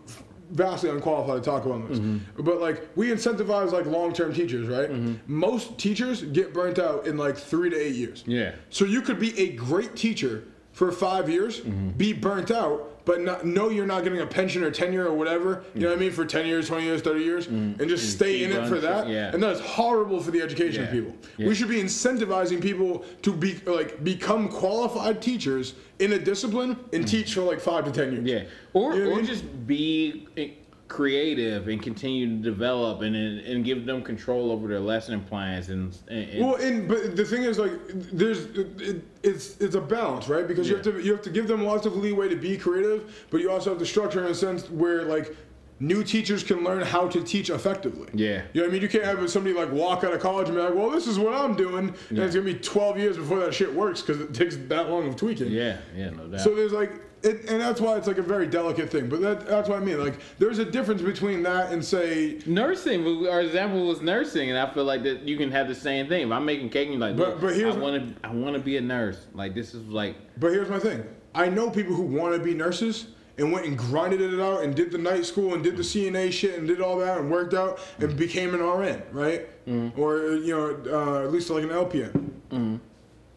vastly 0.51 0.89
unqualified 0.89 1.43
to 1.43 1.49
talk 1.49 1.65
about 1.65 1.87
this, 1.89 1.99
Mm-hmm. 1.99 2.43
but 2.43 2.59
like 2.61 2.87
we 2.95 3.07
incentivize 3.09 3.71
like 3.71 3.85
long-term 3.85 4.33
teachers, 4.33 4.67
right? 4.67 4.89
Most 5.27 5.77
teachers 5.77 6.21
get 6.23 6.53
burnt 6.53 6.77
out 6.79 7.07
in 7.07 7.17
like 7.17 7.37
three 7.37 7.69
to 7.69 7.75
eight 7.75 7.95
years. 7.95 8.23
Yeah. 8.27 8.53
So 8.69 8.85
you 8.85 9.01
could 9.01 9.19
be 9.19 9.37
a 9.39 9.53
great 9.53 9.95
teacher 9.95 10.43
for 10.73 10.91
five 10.91 11.29
years, 11.29 11.61
Mm-hmm. 11.61 11.89
be 11.91 12.13
burnt 12.13 12.51
out, 12.51 12.90
but 13.05 13.21
not, 13.21 13.45
know 13.45 13.69
you're 13.69 13.85
not 13.85 14.03
getting 14.03 14.19
a 14.19 14.25
pension 14.27 14.63
or 14.63 14.71
tenure 14.71 15.07
or 15.07 15.13
whatever. 15.13 15.63
You 15.73 15.81
know 15.81 15.89
what 15.89 15.97
I 15.97 15.99
mean? 16.01 16.11
For 16.11 16.25
10 16.25 16.45
years, 16.45 16.67
20 16.67 16.83
years, 16.85 17.01
30 17.01 17.23
years, 17.23 17.47
and 17.47 17.79
just 17.89 18.11
stay 18.11 18.41
Mm-hmm. 18.41 18.51
in 18.57 18.63
it 18.63 18.67
for 18.67 18.79
that. 18.79 19.07
yeah. 19.07 19.31
And 19.33 19.41
that's 19.41 19.59
horrible 19.59 20.21
for 20.21 20.31
the 20.31 20.41
education 20.41 20.83
of 20.83 20.89
Yeah. 20.93 21.01
people. 21.01 21.15
Yeah. 21.37 21.47
We 21.47 21.55
should 21.55 21.69
be 21.69 21.81
incentivizing 21.81 22.61
people 22.61 23.03
to 23.23 23.33
be 23.33 23.55
like 23.65 24.03
become 24.03 24.47
qualified 24.49 25.21
teachers 25.21 25.73
in 25.99 26.13
a 26.13 26.19
discipline 26.19 26.77
and 26.93 27.07
teach 27.07 27.33
for 27.33 27.41
like 27.41 27.59
five 27.59 27.85
to 27.85 27.91
10 27.91 28.11
years. 28.13 28.25
Yeah, 28.25 28.43
or 28.73 28.93
You 28.95 29.03
know 29.03 29.09
what 29.11 29.13
I 29.13 29.17
mean? 29.17 29.25
just 29.25 29.67
be 29.67 30.27
eh, 30.37 30.49
creative 30.91 31.69
and 31.69 31.81
continue 31.81 32.27
to 32.27 32.43
develop 32.43 33.01
and 33.01 33.15
and 33.15 33.63
give 33.63 33.85
them 33.85 34.01
control 34.03 34.51
over 34.51 34.67
their 34.67 34.79
lesson 34.81 35.21
plans 35.21 35.69
and, 35.69 35.97
and, 36.09 36.29
and 36.29 36.45
Well, 36.45 36.55
and 36.55 36.85
but 36.87 37.15
the 37.15 37.23
thing 37.23 37.43
is, 37.43 37.57
like, 37.57 37.71
there's 38.11 38.39
it, 38.57 39.01
it's 39.23 39.57
it's 39.61 39.75
a 39.75 39.81
balance, 39.81 40.27
right? 40.27 40.45
Because 40.45 40.67
you 40.67 40.75
have 40.75 40.83
to 40.83 40.99
you 40.99 41.13
have 41.13 41.21
to 41.21 41.29
give 41.29 41.47
them 41.47 41.63
lots 41.63 41.85
of 41.85 41.95
leeway 41.95 42.27
to 42.27 42.35
be 42.35 42.57
creative, 42.57 43.25
but 43.29 43.39
you 43.39 43.49
also 43.49 43.69
have 43.69 43.79
to 43.79 43.85
structure 43.85 44.25
in 44.25 44.31
a 44.31 44.35
sense 44.35 44.69
where 44.69 45.03
like 45.03 45.33
new 45.79 46.03
teachers 46.03 46.43
can 46.43 46.63
learn 46.63 46.81
how 46.83 47.07
to 47.07 47.23
teach 47.23 47.49
effectively. 47.49 48.07
Yeah. 48.13 48.43
you 48.53 48.61
know 48.61 48.67
what 48.67 48.69
I 48.69 48.73
mean. 48.73 48.81
You 48.81 48.89
can't 48.89 49.05
have 49.05 49.27
somebody 49.31 49.55
like 49.55 49.71
walk 49.71 50.03
out 50.03 50.13
of 50.13 50.19
college 50.19 50.49
and 50.49 50.57
be 50.57 50.61
like, 50.61 50.75
"Well, 50.75 50.89
this 50.89 51.07
is 51.07 51.17
what 51.17 51.33
I'm 51.33 51.55
doing," 51.55 51.95
and 52.09 52.19
it's 52.19 52.35
gonna 52.35 52.45
be 52.45 52.55
12 52.55 52.97
years 52.97 53.15
before 53.17 53.39
that 53.39 53.53
shit 53.53 53.73
works 53.73 54.01
because 54.01 54.21
it 54.21 54.33
takes 54.33 54.57
that 54.57 54.89
long 54.89 55.07
of 55.07 55.15
tweaking. 55.15 55.51
yeah, 55.51 55.77
yeah, 55.95 56.09
no 56.09 56.27
doubt. 56.27 56.41
So 56.41 56.53
there's 56.53 56.73
like, 56.73 56.91
it, 57.23 57.49
and 57.49 57.61
that's 57.61 57.79
why 57.79 57.97
it's 57.97 58.07
like 58.07 58.17
a 58.17 58.21
very 58.23 58.47
delicate 58.47 58.89
thing. 58.89 59.07
But 59.09 59.21
that, 59.21 59.47
that's 59.47 59.69
what 59.69 59.81
I 59.81 59.83
mean. 59.83 59.99
Like, 59.99 60.15
there's 60.39 60.57
a 60.59 60.65
difference 60.65 61.01
between 61.01 61.43
that 61.43 61.71
and 61.71 61.83
say 61.83 62.39
nursing, 62.45 63.27
our 63.27 63.41
example 63.41 63.87
was 63.87 64.01
nursing, 64.01 64.49
and 64.49 64.57
I 64.57 64.71
feel 64.73 64.85
like 64.85 65.03
that 65.03 65.27
you 65.27 65.37
can 65.37 65.51
have 65.51 65.67
the 65.67 65.75
same 65.75 66.07
thing. 66.07 66.25
If 66.27 66.31
I'm 66.31 66.45
making 66.45 66.69
cake, 66.69 66.89
and 66.89 66.99
you're 66.99 67.07
like, 67.09 67.17
But- 67.17 67.39
but 67.41 67.55
here's- 67.55 67.75
I 67.75 67.79
want 67.79 68.21
to, 68.21 68.27
I 68.27 68.33
want 68.33 68.55
to 68.55 68.61
be 68.61 68.77
a 68.77 68.81
nurse. 68.81 69.25
Like 69.33 69.53
this 69.53 69.73
is 69.73 69.85
like, 69.87 70.15
But 70.39 70.51
here's 70.51 70.69
my 70.69 70.79
thing. 70.79 71.03
I 71.35 71.49
know 71.49 71.69
people 71.69 71.93
who 71.93 72.03
want 72.03 72.33
to 72.35 72.39
be 72.41 72.53
nurses 72.53 73.07
and 73.37 73.51
went 73.51 73.65
and 73.65 73.77
grinded 73.77 74.19
it 74.21 74.39
out 74.41 74.63
and 74.63 74.75
did 74.75 74.91
the 74.91 74.97
night 74.97 75.25
school 75.25 75.53
and 75.53 75.63
did 75.63 75.77
the 75.77 75.83
CNA 75.83 76.31
shit 76.31 76.57
and 76.59 76.67
did 76.67 76.81
all 76.81 76.97
that 76.99 77.17
and 77.19 77.31
worked 77.31 77.53
out 77.53 77.79
and 77.99 78.15
became 78.17 78.53
an 78.53 78.59
RN, 78.61 79.01
right? 79.11 79.47
Or 79.95 80.17
you 80.35 80.53
know, 80.53 80.77
uh, 80.91 81.23
at 81.23 81.31
least 81.31 81.49
like 81.49 81.63
an 81.63 81.69
LPN. 81.69 82.79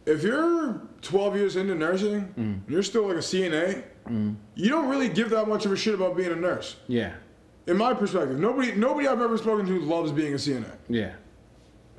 If 0.06 0.22
you're 0.22 0.80
12 1.02 1.36
years 1.36 1.56
into 1.56 1.74
nursing, 1.74 2.32
and 2.36 2.62
you're 2.68 2.82
still 2.82 3.06
like 3.08 3.16
a 3.16 3.20
CNA. 3.20 3.84
Mm. 4.08 4.36
You 4.54 4.68
don't 4.68 4.88
really 4.88 5.08
give 5.08 5.30
that 5.30 5.48
much 5.48 5.64
of 5.64 5.72
a 5.72 5.76
shit 5.76 5.94
about 5.94 6.16
being 6.16 6.30
a 6.30 6.36
nurse, 6.36 6.76
yeah, 6.88 7.14
in 7.66 7.76
my 7.76 7.94
perspective. 7.94 8.38
Nobody, 8.38 8.72
nobody 8.72 9.08
I've 9.08 9.20
ever 9.20 9.38
spoken 9.38 9.64
to 9.66 9.80
loves 9.80 10.12
being 10.12 10.34
a 10.34 10.36
CNA. 10.36 10.70
yeah, 10.88 11.14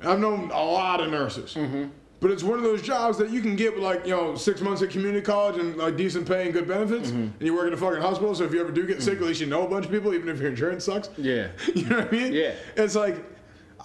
I've 0.02 0.20
known 0.20 0.50
a 0.52 0.62
lot 0.62 1.00
of 1.00 1.10
nurses. 1.10 1.54
Mm-hmm. 1.54 1.86
But 2.18 2.30
it's 2.30 2.42
one 2.42 2.58
of 2.58 2.64
those 2.64 2.80
jobs 2.80 3.18
that 3.18 3.30
you 3.30 3.42
can 3.42 3.56
get 3.56 3.74
with 3.74 3.84
like, 3.84 4.06
you 4.06 4.12
know, 4.12 4.36
six 4.36 4.62
months 4.62 4.80
at 4.80 4.88
community 4.88 5.20
college 5.20 5.58
and 5.58 5.76
like 5.76 5.96
decent 5.96 6.26
pay 6.26 6.44
and 6.44 6.52
good 6.52 6.66
benefits. 6.66 7.10
Mm-hmm. 7.10 7.20
And 7.20 7.42
you 7.42 7.54
work 7.54 7.66
in 7.66 7.74
a 7.74 7.76
fucking 7.76 8.00
hospital, 8.00 8.34
so 8.34 8.44
if 8.44 8.54
you 8.54 8.60
ever 8.60 8.72
do 8.72 8.86
get 8.86 9.02
sick, 9.02 9.18
mm. 9.18 9.22
at 9.22 9.26
least 9.28 9.40
you 9.40 9.46
know 9.46 9.66
a 9.66 9.68
bunch 9.68 9.84
of 9.84 9.90
people, 9.90 10.14
even 10.14 10.30
if 10.30 10.40
your 10.40 10.48
insurance 10.48 10.84
sucks. 10.84 11.10
yeah. 11.18 11.48
You 11.74 11.84
know 11.86 11.98
what 11.98 12.08
I 12.08 12.10
mean? 12.10 12.32
Yeah. 12.32 12.54
It's 12.76 12.94
like 12.94 13.22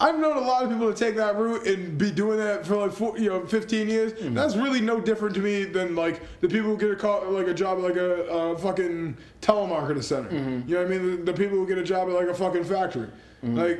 I've 0.02 0.18
known 0.18 0.36
a 0.36 0.40
lot 0.40 0.64
of 0.64 0.70
people 0.70 0.92
to 0.92 0.98
take 0.98 1.14
that 1.16 1.36
route 1.36 1.66
and 1.66 1.96
be 1.96 2.10
doing 2.10 2.38
that 2.38 2.66
for 2.66 2.76
like 2.76 2.92
four, 2.92 3.16
you 3.18 3.28
know 3.30 3.46
15 3.46 3.88
years. 3.88 4.12
Mm-hmm. 4.14 4.34
That's 4.34 4.56
really 4.56 4.80
no 4.80 5.00
different 5.00 5.34
to 5.36 5.40
me 5.40 5.64
than 5.64 5.94
like 5.94 6.20
the 6.40 6.48
people 6.48 6.70
who 6.70 6.76
get 6.76 6.90
a 6.90 6.96
call 6.96 7.30
like 7.30 7.46
a 7.46 7.54
job 7.54 7.78
at 7.78 7.84
like 7.84 7.96
a, 7.96 8.24
a 8.24 8.58
fucking 8.58 9.16
telemarketer 9.40 10.02
center. 10.02 10.28
Mm-hmm. 10.30 10.68
You 10.68 10.74
know 10.76 10.82
what 10.82 10.92
I 10.92 10.98
mean? 10.98 11.24
The, 11.24 11.32
the 11.32 11.38
people 11.38 11.56
who 11.56 11.66
get 11.66 11.78
a 11.78 11.84
job 11.84 12.08
at 12.08 12.14
like 12.14 12.28
a 12.28 12.34
fucking 12.34 12.64
factory. 12.64 13.08
Mm-hmm. 13.44 13.56
Like, 13.58 13.78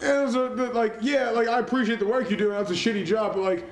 and 0.00 0.26
it's 0.26 0.34
a, 0.34 0.48
like 0.72 0.96
yeah, 1.00 1.30
like 1.30 1.46
I 1.48 1.60
appreciate 1.60 2.00
the 2.00 2.06
work 2.06 2.28
you 2.30 2.36
do. 2.36 2.50
and 2.52 2.58
That's 2.58 2.70
a 2.70 2.74
shitty 2.74 3.06
job, 3.06 3.34
but 3.34 3.42
like. 3.42 3.64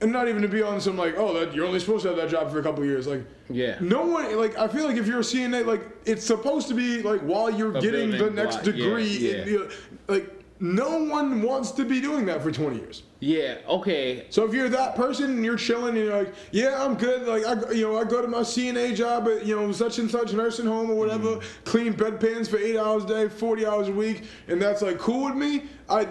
And 0.00 0.10
not 0.10 0.26
even 0.26 0.42
to 0.42 0.48
be 0.48 0.60
on 0.62 0.80
some 0.80 0.96
like, 0.96 1.14
oh, 1.16 1.32
that 1.38 1.54
you're 1.54 1.64
only 1.64 1.78
supposed 1.78 2.02
to 2.02 2.08
have 2.08 2.16
that 2.16 2.28
job 2.28 2.50
for 2.50 2.58
a 2.58 2.62
couple 2.64 2.82
of 2.82 2.88
years. 2.88 3.06
Like, 3.06 3.24
Yeah. 3.48 3.76
no 3.80 4.04
one 4.04 4.36
like. 4.36 4.58
I 4.58 4.66
feel 4.66 4.84
like 4.84 4.96
if 4.96 5.06
you're 5.06 5.20
a 5.20 5.22
CNA, 5.22 5.64
like 5.64 5.82
it's 6.04 6.26
supposed 6.26 6.66
to 6.70 6.74
be 6.74 7.02
like 7.02 7.20
while 7.20 7.48
you're 7.48 7.76
A 7.76 7.80
getting 7.80 8.10
the 8.10 8.28
next 8.28 8.56
block, 8.64 8.66
yeah, 8.66 8.72
degree. 8.72 9.06
yeah. 9.06 9.44
know, 9.44 9.68
like 10.08 10.41
no 10.62 11.02
one 11.02 11.42
wants 11.42 11.72
to 11.72 11.84
be 11.84 12.00
doing 12.00 12.24
that 12.26 12.40
for 12.40 12.52
20 12.52 12.76
years. 12.78 13.02
Yeah, 13.18 13.58
okay. 13.68 14.26
So 14.30 14.44
if 14.46 14.54
you're 14.54 14.68
that 14.68 14.94
person 14.94 15.30
and 15.32 15.44
you're 15.44 15.56
chilling 15.56 15.96
and 15.96 16.04
you're 16.06 16.16
like, 16.22 16.32
yeah, 16.52 16.82
I'm 16.84 16.94
good. 16.94 17.26
Like 17.26 17.44
I, 17.44 17.72
you 17.72 17.82
know, 17.82 17.98
I 17.98 18.04
go 18.04 18.22
to 18.22 18.28
my 18.28 18.42
CNA 18.42 18.94
job 18.94 19.26
at 19.28 19.44
you 19.44 19.56
know 19.56 19.72
such 19.72 19.98
and 19.98 20.08
such 20.08 20.32
nursing 20.32 20.66
home 20.66 20.88
or 20.90 20.94
whatever, 20.94 21.28
Mm-hmm. 21.36 21.64
clean 21.64 21.92
bedpans 21.94 22.48
for 22.48 22.58
eight 22.58 22.76
hours 22.78 23.04
a 23.04 23.08
day, 23.08 23.28
40 23.28 23.66
hours 23.66 23.88
a 23.88 23.92
week, 23.92 24.22
and 24.46 24.62
that's 24.62 24.82
like 24.82 24.98
cool 24.98 25.24
with 25.24 25.34
me. 25.34 25.64
I, 25.88 26.06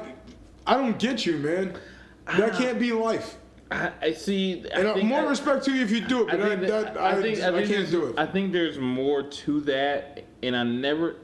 I 0.68 0.76
don't 0.76 1.00
get 1.00 1.26
you, 1.26 1.38
man. 1.38 1.78
That 2.38 2.54
can't 2.56 2.78
be 2.80 2.92
life. 2.92 3.38
I, 3.72 3.92
I 4.02 4.12
see. 4.14 4.66
I 4.76 4.82
And 4.82 5.08
more 5.08 5.22
I- 5.22 5.30
respect 5.30 5.64
to 5.66 5.72
you 5.74 5.82
if 5.82 5.92
you 5.92 6.02
do 6.02 6.28
it, 6.28 6.34
I 6.34 6.38
but 6.38 6.48
think, 6.50 6.62
that, 6.68 6.94
that, 6.94 6.98
I, 7.02 7.12
I 7.18 7.22
think 7.22 7.40
I, 7.42 7.48
I 7.48 7.52
think 7.52 7.70
can't 7.70 7.90
do 7.90 8.06
it. 8.08 8.20
I 8.20 8.26
think 8.26 8.52
there's 8.52 8.78
more 8.78 9.24
to 9.24 9.62
that, 9.62 10.26
and 10.44 10.58
I 10.58 10.64
never. 10.64 11.16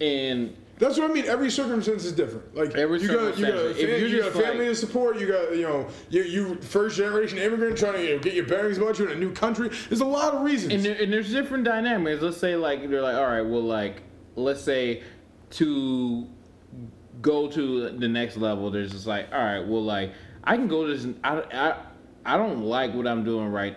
And 0.00 0.56
That's 0.80 0.98
what 0.98 1.10
I 1.10 1.12
mean. 1.12 1.26
Every 1.26 1.50
circumstance 1.50 2.06
is 2.06 2.12
different. 2.12 2.56
Like 2.56 2.74
Every 2.74 3.02
you 3.02 3.08
got, 3.08 3.36
you 3.38 3.46
got, 3.46 3.54
a 3.54 3.74
fam- 3.74 4.00
you 4.00 4.22
got 4.22 4.28
a 4.28 4.32
family 4.32 4.64
to 4.66 4.74
support. 4.74 5.20
You 5.20 5.28
got, 5.28 5.54
you 5.54 5.62
know, 5.62 5.86
you, 6.08 6.22
you 6.22 6.54
first 6.62 6.96
generation 6.96 7.36
immigrant 7.36 7.76
trying 7.76 7.92
to 7.92 8.02
you 8.02 8.16
know, 8.16 8.18
get 8.18 8.32
your 8.32 8.46
bearings 8.46 8.78
about 8.78 8.98
you 8.98 9.04
in 9.04 9.12
a 9.12 9.20
new 9.20 9.30
country. 9.30 9.68
There's 9.88 10.00
a 10.00 10.06
lot 10.06 10.34
of 10.34 10.40
reasons. 10.40 10.72
and, 10.72 10.84
there, 10.84 10.94
and 10.94 11.12
there's 11.12 11.30
different 11.30 11.64
dynamics. 11.64 12.22
Let's 12.22 12.38
say 12.38 12.56
like 12.56 12.88
they're 12.88 13.02
like, 13.02 13.16
all 13.16 13.26
right, 13.26 13.42
well, 13.42 13.62
like 13.62 14.02
let's 14.36 14.62
say 14.62 15.02
to 15.50 16.26
go 17.20 17.46
to 17.48 17.90
the 17.90 18.08
next 18.08 18.38
level, 18.38 18.70
there's 18.70 18.92
just 18.92 19.06
like, 19.06 19.30
all 19.32 19.38
right, 19.38 19.60
well, 19.60 19.84
like 19.84 20.14
I 20.44 20.56
can 20.56 20.66
go 20.66 20.86
to 20.86 20.96
this. 20.96 21.14
I 21.22 21.42
I 21.52 21.76
I 22.24 22.36
don't 22.38 22.62
like 22.62 22.94
what 22.94 23.06
I'm 23.06 23.22
doing 23.22 23.48
right. 23.48 23.76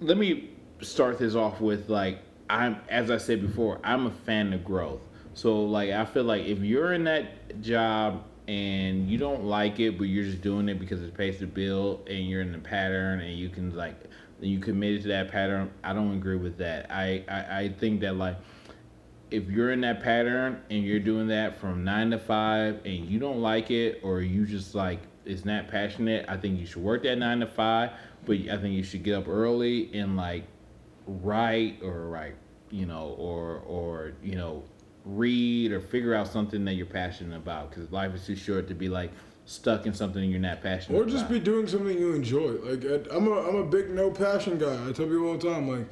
Let 0.00 0.18
me 0.18 0.50
start 0.82 1.18
this 1.18 1.34
off 1.34 1.60
with 1.60 1.88
like 1.88 2.20
I'm 2.48 2.76
as 2.88 3.10
I 3.10 3.16
said 3.16 3.40
before, 3.42 3.80
I'm 3.82 4.06
a 4.06 4.12
fan 4.12 4.52
of 4.52 4.64
growth. 4.64 5.00
So 5.36 5.64
like 5.64 5.90
I 5.90 6.06
feel 6.06 6.24
like 6.24 6.46
if 6.46 6.60
you're 6.60 6.94
in 6.94 7.04
that 7.04 7.60
job 7.60 8.24
and 8.48 9.06
you 9.10 9.18
don't 9.18 9.44
like 9.44 9.78
it, 9.80 9.98
but 9.98 10.04
you're 10.04 10.24
just 10.24 10.40
doing 10.40 10.66
it 10.70 10.78
because 10.80 11.02
it 11.02 11.14
pays 11.14 11.40
the 11.40 11.46
bill 11.46 12.00
and 12.06 12.26
you're 12.26 12.40
in 12.40 12.52
the 12.52 12.58
pattern 12.58 13.20
and 13.20 13.38
you 13.38 13.50
can 13.50 13.76
like 13.76 13.96
you 14.40 14.58
committed 14.60 15.02
to 15.02 15.08
that 15.08 15.30
pattern, 15.30 15.70
I 15.84 15.92
don't 15.92 16.14
agree 16.14 16.38
with 16.38 16.56
that. 16.56 16.90
I, 16.90 17.22
I, 17.28 17.58
I 17.60 17.68
think 17.68 18.00
that 18.00 18.16
like 18.16 18.38
if 19.30 19.50
you're 19.50 19.72
in 19.72 19.82
that 19.82 20.02
pattern 20.02 20.62
and 20.70 20.82
you're 20.82 21.00
doing 21.00 21.28
that 21.28 21.58
from 21.60 21.84
nine 21.84 22.12
to 22.12 22.18
five 22.18 22.80
and 22.86 23.04
you 23.04 23.18
don't 23.18 23.42
like 23.42 23.70
it 23.70 24.00
or 24.02 24.22
you 24.22 24.46
just 24.46 24.74
like 24.74 25.00
it's 25.26 25.44
not 25.44 25.68
passionate, 25.68 26.24
I 26.30 26.38
think 26.38 26.58
you 26.58 26.64
should 26.64 26.82
work 26.82 27.02
that 27.02 27.18
nine 27.18 27.40
to 27.40 27.46
five. 27.46 27.90
But 28.24 28.36
I 28.50 28.56
think 28.56 28.72
you 28.72 28.82
should 28.82 29.02
get 29.02 29.16
up 29.16 29.28
early 29.28 29.90
and 29.92 30.16
like 30.16 30.44
write 31.06 31.80
or 31.82 32.08
write, 32.08 32.36
you 32.70 32.86
know, 32.86 33.14
or 33.18 33.58
or 33.66 34.12
you 34.22 34.36
know, 34.36 34.64
read 35.06 35.70
or 35.72 35.80
figure 35.80 36.14
out 36.14 36.26
something 36.28 36.64
that 36.64 36.74
you're 36.74 36.84
passionate 36.84 37.36
about 37.36 37.70
because 37.70 37.90
life 37.92 38.14
is 38.14 38.26
too 38.26 38.34
short 38.36 38.66
to 38.68 38.74
be 38.74 38.88
like 38.88 39.12
stuck 39.44 39.86
in 39.86 39.94
something 39.94 40.28
you're 40.28 40.40
not 40.40 40.60
passionate 40.60 40.96
about. 40.96 41.06
or 41.06 41.08
about. 41.08 41.12
just 41.20 41.30
be 41.30 41.38
doing 41.38 41.66
something 41.68 41.96
you 41.96 42.12
enjoy. 42.12 42.52
Like 42.64 43.06
I'm 43.12 43.28
a, 43.28 43.40
I'm 43.48 43.56
a 43.56 43.64
big 43.64 43.90
no 43.90 44.10
passion 44.10 44.58
guy. 44.58 44.74
I 44.88 44.92
tell 44.92 45.06
people 45.06 45.28
all 45.28 45.38
the 45.38 45.48
time, 45.48 45.68
like, 45.68 45.86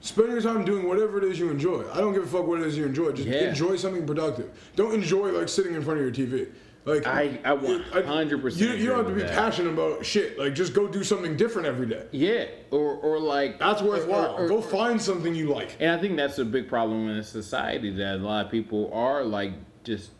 spend 0.00 0.28
your 0.30 0.40
time 0.40 0.64
doing 0.64 0.86
whatever 0.88 1.18
it 1.18 1.24
is 1.24 1.38
you 1.38 1.50
enjoy. 1.50 1.84
I 1.92 1.96
don't 1.98 2.14
give 2.14 2.22
a 2.22 2.26
fuck 2.26 2.46
what 2.46 2.60
it 2.60 2.66
is 2.68 2.78
you 2.78 2.86
enjoy. 2.86 3.10
Just 3.12 3.28
Yeah. 3.28 3.48
enjoy 3.48 3.74
something 3.76 4.06
productive. 4.06 4.48
Don't 4.76 4.94
enjoy 4.94 5.30
like 5.32 5.48
sitting 5.48 5.74
in 5.74 5.82
front 5.82 6.00
of 6.00 6.04
your 6.16 6.26
TV. 6.26 6.46
Like 6.86 7.06
I- 7.06 7.38
I 7.44 7.52
100% 7.56 8.56
You, 8.56 8.68
you 8.70 8.86
don't 8.88 8.98
have 8.98 9.06
to 9.08 9.12
be 9.14 9.20
that. 9.20 9.32
passionate 9.34 9.70
about 9.74 10.04
shit. 10.04 10.38
Like 10.38 10.54
just 10.54 10.72
go 10.72 10.88
do 10.88 11.04
something 11.04 11.36
different 11.36 11.68
every 11.68 11.86
day. 11.86 12.04
yeah, 12.10 12.46
or 12.70 12.94
or 12.94 13.18
like 13.18 13.58
That's 13.58 13.82
worthwhile. 13.82 14.34
or- 14.36 14.44
or- 14.44 14.48
go 14.48 14.60
find 14.62 15.00
something 15.00 15.34
you 15.34 15.48
like. 15.52 15.76
And 15.78 15.90
I 15.90 15.98
think 16.00 16.16
that's 16.16 16.38
a 16.38 16.44
big 16.44 16.68
problem 16.68 17.08
in 17.10 17.22
society 17.22 17.90
that 17.96 18.14
a 18.16 18.18
lot 18.24 18.46
of 18.46 18.50
people 18.50 18.90
are 18.94 19.22
like 19.24 19.52
just 19.84 20.10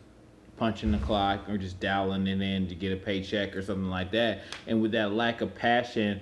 punching 0.57 0.91
the 0.91 0.99
clock 0.99 1.49
or 1.49 1.57
just 1.57 1.79
dialing 1.79 2.27
it 2.27 2.39
in 2.41 2.67
to 2.67 2.75
get 2.75 2.93
a 2.93 2.95
paycheck 2.95 3.55
or 3.55 3.63
something 3.63 3.89
like 3.89 4.11
that. 4.11 4.41
And 4.67 4.81
with 4.83 4.91
that 4.91 5.13
lack 5.13 5.41
of 5.41 5.55
passion, 5.55 6.19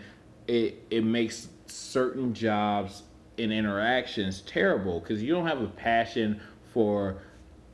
it 0.47 0.81
it 0.89 1.03
makes 1.03 1.49
certain 1.67 2.33
jobs 2.33 3.03
and 3.37 3.51
interactions 3.51 4.41
terrible 4.41 5.01
because 5.01 5.21
you 5.21 5.33
don't 5.33 5.45
have 5.47 5.61
a 5.61 5.67
passion 5.67 6.39
for, 6.73 7.21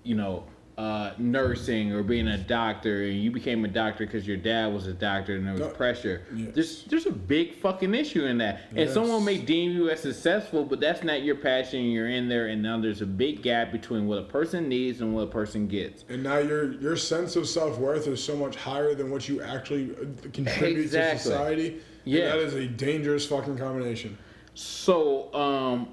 you 0.04 0.16
know, 0.16 0.44
uh, 0.78 1.12
nursing 1.18 1.94
or 1.94 2.04
being 2.04 2.28
a 2.28 2.38
doctor, 2.38 3.06
and 3.06 3.22
you 3.22 3.32
became 3.32 3.64
a 3.64 3.68
doctor 3.68 4.06
because 4.06 4.28
your 4.28 4.36
dad 4.36 4.74
was 4.74 4.88
a 4.88 4.94
doctor 4.94 5.36
and 5.36 5.46
there 5.46 5.54
was 5.54 5.62
No. 5.62 5.70
pressure. 5.70 6.24
Yes. 6.36 6.50
There's 6.54 6.84
there's 6.84 7.06
a 7.06 7.12
big 7.14 7.54
fucking 7.56 7.96
issue 7.96 8.26
in 8.26 8.38
that, 8.40 8.62
and 8.72 8.80
Yes. 8.80 8.94
someone 8.94 9.24
may 9.24 9.38
deem 9.38 9.72
you 9.72 9.90
as 9.90 10.02
successful, 10.02 10.66
but 10.66 10.82
that's 10.82 11.02
not 11.02 11.24
your 11.24 11.36
passion. 11.36 11.86
You're 11.86 12.10
in 12.10 12.28
there, 12.28 12.48
and 12.48 12.62
now 12.62 12.78
there's 12.80 13.02
a 13.02 13.06
big 13.06 13.42
gap 13.42 13.72
between 13.72 14.06
what 14.06 14.18
a 14.20 14.24
person 14.24 14.68
needs 14.68 15.00
and 15.00 15.16
what 15.16 15.22
a 15.22 15.28
person 15.32 15.68
gets. 15.68 16.04
And 16.10 16.24
now 16.24 16.40
your 16.40 16.74
your 16.82 16.98
sense 16.98 17.38
of 17.38 17.48
self 17.48 17.78
worth 17.80 18.08
is 18.08 18.22
so 18.22 18.36
much 18.36 18.58
higher 18.58 18.94
than 18.96 19.10
what 19.12 19.30
you 19.30 19.42
actually 19.42 19.92
uh, 19.92 20.04
contribute 20.34 20.82
Exactly. 20.82 21.18
to 21.18 21.24
society. 21.24 21.78
Yeah. 22.04 22.26
that 22.36 22.40
is 22.40 22.54
a 22.54 22.68
dangerous 22.68 23.26
fucking 23.26 23.58
combination. 23.58 24.18
So, 24.54 25.34
um, 25.34 25.88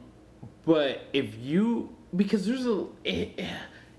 but 0.66 1.02
if 1.12 1.36
you 1.38 1.94
because 2.16 2.44
there's 2.46 2.66
a 2.66 2.86
eh, 3.06 3.26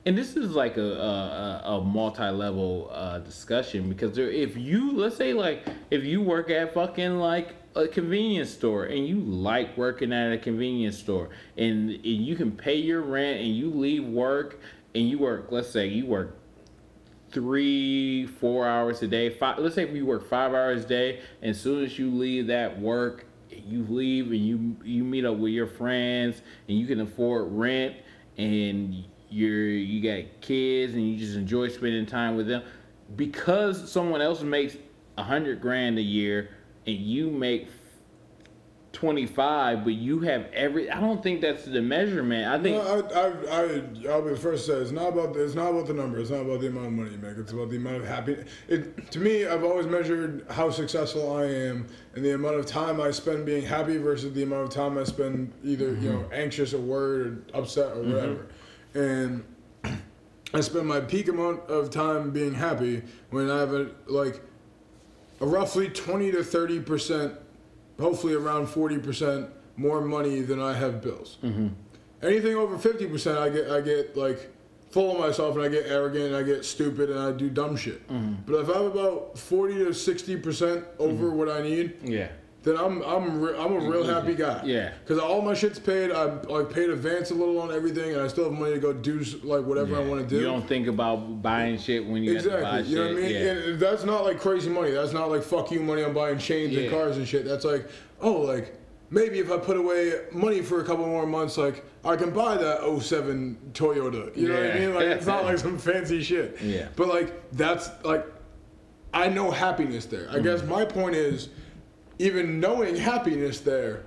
and 0.06 0.18
this 0.18 0.36
is 0.36 0.52
like 0.52 0.78
a 0.78 0.82
a, 0.82 1.62
a 1.66 1.82
multi-level 1.82 2.90
uh, 2.92 3.20
discussion 3.20 3.90
because 3.90 4.16
there 4.16 4.30
if 4.30 4.58
you 4.58 4.92
let's 4.94 5.16
say 5.16 5.34
like 5.34 5.66
if 5.92 6.04
you 6.04 6.22
work 6.22 6.50
at 6.50 6.74
fucking 6.74 7.18
like 7.20 7.56
a 7.76 7.88
convenience 7.88 8.52
store 8.52 8.86
and 8.86 9.08
you 9.08 9.20
like 9.20 9.76
working 9.78 10.14
at 10.14 10.32
a 10.32 10.38
convenience 10.38 10.98
store 10.98 11.30
and, 11.58 11.90
and 11.90 12.06
you 12.06 12.36
can 12.36 12.52
pay 12.52 12.76
your 12.76 13.02
rent 13.02 13.40
and 13.40 13.56
you 13.56 13.70
leave 13.70 14.04
work 14.04 14.60
and 14.94 15.10
you 15.10 15.18
work 15.18 15.48
let's 15.52 15.70
say 15.70 15.88
you 15.88 16.06
work 16.06 16.38
three, 17.34 18.28
four 18.28 18.68
hours 18.68 19.02
a 19.02 19.08
day. 19.08 19.32
Five, 19.32 19.58
let's 19.58 19.76
say 19.76 19.92
you 19.92 20.06
work 20.06 20.30
five 20.30 20.54
hours 20.54 20.86
a 20.86 20.88
day, 20.88 21.20
and 21.42 21.50
as 21.50 21.60
soon 21.60 21.84
as 21.84 21.98
you 21.98 22.12
leave 22.12 22.48
that 22.48 22.80
work, 22.80 23.26
you 23.50 23.86
leave 23.90 24.28
and 24.28 24.46
you 24.46 24.76
you 24.84 25.04
meet 25.04 25.26
up 25.26 25.38
with 25.38 25.52
your 25.52 25.68
friends, 25.68 26.42
and 26.68 26.78
you 26.78 26.86
can 26.86 27.02
afford 27.02 27.52
rent, 27.52 27.96
and 28.38 29.06
you're 29.34 29.68
you 29.68 30.02
got 30.02 30.42
kids, 30.42 30.94
and 30.94 31.10
you 31.10 31.18
just 31.18 31.36
enjoy 31.36 31.68
spending 31.70 32.06
time 32.06 32.38
with 32.38 32.48
them, 32.48 32.64
because 33.16 33.92
someone 33.92 34.22
else 34.22 34.42
makes 34.42 34.78
a 35.18 35.24
hundred 35.24 35.62
grand 35.62 35.98
a 35.98 36.02
year, 36.02 36.50
and 36.86 36.98
you 36.98 37.30
make 37.30 37.68
25 38.94 39.84
but 39.84 39.94
you 39.94 40.20
have 40.20 40.46
every 40.54 40.90
i 40.90 41.00
don't 41.00 41.24
think 41.24 41.42
that's 41.42 41.66
the 41.66 41.82
measurement 41.82 42.48
i 42.48 42.62
think 42.62 42.78
No, 42.78 43.08
I, 43.14 43.20
I, 43.20 43.28
I, 43.28 44.12
I'll 44.14 44.22
be 44.22 44.30
the 44.30 44.38
first 44.40 44.68
to 44.68 44.72
say 44.72 44.78
it's 44.78 44.92
not 44.92 45.10
about 45.10 45.36
it's 45.36 45.56
not 45.56 45.72
about 45.72 45.88
the 45.88 45.94
number. 45.94 46.20
It's 46.20 46.30
not 46.30 46.42
about 46.42 46.62
the 46.62 46.68
amount 46.68 46.88
of 46.88 46.94
money 46.94 47.12
you 47.12 47.18
make. 47.18 47.38
It's 47.38 47.52
about 47.52 47.70
the 47.70 47.78
amount 47.78 47.98
of 47.98 48.08
happiness. 48.08 48.48
It 48.68 49.12
to 49.12 49.20
me, 49.20 49.46
I've 49.46 49.64
always 49.64 49.88
measured 49.88 50.46
how 50.50 50.70
successful 50.70 51.36
I 51.36 51.46
am 51.46 51.88
and 52.16 52.24
the 52.24 52.36
amount 52.36 52.56
of 52.56 52.66
time 52.66 53.02
I 53.02 53.12
spend 53.12 53.46
being 53.46 53.66
happy 53.66 53.98
versus 53.98 54.32
the 54.34 54.44
amount 54.44 54.64
of 54.64 54.70
time 54.70 54.98
I 54.98 55.04
spend 55.04 55.52
either 55.64 55.90
you 55.90 55.96
mm-hmm. 55.96 56.08
know 56.10 56.30
anxious 56.32 56.74
or 56.74 56.80
worried 56.80 57.26
or 57.54 57.62
upset 57.62 57.92
or 57.92 58.04
mm-hmm. 58.04 58.14
whatever. 58.14 58.48
And 58.94 59.44
I 60.54 60.62
spend 60.62 60.88
my 60.88 61.00
peak 61.00 61.28
amount 61.28 61.62
of 61.70 61.90
time 61.90 62.32
being 62.32 62.54
happy 62.54 63.02
when 63.32 63.50
I 63.50 63.60
have 63.60 63.74
a 63.74 63.92
like 64.06 64.42
a 65.42 65.46
roughly 65.46 65.90
twenty 65.90 66.32
to 66.32 66.44
thirty 66.44 66.80
percent, 66.80 67.34
hopefully 68.00 68.36
around 68.36 68.68
forty 68.68 69.00
percent 69.00 69.50
more 69.76 70.02
money 70.02 70.42
than 70.42 70.62
I 70.62 70.74
have 70.74 71.02
bills. 71.02 71.38
Mm-hmm. 71.44 71.70
Anything 72.22 72.56
over 72.56 72.78
fifty 72.78 73.08
percent, 73.08 73.40
I 73.40 73.50
get 73.50 73.70
I 73.72 73.82
get 73.82 74.16
like 74.16 74.52
full 74.92 75.14
of 75.14 75.20
myself 75.20 75.56
and 75.56 75.66
I 75.66 75.70
get 75.70 75.88
arrogant 75.88 76.26
and 76.26 76.36
I 76.36 76.44
get 76.44 76.64
stupid 76.64 77.10
and 77.10 77.20
I 77.20 77.32
do 77.32 77.50
dumb 77.50 77.76
shit. 77.76 78.08
Mm-hmm. 78.08 78.44
But 78.46 78.60
if 78.60 78.70
I 78.70 78.74
have 78.74 78.86
about 78.86 79.40
forty 79.40 79.76
to 79.76 79.94
sixty 79.94 80.38
percent 80.38 80.86
over 81.00 81.26
mm-hmm. 81.26 81.38
what 81.38 81.50
I 81.50 81.64
need, 81.64 81.98
yeah 82.04 82.30
then 82.64 82.78
I'm 82.78 83.02
I'm 83.04 83.42
re- 83.42 83.58
I'm 83.58 83.74
a 83.74 83.80
real 83.90 84.06
happy 84.06 84.36
guy. 84.36 84.62
Yeah. 84.66 84.94
Because 85.04 85.20
all 85.20 85.42
my 85.42 85.54
shit's 85.54 85.80
paid. 85.80 86.12
I 86.12 86.24
like 86.44 86.70
paid 86.72 86.90
advance 86.90 87.30
a 87.32 87.36
little 87.36 87.60
on 87.60 87.74
everything, 87.74 88.14
and 88.14 88.22
I 88.22 88.28
still 88.28 88.46
have 88.46 88.54
money 88.54 88.74
to 88.74 88.80
go 88.80 88.94
do 88.94 89.20
like 89.44 89.64
whatever 89.66 89.96
I 89.98 90.00
want 90.04 90.22
to 90.22 90.28
do. 90.28 90.38
You 90.38 90.44
don't 90.46 90.68
think 90.68 90.88
about 90.88 91.42
buying 91.42 91.78
shit 91.78 92.06
when 92.08 92.24
you 92.24 92.36
have 92.36 92.44
to 92.44 92.50
buy 92.50 92.80
Exactly. 92.80 92.90
You 92.92 92.96
know 92.98 93.04
what 93.04 93.12
I 93.12 93.22
mean? 93.22 93.32
Yeah. 93.32 93.42
And 93.72 93.80
that's 93.80 94.04
not 94.06 94.24
like 94.24 94.40
crazy 94.40 94.70
money. 94.70 94.92
That's 94.92 95.12
not 95.14 95.30
like 95.30 95.44
fuck 95.44 95.72
you 95.72 95.82
money 95.82 96.04
on 96.04 96.14
buying 96.14 96.38
chains 96.38 96.72
Yeah. 96.74 96.84
and 96.84 96.92
cars 96.92 97.18
and 97.18 97.28
shit. 97.28 97.44
That's 97.46 97.66
like, 97.66 97.88
oh, 98.22 98.32
like 98.34 98.74
maybe 99.10 99.40
if 99.40 99.52
I 99.52 99.58
put 99.58 99.76
away 99.78 100.14
money 100.32 100.62
for 100.62 100.80
a 100.82 100.86
couple 100.86 101.06
more 101.06 101.28
months, 101.28 101.58
like 101.58 101.84
I 102.06 102.16
can 102.16 102.32
buy 102.32 102.56
that 102.58 102.80
07 103.02 103.72
Toyota. 103.74 104.36
You 104.38 104.48
know 104.48 104.56
what 104.56 104.72
I 104.72 104.80
mean? 104.80 104.94
Like 104.96 105.06
it's 105.08 105.26
not 105.26 105.44
like 105.44 105.58
some 105.68 105.78
fancy 105.78 106.24
shit. 106.24 106.62
Yeah. 106.62 106.88
But 106.96 107.10
like 107.10 107.52
that's 107.52 107.90
like 108.06 108.26
I 109.14 109.28
know 109.28 109.52
happiness 109.52 110.06
there. 110.06 110.30
I 110.30 110.36
Mm-hmm. 110.36 110.44
guess 110.44 110.64
my 110.64 110.86
point 110.86 111.16
is 111.16 111.50
even 112.24 112.60
knowing 112.60 112.96
happiness 112.96 113.60
there, 113.60 114.04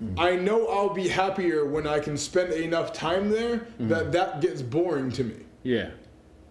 Mm-hmm. 0.00 0.20
I 0.20 0.36
know 0.36 0.68
I'll 0.68 0.94
be 0.94 1.08
happier 1.08 1.64
when 1.66 1.84
I 1.84 1.98
can 1.98 2.16
spend 2.16 2.52
enough 2.52 2.92
time 2.92 3.30
there 3.30 3.56
Mm-hmm. 3.56 3.88
that 3.88 4.12
that 4.12 4.40
gets 4.40 4.62
boring 4.62 5.10
to 5.10 5.24
me 5.24 5.34
yeah. 5.64 5.90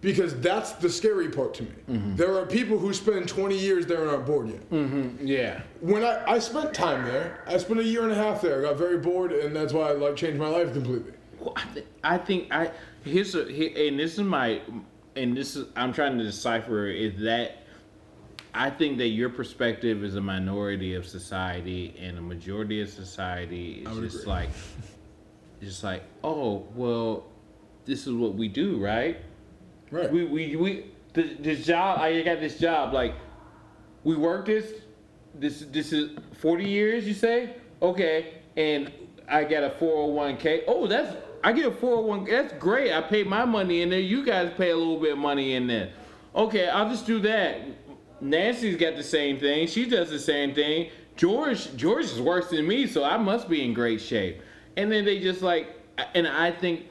because 0.02 0.38
that's 0.40 0.72
the 0.72 0.90
scary 0.90 1.30
part 1.30 1.54
to 1.54 1.62
me. 1.62 1.70
There 2.14 2.36
are 2.38 2.44
people 2.44 2.78
who 2.78 2.92
spend 2.92 3.26
20 3.26 3.56
years 3.58 3.86
there 3.86 4.02
and 4.02 4.10
aren't 4.10 4.26
bored 4.26 4.50
yet. 4.50 5.16
Yeah. 5.22 5.62
When 5.80 6.04
I, 6.04 6.32
I 6.34 6.38
spent 6.40 6.74
time 6.74 7.06
there, 7.06 7.42
I 7.46 7.56
spent 7.56 7.80
a 7.80 7.84
year 7.84 8.02
and 8.02 8.12
a 8.12 8.16
half 8.16 8.42
there. 8.42 8.58
I 8.58 8.68
got 8.68 8.76
very 8.76 8.98
bored, 8.98 9.32
and 9.32 9.56
that's 9.56 9.72
why 9.72 9.88
I 9.88 9.92
like 9.92 10.14
changed 10.16 10.38
my 10.38 10.48
life 10.48 10.74
completely. 10.74 11.14
Well, 11.40 11.54
I, 11.56 11.64
th- 11.72 11.86
I 12.04 12.18
think 12.18 12.52
I 12.52 12.70
here's 13.02 13.34
a 13.34 13.50
here, 13.50 13.70
and 13.88 13.98
this 13.98 14.12
is 14.12 14.20
my 14.20 14.60
and 15.16 15.34
this 15.34 15.56
is 15.56 15.68
I'm 15.74 15.94
trying 15.94 16.18
to 16.18 16.24
decipher 16.24 16.86
is 16.86 17.18
that 17.22 17.57
I 18.54 18.70
think 18.70 18.98
that 18.98 19.08
your 19.08 19.28
perspective 19.28 20.02
is 20.02 20.16
a 20.16 20.20
minority 20.20 20.94
of 20.94 21.06
society 21.06 21.94
and 22.00 22.18
a 22.18 22.22
majority 22.22 22.80
of 22.80 22.88
society 22.88 23.84
is 23.86 23.98
just 23.98 24.22
agree. 24.22 24.26
like 24.26 24.48
just 25.60 25.84
like 25.84 26.02
oh 26.24 26.66
well 26.74 27.26
this 27.84 28.06
is 28.06 28.12
what 28.12 28.34
we 28.34 28.48
do 28.48 28.78
right? 28.78 29.18
Right. 29.90 30.10
we 30.10 30.24
we 30.24 30.56
we 30.56 30.90
the, 31.14 31.34
this 31.40 31.66
job 31.66 32.00
I 32.00 32.20
got 32.22 32.40
this 32.40 32.58
job 32.58 32.92
like 32.92 33.14
we 34.04 34.16
work 34.16 34.46
this 34.46 34.72
this 35.34 35.60
this 35.70 35.92
is 35.92 36.10
40 36.40 36.68
years 36.68 37.06
you 37.06 37.14
say? 37.14 37.56
Okay 37.82 38.34
and 38.56 38.90
I 39.28 39.44
got 39.44 39.62
a 39.62 39.70
401k 39.70 40.64
oh 40.66 40.86
that's 40.86 41.16
I 41.44 41.52
get 41.52 41.66
a 41.66 41.70
401k 41.70 42.30
that's 42.30 42.52
great 42.54 42.92
I 42.92 43.02
pay 43.02 43.24
my 43.24 43.44
money 43.44 43.82
in 43.82 43.90
there 43.90 44.00
you 44.00 44.24
guys 44.24 44.52
pay 44.56 44.70
a 44.70 44.76
little 44.76 44.98
bit 45.00 45.12
of 45.12 45.18
money 45.18 45.54
in 45.54 45.66
there. 45.66 45.90
Okay 46.34 46.68
I'll 46.68 46.88
just 46.88 47.06
do 47.06 47.20
that 47.20 47.60
Nancy's 48.20 48.76
got 48.76 48.96
the 48.96 49.02
same 49.02 49.38
thing. 49.38 49.66
She 49.66 49.86
does 49.86 50.10
the 50.10 50.18
same 50.18 50.54
thing. 50.54 50.90
George 51.16 51.74
George 51.76 52.04
is 52.04 52.20
worse 52.20 52.48
than 52.50 52.66
me 52.66 52.86
so 52.86 53.04
I 53.04 53.16
must 53.16 53.48
be 53.48 53.64
in 53.64 53.74
great 53.74 54.00
shape. 54.00 54.40
And 54.76 54.90
then 54.90 55.04
they 55.04 55.18
just 55.20 55.42
like 55.42 55.76
and 56.14 56.26
I 56.26 56.50
think 56.50 56.86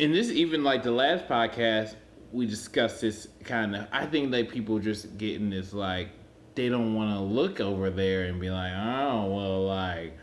and 0.00 0.14
this 0.14 0.30
even 0.30 0.64
like 0.64 0.82
the 0.82 0.90
last 0.90 1.26
podcast 1.26 1.94
we 2.32 2.46
discussed 2.46 3.00
this 3.00 3.28
kind 3.44 3.74
of 3.74 3.86
i 3.92 4.04
think 4.04 4.30
that 4.30 4.48
people 4.48 4.78
just 4.78 5.16
getting 5.16 5.48
this 5.48 5.72
like 5.72 6.08
they 6.54 6.68
don't 6.68 6.94
want 6.94 7.10
to 7.10 7.20
look 7.20 7.60
over 7.60 7.90
there 7.90 8.24
and 8.24 8.40
be 8.40 8.50
like 8.50 8.72
oh 8.74 9.26
well 9.26 9.66
like 9.66 10.16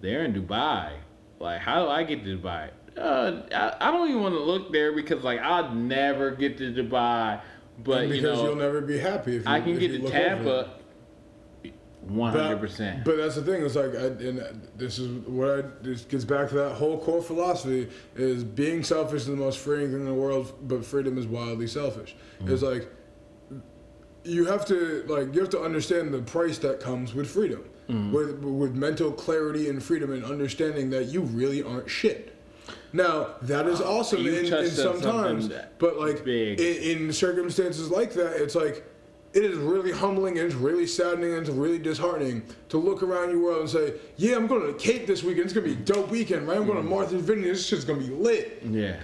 they're 0.00 0.24
in 0.24 0.34
dubai. 0.34 0.92
Like 1.38 1.60
how 1.60 1.84
do 1.84 1.90
i 1.90 2.02
get 2.02 2.24
to 2.24 2.38
dubai? 2.38 2.70
Uh, 2.96 3.42
I, 3.54 3.88
I 3.88 3.90
don't 3.90 4.08
even 4.08 4.22
want 4.22 4.34
to 4.34 4.42
look 4.42 4.72
there 4.72 4.92
because 4.92 5.22
like 5.22 5.40
i'll 5.40 5.74
never 5.74 6.30
get 6.30 6.58
to 6.58 6.72
dubai 6.72 7.40
but 7.78 8.04
And 8.04 8.10
you 8.10 8.20
because 8.20 8.38
know 8.38 8.48
will 8.48 8.56
never 8.56 8.80
be 8.80 8.98
happy 8.98 9.36
if 9.36 9.44
you, 9.44 9.50
i 9.50 9.60
can 9.60 9.70
if 9.70 9.80
get 9.80 9.90
you 9.90 9.98
to 9.98 10.04
look 10.04 10.12
tampa 10.12 10.70
100% 12.08 13.04
But 13.04 13.16
that's 13.16 13.34
the 13.34 13.42
thing. 13.42 13.64
It's 13.64 13.74
like, 13.74 13.94
I, 13.94 14.06
and 14.06 14.68
this 14.76 14.98
is 14.98 15.08
what 15.26 15.48
I. 15.48 15.62
This 15.82 16.02
gets 16.02 16.24
back 16.24 16.48
to 16.50 16.54
that 16.54 16.74
whole 16.74 16.98
core 17.00 17.22
philosophy: 17.22 17.88
is 18.14 18.44
being 18.44 18.84
selfish 18.84 19.22
is 19.22 19.26
the 19.26 19.36
most 19.36 19.58
freeing 19.58 19.90
thing 19.90 20.00
in 20.00 20.06
the 20.06 20.14
world, 20.14 20.54
but 20.62 20.84
freedom 20.84 21.18
is 21.18 21.26
wildly 21.26 21.66
selfish. 21.66 22.14
Mm-hmm. 22.38 22.52
It's 22.52 22.62
like 22.62 22.88
you 24.22 24.44
have 24.46 24.64
to 24.66 25.04
like 25.08 25.34
you 25.34 25.40
have 25.40 25.50
to 25.50 25.60
understand 25.60 26.12
the 26.12 26.22
price 26.22 26.58
that 26.58 26.80
comes 26.80 27.14
with 27.14 27.28
freedom, 27.28 27.64
mm-hmm. 27.88 28.12
with 28.12 28.38
with 28.38 28.74
mental 28.74 29.10
clarity 29.10 29.68
and 29.68 29.82
freedom 29.82 30.12
and 30.12 30.24
understanding 30.24 30.90
that 30.90 31.06
you 31.06 31.22
really 31.22 31.62
aren't 31.62 31.90
shit. 31.90 32.35
Now 32.92 33.34
that 33.42 33.66
is 33.66 33.80
awesome 33.80 34.22
You 34.22 34.34
in, 34.34 34.52
in 34.52 34.70
sometimes, 34.70 35.50
but 35.78 35.98
like 35.98 36.26
in, 36.26 36.58
in 36.58 37.12
circumstances 37.12 37.90
like 37.90 38.12
that, 38.14 38.42
it's 38.42 38.54
like 38.54 38.84
it 39.34 39.44
is 39.44 39.56
really 39.58 39.92
humbling 39.92 40.38
and 40.38 40.46
it's 40.46 40.54
really 40.54 40.86
saddening 40.86 41.34
and 41.34 41.46
it's 41.46 41.50
really 41.50 41.78
disheartening 41.78 42.42
to 42.70 42.78
look 42.78 43.02
around 43.02 43.30
your 43.30 43.42
world 43.42 43.60
and 43.60 43.70
say, 43.70 43.94
"Yeah, 44.16 44.36
I'm 44.36 44.46
going 44.46 44.66
to 44.66 44.72
Cape 44.78 45.06
this 45.06 45.22
weekend. 45.22 45.44
It's 45.44 45.52
gonna 45.52 45.66
be 45.66 45.72
a 45.72 45.76
dope 45.76 46.08
weekend, 46.10 46.48
right? 46.48 46.56
I'm 46.56 46.66
going 46.66 46.78
to 46.78 46.82
Martha's 46.82 47.22
Vineyard. 47.22 47.52
This 47.54 47.66
shit's 47.66 47.84
gonna 47.84 48.00
be 48.00 48.08
lit." 48.08 48.62
yeah 48.64 48.96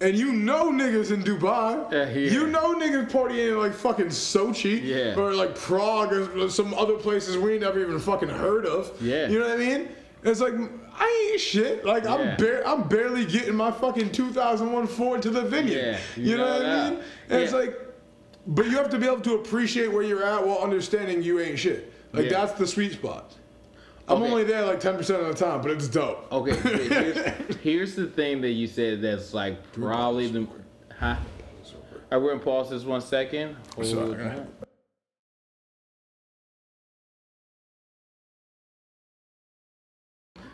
And 0.00 0.16
you 0.16 0.32
know 0.32 0.70
niggas 0.70 1.12
in 1.12 1.22
Dubai. 1.22 1.92
Uh, 1.92 2.10
yeah. 2.10 2.30
You 2.30 2.46
know 2.46 2.74
niggas 2.74 3.10
partying 3.10 3.52
in 3.52 3.58
like 3.58 3.74
fucking 3.74 4.06
Sochi. 4.06 4.82
Yeah. 4.82 5.14
Or 5.14 5.34
like 5.34 5.54
Prague 5.54 6.12
or 6.12 6.48
some 6.48 6.72
other 6.72 6.94
places 6.94 7.36
we 7.36 7.52
ain't 7.52 7.62
never 7.62 7.80
even 7.80 7.98
fucking 7.98 8.30
heard 8.30 8.64
of. 8.64 8.90
Yeah. 9.02 9.28
You 9.28 9.40
know 9.40 9.48
what 9.48 9.56
I 9.56 9.58
mean? 9.58 9.88
It's 10.22 10.40
like 10.40 10.54
I 10.98 11.30
ain't 11.32 11.40
shit. 11.40 11.84
Like 11.84 12.04
Yeah. 12.04 12.14
I'm 12.14 12.36
bare 12.36 12.66
I'm 12.66 12.88
barely 12.88 13.24
getting 13.26 13.54
my 13.54 13.70
fucking 13.70 14.12
2001 14.12 14.86
Ford 14.86 15.22
to 15.22 15.30
the 15.30 15.42
vineyard. 15.42 15.76
Yeah, 15.78 15.98
You, 16.16 16.30
you 16.30 16.36
know, 16.36 16.46
know 16.46 16.52
what 16.52 16.66
I 16.66 16.90
mean? 16.90 17.00
And 17.30 17.42
it's 17.42 17.52
like 17.52 17.78
but 18.46 18.66
you 18.66 18.76
have 18.76 18.90
to 18.90 18.98
be 18.98 19.06
able 19.06 19.20
to 19.22 19.34
appreciate 19.34 19.88
where 19.92 20.02
you're 20.02 20.22
at 20.24 20.46
while 20.46 20.58
understanding 20.58 21.22
you 21.22 21.40
ain't 21.40 21.58
shit. 21.58 21.92
Like 22.12 22.26
Yeah. 22.26 22.30
that's 22.46 22.52
the 22.58 22.66
sweet 22.66 22.92
spot. 22.92 23.34
I'm 24.08 24.22
Okay. 24.22 24.30
only 24.30 24.44
there 24.44 24.64
like 24.64 24.80
10% 24.80 25.00
of 25.00 25.26
the 25.26 25.34
time, 25.34 25.60
but 25.62 25.72
it's 25.72 25.88
dope. 25.88 26.30
Okay, 26.30 26.54
here's, 26.88 27.56
here's 27.56 27.94
the 27.96 28.06
thing 28.06 28.40
that 28.42 28.50
you 28.50 28.68
said 28.68 29.02
that's 29.02 29.34
like 29.34 29.72
probably 29.72 30.28
the. 30.28 30.46
Huh? 30.96 31.16
Alright, 32.12 32.22
we're 32.24 32.30
gonna 32.34 32.38
pause 32.44 32.70
this 32.70 32.84
one 32.84 33.00
second. 33.00 33.56
Hold 33.74 33.86
Sorry. 33.88 34.40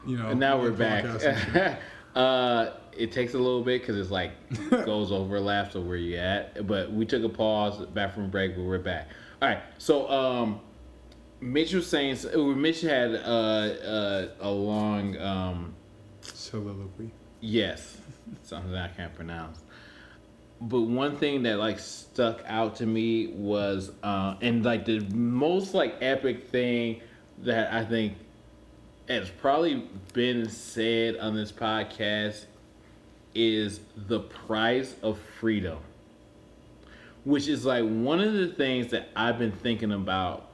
You 0.07 0.19
know, 0.19 0.31
And 0.31 0.41
now 0.41 0.61
we're 0.61 0.73
back. 0.73 1.05
uh, 2.15 2.71
it 2.97 3.13
takes 3.13 3.35
a 3.35 3.39
little 3.39 3.63
bit 3.63 3.81
because 3.81 3.97
it's 3.97 4.11
like 4.11 4.33
goes 4.71 5.13
overlaps 5.13 5.75
of 5.75 5.87
where 5.87 5.97
you 5.97 6.17
at. 6.17 6.67
But 6.67 6.93
we 6.93 7.05
took 7.07 7.23
a 7.25 7.29
pause, 7.29 7.87
back 7.87 8.15
from 8.15 8.31
break, 8.31 8.57
but 8.57 8.65
we're 8.65 8.79
back. 8.79 9.09
All 9.41 9.49
right. 9.49 9.63
So 9.79 10.09
um, 10.11 10.61
Mitch 11.41 11.73
was 11.73 11.87
saying, 11.87 12.17
Mitch 12.61 12.83
had 12.83 13.15
uh, 13.15 13.19
uh, 13.19 14.29
a 14.41 14.51
long 14.51 15.17
um, 15.19 15.75
Soliloquy. 16.21 17.11
Yes, 17.41 17.99
something 18.43 18.75
I 18.75 18.89
can't 18.89 19.15
pronounce. 19.15 19.61
But 20.61 20.83
one 20.83 21.17
thing 21.17 21.43
that 21.43 21.59
like 21.59 21.81
stuck 21.81 22.43
out 22.47 22.77
to 22.77 22.87
me 22.87 23.29
was, 23.29 23.91
uh, 24.03 24.37
and 24.41 24.65
like 24.65 24.85
the 24.85 25.01
most 25.01 25.75
like 25.75 25.97
epic 26.01 26.49
thing 26.49 27.01
that 27.39 27.73
I 27.73 27.85
think 27.85 28.15
has 29.21 29.31
probably 29.31 29.87
been 30.13 30.49
said 30.49 31.17
on 31.19 31.35
this 31.35 31.53
podcast 31.53 32.47
is 33.35 33.81
the 33.97 34.21
price 34.21 34.95
of 35.03 35.19
freedom, 35.41 35.79
which 37.25 37.49
is 37.49 37.65
like 37.65 37.85
one 37.85 38.21
of 38.21 38.33
the 38.33 38.49
things 38.49 38.89
that 38.89 39.09
I've 39.17 39.39
been 39.39 39.53
thinking 39.53 39.93
about 39.93 40.49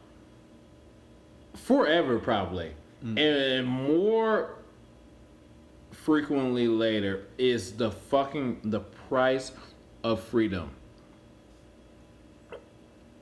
forever, 1.54 2.18
probably, 2.18 2.72
and 3.16 3.66
more 3.66 4.54
frequently 5.90 6.68
later 6.68 7.24
is 7.36 7.72
the 7.72 7.90
fucking 7.90 8.60
the 8.64 8.80
price 8.80 9.52
of 10.02 10.22
freedom. 10.22 10.70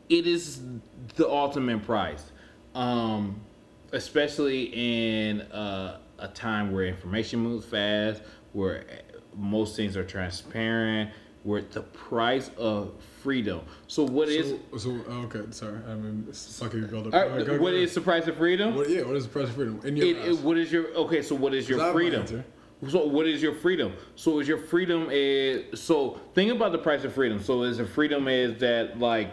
It 0.08 0.26
is 0.26 0.60
the 1.16 1.28
ultimate 1.28 1.84
price, 1.84 2.30
um, 2.74 3.40
especially 3.92 4.64
in 4.72 5.42
uh, 5.52 5.98
a 6.18 6.28
time 6.28 6.72
where 6.72 6.86
information 6.86 7.40
moves 7.40 7.66
fast, 7.66 8.22
where 8.52 8.84
most 9.36 9.76
things 9.76 9.96
are 9.96 10.04
transparent, 10.04 11.10
where 11.42 11.62
the 11.62 11.82
price 11.82 12.50
of 12.58 12.92
freedom. 13.22 13.60
So 13.86 14.02
what 14.02 14.28
is 14.28 14.54
So, 14.72 14.78
so 14.78 14.90
okay, 15.08 15.42
sorry. 15.50 15.78
I 15.88 15.94
mean, 15.94 16.26
fucking 16.32 16.86
build 16.86 17.06
up. 17.08 17.14
all 17.14 17.20
Alright, 17.20 17.38
right, 17.38 17.46
go- 17.46 17.52
what 17.58 17.70
go- 17.70 17.76
is 17.76 17.94
the 17.94 18.00
price 18.00 18.26
of 18.26 18.36
freedom? 18.36 18.74
What, 18.74 18.88
yeah, 18.90 19.02
what 19.02 19.16
is 19.16 19.24
the 19.24 19.30
price 19.30 19.48
of 19.48 19.54
freedom? 19.54 19.80
In 19.84 19.96
your 19.96 20.06
It, 20.06 20.16
it, 20.16 20.38
what 20.40 20.58
is 20.58 20.72
your 20.72 20.88
okay? 20.94 21.22
So 21.22 21.34
what 21.34 21.54
is 21.54 21.68
your 21.68 21.92
freedom? 21.92 22.44
So 22.90 23.06
what 23.06 23.26
is 23.26 23.40
your 23.40 23.54
freedom? 23.54 23.94
So 24.16 24.38
is 24.40 24.48
your 24.48 24.58
freedom 24.58 25.08
is 25.10 25.80
so 25.80 26.20
think 26.34 26.52
about 26.52 26.72
the 26.72 26.78
price 26.78 27.04
of 27.04 27.14
freedom. 27.14 27.42
So 27.42 27.62
is 27.62 27.78
the 27.78 27.86
freedom 27.86 28.28
is 28.28 28.58
that 28.60 28.98
like 28.98 29.30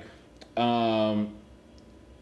um 0.55 1.33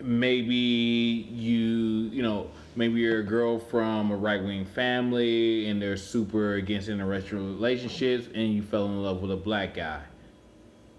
maybe 0.04 0.56
you 0.56 2.10
you 2.12 2.22
know 2.24 2.50
maybe 2.76 3.00
you're 3.02 3.20
a 3.20 3.24
girl 3.26 3.60
from 3.60 4.12
a 4.12 4.16
right 4.16 4.44
wing 4.44 4.66
family 4.66 5.68
and 5.68 5.82
they're 5.82 5.98
super 5.98 6.56
against 6.56 6.88
interracial 6.90 7.34
relationships 7.34 8.28
and 8.34 8.54
you 8.54 8.62
fell 8.62 8.86
in 8.86 9.02
love 9.04 9.22
with 9.22 9.32
a 9.32 9.36
black 9.38 9.74
guy. 9.76 10.02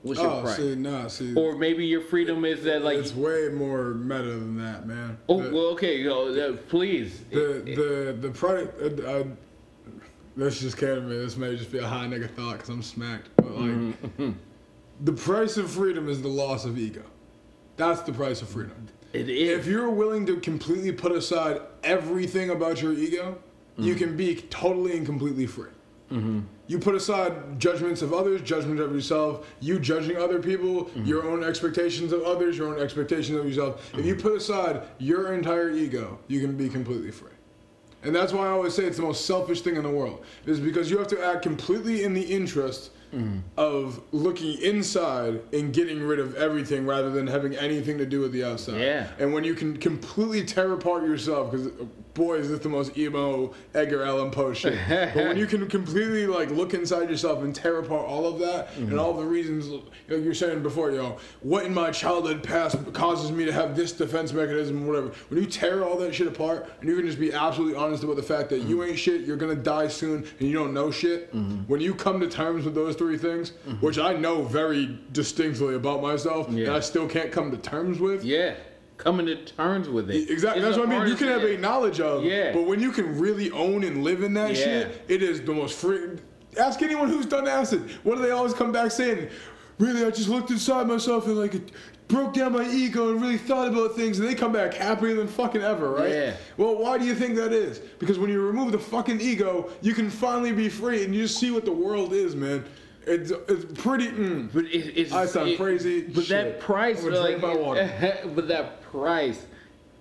What's 0.03 0.21
your 0.21 0.31
oh, 0.31 0.43
price? 0.43 0.57
see, 0.57 0.75
nah, 0.75 1.07
see. 1.07 1.33
or 1.35 1.57
maybe 1.57 1.87
your 1.87 2.01
freedom 2.01 2.45
is 2.45 2.65
that 2.65 2.83
like 2.83 2.99
it's 2.99 3.15
way 3.15 3.49
more 3.53 3.95
meta 3.95 4.23
than 4.33 4.57
that, 4.59 4.87
man. 4.87 5.17
oh 5.29 5.43
The- 5.43 5.51
well 5.55 5.67
okay 5.75 5.99
you 5.99 6.09
know, 6.09 6.29
uh, 6.29 6.57
please 6.69 7.21
the 7.31 7.63
the 7.65 8.17
the 8.21 8.31
product. 8.31 9.01
Uh, 9.03 9.07
uh, 9.09 9.25
this 10.37 10.61
just 10.61 10.77
came 10.79 10.95
to 10.97 11.01
me. 11.03 11.17
This 11.19 11.37
may 11.37 11.55
just 11.57 11.71
be 11.71 11.79
a 11.79 11.87
high 11.87 12.07
nigga 12.07 12.29
thought 12.31 12.53
because 12.55 12.71
I'm 12.71 12.83
smacked. 12.83 13.29
But 13.37 13.51
like, 13.53 13.71
Mm-hmm. 13.71 14.31
the 15.05 15.13
price 15.13 15.57
of 15.59 15.71
freedom 15.71 16.09
is 16.09 16.23
the 16.23 16.29
loss 16.29 16.65
of 16.65 16.79
ego. 16.79 17.03
That's 17.77 18.03
the 18.03 18.13
price 18.13 18.43
of 18.43 18.49
freedom. 18.49 18.89
it 19.13 19.29
is 19.29 19.59
If 19.61 19.67
you're 19.67 19.91
willing 19.91 20.27
to 20.27 20.37
completely 20.41 20.93
put 20.93 21.13
aside 21.13 21.61
everything 21.85 22.51
about 22.51 22.81
your 22.83 22.93
ego, 22.93 23.39
Mm-hmm. 23.73 23.85
you 23.85 23.95
can 23.95 24.17
be 24.19 24.35
totally 24.51 24.99
and 24.99 25.07
completely 25.07 25.47
free. 25.47 25.71
You 26.69 26.79
put 26.79 26.95
aside 26.95 27.59
judgments 27.59 28.03
of 28.03 28.13
others, 28.13 28.43
judgment 28.43 28.81
of 28.81 28.93
yourself, 28.95 29.47
you 29.61 29.79
judging 29.79 30.19
other 30.19 30.41
people, 30.41 30.85
Mm-hmm. 30.85 31.07
your 31.07 31.25
own 31.27 31.43
expectations 31.43 32.13
of 32.13 32.21
others, 32.23 32.59
your 32.59 32.69
own 32.69 32.79
expectations 32.83 33.39
of 33.39 33.47
yourself. 33.47 33.81
If 33.95 34.01
Mm-hmm. 34.01 34.09
you 34.09 34.15
put 34.17 34.35
aside 34.37 34.83
your 34.99 35.33
entire 35.33 35.71
ego, 35.71 36.19
you 36.29 36.41
can 36.43 36.55
be 36.55 36.69
completely 36.69 37.11
free. 37.11 37.31
And 38.03 38.15
that's 38.15 38.35
why 38.35 38.47
I 38.47 38.51
always 38.51 38.75
say 38.75 38.85
it's 38.85 38.99
the 38.99 39.05
most 39.05 39.25
selfish 39.25 39.63
thing 39.63 39.77
in 39.77 39.85
the 39.85 39.91
world, 39.91 40.23
is 40.45 40.61
because 40.61 40.91
you 40.91 40.99
have 40.99 41.09
to 41.09 41.25
act 41.25 41.41
completely 41.43 42.03
in 42.05 42.13
the 42.13 42.21
interest 42.23 42.91
Mm-hmm. 43.13 43.41
of 43.59 44.01
looking 44.13 44.59
inside 44.63 45.43
and 45.53 45.71
getting 45.75 46.03
rid 46.03 46.19
of 46.19 46.35
everything 46.35 46.87
rather 46.87 47.11
than 47.11 47.27
having 47.27 47.55
anything 47.55 47.99
to 47.99 48.07
do 48.07 48.21
with 48.21 48.33
the 48.33 48.43
outside. 48.43 48.81
Yeah. 48.81 49.09
And 49.19 49.35
when 49.35 49.45
you 49.45 49.55
can 49.55 49.77
completely 49.77 50.47
tear 50.47 50.73
apart 50.73 51.03
yourself, 51.03 51.51
because 51.51 51.73
boy, 52.15 52.37
is 52.37 52.51
this 52.51 52.61
the 52.61 52.69
most 52.69 52.97
emo 52.99 53.55
Edgar 53.75 54.03
Allan 54.05 54.31
Poe 54.31 54.53
shit. 54.53 54.79
but 54.89 55.15
when 55.15 55.37
you 55.39 55.47
can 55.47 55.67
completely 55.69 56.27
like 56.27 56.51
look 56.51 56.75
inside 56.75 57.09
yourself 57.11 57.43
and 57.43 57.55
tear 57.55 57.79
apart 57.79 58.07
all 58.07 58.27
of 58.27 58.39
that 58.41 58.69
Mm-hmm. 58.73 58.91
and 58.91 58.99
all 59.01 59.15
the 59.15 59.25
reasons, 59.25 59.67
like 60.09 60.23
you're 60.25 60.35
saying 60.35 60.63
before, 60.63 60.91
you 60.91 60.99
know, 60.99 61.19
what 61.41 61.65
in 61.65 61.75
my 61.75 61.91
childhood 61.91 62.43
past 62.43 62.77
causes 62.93 63.31
me 63.33 63.45
to 63.45 63.53
have 63.53 63.75
this 63.77 63.93
defense 63.93 64.33
mechanism, 64.33 64.85
or 64.85 64.87
whatever. 64.89 65.09
When 65.29 65.41
you 65.41 65.47
tear 65.47 65.85
all 65.85 65.97
that 65.99 66.15
shit 66.15 66.27
apart 66.27 66.71
and 66.81 66.89
you 66.89 66.97
can 66.97 67.07
just 67.07 67.19
be 67.21 67.33
absolutely 67.33 67.77
honest 67.77 68.03
about 68.05 68.17
the 68.17 68.23
fact 68.23 68.51
that 68.51 68.61
Mm-hmm. 68.61 68.71
you 68.71 68.85
ain't 68.85 68.99
shit, 68.99 69.23
you're 69.23 69.37
gonna 69.37 69.55
die 69.55 69.89
soon, 69.89 70.25
and 70.39 70.49
you 70.49 70.55
don't 70.55 70.73
know 70.75 70.91
shit. 70.91 71.33
When 71.67 71.81
you 71.81 71.95
come 71.95 72.21
to 72.21 72.29
terms 72.29 72.65
with 72.65 72.75
those 72.75 72.95
three 72.97 73.19
things, 73.19 73.51
which 73.81 73.99
I 73.99 74.13
know 74.15 74.43
very 74.43 74.99
distinctly 75.13 75.75
about 75.75 76.03
myself, 76.03 76.49
and 76.49 76.59
Mm-hmm. 76.59 76.75
I 76.75 76.81
still 76.81 77.09
can't 77.09 77.33
come 77.33 77.51
to 77.51 77.57
terms 77.57 77.99
with. 77.99 78.25
Yeah, 78.25 78.55
coming 79.03 79.27
to 79.27 79.35
terms 79.37 79.89
with 79.89 80.11
it. 80.11 80.31
Exactly. 80.31 80.63
It's 80.63 80.77
That's 80.77 80.79
what 80.79 80.89
I 80.95 80.99
mean. 81.01 81.09
You 81.09 81.17
can 81.17 81.29
have 81.29 81.43
a 81.43 81.57
knowledge 81.59 82.01
of, 82.01 82.25
Yeah. 82.25 82.53
but 82.53 82.67
when 82.67 82.81
you 82.81 82.93
can 82.93 83.19
really 83.19 83.51
own 83.51 83.83
and 83.85 84.05
live 84.05 84.23
in 84.23 84.35
that 84.35 84.51
Yeah. 84.51 84.65
shit, 84.65 85.03
it 85.09 85.23
is 85.23 85.41
the 85.43 85.53
most 85.53 85.77
free. 85.79 85.99
Ask 86.59 86.83
anyone 86.83 87.09
who's 87.09 87.27
done 87.27 87.49
acid. 87.49 87.83
What 88.05 88.17
do 88.17 88.23
they 88.23 88.31
always 88.31 88.55
come 88.55 88.71
back 88.73 88.91
saying? 88.93 89.29
Really, 89.79 90.05
I 90.05 90.11
just 90.11 90.29
looked 90.29 90.51
inside 90.51 90.87
myself 90.87 91.27
and 91.27 91.37
like 91.37 91.55
it 91.55 91.73
broke 92.07 92.35
down 92.35 92.53
my 92.53 92.69
ego 92.71 93.11
and 93.11 93.21
really 93.23 93.39
thought 93.39 93.69
about 93.69 93.97
things, 93.97 94.19
and 94.21 94.29
they 94.29 94.35
come 94.35 94.53
back 94.53 94.75
happier 94.75 95.15
than 95.15 95.27
fucking 95.27 95.63
ever, 95.63 95.91
right? 95.91 96.11
Yeah. 96.11 96.35
Well, 96.59 96.77
why 96.77 96.99
do 96.99 97.07
you 97.07 97.15
think 97.15 97.37
that 97.37 97.53
is? 97.53 97.79
Because 97.99 98.19
when 98.19 98.31
you 98.31 98.41
remove 98.43 98.71
the 98.73 98.79
fucking 98.79 99.21
ego, 99.21 99.71
you 99.81 99.95
can 99.95 100.11
finally 100.11 100.53
be 100.53 100.69
free 100.69 101.05
and 101.05 101.15
you 101.15 101.23
just 101.23 101.39
see 101.39 101.51
what 101.51 101.65
the 101.65 101.73
world 101.73 102.13
is, 102.13 102.37
man. 102.37 102.65
It's 103.07 103.31
it's 103.31 103.81
pretty. 103.83 104.09
Mm. 104.09 104.51
But 104.53 104.65
it, 104.67 104.97
it's 104.99 105.13
I 105.13 105.27
sound 105.27 105.51
it- 105.51 105.57
crazy. 105.59 106.03
But 106.03 106.25
Shit. 106.25 106.29
that 106.29 106.61
price, 106.61 107.03
like, 107.03 107.21
drink 107.39 107.43
my 107.43 107.55
water. 107.57 108.21
but 108.35 108.49
that 108.49 108.83
price 108.83 109.45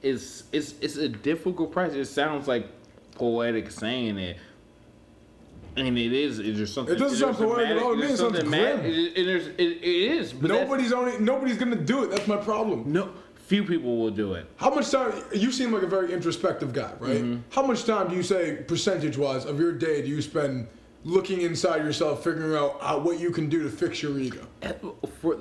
is 0.02 0.44
is 0.52 0.76
it's 0.82 0.98
a 0.98 1.10
difficult 1.10 1.72
price. 1.72 1.94
It 1.94 2.06
sounds 2.06 2.48
like 2.48 2.68
poetic 3.15 3.72
saying 3.72 4.18
it. 4.18 4.38
And 5.78 5.98
it 5.98 6.11
is. 6.11 6.40
Is 6.40 6.57
there 6.57 6.68
something? 6.68 6.95
It 6.95 6.99
doesn't 6.99 7.18
sound 7.18 7.38
poetic 7.38 7.69
at 7.69 7.78
all. 7.82 7.95
To 7.95 8.02
is 8.02 8.07
me, 8.10 8.14
it 8.14 8.18
sounds 8.18 8.38
something 8.38 8.49
ma- 8.49 8.57
grim. 8.57 8.80
it- 8.86 9.18
it 9.18 9.28
is- 9.28 9.48
it- 9.48 9.60
it 9.60 9.84
is. 9.84 10.34
But 10.34 10.49
Nobody's 10.49 10.91
only 10.91 11.18
nobody's 11.19 11.57
gonna 11.57 11.76
do 11.78 12.03
it. 12.03 12.11
That's 12.11 12.28
my 12.28 12.36
problem. 12.38 12.91
No, 12.91 13.11
few 13.48 13.64
people 13.64 13.98
will 13.98 14.11
do 14.11 14.34
it. 14.34 14.45
How 14.57 14.69
much 14.73 14.91
time? 14.91 15.14
You 15.34 15.52
seem 15.52 15.72
like 15.72 15.84
a 15.84 15.88
very 15.88 16.11
introspective 16.14 16.73
guy, 16.73 16.91
right? 16.99 17.18
Mm-hmm. 17.23 17.38
How 17.52 17.65
much 17.65 17.86
time 17.86 18.10
do 18.10 18.15
you 18.15 18.23
say, 18.23 18.64
percentage 18.68 19.18
wise, 19.18 19.45
of 19.45 19.60
your 19.60 19.72
day 19.72 20.02
do 20.02 20.10
you 20.10 20.22
spend 20.22 20.68
looking 21.03 21.41
inside 21.41 21.84
yourself, 21.84 22.23
figuring 22.23 22.56
out 22.56 22.80
how, 22.82 22.99
what 22.99 23.19
you 23.19 23.32
can 23.32 23.49
do 23.49 23.64
to 23.64 23.69
fix 23.69 24.02
your 24.02 24.18
ego? 24.19 24.45
for 25.22 25.38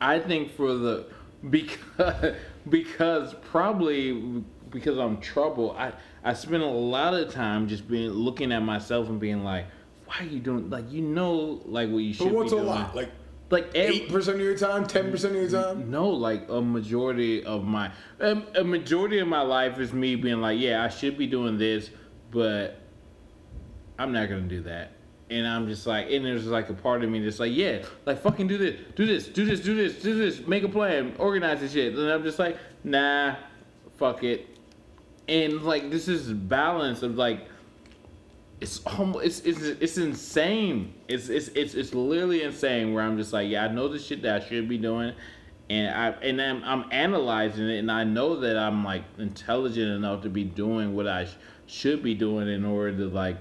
I 0.00 0.18
think 0.18 0.50
for 0.52 0.74
the 0.74 1.06
because 1.48 2.34
because 2.68 3.34
probably 3.50 4.42
because 4.70 4.98
I'm 4.98 5.18
trouble. 5.20 5.72
I 5.78 5.92
I 6.22 6.32
spend 6.34 6.62
a 6.62 6.66
lot 6.66 7.14
of 7.14 7.32
time 7.32 7.68
just 7.68 7.86
being 7.88 8.10
looking 8.10 8.52
at 8.52 8.62
myself 8.62 9.08
and 9.08 9.20
being 9.20 9.44
like, 9.44 9.66
why 10.06 10.16
are 10.20 10.24
you 10.24 10.40
doing 10.40 10.70
like 10.70 10.90
you 10.90 11.02
know 11.02 11.62
like 11.66 11.90
what 11.90 11.98
you 11.98 12.12
should 12.14 12.26
But 12.26 12.34
what's 12.34 12.52
be 12.52 12.58
a 12.58 12.60
doing. 12.60 12.74
lot? 12.74 12.94
Like 12.94 13.10
like 13.50 13.70
eight 13.74 14.08
percent 14.08 14.38
of 14.38 14.42
your 14.42 14.56
time, 14.56 14.86
ten 14.86 15.10
percent 15.10 15.36
of 15.36 15.42
your 15.42 15.62
time? 15.62 15.90
no, 15.90 16.08
like 16.08 16.48
a 16.48 16.60
majority 16.60 17.44
of 17.44 17.64
my 17.64 17.90
a, 18.18 18.42
a 18.56 18.64
majority 18.64 19.18
of 19.18 19.28
my 19.28 19.42
life 19.42 19.78
is 19.78 19.92
me 19.92 20.16
being 20.16 20.40
like, 20.40 20.58
yeah, 20.58 20.82
I 20.82 20.88
should 20.88 21.16
be 21.18 21.26
doing 21.26 21.58
this, 21.58 21.90
but 22.30 22.80
I'm 23.98 24.12
not 24.12 24.28
gonna 24.28 24.42
do 24.42 24.62
that. 24.62 24.92
And 25.30 25.46
I'm 25.46 25.66
just 25.66 25.86
like, 25.86 26.10
and 26.10 26.24
there's 26.24 26.46
like 26.46 26.68
a 26.68 26.74
part 26.74 27.02
of 27.02 27.10
me 27.10 27.20
that's 27.20 27.40
like, 27.40 27.52
yeah, 27.52 27.84
like 28.04 28.20
fucking 28.20 28.46
do 28.46 28.58
this, 28.58 28.78
do 28.94 29.06
this, 29.06 29.26
do 29.26 29.44
this, 29.44 29.60
do 29.60 29.74
this, 29.74 30.02
do 30.02 30.14
this, 30.16 30.46
make 30.46 30.64
a 30.64 30.68
plan, 30.68 31.14
organize 31.18 31.60
this 31.60 31.72
shit. 31.72 31.94
And 31.94 32.10
I'm 32.10 32.22
just 32.22 32.38
like, 32.38 32.58
nah, 32.84 33.36
fuck 33.96 34.22
it. 34.22 34.46
And 35.26 35.62
like 35.62 35.90
this 35.90 36.08
is 36.08 36.30
balance 36.30 37.02
of 37.02 37.16
like, 37.16 37.48
it's 38.60 38.80
almost 38.86 39.24
it's 39.24 39.40
it's 39.40 39.60
it's 39.60 39.98
insane. 39.98 40.94
It's 41.08 41.28
it's 41.28 41.48
it's 41.48 41.74
it's 41.74 41.94
literally 41.94 42.42
insane. 42.42 42.94
Where 42.94 43.04
I'm 43.04 43.16
just 43.16 43.32
like, 43.32 43.48
yeah, 43.48 43.64
I 43.64 43.68
know 43.68 43.88
the 43.88 43.98
shit 43.98 44.22
that 44.22 44.42
I 44.42 44.46
should 44.46 44.68
be 44.68 44.78
doing, 44.78 45.12
and 45.68 45.94
I 45.94 46.10
and 46.22 46.40
I'm, 46.40 46.62
I'm 46.64 46.84
analyzing 46.90 47.68
it, 47.68 47.78
and 47.78 47.90
I 47.90 48.04
know 48.04 48.40
that 48.40 48.56
I'm 48.56 48.84
like 48.84 49.04
intelligent 49.18 49.90
enough 49.90 50.22
to 50.22 50.28
be 50.28 50.44
doing 50.44 50.94
what 50.94 51.08
I 51.08 51.26
sh- 51.26 51.36
should 51.66 52.02
be 52.02 52.14
doing 52.14 52.48
in 52.48 52.64
order 52.64 52.96
to 52.96 53.08
like 53.08 53.36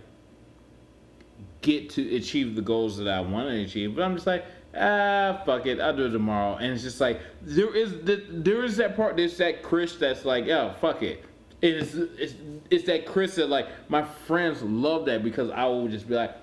get 1.64 1.90
to 1.91 2.15
achieve 2.15 2.56
the 2.56 2.61
goals 2.61 2.98
that 2.98 3.07
I 3.07 3.19
want 3.22 3.49
to 3.49 3.61
achieve. 3.61 3.95
But 3.95 4.03
I'm 4.03 4.14
just 4.14 4.27
like, 4.27 4.45
ah, 4.76 5.41
fuck 5.45 5.65
it, 5.65 5.80
I'll 5.80 5.95
do 5.95 6.06
it 6.06 6.11
tomorrow. 6.11 6.57
And 6.57 6.73
it's 6.73 6.84
just 6.84 7.02
like 7.02 7.19
there 7.41 7.76
is 7.76 7.91
the, 8.02 8.23
there 8.30 8.64
is 8.64 8.77
that 8.77 8.95
part. 8.95 9.18
There's 9.18 9.38
that 9.38 9.64
Chris 9.64 9.95
that's 9.95 10.26
like, 10.26 10.48
oh, 10.48 10.76
fuck 10.80 11.02
it. 11.02 11.23
It's, 11.61 11.94
it's 11.95 12.35
it's 12.69 12.84
that 12.85 13.06
Chris 13.06 13.35
that 13.35 13.48
like 13.49 13.68
my 13.90 14.03
friends 14.03 14.61
love 14.61 15.06
that 15.06 15.23
because 15.23 15.49
I 15.49 15.65
will 15.65 15.88
just 15.88 16.07
be 16.07 16.14
like, 16.14 16.35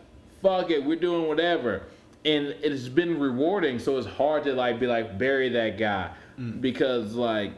fuck 0.42 0.70
it, 0.70 0.82
we're 0.84 0.96
doing 0.98 1.28
whatever. 1.28 1.82
And 2.24 2.48
it's 2.62 2.88
been 2.88 3.18
rewarding, 3.18 3.78
so 3.78 3.96
it's 3.96 4.06
hard 4.06 4.44
to 4.44 4.52
like 4.54 4.80
be 4.80 4.86
like 4.86 5.18
bury 5.18 5.48
that 5.50 5.78
guy 5.78 6.10
because 6.60 7.14
like 7.14 7.52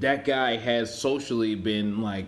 that 0.00 0.24
guy 0.24 0.56
has 0.56 0.96
socially 0.96 1.54
been 1.54 2.00
like 2.00 2.26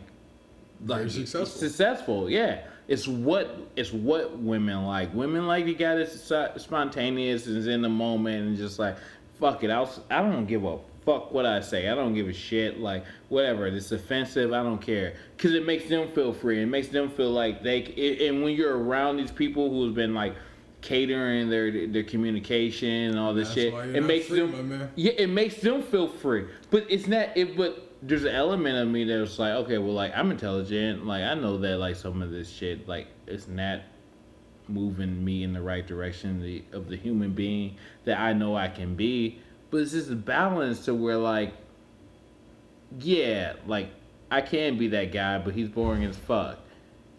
Very 0.81 1.11
successful. 1.11 1.47
successful 1.47 2.31
yeah 2.31 2.67
it's 2.89 3.09
what 3.09 3.57
it's 3.77 3.93
what 3.93 4.39
women 4.39 4.85
like. 4.85 5.13
Women 5.15 5.47
like 5.47 5.67
you 5.67 5.75
got 5.75 6.07
so- 6.09 6.53
spontaneous 6.57 7.47
and 7.47 7.57
is 7.57 7.67
in 7.67 7.83
the 7.83 7.89
moment 7.89 8.47
and 8.47 8.57
just 8.57 8.79
like 8.79 8.97
fuck 9.41 9.65
it 9.65 9.71
I'll, 9.71 9.83
s- 9.87 10.01
i 10.11 10.21
don't 10.23 10.47
give 10.47 10.65
a 10.65 10.79
fuck 11.05 11.33
what 11.33 11.45
i 11.45 11.61
say. 11.61 11.89
I 11.89 11.95
don't 11.95 12.15
give 12.15 12.29
a 12.29 12.33
shit 12.33 12.81
like 12.81 13.05
whatever. 13.29 13.67
It's 13.67 13.91
offensive 13.93 14.53
i 14.53 14.63
don't 14.63 14.81
care. 14.81 15.15
Because 15.37 15.55
it 15.55 15.67
makes 15.67 15.89
them 15.89 16.09
feel 16.09 16.33
free. 16.33 16.63
It 16.63 16.67
makes 16.67 16.89
them 16.89 17.11
feel 17.11 17.31
like 17.31 17.63
they 17.63 17.85
c- 17.85 18.29
and 18.29 18.43
when 18.43 18.55
you're 18.55 18.79
around 18.79 19.17
these 19.17 19.33
people 19.33 19.71
who's 19.71 19.95
been 19.95 20.15
like 20.15 20.35
catering 20.83 21.49
their 21.49 21.87
their 21.89 22.03
communication 22.03 22.89
and 23.11 23.19
all 23.19 23.33
this 23.33 23.49
That's 23.49 23.61
shit 23.61 23.97
it 23.97 24.03
makes 24.05 24.27
free, 24.27 24.41
them 24.41 24.91
yeah, 24.97 25.13
it 25.17 25.29
makes 25.31 25.57
them 25.57 25.83
feel 25.83 26.09
free. 26.09 26.45
But 26.71 26.87
it's 26.91 27.07
not 27.07 27.35
it 27.37 27.57
but 27.57 27.91
there's 28.07 28.25
an 28.25 28.35
element 28.35 28.77
of 28.77 28.89
me 28.89 29.05
that's 29.05 29.39
like, 29.39 29.53
okay, 29.53 29.79
well 29.79 29.95
like 29.95 30.13
I'm 30.15 30.31
intelligent. 30.31 31.07
Like 31.07 31.23
I 31.23 31.35
know 31.35 31.59
that 31.59 31.79
like 31.79 31.97
some 31.97 32.23
of 32.23 32.31
this 32.31 32.51
shit, 32.51 32.87
like 32.87 33.09
it's 33.27 33.49
not 33.49 33.81
moving 34.69 35.25
me 35.25 35.43
in 35.43 35.53
the 35.53 35.61
right 35.61 35.87
direction 35.87 36.41
the, 36.43 36.65
of 36.73 36.89
the 36.89 36.97
human 36.97 37.33
being 37.33 37.77
that 38.05 38.19
I 38.19 38.33
know 38.33 38.57
I 38.57 38.69
can 38.69 38.95
be. 38.95 39.41
But 39.71 39.79
it's 39.79 39.93
just 39.93 40.11
a 40.11 40.17
balance 40.17 40.85
to 40.85 40.95
where 40.95 41.17
like 41.17 41.55
yeah, 42.99 43.55
like 43.67 43.89
I 44.31 44.41
can 44.43 44.79
be 44.79 44.89
that 44.89 45.13
guy, 45.13 45.39
but 45.39 45.55
he's 45.55 45.69
boring 45.69 46.05
as 46.05 46.17
fuck. 46.17 46.59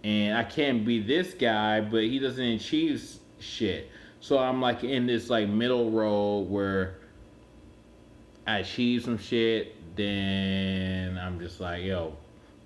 And 0.03 0.37
I 0.37 0.43
can't 0.43 0.85
be 0.85 1.01
this 1.01 1.33
guy, 1.33 1.81
but 1.81 2.03
he 2.03 2.19
doesn't 2.19 2.43
achieve 2.43 3.03
shit. 3.39 3.89
So 4.19 4.37
I'm 4.37 4.61
like 4.61 4.83
in 4.83 5.07
this 5.07 5.29
like 5.29 5.49
middle 5.49 5.89
road 5.91 6.49
where 6.49 6.97
I 8.45 8.59
achieve 8.59 9.03
some 9.03 9.17
shit, 9.17 9.74
then 9.95 11.17
I'm 11.17 11.39
just 11.39 11.59
like, 11.59 11.83
yo, 11.83 12.15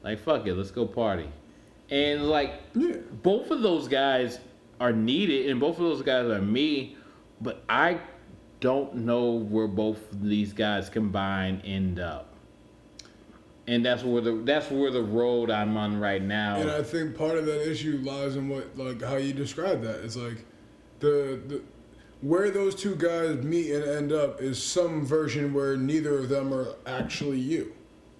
like 0.03 0.19
fuck 0.19 0.45
it, 0.47 0.53
let's 0.55 0.71
go 0.71 0.85
party. 0.85 1.29
And 1.89 2.29
like 2.29 2.53
Yeah. 2.75 2.97
both 3.23 3.51
of 3.51 3.61
those 3.61 3.87
guys 3.87 4.39
are 4.79 4.93
needed 4.93 5.49
and 5.49 5.59
both 5.59 5.77
of 5.77 5.83
those 5.83 6.01
guys 6.01 6.27
are 6.27 6.41
me, 6.41 6.95
but 7.41 7.63
I 7.67 7.99
don't 8.59 8.93
know 8.95 9.31
where 9.31 9.67
both 9.67 10.11
of 10.11 10.23
these 10.23 10.53
guys 10.53 10.89
combined 10.89 11.61
end 11.65 11.99
up. 11.99 12.27
And 13.67 13.85
that's 13.85 14.03
where 14.03 14.21
the 14.21 14.33
that's 14.43 14.71
where 14.71 14.89
the 14.91 15.01
road 15.03 15.51
I'm 15.51 15.77
on 15.77 15.99
right 15.99 16.21
now. 16.21 16.57
And 16.57 16.71
I 16.71 16.81
think 16.81 17.15
part 17.15 17.37
of 17.37 17.45
that 17.45 17.69
issue 17.69 17.99
lies 18.03 18.35
in 18.35 18.49
what, 18.49 18.75
like, 18.77 19.01
how 19.01 19.17
you 19.17 19.31
describe 19.31 19.83
that. 19.83 20.03
It's 20.03 20.15
like 20.15 20.43
the 20.99 21.39
the 21.47 21.61
where 22.21 22.49
those 22.51 22.75
two 22.75 22.95
guys 22.95 23.43
meet 23.43 23.71
and 23.71 23.83
end 23.83 24.11
up 24.11 24.41
is 24.41 24.61
some 24.61 25.05
version 25.05 25.53
where 25.53 25.77
neither 25.77 26.19
of 26.19 26.29
them 26.29 26.53
are 26.53 26.67
actually 26.85 27.39
you. 27.39 27.73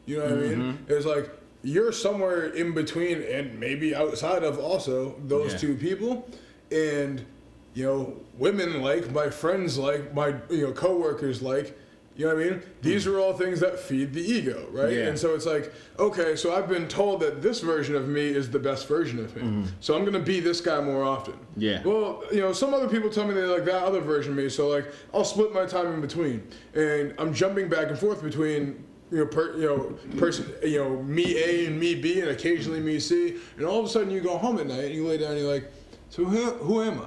You 0.06 0.18
know 0.20 0.24
what 0.24 0.34
I 0.34 0.36
mean? 0.38 0.58
Mm-hmm. 0.60 0.92
It's 0.92 1.06
like 1.06 1.30
you're 1.64 1.92
somewhere 1.92 2.46
in 2.48 2.74
between 2.74 3.22
and 3.22 3.60
maybe 3.60 3.94
outside 3.94 4.44
of 4.44 4.58
also 4.58 5.16
those 5.28 5.52
Yeah. 5.54 5.60
two 5.60 5.76
people, 5.76 6.30
and 6.72 7.26
you 7.74 7.86
know 7.86 8.18
women 8.38 8.82
like 8.82 9.12
my 9.12 9.30
friends 9.30 9.78
like 9.78 10.14
my 10.14 10.36
you 10.50 10.68
know 10.68 10.72
coworkers 10.72 11.42
like. 11.42 11.78
You 12.20 12.28
know 12.28 12.36
what 12.36 12.46
I 12.46 12.50
mean? 12.50 12.64
These 12.82 13.08
are 13.08 13.18
all 13.18 13.32
things 13.32 13.62
that 13.62 13.80
feed 13.80 14.12
the 14.12 14.20
ego, 14.20 14.68
right? 14.72 14.92
Yeah. 14.92 15.08
And 15.08 15.18
so 15.18 15.36
it's 15.36 15.46
like, 15.46 15.72
okay, 15.98 16.36
so 16.36 16.54
I've 16.54 16.68
been 16.68 16.86
told 16.90 17.22
that 17.22 17.42
this 17.42 17.62
version 17.62 17.96
of 17.96 18.10
me 18.10 18.28
is 18.28 18.52
the 18.52 18.60
best 18.60 18.90
version 18.90 19.20
of 19.20 19.34
me. 19.38 19.64
So 19.80 19.96
I'm 19.96 20.04
gonna 20.04 20.20
be 20.20 20.42
this 20.42 20.60
guy 20.60 20.82
more 20.82 21.06
often. 21.06 21.36
Mm-hmm. 21.36 21.62
Yeah. 21.62 21.82
Well, 21.82 22.26
you 22.30 22.42
know, 22.42 22.52
some 22.52 22.74
other 22.74 22.90
people 22.90 23.10
tell 23.10 23.26
me 23.26 23.34
they 23.34 23.46
like 23.46 23.64
that 23.64 23.84
other 23.84 24.02
version 24.02 24.34
of 24.34 24.38
me. 24.38 24.50
So 24.50 24.68
like, 24.68 24.92
I'll 25.14 25.24
split 25.24 25.54
my 25.54 25.66
time 25.66 25.94
in 25.94 26.02
between, 26.02 26.46
and 26.74 27.16
I'm 27.18 27.34
jumping 27.34 27.70
back 27.70 27.88
and 27.88 27.98
forth 27.98 28.22
between 28.22 28.84
you 29.12 29.20
know, 29.20 29.26
per, 29.26 29.56
you 29.58 29.68
know, 29.68 29.98
person, 30.18 30.46
you 30.62 30.80
know, 30.80 31.02
me 31.02 31.42
A 31.42 31.68
and 31.68 31.80
me 31.80 31.96
B, 31.96 32.20
and 32.20 32.32
occasionally 32.32 32.82
me 32.82 33.00
C. 33.00 33.38
And 33.56 33.66
all 33.66 33.80
of 33.80 33.86
a 33.86 33.90
sudden, 33.90 34.12
you 34.12 34.20
go 34.20 34.38
home 34.38 34.60
at 34.60 34.68
night 34.68 34.84
and 34.84 34.94
you 34.94 35.08
lay 35.08 35.20
down 35.20 35.32
and 35.32 35.40
you're 35.40 35.54
like, 35.54 35.72
so 36.10 36.26
who, 36.26 36.52
who 36.56 36.82
am 36.82 37.00
I? 37.00 37.06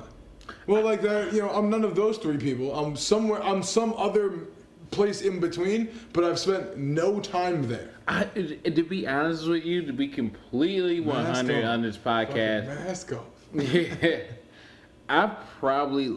Well, 0.66 0.82
like 0.82 1.02
that, 1.02 1.32
you 1.32 1.40
know, 1.40 1.50
I'm 1.50 1.68
none 1.68 1.84
of 1.84 1.94
those 1.94 2.18
three 2.18 2.38
people. 2.38 2.74
I'm 2.74 2.96
somewhere. 2.96 3.42
I'm 3.42 3.62
some 3.62 3.92
other 3.94 4.46
place 4.92 5.22
in 5.22 5.40
between, 5.40 5.88
but 6.12 6.22
I've 6.24 6.38
spent 6.38 6.76
no 6.76 7.18
time 7.18 7.66
there. 7.68 7.90
I, 8.06 8.24
to 8.24 8.82
be 8.82 9.06
honest 9.06 9.48
with 9.48 9.64
you, 9.64 9.84
to 9.86 9.92
be 9.92 10.06
completely 10.08 11.00
100 11.00 11.52
Mask 11.52 11.66
on 11.66 11.82
this 11.82 11.96
Fucking 11.96 12.36
podcast, 12.36 12.66
Mask 12.66 13.12
off. 13.12 13.24
yeah, 13.52 14.20
I 15.08 15.26
probably, 15.58 16.16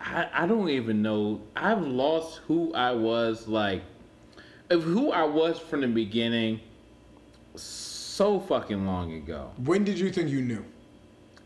I, 0.00 0.28
I 0.32 0.46
don't 0.46 0.68
even 0.70 1.02
know. 1.02 1.42
I've 1.54 1.82
lost 1.82 2.40
who 2.46 2.72
I 2.74 2.92
was, 2.92 3.46
like, 3.46 3.82
of 4.70 4.82
who 4.82 5.10
I 5.12 5.24
was 5.24 5.58
from 5.58 5.82
the 5.82 5.86
beginning 5.88 6.60
so 7.54 8.40
fucking 8.40 8.86
long 8.86 9.12
ago. 9.14 9.52
When 9.58 9.84
did 9.84 9.98
you 9.98 10.10
think 10.10 10.30
you 10.30 10.40
knew? 10.42 10.64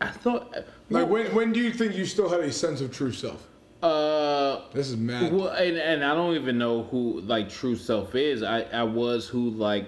I 0.01 0.09
thought, 0.09 0.55
Like 0.89 1.09
when 1.11 1.27
when 1.35 1.53
do 1.53 1.61
you 1.61 1.73
think 1.73 1.95
you 1.95 2.07
still 2.07 2.31
had 2.31 2.41
a 2.41 2.51
sense 2.51 2.81
of 2.81 2.91
true 2.91 3.13
self? 3.13 3.47
Uh, 3.83 4.61
This 4.73 4.89
is 4.89 4.97
mad. 4.97 5.33
Well, 5.33 5.49
and, 5.49 5.77
and 5.77 6.05
I 6.05 6.15
don't 6.15 6.35
even 6.35 6.59
know 6.59 6.85
who 6.85 7.21
like 7.21 7.49
true 7.49 7.77
self 7.77 8.15
is. 8.15 8.43
I 8.43 8.63
I 8.63 8.83
was 8.83 9.27
who 9.27 9.51
like 9.51 9.87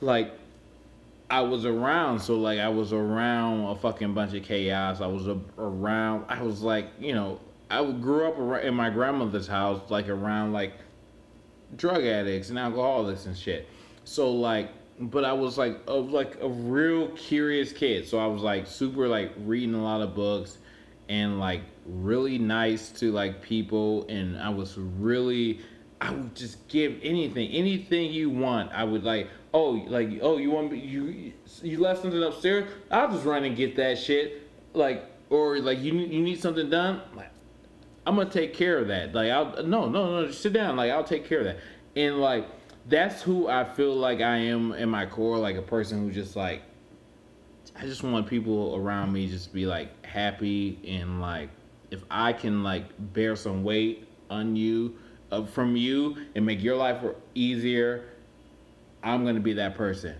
like 0.00 0.32
I 1.30 1.40
was 1.42 1.64
around. 1.64 2.20
So 2.20 2.34
like 2.36 2.58
I 2.58 2.68
was 2.68 2.92
around 2.92 3.64
a 3.64 3.76
fucking 3.76 4.14
bunch 4.14 4.34
of 4.34 4.42
chaos. 4.42 5.00
I 5.00 5.06
was 5.06 5.28
a, 5.28 5.38
around. 5.58 6.24
I 6.28 6.42
was 6.42 6.62
like 6.62 6.88
you 6.98 7.14
know 7.14 7.40
I 7.70 7.84
grew 7.90 8.26
up 8.26 8.64
in 8.64 8.74
my 8.74 8.90
grandmother's 8.90 9.46
house 9.46 9.90
like 9.90 10.08
around 10.08 10.52
like 10.52 10.72
drug 11.76 12.04
addicts 12.04 12.48
and 12.48 12.58
alcoholics 12.58 13.26
and 13.26 13.36
shit. 13.36 13.68
So 14.04 14.30
like, 14.30 14.70
but 15.00 15.24
I 15.24 15.32
was 15.32 15.58
like 15.58 15.80
a 15.86 15.92
like 15.94 16.38
a 16.40 16.48
real 16.48 17.08
curious 17.08 17.72
kid. 17.72 18.08
So 18.08 18.18
I 18.18 18.26
was 18.26 18.42
like 18.42 18.66
super 18.66 19.06
like 19.06 19.32
reading 19.38 19.74
a 19.74 19.82
lot 19.82 20.00
of 20.00 20.14
books 20.14 20.58
and 21.08 21.38
like 21.38 21.62
really 21.88 22.38
nice 22.38 22.90
to 22.90 23.10
like 23.12 23.42
people 23.42 24.06
and 24.08 24.38
I 24.38 24.50
was 24.50 24.76
really 24.76 25.60
I 26.00 26.12
would 26.12 26.34
just 26.34 26.68
give 26.68 26.96
anything, 27.02 27.50
anything 27.50 28.12
you 28.12 28.30
want. 28.30 28.70
I 28.72 28.84
would 28.84 29.02
like, 29.02 29.28
oh, 29.52 29.70
like, 29.88 30.20
oh, 30.22 30.36
you 30.36 30.50
want 30.50 30.70
me, 30.70 30.78
you 30.78 31.32
you 31.62 31.80
left 31.80 32.02
something 32.02 32.22
upstairs? 32.22 32.70
I'll 32.90 33.10
just 33.10 33.24
run 33.24 33.44
and 33.44 33.56
get 33.56 33.74
that 33.76 33.98
shit. 33.98 34.48
Like, 34.74 35.04
or 35.30 35.58
like 35.58 35.80
you 35.80 35.94
you 35.94 36.22
need 36.22 36.40
something 36.40 36.70
done? 36.70 37.00
Like, 37.14 37.30
I'm 38.06 38.16
gonna 38.16 38.30
take 38.30 38.54
care 38.54 38.78
of 38.78 38.88
that. 38.88 39.14
Like 39.14 39.30
I'll 39.30 39.64
no 39.64 39.88
no 39.88 40.20
no 40.20 40.26
just 40.28 40.40
sit 40.40 40.52
down. 40.52 40.76
Like 40.76 40.92
I'll 40.92 41.04
take 41.04 41.28
care 41.28 41.40
of 41.40 41.44
that. 41.46 41.58
And 41.96 42.20
like 42.20 42.46
that's 42.86 43.20
who 43.22 43.48
I 43.48 43.64
feel 43.64 43.94
like 43.94 44.20
I 44.20 44.36
am 44.36 44.72
in 44.72 44.88
my 44.88 45.04
core, 45.04 45.36
like 45.36 45.56
a 45.56 45.62
person 45.62 46.00
who 46.00 46.12
just 46.12 46.36
like 46.36 46.62
I 47.76 47.82
just 47.82 48.02
want 48.02 48.26
people 48.26 48.76
around 48.76 49.12
me 49.12 49.28
just 49.28 49.52
be 49.52 49.66
like 49.66 50.04
happy 50.06 50.78
and 50.86 51.20
like 51.20 51.50
if 51.90 52.04
I 52.10 52.32
can 52.32 52.62
like 52.62 52.84
bear 53.12 53.36
some 53.36 53.64
weight 53.64 54.08
on 54.30 54.56
you 54.56 54.96
uh, 55.30 55.44
from 55.44 55.76
you 55.76 56.16
and 56.34 56.44
make 56.44 56.62
your 56.62 56.76
life 56.76 57.02
easier, 57.34 58.04
I'm 59.02 59.24
gonna 59.24 59.40
be 59.40 59.54
that 59.54 59.76
person. 59.76 60.14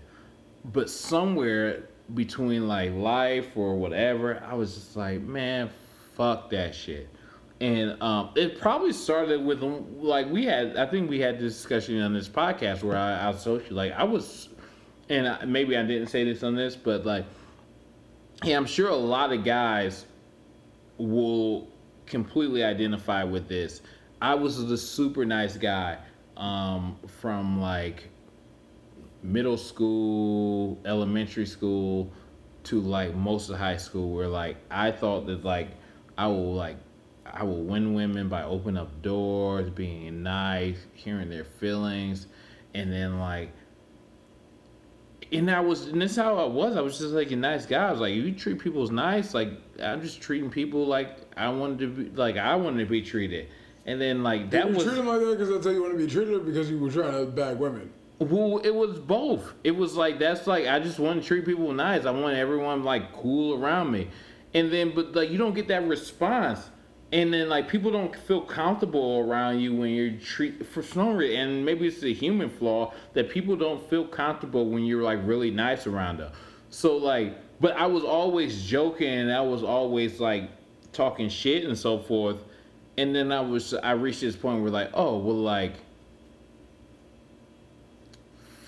But 0.65 0.89
somewhere 0.89 1.83
between 2.13 2.67
like 2.67 2.93
life 2.93 3.55
or 3.55 3.75
whatever, 3.75 4.43
I 4.43 4.53
was 4.55 4.75
just 4.75 4.95
like, 4.95 5.21
man, 5.21 5.69
fuck 6.15 6.49
that 6.51 6.73
shit. 6.73 7.09
And 7.61 8.01
um, 8.01 8.31
it 8.35 8.59
probably 8.59 8.93
started 8.93 9.43
with 9.43 9.61
like 9.61 10.29
we 10.29 10.45
had. 10.45 10.77
I 10.77 10.85
think 10.85 11.09
we 11.09 11.19
had 11.19 11.39
this 11.39 11.55
discussion 11.55 12.01
on 12.01 12.13
this 12.13 12.29
podcast 12.29 12.83
where 12.83 12.97
I, 12.97 13.19
I 13.19 13.29
was 13.29 13.41
social. 13.41 13.75
Like 13.75 13.91
I 13.91 14.03
was, 14.03 14.49
and 15.09 15.27
I, 15.27 15.43
maybe 15.45 15.75
I 15.75 15.83
didn't 15.83 16.07
say 16.07 16.23
this 16.23 16.41
on 16.43 16.55
this, 16.55 16.77
but 16.77 17.05
like, 17.05 17.25
yeah, 18.43 18.55
I'm 18.55 18.65
sure 18.65 18.89
a 18.89 18.95
lot 18.95 19.33
of 19.33 19.43
guys 19.43 20.05
will 20.99 21.67
completely 22.05 22.63
identify 22.63 23.23
with 23.23 23.47
this. 23.47 23.81
I 24.21 24.35
was 24.35 24.65
the 24.67 24.77
super 24.77 25.25
nice 25.25 25.57
guy 25.57 25.97
um, 26.37 26.97
from 27.07 27.61
like 27.61 28.09
middle 29.23 29.57
school, 29.57 30.77
elementary 30.85 31.45
school 31.45 32.11
to 32.63 32.81
like 32.81 33.15
most 33.15 33.49
of 33.49 33.57
high 33.57 33.77
school 33.77 34.13
where 34.13 34.27
like 34.27 34.57
I 34.69 34.91
thought 34.91 35.25
that 35.27 35.43
like 35.43 35.69
I 36.17 36.27
will 36.27 36.53
like 36.53 36.77
I 37.25 37.43
will 37.43 37.63
win 37.63 37.93
women 37.93 38.27
by 38.27 38.43
opening 38.43 38.77
up 38.77 39.01
doors, 39.01 39.69
being 39.69 40.23
nice, 40.23 40.85
hearing 40.93 41.29
their 41.29 41.45
feelings, 41.45 42.27
and 42.73 42.91
then 42.91 43.19
like 43.19 43.51
and 45.31 45.51
I 45.51 45.59
was, 45.59 45.87
and 45.87 46.01
this 46.01 46.11
is 46.11 46.17
how 46.17 46.37
I 46.37 46.45
was. 46.45 46.75
I 46.75 46.81
was 46.81 46.97
just 46.97 47.13
like 47.13 47.31
a 47.31 47.35
nice 47.35 47.65
guy. 47.65 47.87
I 47.87 47.91
was 47.91 47.99
like, 47.99 48.13
if 48.13 48.23
you 48.23 48.33
treat 48.33 48.59
people 48.59 48.83
as 48.83 48.91
nice, 48.91 49.33
like 49.33 49.49
I'm 49.81 50.01
just 50.01 50.21
treating 50.21 50.49
people 50.49 50.85
like 50.85 51.17
I 51.37 51.49
wanted 51.49 51.79
to 51.79 51.87
be, 51.87 52.09
like 52.15 52.37
I 52.37 52.55
wanted 52.55 52.83
to 52.83 52.89
be 52.89 53.01
treated. 53.01 53.47
And 53.85 53.99
then 53.99 54.23
like 54.23 54.49
that 54.51 54.63
Did 54.63 54.69
you 54.71 54.75
was 54.75 54.83
treat 54.85 54.95
them 54.95 55.07
like 55.07 55.19
that 55.19 55.31
because 55.31 55.49
that's 55.49 55.65
how 55.65 55.71
you 55.71 55.81
want 55.81 55.93
to 55.93 56.05
be 56.05 56.11
treated, 56.11 56.33
or 56.33 56.39
because 56.39 56.69
you 56.69 56.79
were 56.79 56.91
trying 56.91 57.11
to 57.11 57.25
bag 57.25 57.57
women? 57.57 57.91
well, 58.19 58.57
it 58.59 58.75
was 58.75 58.99
both. 58.99 59.53
It 59.63 59.71
was 59.71 59.95
like 59.95 60.19
that's 60.19 60.45
like 60.45 60.67
I 60.67 60.79
just 60.79 60.99
want 60.99 61.21
to 61.21 61.27
treat 61.27 61.45
people 61.45 61.71
nice. 61.73 62.05
I 62.05 62.11
want 62.11 62.35
everyone 62.35 62.83
like 62.83 63.13
cool 63.13 63.63
around 63.63 63.91
me, 63.91 64.09
and 64.53 64.71
then 64.71 64.93
but 64.93 65.15
like 65.15 65.29
you 65.29 65.37
don't 65.37 65.53
get 65.53 65.67
that 65.69 65.87
response, 65.87 66.69
and 67.11 67.33
then 67.33 67.49
like 67.49 67.67
people 67.67 67.91
don't 67.91 68.15
feel 68.15 68.41
comfortable 68.41 69.19
around 69.19 69.59
you 69.59 69.75
when 69.75 69.91
you're 69.91 70.11
treat 70.19 70.65
for 70.67 70.83
some 70.83 71.15
reason. 71.15 71.39
And 71.39 71.65
maybe 71.65 71.87
it's 71.87 72.03
a 72.03 72.13
human 72.13 72.49
flaw 72.49 72.93
that 73.13 73.29
people 73.29 73.55
don't 73.55 73.87
feel 73.89 74.05
comfortable 74.05 74.69
when 74.69 74.85
you're 74.85 75.03
like 75.03 75.19
really 75.23 75.49
nice 75.49 75.87
around 75.87 76.17
them. 76.17 76.31
So 76.69 76.97
like, 76.97 77.35
but 77.59 77.75
I 77.75 77.87
was 77.87 78.03
always 78.03 78.63
joking, 78.63 79.09
and 79.09 79.31
I 79.31 79.41
was 79.41 79.63
always 79.63 80.19
like 80.19 80.49
talking 80.93 81.29
shit 81.29 81.65
and 81.65 81.77
so 81.77 81.99
forth. 81.99 82.37
And 82.97 83.15
then 83.15 83.31
I 83.31 83.41
was 83.41 83.73
I 83.73 83.91
reached 83.91 84.21
this 84.21 84.35
point 84.35 84.61
where 84.61 84.71
like, 84.71 84.91
oh 84.93 85.17
well, 85.17 85.35
like 85.35 85.73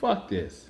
fuck 0.01 0.27
this. 0.27 0.67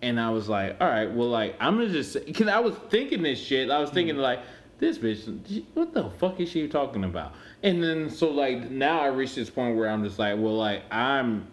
And 0.00 0.20
I 0.20 0.30
was 0.30 0.48
like, 0.48 0.76
all 0.80 0.86
right, 0.86 1.10
well, 1.10 1.28
like, 1.28 1.56
I'm 1.58 1.76
gonna 1.76 1.88
just, 1.88 2.24
because 2.24 2.46
I 2.46 2.60
was 2.60 2.74
thinking 2.88 3.22
this 3.22 3.40
shit. 3.40 3.68
I 3.68 3.80
was 3.80 3.90
thinking, 3.90 4.14
mm. 4.14 4.20
like, 4.20 4.40
this 4.78 4.98
bitch, 4.98 5.64
what 5.74 5.92
the 5.92 6.10
fuck 6.10 6.40
is 6.40 6.48
she 6.48 6.68
talking 6.68 7.04
about? 7.04 7.34
And 7.62 7.82
then, 7.82 8.10
so, 8.10 8.30
like, 8.30 8.70
now 8.70 9.00
I 9.00 9.06
reached 9.06 9.34
this 9.34 9.50
point 9.50 9.76
where 9.76 9.88
I'm 9.88 10.04
just 10.04 10.18
like, 10.18 10.38
well, 10.38 10.56
like, 10.56 10.82
I'm 10.92 11.48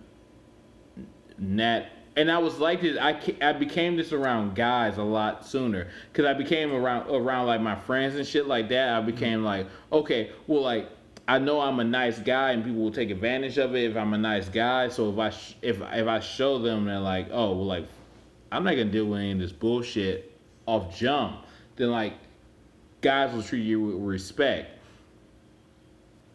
not, 1.38 1.85
and 2.15 2.31
I 2.31 2.38
was 2.38 2.60
like 2.60 2.81
this, 2.81 2.97
I, 2.99 3.19
I 3.41 3.53
became 3.53 3.97
this 3.97 4.14
around 4.14 4.56
guys 4.56 4.97
a 4.97 5.03
lot 5.03 5.45
sooner. 5.45 5.88
Because 6.11 6.26
I 6.26 6.34
became 6.34 6.72
around, 6.72 7.10
around, 7.10 7.47
like, 7.47 7.61
my 7.61 7.76
friends 7.76 8.15
and 8.15 8.26
shit 8.26 8.47
like 8.47 8.69
that. 8.69 8.89
I 8.89 9.02
became 9.02 9.39
mm-hmm. 9.39 9.45
like, 9.45 9.68
okay, 9.91 10.31
well, 10.47 10.61
like, 10.61 10.89
I 11.27 11.39
know 11.39 11.60
I'm 11.60 11.80
a 11.80 11.84
nice 11.84 12.19
guy 12.19 12.52
and 12.52 12.64
people 12.64 12.81
will 12.81 12.91
take 12.91 13.10
advantage 13.10 13.57
of 13.57 13.76
it 13.76 13.89
if 13.89 13.97
I'm 13.97 14.14
a 14.14 14.18
nice 14.18 14.47
guy. 14.47 14.89
So 14.89 15.11
if 15.11 15.18
I 15.18 15.30
sh- 15.31 15.56
if 15.61 15.81
if 15.81 16.07
I 16.07 16.19
show 16.19 16.60
them 16.60 16.85
they're 16.85 16.99
like, 16.99 17.30
oh 17.31 17.56
well, 17.56 17.65
like 17.65 17.88
I'm 18.52 18.64
not 18.64 18.72
gonna 18.72 18.85
deal 18.85 19.06
with 19.06 19.19
any 19.19 19.31
of 19.31 19.39
this 19.39 19.52
bullshit 19.52 20.39
off 20.68 20.95
jump, 20.95 21.45
then 21.77 21.89
like 21.89 22.14
guys 23.06 23.32
will 23.32 23.44
treat 23.44 23.61
you 23.61 23.80
with 23.80 23.95
respect. 23.98 24.72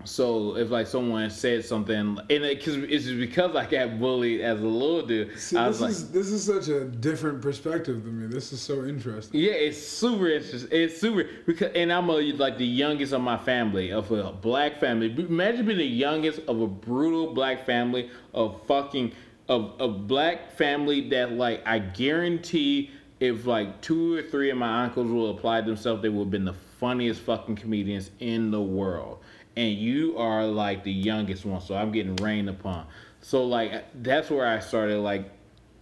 So 0.05 0.57
if 0.57 0.71
like 0.71 0.87
someone 0.87 1.29
said 1.29 1.65
something, 1.65 1.97
and 1.97 2.31
it, 2.31 2.65
cause 2.65 2.77
it's 2.77 3.05
just 3.07 3.19
because 3.19 3.57
I 3.57 3.67
got 3.67 3.99
bullied 3.99 4.41
as 4.41 4.61
a 4.61 4.65
little 4.65 5.05
dude, 5.05 5.37
See, 5.39 5.57
I 5.57 5.67
this 5.69 5.81
like, 5.81 5.91
is 5.91 6.13
this 6.13 6.29
is 6.29 6.45
such 6.45 6.69
a 6.69 6.85
different 6.85 7.43
perspective 7.43 8.05
than 8.05 8.21
me. 8.21 8.27
This 8.29 8.53
is 8.53 8.63
so 8.63 8.85
interesting. 8.85 9.41
Yeah, 9.41 9.51
it's 9.51 9.85
super 9.85 10.29
interesting. 10.29 10.71
It's 10.71 10.99
super 10.99 11.29
because, 11.45 11.73
and 11.75 11.93
I'm 11.93 12.09
a, 12.09 12.15
like 12.33 12.57
the 12.57 12.65
youngest 12.65 13.13
of 13.13 13.21
my 13.21 13.37
family 13.37 13.91
of 13.91 14.11
a 14.13 14.33
black 14.33 14.79
family. 14.79 15.13
Imagine 15.13 15.67
being 15.67 15.79
the 15.79 15.85
youngest 15.85 16.39
of 16.47 16.63
a 16.63 16.69
brutal 16.69 17.35
black 17.35 17.67
family 17.67 18.11
of 18.33 18.65
fucking 18.69 19.13
of 19.49 19.75
a 19.81 19.89
black 19.89 20.53
family 20.53 21.09
that 21.11 21.33
like 21.33 21.67
I 21.67 21.81
guarantee 21.81 22.91
if 23.21 23.47
like 23.47 23.83
two 23.83 24.17
or 24.17 24.23
three 24.23 24.51
of 24.51 24.57
my 24.57 24.85
uncles 24.85 25.11
will 25.11 25.31
apply 25.31 25.61
themselves, 25.61 26.03
they 26.03 26.09
would 26.09 26.25
have 26.25 26.31
been 26.31 26.47
the 26.47 26.55
funniest 26.79 27.21
fucking 27.21 27.57
comedians 27.57 28.11
in 28.19 28.51
the 28.51 28.61
world. 28.61 29.19
And 29.57 29.75
you 29.75 30.17
are 30.17 30.47
like 30.47 30.85
the 30.85 30.93
youngest 30.93 31.45
one, 31.45 31.61
so 31.61 31.75
I'm 31.75 31.93
getting 31.93 32.17
rained 32.17 32.49
upon. 32.49 32.87
So 33.21 33.45
like 33.45 33.85
that's 34.03 34.31
where 34.31 34.47
I 34.47 34.59
started 34.61 34.99
like 35.01 35.31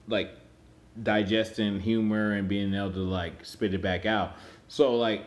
like 0.09 0.31
digesting 1.01 1.79
humor 1.79 2.33
and 2.33 2.49
being 2.49 2.75
able 2.75 2.93
to 2.93 3.01
like 3.01 3.45
spit 3.45 3.73
it 3.73 3.83
back 3.83 4.05
out. 4.05 4.37
So 4.67 4.97
like 4.97 5.25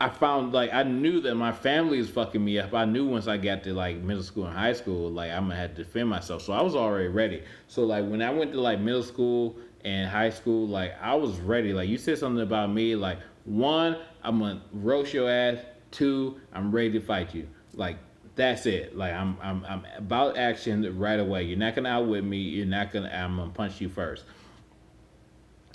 I 0.00 0.08
found 0.08 0.54
like 0.54 0.72
I 0.72 0.84
knew 0.84 1.20
that 1.20 1.34
my 1.34 1.52
family 1.52 1.98
is 1.98 2.08
fucking 2.08 2.42
me 2.42 2.58
up. 2.58 2.72
I 2.72 2.86
knew 2.86 3.06
once 3.06 3.28
I 3.28 3.36
got 3.36 3.62
to 3.64 3.74
like 3.74 3.98
middle 3.98 4.22
school 4.22 4.46
and 4.46 4.56
high 4.56 4.72
school, 4.72 5.10
like 5.10 5.30
I'm 5.30 5.44
gonna 5.44 5.56
have 5.56 5.74
to 5.74 5.84
defend 5.84 6.08
myself. 6.08 6.42
So 6.42 6.54
I 6.54 6.62
was 6.62 6.74
already 6.74 7.08
ready. 7.08 7.42
So 7.68 7.84
like 7.84 8.06
when 8.06 8.22
I 8.22 8.30
went 8.30 8.52
to 8.52 8.60
like 8.60 8.80
middle 8.80 9.02
school 9.02 9.56
and 9.84 10.08
high 10.08 10.30
school, 10.30 10.66
like 10.66 10.94
I 11.00 11.14
was 11.14 11.38
ready. 11.40 11.72
Like 11.72 11.88
you 11.88 11.98
said 11.98 12.18
something 12.18 12.42
about 12.42 12.70
me, 12.72 12.94
like 12.96 13.18
one, 13.44 13.96
I'm 14.22 14.38
gonna 14.38 14.62
roast 14.72 15.12
your 15.12 15.30
ass. 15.30 15.58
Two, 15.90 16.40
I'm 16.52 16.72
ready 16.72 16.92
to 16.92 17.00
fight 17.00 17.34
you. 17.34 17.48
Like 17.74 17.98
that's 18.34 18.66
it. 18.66 18.96
Like 18.96 19.12
I'm 19.12 19.36
I'm 19.42 19.64
I'm 19.66 19.86
about 19.96 20.36
action 20.38 20.98
right 20.98 21.20
away. 21.20 21.44
You're 21.44 21.58
not 21.58 21.74
gonna 21.74 21.88
outwit 21.88 22.24
me. 22.24 22.38
You're 22.38 22.66
not 22.66 22.92
gonna 22.92 23.08
I'm 23.08 23.36
gonna 23.36 23.50
punch 23.50 23.80
you 23.80 23.88
first. 23.88 24.24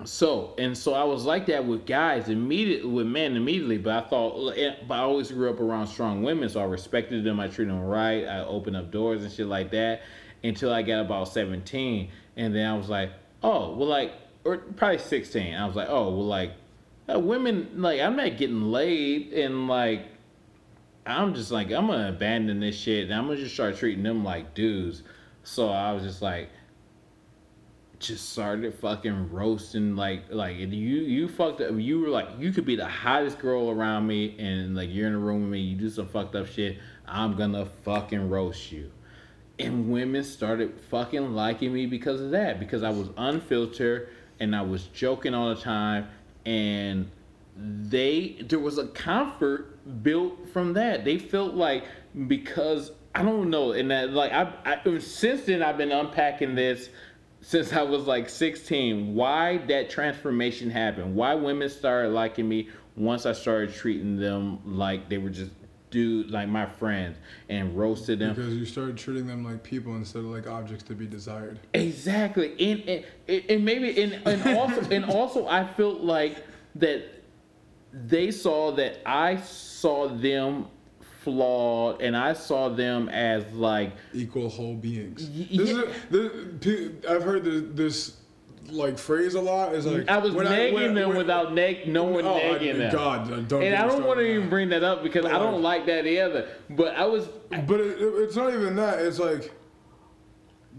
So 0.05 0.53
and 0.57 0.77
so 0.77 0.93
I 0.93 1.03
was 1.03 1.25
like 1.25 1.47
that 1.47 1.65
with 1.65 1.85
guys 1.85 2.29
immediately 2.29 2.89
with 2.89 3.07
men 3.07 3.35
immediately, 3.35 3.77
but 3.77 4.05
I 4.05 4.07
thought 4.07 4.55
but 4.87 4.93
I 4.93 4.99
always 4.99 5.31
grew 5.31 5.49
up 5.49 5.59
around 5.59 5.87
strong 5.87 6.23
women, 6.23 6.49
so 6.49 6.61
I 6.61 6.65
respected 6.65 7.23
them. 7.23 7.39
I 7.39 7.47
treated 7.47 7.73
them 7.73 7.81
right. 7.81 8.25
I 8.25 8.39
opened 8.43 8.77
up 8.77 8.91
doors 8.91 9.23
and 9.23 9.31
shit 9.31 9.47
like 9.47 9.71
that 9.71 10.01
until 10.43 10.71
I 10.71 10.83
got 10.83 11.01
about 11.01 11.27
17, 11.29 12.09
and 12.35 12.55
then 12.55 12.67
I 12.67 12.77
was 12.77 12.89
like, 12.89 13.11
oh 13.43 13.75
well, 13.75 13.87
like 13.87 14.13
or 14.43 14.57
probably 14.57 14.97
16. 14.97 15.53
I 15.53 15.65
was 15.65 15.75
like, 15.75 15.89
oh 15.89 16.09
well, 16.09 16.25
like 16.25 16.53
uh, 17.13 17.19
women 17.19 17.69
like 17.75 17.99
I'm 18.01 18.15
not 18.15 18.37
getting 18.37 18.71
laid 18.71 19.33
and 19.33 19.67
like 19.67 20.05
I'm 21.05 21.33
just 21.33 21.51
like 21.51 21.71
I'm 21.71 21.87
gonna 21.87 22.09
abandon 22.09 22.59
this 22.59 22.77
shit 22.77 23.05
and 23.05 23.13
I'm 23.13 23.27
gonna 23.27 23.37
just 23.37 23.53
start 23.53 23.77
treating 23.77 24.03
them 24.03 24.23
like 24.23 24.53
dudes. 24.53 25.03
So 25.43 25.69
I 25.69 25.93
was 25.93 26.03
just 26.03 26.21
like, 26.21 26.49
just 27.99 28.29
started 28.31 28.73
fucking 28.75 29.31
roasting 29.31 29.95
like 29.95 30.23
like 30.29 30.57
you 30.57 30.67
you 30.67 31.27
fucked 31.27 31.61
up. 31.61 31.71
You 31.77 32.01
were 32.01 32.09
like 32.09 32.27
you 32.37 32.51
could 32.51 32.65
be 32.65 32.75
the 32.75 32.87
hottest 32.87 33.39
girl 33.39 33.71
around 33.71 34.05
me 34.05 34.35
and 34.37 34.75
like 34.75 34.89
you're 34.91 35.07
in 35.07 35.13
a 35.13 35.19
room 35.19 35.43
with 35.43 35.51
me. 35.51 35.61
You 35.61 35.77
do 35.77 35.89
some 35.89 36.07
fucked 36.07 36.35
up 36.35 36.47
shit. 36.47 36.77
I'm 37.07 37.37
gonna 37.37 37.65
fucking 37.83 38.29
roast 38.29 38.71
you. 38.71 38.91
And 39.59 39.89
women 39.89 40.23
started 40.23 40.79
fucking 40.91 41.33
liking 41.33 41.73
me 41.73 41.87
because 41.87 42.21
of 42.21 42.31
that 42.31 42.59
because 42.59 42.83
I 42.83 42.91
was 42.91 43.09
unfiltered 43.17 44.09
and 44.39 44.55
I 44.55 44.61
was 44.61 44.83
joking 44.87 45.33
all 45.33 45.49
the 45.53 45.61
time 45.61 46.07
and 46.45 47.09
they 47.57 48.37
there 48.47 48.59
was 48.59 48.77
a 48.77 48.87
comfort 48.87 50.03
built 50.03 50.49
from 50.49 50.73
that. 50.73 51.05
They 51.05 51.17
felt 51.17 51.55
like 51.55 51.85
because 52.27 52.91
I 53.15 53.23
don't 53.23 53.49
know, 53.49 53.71
and 53.71 53.89
that 53.91 54.11
like 54.11 54.31
I, 54.31 54.53
I 54.65 54.97
since 54.99 55.45
then 55.45 55.63
I've 55.63 55.77
been 55.77 55.91
unpacking 55.91 56.55
this 56.55 56.89
since 57.41 57.73
I 57.73 57.81
was 57.81 58.05
like 58.05 58.29
16. 58.29 59.15
Why 59.15 59.57
that 59.67 59.89
transformation 59.89 60.69
happened? 60.69 61.15
Why 61.15 61.33
women 61.35 61.69
started 61.69 62.09
liking 62.09 62.47
me 62.47 62.69
once 62.95 63.25
I 63.25 63.33
started 63.33 63.73
treating 63.73 64.17
them 64.17 64.59
like 64.77 65.09
they 65.09 65.17
were 65.17 65.29
just 65.29 65.51
dude 65.97 66.29
like 66.29 66.47
my 66.47 66.65
friends 66.65 67.17
and 67.49 67.75
roasted 67.75 68.19
them. 68.19 68.35
Because 68.35 68.53
you 68.53 68.65
started 68.65 68.97
treating 68.97 69.25
them 69.25 69.43
like 69.43 69.63
people 69.63 69.95
instead 69.95 70.19
of 70.19 70.25
like 70.25 70.47
objects 70.47 70.83
to 70.83 70.93
be 70.93 71.07
desired. 71.07 71.59
Exactly, 71.73 72.51
and 72.59 73.03
and, 73.27 73.43
and 73.49 73.65
maybe 73.65 73.99
and, 74.01 74.13
and 74.27 74.57
also 74.57 74.81
and 74.91 75.05
also 75.05 75.47
I 75.47 75.65
felt 75.73 76.01
like 76.01 76.43
that 76.75 77.03
they 77.91 78.29
saw 78.29 78.71
that 78.73 78.99
I 79.07 79.37
saw 79.37 80.07
them 80.07 80.67
flawed, 81.23 82.01
and 82.01 82.15
I 82.15 82.33
saw 82.33 82.69
them 82.69 83.09
as 83.09 83.51
like 83.53 83.93
Equal 84.13 84.49
whole 84.49 84.75
beings. 84.75 85.29
This 85.31 85.49
yeah. 85.49 85.63
is 85.63 85.77
a, 85.77 86.23
this, 86.59 87.05
I've 87.09 87.23
heard 87.23 87.43
this, 87.43 87.63
this 87.73 88.17
like 88.69 88.97
phrase 88.97 89.35
a 89.35 89.41
lot. 89.41 89.73
Is 89.73 89.85
like 89.85 90.09
I 90.09 90.17
was 90.17 90.33
nagging 90.33 90.73
when- 90.73 90.93
them 90.93 91.09
when- 91.09 91.17
without 91.17 91.53
neg- 91.53 91.87
no 91.87 92.03
one 92.05 92.25
Oh, 92.25 92.35
I- 92.35 92.51
nagging 92.51 92.77
them. 92.77 92.91
God, 92.91 93.47
don't 93.47 93.63
and 93.63 93.75
I 93.75 93.87
don't 93.87 94.05
want 94.05 94.19
to 94.19 94.25
even 94.25 94.49
bring 94.49 94.69
that 94.69 94.83
up 94.83 95.03
because 95.03 95.25
I 95.25 95.33
don't 95.39 95.61
like 95.61 95.85
that 95.87 96.05
either. 96.05 96.47
But 96.69 96.95
I 96.95 97.05
was 97.05 97.27
But 97.49 97.79
it, 97.79 98.01
it- 98.01 98.13
it's 98.23 98.35
not 98.35 98.53
even 98.53 98.75
that. 98.75 98.99
It's 98.99 99.19
like 99.19 99.51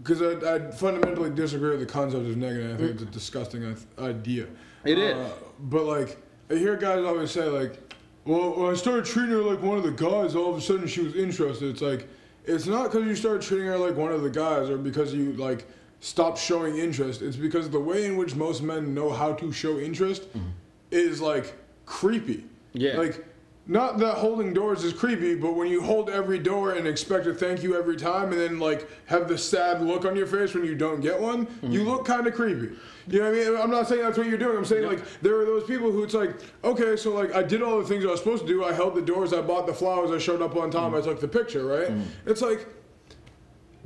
because 0.01 0.21
I, 0.21 0.55
I 0.55 0.71
fundamentally 0.71 1.29
disagree 1.29 1.71
with 1.71 1.81
the 1.81 1.85
concept 1.85 2.25
of 2.25 2.37
negative. 2.37 2.75
I 2.75 2.77
think 2.77 2.91
it's 2.91 3.01
a 3.03 3.05
disgusting 3.05 3.75
idea. 3.97 4.45
It 4.85 4.97
is. 4.97 5.13
Uh, 5.15 5.29
But 5.59 5.83
like 5.85 6.17
I 6.49 6.55
hear 6.55 6.75
guys 6.77 7.03
always 7.05 7.31
say 7.31 7.45
like, 7.45 7.77
"Well, 8.25 8.51
when 8.55 8.71
I 8.71 8.75
started 8.75 9.05
treating 9.05 9.31
her 9.31 9.41
like 9.41 9.61
one 9.61 9.77
of 9.77 9.83
the 9.83 9.91
guys, 9.91 10.35
all 10.35 10.51
of 10.51 10.57
a 10.57 10.61
sudden 10.61 10.87
she 10.87 11.01
was 11.01 11.15
interested." 11.15 11.69
It's 11.69 11.81
like 11.81 12.07
it's 12.45 12.65
not 12.65 12.91
because 12.91 13.05
you 13.07 13.15
started 13.15 13.41
treating 13.41 13.67
her 13.67 13.77
like 13.77 13.95
one 13.97 14.11
of 14.11 14.21
the 14.21 14.29
guys 14.29 14.69
or 14.69 14.77
because 14.77 15.13
you 15.13 15.33
like 15.33 15.67
stopped 15.99 16.37
showing 16.37 16.77
interest. 16.77 17.21
It's 17.21 17.37
because 17.37 17.69
the 17.69 17.79
way 17.79 18.05
in 18.05 18.17
which 18.17 18.35
most 18.35 18.61
men 18.61 18.93
know 18.93 19.09
how 19.09 19.33
to 19.33 19.51
show 19.51 19.79
interest 19.79 20.29
mm-hmm. 20.29 20.49
is 20.91 21.21
like 21.21 21.55
creepy. 21.85 22.45
Yeah. 22.73 22.97
Like 22.97 23.25
not 23.69 23.99
that 23.99 24.15
holding 24.15 24.51
doors 24.51 24.83
is 24.83 24.93
creepy, 24.93 25.35
but 25.35 25.53
when 25.55 25.67
you 25.67 25.79
hold 25.79 26.09
every 26.09 26.39
door 26.39 26.71
and 26.71 26.87
expect 26.87 27.27
a 27.27 27.33
thank 27.35 27.61
you 27.61 27.77
every 27.77 27.97
time, 27.97 28.31
and 28.31 28.41
then 28.41 28.57
like 28.57 28.89
have 29.05 29.27
the 29.27 29.37
sad 29.37 29.81
look 29.81 30.05
on 30.05 30.15
your 30.15 30.25
face 30.25 30.55
when 30.55 30.65
you 30.65 30.73
don't 30.73 31.01
get 31.01 31.21
one, 31.21 31.41
you 31.61 31.81
mm-hmm. 31.81 31.89
look 31.89 32.03
kind 32.03 32.25
of 32.25 32.33
creepy. 32.33 32.75
You 33.07 33.19
know 33.19 33.29
what 33.29 33.39
I 33.39 33.43
mean? 33.43 33.57
I'm 33.57 33.69
not 33.69 33.87
saying 33.87 34.01
that's 34.01 34.17
what 34.17 34.25
you're 34.25 34.39
doing. 34.39 34.57
I'm 34.57 34.65
saying 34.65 34.87
like 34.87 35.03
there 35.21 35.39
are 35.39 35.45
those 35.45 35.65
people 35.65 35.91
who 35.91 36.03
it's 36.03 36.15
like, 36.15 36.35
okay, 36.63 36.95
so 36.95 37.13
like 37.13 37.35
I 37.35 37.43
did 37.43 37.61
all 37.61 37.77
the 37.77 37.87
things 37.87 38.03
I 38.05 38.09
was 38.09 38.19
supposed 38.19 38.41
to 38.41 38.47
do. 38.47 38.63
I 38.63 38.73
held 38.73 38.95
the 38.95 39.03
doors, 39.03 39.33
I 39.33 39.41
bought 39.41 39.67
the 39.67 39.73
flowers, 39.73 40.09
I 40.09 40.17
showed 40.17 40.41
up 40.41 40.55
on 40.55 40.71
time, 40.71 40.93
mm-hmm. 40.93 41.07
I 41.07 41.11
took 41.11 41.21
the 41.21 41.27
picture, 41.27 41.65
right? 41.65 41.91
It's 42.25 42.41
like 42.41 42.67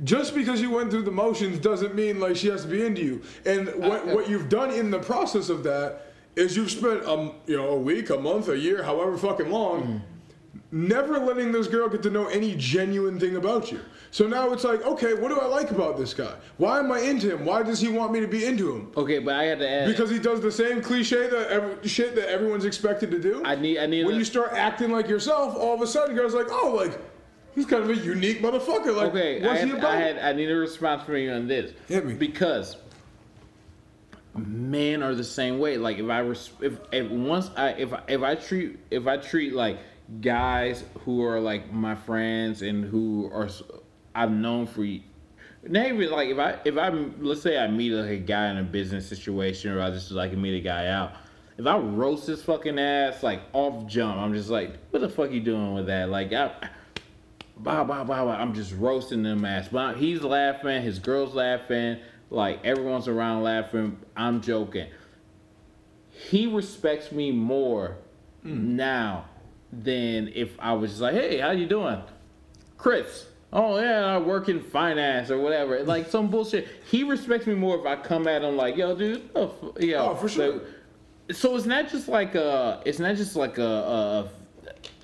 just 0.02 0.34
because 0.34 0.60
you 0.60 0.70
went 0.70 0.90
through 0.90 1.02
the 1.02 1.10
motions 1.10 1.58
doesn't 1.58 1.94
mean 1.94 2.18
like 2.18 2.36
she 2.36 2.48
has 2.48 2.62
to 2.62 2.68
be 2.68 2.84
into 2.84 3.02
you. 3.02 3.22
And 3.46 3.68
what 3.76 4.06
what 4.14 4.28
you've 4.28 4.48
done 4.48 4.70
in 4.70 4.90
the 4.90 4.98
process 4.98 5.48
of 5.48 5.62
that 5.64 6.12
is 6.36 6.56
you've 6.56 6.70
spent 6.70 7.04
um 7.04 7.34
you 7.46 7.56
know 7.56 7.68
a 7.68 7.78
week, 7.78 8.10
a 8.10 8.18
month, 8.18 8.48
a 8.48 8.58
year, 8.58 8.82
however 8.82 9.16
fucking 9.16 9.50
long, 9.50 10.02
never 10.72 11.18
letting 11.18 11.52
this 11.52 11.68
girl 11.68 11.88
get 11.88 12.02
to 12.02 12.10
know 12.10 12.26
any 12.26 12.56
genuine 12.56 13.20
thing 13.20 13.36
about 13.36 13.70
you. 13.70 13.80
So 14.10 14.28
now 14.28 14.52
it's 14.52 14.62
like, 14.62 14.82
okay, 14.84 15.14
what 15.14 15.28
do 15.28 15.40
I 15.40 15.46
like 15.46 15.72
about 15.72 15.96
this 15.96 16.14
guy? 16.14 16.34
Why 16.56 16.78
am 16.78 16.92
I 16.92 17.00
into 17.00 17.34
him? 17.34 17.44
Why 17.44 17.64
does 17.64 17.80
he 17.80 17.88
want 17.88 18.12
me 18.12 18.20
to 18.20 18.28
be 18.28 18.44
into 18.44 18.72
him? 18.72 18.92
Okay, 18.96 19.18
but 19.18 19.34
I 19.34 19.44
had 19.44 19.58
to 19.58 19.68
add 19.68 19.88
Because 19.88 20.08
he 20.08 20.20
does 20.20 20.40
the 20.40 20.52
same 20.52 20.80
cliche 20.82 21.28
that 21.28 21.48
every, 21.48 21.88
shit 21.88 22.14
that 22.14 22.28
everyone's 22.28 22.64
expected 22.64 23.10
to 23.10 23.20
do. 23.20 23.42
I 23.44 23.56
need 23.56 23.78
I 23.78 23.86
need 23.86 24.04
when 24.04 24.14
a- 24.14 24.18
you 24.18 24.24
start 24.24 24.52
acting 24.52 24.92
like 24.92 25.08
yourself, 25.08 25.56
all 25.56 25.74
of 25.74 25.82
a 25.82 25.86
sudden, 25.86 26.14
girls 26.14 26.34
like, 26.34 26.46
oh, 26.50 26.74
like 26.76 26.96
he's 27.54 27.66
kind 27.66 27.82
of 27.82 27.90
a 27.90 27.96
unique 27.96 28.40
motherfucker. 28.40 28.94
Like, 28.96 29.08
Okay, 29.10 29.42
I 29.42 29.46
what's 29.46 29.60
had, 29.60 29.68
he 29.68 29.74
about? 29.74 29.90
I 29.90 29.96
had 29.96 30.18
I 30.18 30.32
need 30.32 30.50
a 30.50 30.56
response 30.56 31.02
from 31.04 31.16
you 31.16 31.30
on 31.32 31.46
this. 31.48 31.72
Hit 31.88 32.04
me. 32.06 32.14
Because 32.14 32.76
men 34.36 35.02
are 35.02 35.14
the 35.14 35.24
same 35.24 35.58
way. 35.58 35.76
Like 35.76 35.98
if 35.98 36.08
I 36.08 36.18
res- 36.20 36.50
if, 36.60 36.78
if 36.92 37.10
once 37.10 37.50
I 37.56 37.70
if 37.70 37.92
I, 37.92 38.02
if 38.08 38.22
I 38.22 38.34
treat 38.34 38.78
if 38.90 39.06
I 39.06 39.16
treat 39.16 39.52
like 39.52 39.78
guys 40.20 40.84
who 41.00 41.22
are 41.24 41.40
like 41.40 41.72
my 41.72 41.94
friends 41.94 42.62
and 42.62 42.84
who 42.84 43.30
are 43.32 43.48
I've 44.14 44.30
known 44.32 44.66
for 44.66 44.84
not 45.66 45.86
even 45.86 46.10
like 46.10 46.28
if 46.28 46.38
I 46.38 46.58
if 46.64 46.76
I 46.76 46.88
let's 46.90 47.42
say 47.42 47.58
I 47.58 47.68
meet 47.68 47.92
like 47.92 48.10
a 48.10 48.16
guy 48.18 48.50
in 48.50 48.58
a 48.58 48.62
business 48.62 49.08
situation 49.08 49.72
or 49.72 49.80
I 49.80 49.90
just 49.90 50.10
like 50.10 50.32
meet 50.36 50.56
a 50.56 50.60
guy 50.60 50.88
out. 50.88 51.12
If 51.56 51.66
I 51.66 51.78
roast 51.78 52.26
his 52.26 52.42
fucking 52.42 52.78
ass 52.80 53.22
like 53.22 53.40
off 53.52 53.86
jump, 53.86 54.18
I'm 54.18 54.34
just 54.34 54.50
like, 54.50 54.72
what 54.90 55.00
the 55.00 55.08
fuck 55.08 55.30
you 55.30 55.40
doing 55.40 55.74
with 55.74 55.86
that? 55.86 56.08
Like 56.10 56.32
I 56.32 56.50
Bah, 57.56 57.84
bah, 57.84 58.04
bah, 58.04 58.24
bah. 58.24 58.36
I'm 58.36 58.52
just 58.54 58.72
roasting 58.74 59.22
them 59.22 59.44
ass. 59.44 59.68
But 59.68 59.96
he's 59.96 60.22
laughing, 60.22 60.82
his 60.82 60.98
girl's 60.98 61.34
laughing, 61.34 61.98
like 62.30 62.64
everyone's 62.64 63.08
around 63.08 63.42
laughing. 63.42 63.98
I'm 64.16 64.40
joking. 64.40 64.88
He 66.10 66.46
respects 66.46 67.12
me 67.12 67.32
more 67.32 67.96
hmm. 68.42 68.76
now 68.76 69.26
than 69.72 70.30
if 70.34 70.50
I 70.58 70.72
was 70.74 70.90
just 70.90 71.02
like, 71.02 71.14
hey, 71.14 71.38
how 71.38 71.50
you 71.50 71.66
doing? 71.66 72.00
Chris. 72.76 73.26
Oh 73.52 73.78
yeah, 73.78 74.04
I 74.06 74.18
work 74.18 74.48
in 74.48 74.60
finance 74.60 75.30
or 75.30 75.38
whatever. 75.38 75.82
Like 75.84 76.10
some 76.10 76.28
bullshit. 76.28 76.68
He 76.90 77.04
respects 77.04 77.46
me 77.46 77.54
more 77.54 77.78
if 77.78 77.86
I 77.86 77.96
come 77.96 78.26
at 78.26 78.42
him 78.42 78.56
like, 78.56 78.76
yo, 78.76 78.96
dude, 78.96 79.30
oh, 79.34 79.54
f- 79.76 79.82
yo. 79.82 80.10
Oh, 80.10 80.14
for 80.16 80.28
sure. 80.28 80.52
Like, 80.54 80.62
so 81.32 81.56
it's 81.56 81.66
not 81.66 81.88
just 81.88 82.08
like 82.08 82.34
a, 82.34 82.82
it's 82.84 82.98
not 82.98 83.16
just 83.16 83.36
like 83.36 83.58
a, 83.58 83.62
a 83.62 84.28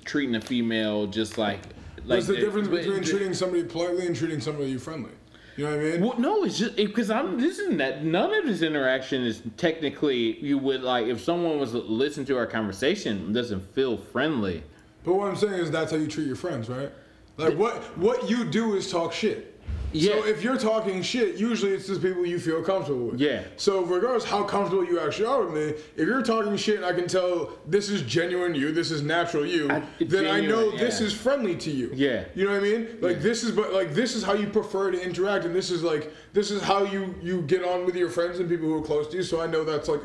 treating 0.05 0.35
a 0.35 0.41
female 0.41 1.07
just 1.07 1.37
like 1.37 1.61
like 2.05 2.17
What's 2.17 2.27
the 2.27 2.35
difference 2.37 2.67
but- 2.67 2.81
between 2.81 3.03
treating 3.03 3.33
somebody 3.33 3.63
politely 3.63 4.07
and 4.07 4.15
treating 4.15 4.39
somebody 4.39 4.69
you 4.69 4.79
friendly? 4.79 5.11
You 5.57 5.65
know 5.65 5.71
what 5.75 5.85
I 5.85 5.89
mean? 5.91 6.01
Well, 6.01 6.19
no, 6.19 6.43
it's 6.45 6.57
just 6.57 6.77
because 6.77 7.11
I'm. 7.11 7.39
This 7.39 7.59
is 7.59 7.77
that 7.77 8.05
none 8.05 8.33
of 8.33 8.45
this 8.45 8.61
interaction 8.61 9.23
is 9.23 9.43
technically 9.57 10.39
you 10.39 10.57
would 10.57 10.81
like 10.81 11.07
if 11.07 11.21
someone 11.21 11.59
was 11.59 11.71
to 11.71 11.79
listen 11.79 12.23
to 12.25 12.37
our 12.37 12.47
conversation 12.47 13.29
it 13.29 13.33
doesn't 13.33 13.73
feel 13.75 13.97
friendly. 13.97 14.63
But 15.03 15.15
what 15.15 15.27
I'm 15.27 15.35
saying 15.35 15.53
is 15.55 15.69
that's 15.69 15.91
how 15.91 15.97
you 15.97 16.07
treat 16.07 16.27
your 16.27 16.37
friends, 16.37 16.69
right? 16.69 16.91
Like 17.37 17.57
what 17.57 17.97
what 17.97 18.29
you 18.29 18.45
do 18.45 18.75
is 18.75 18.89
talk 18.89 19.11
shit. 19.11 19.50
Yeah. 19.93 20.13
So 20.13 20.25
if 20.25 20.43
you're 20.43 20.57
talking 20.57 21.01
shit, 21.01 21.35
usually 21.35 21.73
it's 21.73 21.87
just 21.87 22.01
people 22.01 22.25
you 22.25 22.39
feel 22.39 22.63
comfortable 22.63 23.07
with. 23.07 23.19
Yeah. 23.19 23.43
So 23.57 23.83
regardless 23.83 24.23
how 24.23 24.43
comfortable 24.43 24.85
you 24.85 24.99
actually 24.99 25.25
are 25.25 25.43
with 25.43 25.53
me, 25.53 25.61
if 25.95 26.07
you're 26.07 26.21
talking 26.21 26.55
shit 26.57 26.77
and 26.77 26.85
I 26.85 26.93
can 26.93 27.07
tell 27.07 27.51
this 27.67 27.89
is 27.89 28.01
genuine 28.03 28.55
you, 28.55 28.71
this 28.71 28.91
is 28.91 29.01
natural 29.01 29.45
you, 29.45 29.69
I- 29.69 29.83
then 29.99 30.27
I 30.27 30.39
know 30.41 30.61
genuine, 30.71 30.77
this 30.77 31.01
is 31.01 31.13
friendly 31.13 31.55
to 31.57 31.71
you. 31.71 31.91
Yeah. 31.93 32.25
You 32.35 32.45
know 32.45 32.51
what 32.51 32.59
I 32.59 32.63
mean? 32.63 32.97
Like 33.01 33.21
this 33.21 33.43
is 33.43 33.51
but 33.51 33.73
like 33.73 33.93
this 33.93 34.15
is 34.15 34.23
how 34.23 34.33
you 34.33 34.47
prefer 34.47 34.91
to 34.91 35.01
interact 35.03 35.45
and 35.45 35.53
this 35.55 35.69
is 35.71 35.83
like 35.83 36.11
this 36.33 36.51
is 36.51 36.61
how 36.61 36.83
you 36.83 37.15
you 37.21 37.41
get 37.43 37.63
on 37.63 37.85
with 37.85 37.95
your 37.95 38.09
friends 38.09 38.39
and 38.39 38.49
people 38.49 38.67
who 38.67 38.75
are 38.75 38.85
close 38.85 39.07
to 39.09 39.17
you. 39.17 39.23
So 39.23 39.41
I 39.41 39.47
know 39.47 39.63
that's 39.63 39.89
like 39.89 40.01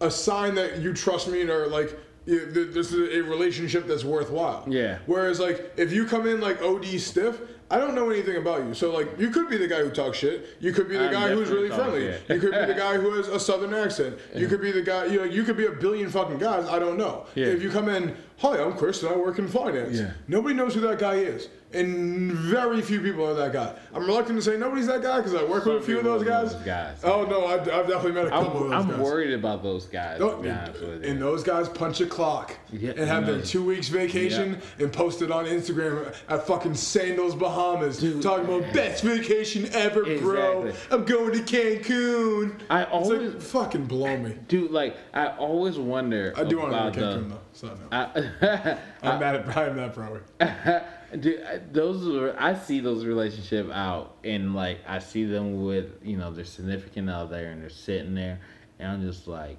a 0.00 0.10
sign 0.10 0.54
that 0.56 0.80
you 0.80 0.92
trust 0.92 1.28
me 1.28 1.40
and 1.40 1.50
are 1.50 1.66
like 1.68 1.96
this 2.24 2.92
is 2.92 3.14
a 3.16 3.20
relationship 3.22 3.86
that's 3.86 4.04
worthwhile. 4.04 4.64
Yeah. 4.68 4.98
Whereas 5.06 5.40
like 5.40 5.72
if 5.76 5.92
you 5.92 6.06
come 6.06 6.26
in 6.28 6.40
like 6.40 6.62
OD 6.62 7.00
stiff, 7.00 7.40
I 7.72 7.78
don't 7.78 7.94
know 7.94 8.10
anything 8.10 8.36
about 8.36 8.64
you. 8.64 8.74
So 8.74 8.92
like 8.92 9.18
you 9.18 9.30
could 9.30 9.48
be 9.48 9.56
the 9.56 9.66
guy 9.66 9.78
who 9.78 9.90
talks 9.90 10.18
shit. 10.18 10.58
You 10.60 10.72
could 10.72 10.90
be 10.90 10.98
the 10.98 11.06
I'm 11.06 11.12
guy 11.12 11.28
who's 11.30 11.48
really 11.48 11.70
friendly. 11.70 12.04
You 12.04 12.38
could 12.38 12.52
be 12.52 12.66
the 12.66 12.74
guy 12.76 12.98
who 12.98 13.14
has 13.14 13.28
a 13.28 13.40
southern 13.40 13.72
accent. 13.72 14.18
You 14.34 14.46
could 14.46 14.60
be 14.60 14.72
the 14.72 14.82
guy. 14.82 15.06
You 15.06 15.20
know, 15.20 15.24
you 15.24 15.42
could 15.42 15.56
be 15.56 15.64
a 15.64 15.72
billion 15.72 16.10
fucking 16.10 16.36
guys. 16.36 16.66
I 16.66 16.78
don't 16.78 16.98
know. 16.98 17.26
Yeah. 17.34 17.46
If 17.46 17.62
you 17.62 17.70
come 17.70 17.88
in, 17.88 18.14
hi, 18.36 18.62
I'm 18.62 18.76
Chris 18.76 19.02
and 19.02 19.12
I 19.14 19.16
work 19.16 19.38
in 19.38 19.48
finance. 19.48 19.98
Yeah. 19.98 20.12
Nobody 20.28 20.54
knows 20.54 20.74
who 20.74 20.80
that 20.82 20.98
guy 20.98 21.14
is, 21.14 21.48
and 21.74 22.32
very 22.32 22.80
few 22.82 23.00
people 23.00 23.26
are 23.26 23.34
that 23.34 23.52
guy. 23.52 23.74
I'm 23.94 24.04
reluctant 24.06 24.38
to 24.38 24.42
say 24.42 24.56
nobody's 24.58 24.86
that 24.86 25.02
guy 25.02 25.18
because 25.18 25.34
I 25.34 25.42
work 25.44 25.64
with 25.64 25.76
a 25.76 25.80
few 25.82 25.98
of 25.98 26.04
those 26.04 26.22
guys. 26.24 26.52
those 26.54 26.62
guys. 26.62 26.98
Oh 27.04 27.24
no, 27.24 27.46
I've, 27.46 27.60
I've 27.62 27.86
definitely 27.88 28.12
met 28.12 28.26
a 28.26 28.30
couple 28.30 28.46
of 28.46 28.54
I'm, 28.54 28.70
those 28.70 28.72
I'm 28.72 28.90
guys. 28.90 28.98
worried 29.00 29.34
about 29.34 29.62
those 29.62 29.86
guys. 29.86 30.20
No, 30.20 30.36
to 30.36 30.42
be 30.42 30.50
honest 30.50 30.80
with 30.80 31.04
you. 31.04 31.10
and 31.10 31.20
those 31.22 31.42
guys 31.42 31.68
punch 31.68 32.00
a 32.00 32.06
clock 32.06 32.56
Yeah, 32.72 32.90
and 32.90 33.00
have 33.08 33.26
their 33.26 33.40
two 33.40 33.64
weeks 33.64 33.88
vacation 33.88 34.60
and 34.78 34.92
post 34.92 35.22
it 35.22 35.30
on 35.30 35.46
Instagram 35.46 36.14
at 36.28 36.46
fucking 36.46 36.74
Sandals 36.74 37.34
Bahamas, 37.34 37.98
talking 38.22 38.44
about 38.44 38.72
best 38.72 39.02
vacation 39.04 39.68
ever, 39.72 40.02
bro. 40.18 40.72
I'm 40.90 41.04
going 41.04 41.32
to 41.32 41.38
Cancun. 41.40 42.60
I 42.70 42.82
It's 42.82 42.90
always- 42.92 43.32
like, 43.34 43.42
fucking 43.42 43.86
blow 43.86 44.16
me. 44.16 44.36
Dude, 44.48 44.70
like 44.70 44.96
I 45.14 45.28
always 45.36 45.78
wonder. 45.78 46.32
I 46.36 46.44
do 46.44 46.58
want 46.58 46.72
to 46.94 47.00
go 47.00 47.14
to 47.14 47.20
the- 47.20 47.20
Cancun 47.26 47.28
though. 47.30 47.38
So 47.54 47.66
no. 47.68 47.74
I, 47.92 48.78
I'm 49.02 49.20
mad 49.20 49.36
at 49.36 49.56
I'm 49.56 49.76
that 49.76 49.94
probably. 49.94 50.20
Dude, 51.18 51.42
I- 51.42 51.60
those 51.72 52.06
are 52.08 52.34
I 52.38 52.54
see 52.54 52.80
those 52.80 53.04
relationship 53.04 53.70
out 53.70 54.16
and 54.24 54.54
like 54.54 54.78
I 54.86 54.98
see 54.98 55.24
them 55.24 55.64
with 55.64 55.98
you 56.02 56.16
know 56.16 56.30
their 56.32 56.44
significant 56.44 57.10
other 57.10 57.46
and 57.46 57.60
they're 57.62 57.68
sitting 57.70 58.14
there 58.14 58.40
and 58.78 58.90
I'm 58.90 59.02
just 59.02 59.28
like, 59.28 59.58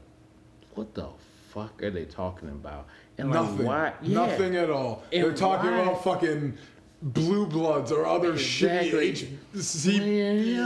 what 0.74 0.94
the 0.96 1.08
fuck 1.52 1.84
are 1.84 1.92
they 1.92 2.06
talking 2.06 2.50
about? 2.50 2.88
And 3.20 3.30
like 3.30 3.42
Nothing. 3.44 3.66
why? 3.68 3.94
Yeah. 4.02 4.26
Nothing 4.26 4.56
at 4.56 4.70
all. 4.72 5.04
And 5.14 5.24
They're 5.24 5.34
talking 5.34 5.70
why- 5.72 5.82
about 5.84 6.04
fucking 6.04 6.58
blue 7.04 7.46
bloods 7.46 7.92
or 7.92 8.06
other 8.08 8.34
Exactly. 8.34 9.12
shitty 9.14 10.00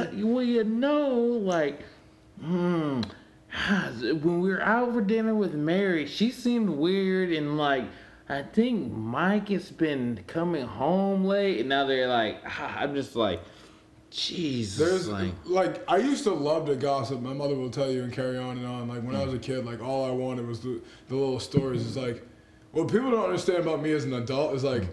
Well, 0.07 0.13
you, 0.13 0.27
well, 0.27 0.43
you 0.43 0.63
know, 0.63 1.09
like, 1.09 1.81
hmm, 2.39 3.01
when 4.01 4.39
we 4.41 4.49
were 4.49 4.61
out 4.61 4.93
for 4.93 5.01
dinner 5.01 5.33
with 5.35 5.53
Mary, 5.55 6.05
she 6.05 6.31
seemed 6.31 6.69
weird 6.69 7.31
and 7.31 7.57
like. 7.57 7.85
I 8.29 8.43
think 8.43 8.91
Mike 8.91 9.49
has 9.49 9.71
been 9.71 10.19
coming 10.27 10.65
home 10.65 11.23
late, 11.23 11.59
and 11.61 11.69
now 11.69 11.85
they're 11.85 12.07
like, 12.07 12.41
ah, 12.45 12.79
I'm 12.79 12.93
just 12.93 13.15
like, 13.15 13.41
Jesus, 14.09 14.77
There's 14.77 15.07
like, 15.07 15.33
like 15.45 15.83
I 15.89 15.97
used 15.97 16.23
to 16.23 16.33
love 16.33 16.65
to 16.67 16.75
gossip. 16.75 17.21
My 17.21 17.33
mother 17.33 17.55
will 17.55 17.69
tell 17.69 17.91
you 17.91 18.03
and 18.03 18.11
carry 18.11 18.37
on 18.37 18.57
and 18.57 18.65
on. 18.65 18.87
Like 18.87 19.03
when 19.03 19.15
I 19.15 19.23
was 19.23 19.33
a 19.33 19.39
kid, 19.39 19.65
like 19.65 19.81
all 19.81 20.05
I 20.05 20.11
wanted 20.11 20.47
was 20.47 20.61
the, 20.61 20.81
the 21.09 21.15
little 21.15 21.39
stories. 21.39 21.85
It's 21.85 21.97
like 21.97 22.25
what 22.71 22.89
people 22.89 23.11
don't 23.11 23.25
understand 23.25 23.59
about 23.59 23.81
me 23.81 23.91
as 23.91 24.05
an 24.05 24.13
adult 24.13 24.55
is 24.55 24.63
like 24.63 24.83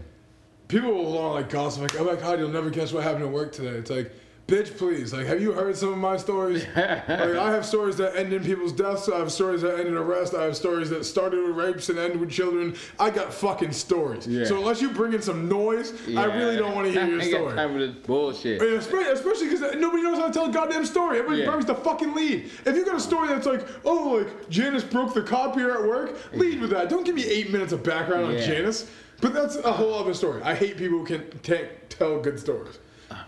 people 0.67 0.93
will 0.93 1.13
want 1.13 1.35
like 1.35 1.49
gossip. 1.49 1.83
Like 1.83 2.01
oh 2.01 2.05
my 2.05 2.17
god, 2.17 2.41
you'll 2.41 2.49
never 2.49 2.71
guess 2.71 2.93
what 2.93 3.05
happened 3.05 3.25
at 3.25 3.31
work 3.31 3.53
today. 3.53 3.79
It's 3.79 3.91
like. 3.91 4.13
Bitch, 4.47 4.77
please. 4.77 5.11
Like, 5.15 5.27
have 5.27 5.41
you 5.41 5.53
heard 5.53 5.75
some 5.75 5.91
of 5.91 5.97
my 5.99 6.19
stories? 6.19 6.67
like, 6.77 7.09
I 7.09 7.51
have 7.51 7.65
stories 7.65 7.97
that 7.97 8.15
end 8.15 8.31
in 8.35 8.45
people's 8.45 8.73
deaths. 8.73 9.09
I 9.09 9.19
have 9.19 9.33
stories 9.33 9.63
that 9.63 9.79
end 9.79 9.89
in 9.89 9.97
arrest. 9.97 10.35
I 10.35 10.45
have 10.45 10.55
stories 10.55 10.91
that 10.91 11.05
started 11.05 11.43
with 11.47 11.57
rapes 11.57 11.89
and 11.89 11.99
end 11.99 12.21
with 12.21 12.31
children. 12.31 12.77
I 13.01 13.09
got 13.09 13.33
fucking 13.33 13.73
stories. 13.73 14.27
Yeah. 14.27 14.45
So 14.45 14.59
unless 14.59 14.83
you 14.83 14.91
bring 14.91 15.15
in 15.15 15.23
some 15.23 15.49
noise, 15.49 15.95
I 16.15 16.27
really 16.27 16.57
don't 16.57 16.75
want 16.75 16.87
to 16.87 16.93
hear 16.93 17.07
your 17.09 17.21
I 17.23 17.29
story. 17.31 17.55
time 17.55 17.73
for 17.73 17.79
this 17.79 17.95
bullshit. 18.07 18.61
Especially, 18.61 19.49
because 19.49 19.77
nobody 19.77 20.03
knows 20.03 20.19
how 20.19 20.27
to 20.27 20.33
tell 20.33 20.51
a 20.51 20.53
goddamn 20.53 20.85
story. 20.85 21.19
Everybody 21.21 21.41
Yeah. 21.41 21.47
buries 21.51 21.65
the 21.65 21.75
fucking 21.75 22.15
lead. 22.15 22.51
If 22.67 22.77
you 22.77 22.85
got 22.85 22.97
a 22.97 23.01
story 23.01 23.29
that's 23.29 23.47
like, 23.47 23.67
oh, 23.87 24.19
like 24.23 24.51
Janice 24.51 24.85
broke 24.85 25.15
the 25.15 25.23
cop 25.23 25.55
here 25.55 25.71
at 25.71 25.83
work, 25.83 26.19
lead 26.35 26.61
with 26.61 26.69
that. 26.71 26.91
Don't 26.91 27.05
give 27.05 27.15
me 27.15 27.25
eight 27.25 27.51
minutes 27.51 27.73
of 27.73 27.83
background 27.83 28.27
on 28.27 28.37
Janice. 28.37 28.91
But 29.23 29.33
that's 29.33 29.57
a 29.57 29.73
whole 29.73 29.95
other 29.95 30.13
story. 30.13 30.43
I 30.43 30.55
hate 30.55 30.77
people 30.77 30.99
who 30.99 31.07
can 31.07 31.23
can't 31.43 31.69
tell 31.89 32.21
good 32.21 32.39
stories. 32.39 32.79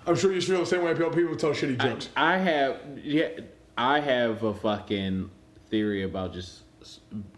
I'm 0.06 0.16
sure 0.16 0.32
you 0.32 0.40
feel 0.40 0.60
the 0.60 0.66
same 0.66 0.82
way 0.84 0.92
about 0.92 1.14
people 1.14 1.30
who 1.32 1.36
tell 1.36 1.50
shitty 1.50 1.80
jokes. 1.80 2.08
I 2.16 2.38
have 2.38 2.80
yeah, 3.02 3.28
I 3.76 4.00
have 4.00 4.42
a 4.42 4.54
fucking 4.54 5.30
theory 5.70 6.04
about 6.04 6.32
just 6.32 6.62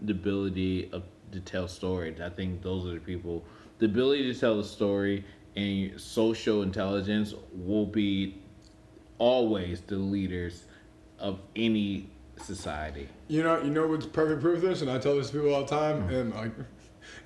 the 0.01 0.13
ability 0.13 0.91
of 0.93 1.03
to 1.33 1.41
tell 1.41 1.69
stories. 1.69 2.21
I 2.21 2.29
think 2.31 2.63
those 2.63 2.87
are 2.87 2.95
the 2.95 3.01
people. 3.01 3.45
The 3.79 3.87
ability 3.87 4.33
to 4.33 4.39
tell 4.39 4.59
a 4.61 4.65
story 4.65 5.25
and 5.57 6.01
social 6.01 6.63
intelligence 6.63 7.35
will 7.53 7.87
be 7.87 8.39
always 9.19 9.81
the 9.83 9.97
leaders 9.97 10.65
of 11.19 11.41
any 11.57 12.09
society. 12.43 13.09
You 13.29 13.43
know, 13.43 13.61
you 13.63 13.71
know 13.71 13.87
what's 13.89 14.07
perfect 14.07 14.41
proof 14.41 14.57
of 14.57 14.63
this, 14.63 14.83
and 14.83 14.91
I 14.91 14.99
tell 14.99 15.17
this 15.17 15.31
to 15.31 15.33
people 15.39 15.55
all 15.55 15.65
the 15.65 15.69
time, 15.69 16.09
Mm. 16.09 16.21
and 16.21 16.35
like, 16.35 16.53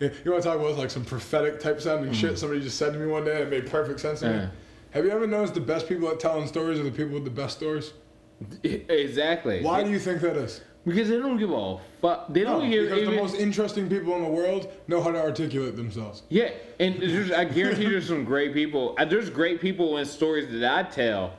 You 0.25 0.31
want 0.31 0.43
to 0.43 0.49
talk 0.49 0.59
about 0.59 0.79
like 0.79 0.91
some 0.91 1.05
prophetic 1.05 1.61
type 1.61 1.81
sounding 1.81 2.13
shit 2.13 2.39
somebody 2.39 2.61
just 2.61 2.79
said 2.79 2.93
to 2.93 2.99
me 2.99 3.07
one 3.07 3.25
day 3.25 3.33
and 3.43 3.43
it 3.43 3.51
made 3.51 3.71
perfect 3.71 4.01
sense 4.01 4.21
to 4.21 4.29
me? 4.31 4.49
Have 4.93 5.07
you 5.07 5.11
ever 5.11 5.27
noticed 5.27 5.55
the 5.55 5.61
best 5.61 5.89
people 5.89 6.09
at 6.11 6.21
telling 6.21 6.47
stories 6.47 6.79
are 6.79 6.83
the 6.83 6.91
people 6.91 7.15
with 7.15 7.25
the 7.25 7.31
best 7.31 7.57
stories? 7.57 7.93
exactly. 8.63 9.63
Why 9.63 9.83
do 9.83 9.91
you 9.91 9.99
think 9.99 10.21
that 10.21 10.37
is? 10.37 10.61
Because 10.85 11.09
they 11.09 11.19
don't 11.19 11.39
give 11.39 11.51
a 11.51 11.79
fuck. 12.01 12.27
They 12.33 12.43
don't 12.43 12.69
give. 12.69 12.91
because 12.91 13.09
the 13.09 13.15
most 13.17 13.37
interesting 13.37 13.89
people 13.89 14.17
in 14.17 14.23
the 14.23 14.29
world 14.29 14.71
know 14.89 15.01
how 15.01 15.13
to 15.13 15.21
articulate 15.21 15.77
themselves. 15.77 16.25
Yeah, 16.29 16.51
and 16.81 16.97
there's, 17.01 17.31
I 17.31 17.45
guarantee 17.45 17.87
there's 17.89 18.09
some 18.09 18.25
great 18.25 18.53
people. 18.53 18.97
uh, 18.99 19.05
There's 19.05 19.31
great 19.31 19.61
people 19.61 19.97
in 19.99 20.05
stories 20.05 20.51
that 20.61 20.77
I 20.87 20.91
tell, 20.91 21.35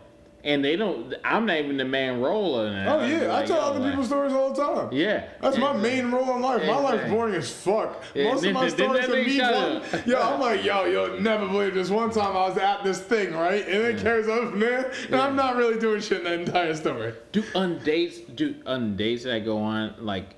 and 0.45 0.63
they 0.63 0.75
don't. 0.75 1.13
I'm 1.23 1.45
not 1.45 1.57
even 1.57 1.77
the 1.77 1.85
main 1.85 2.19
role 2.19 2.65
in 2.65 2.73
it. 2.73 2.85
Oh 2.87 3.05
yeah, 3.05 3.35
I 3.35 3.45
tell 3.45 3.61
other 3.61 3.79
like- 3.79 3.91
people's 3.91 4.07
stories 4.07 4.33
all 4.33 4.51
the 4.53 4.61
time. 4.61 4.89
Yeah, 4.91 5.25
That's 5.41 5.57
my 5.57 5.71
main 5.73 6.11
role 6.11 6.35
in 6.35 6.41
life. 6.41 6.65
My 6.67 6.77
life's 6.79 7.09
boring 7.09 7.35
as 7.35 7.49
fuck. 7.49 8.03
Yeah, 8.13 8.25
Most 8.33 8.45
of 8.45 8.53
my 8.53 8.67
stories 8.67 9.07
are 9.07 9.13
me 9.15 9.37
shut 9.37 9.53
one. 9.55 9.99
up. 9.99 10.05
Yo, 10.05 10.21
I'm 10.21 10.39
like, 10.39 10.63
yo, 10.63 10.85
you'll 10.85 11.21
never 11.21 11.47
believe 11.47 11.73
this. 11.75 11.89
One 11.89 12.09
time 12.11 12.35
I 12.35 12.47
was 12.49 12.57
at 12.57 12.83
this 12.83 12.99
thing, 12.99 13.33
right? 13.33 13.65
And 13.65 13.77
it 13.83 13.99
carries 14.01 14.27
on 14.27 14.49
from 14.51 14.59
there. 14.59 14.91
And 15.05 15.15
I'm 15.15 15.35
not 15.35 15.55
really 15.55 15.79
doing 15.79 16.01
shit 16.01 16.19
in 16.19 16.23
the 16.25 16.33
entire 16.33 16.75
story. 16.75 17.13
do 17.31 17.43
undates, 17.55 18.19
do 18.35 18.55
undates 18.65 19.23
that 19.23 19.45
go 19.45 19.59
on 19.59 19.95
like 19.99 20.35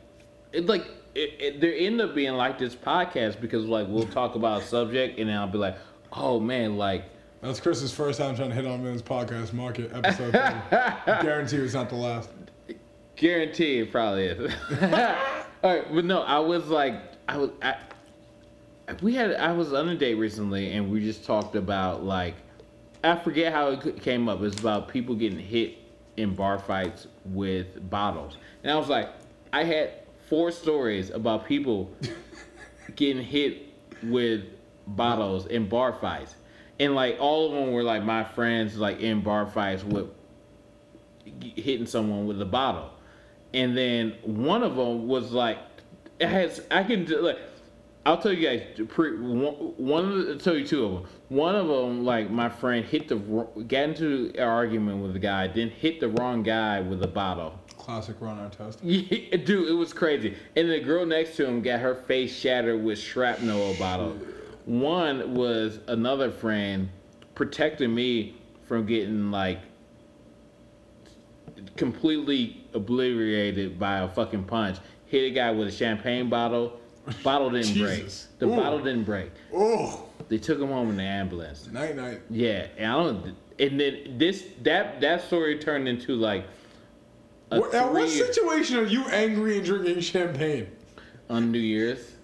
it 0.53 0.67
like 0.67 0.85
it, 1.15 1.33
it, 1.39 1.61
there 1.61 1.73
end 1.73 1.99
up 2.01 2.13
being 2.13 2.33
like 2.33 2.59
this 2.59 2.75
podcast 2.75 3.41
because 3.41 3.65
like 3.65 3.87
we'll 3.89 4.05
talk 4.07 4.35
about 4.35 4.61
a 4.61 4.65
subject 4.65 5.17
and 5.19 5.29
then 5.29 5.37
I'll 5.37 5.47
be 5.47 5.57
like 5.57 5.77
oh 6.13 6.39
man 6.39 6.77
like 6.77 7.05
That's 7.45 7.59
Chris's 7.59 7.93
first 7.93 8.17
time 8.17 8.35
trying 8.35 8.49
to 8.49 8.55
hit 8.55 8.65
on 8.65 8.81
me 8.81 8.87
in 8.87 8.93
this 8.93 9.03
podcast 9.03 9.53
market 9.53 9.91
episode. 9.93 10.33
30. 10.33 11.21
Guarantee 11.23 11.57
it's 11.57 11.75
not 11.75 11.89
the 11.89 11.95
last. 11.95 12.29
guarantee 13.15 13.79
it 13.79 13.91
probably 13.91 14.25
is 14.25 14.53
all 14.81 14.89
right 15.63 15.85
but 15.93 16.03
no 16.03 16.21
I 16.23 16.39
was 16.39 16.67
like 16.67 16.95
I 17.29 17.37
was 17.37 17.51
I 17.61 17.75
we 19.01 19.13
had 19.13 19.35
I 19.35 19.51
was 19.53 19.73
on 19.73 19.87
a 19.89 19.95
date 19.95 20.15
recently 20.15 20.71
and 20.71 20.91
we 20.91 21.01
just 21.01 21.23
talked 21.23 21.55
about 21.55 22.03
like 22.03 22.33
I 23.03 23.15
forget 23.15 23.53
how 23.53 23.69
it 23.69 24.01
came 24.01 24.27
up 24.27 24.41
it's 24.41 24.59
about 24.59 24.89
people 24.89 25.13
getting 25.15 25.39
hit 25.39 25.77
in 26.17 26.33
bar 26.33 26.57
fights 26.59 27.07
with 27.25 27.89
bottles 27.89 28.37
and 28.63 28.71
I 28.71 28.75
was 28.75 28.89
like 28.89 29.09
I 29.53 29.63
had 29.63 29.91
four 30.29 30.51
stories 30.51 31.11
about 31.11 31.45
people 31.45 31.91
getting 32.95 33.23
hit 33.23 33.61
with 34.03 34.43
bottles 34.87 35.45
in 35.47 35.67
bar 35.69 35.93
fights. 35.93 36.35
And 36.79 36.93
like 36.95 37.17
all 37.19 37.47
of 37.47 37.51
them 37.53 37.71
were 37.71 37.83
like 37.83 38.03
my 38.03 38.23
friends 38.23 38.77
like 38.77 38.99
in 38.99 39.21
bar 39.21 39.47
fights 39.47 39.83
with 39.83 40.07
hitting 41.41 41.85
someone 41.85 42.25
with 42.27 42.41
a 42.41 42.45
bottle. 42.45 42.91
And 43.53 43.77
then 43.77 44.15
one 44.23 44.63
of 44.63 44.75
them 44.75 45.07
was 45.07 45.31
like 45.31 45.57
it 46.19 46.27
has 46.27 46.61
I 46.71 46.83
can 46.83 47.05
do- 47.05 47.21
like 47.21 47.39
I'll 48.05 48.19
tell 48.19 48.31
you 48.31 48.47
guys 48.47 48.87
pre, 48.89 49.17
one, 49.17 49.53
one 49.77 50.05
of 50.05 50.25
the, 50.25 50.33
I'll 50.33 50.37
tell 50.37 50.55
you 50.55 50.67
two 50.67 50.85
of 50.85 50.91
them. 50.93 51.05
One 51.29 51.55
of 51.55 51.67
them 51.67 52.05
like 52.05 52.29
my 52.29 52.49
friend 52.49 52.85
hit 52.85 53.07
the 53.07 53.15
got 53.15 53.83
into 53.83 54.31
an 54.35 54.43
argument 54.43 55.01
with 55.01 55.13
the 55.13 55.19
guy, 55.19 55.47
then 55.47 55.69
hit 55.69 55.99
the 55.99 56.09
wrong 56.09 56.43
guy 56.43 56.81
with 56.81 57.01
a 57.03 57.07
bottle. 57.07 57.59
Classic 57.77 58.15
run 58.19 58.37
our 58.39 58.49
test. 58.49 58.79
Yeah, 58.83 59.37
dude, 59.37 59.69
it 59.69 59.73
was 59.73 59.93
crazy. 59.93 60.35
And 60.55 60.69
the 60.69 60.79
girl 60.79 61.05
next 61.05 61.35
to 61.37 61.45
him 61.47 61.61
got 61.61 61.79
her 61.79 61.95
face 61.95 62.35
shattered 62.35 62.83
with 62.83 62.99
shrapnel 62.99 63.71
a 63.73 63.77
bottle. 63.77 64.17
One 64.65 65.35
was 65.35 65.79
another 65.87 66.31
friend 66.31 66.89
protecting 67.35 67.93
me 67.93 68.35
from 68.67 68.85
getting 68.85 69.29
like 69.31 69.59
completely 71.77 72.63
obliterated 72.73 73.79
by 73.79 73.99
a 73.99 74.07
fucking 74.07 74.45
punch. 74.45 74.77
Hit 75.05 75.31
a 75.31 75.33
guy 75.33 75.51
with 75.51 75.67
a 75.67 75.71
champagne 75.71 76.29
bottle. 76.29 76.79
Bottle 77.23 77.49
didn't 77.51 77.77
break. 77.77 78.07
The 78.39 78.47
Ooh. 78.47 78.55
bottle 78.55 78.79
didn't 78.79 79.03
break. 79.03 79.31
Oh, 79.53 80.09
They 80.29 80.39
took 80.39 80.59
him 80.59 80.69
home 80.69 80.89
in 80.89 80.97
the 80.97 81.03
ambulance. 81.03 81.67
night 81.71 81.95
night. 81.95 82.21
Yeah, 82.29 82.67
and 82.77 82.91
I 82.91 82.95
don't. 83.03 83.35
And 83.59 83.79
then 83.79 84.17
this 84.17 84.45
that 84.63 84.99
that 85.01 85.23
story 85.23 85.59
turned 85.59 85.87
into 85.87 86.15
like 86.15 86.45
a 87.51 87.59
What, 87.59 87.73
at 87.73 87.93
what 87.93 88.09
situation 88.09 88.77
are 88.77 88.83
you 88.85 89.05
angry 89.09 89.57
and 89.57 89.65
drinking 89.65 90.01
champagne? 90.01 90.67
on 91.29 91.51
New 91.51 91.59
Year's. 91.59 92.14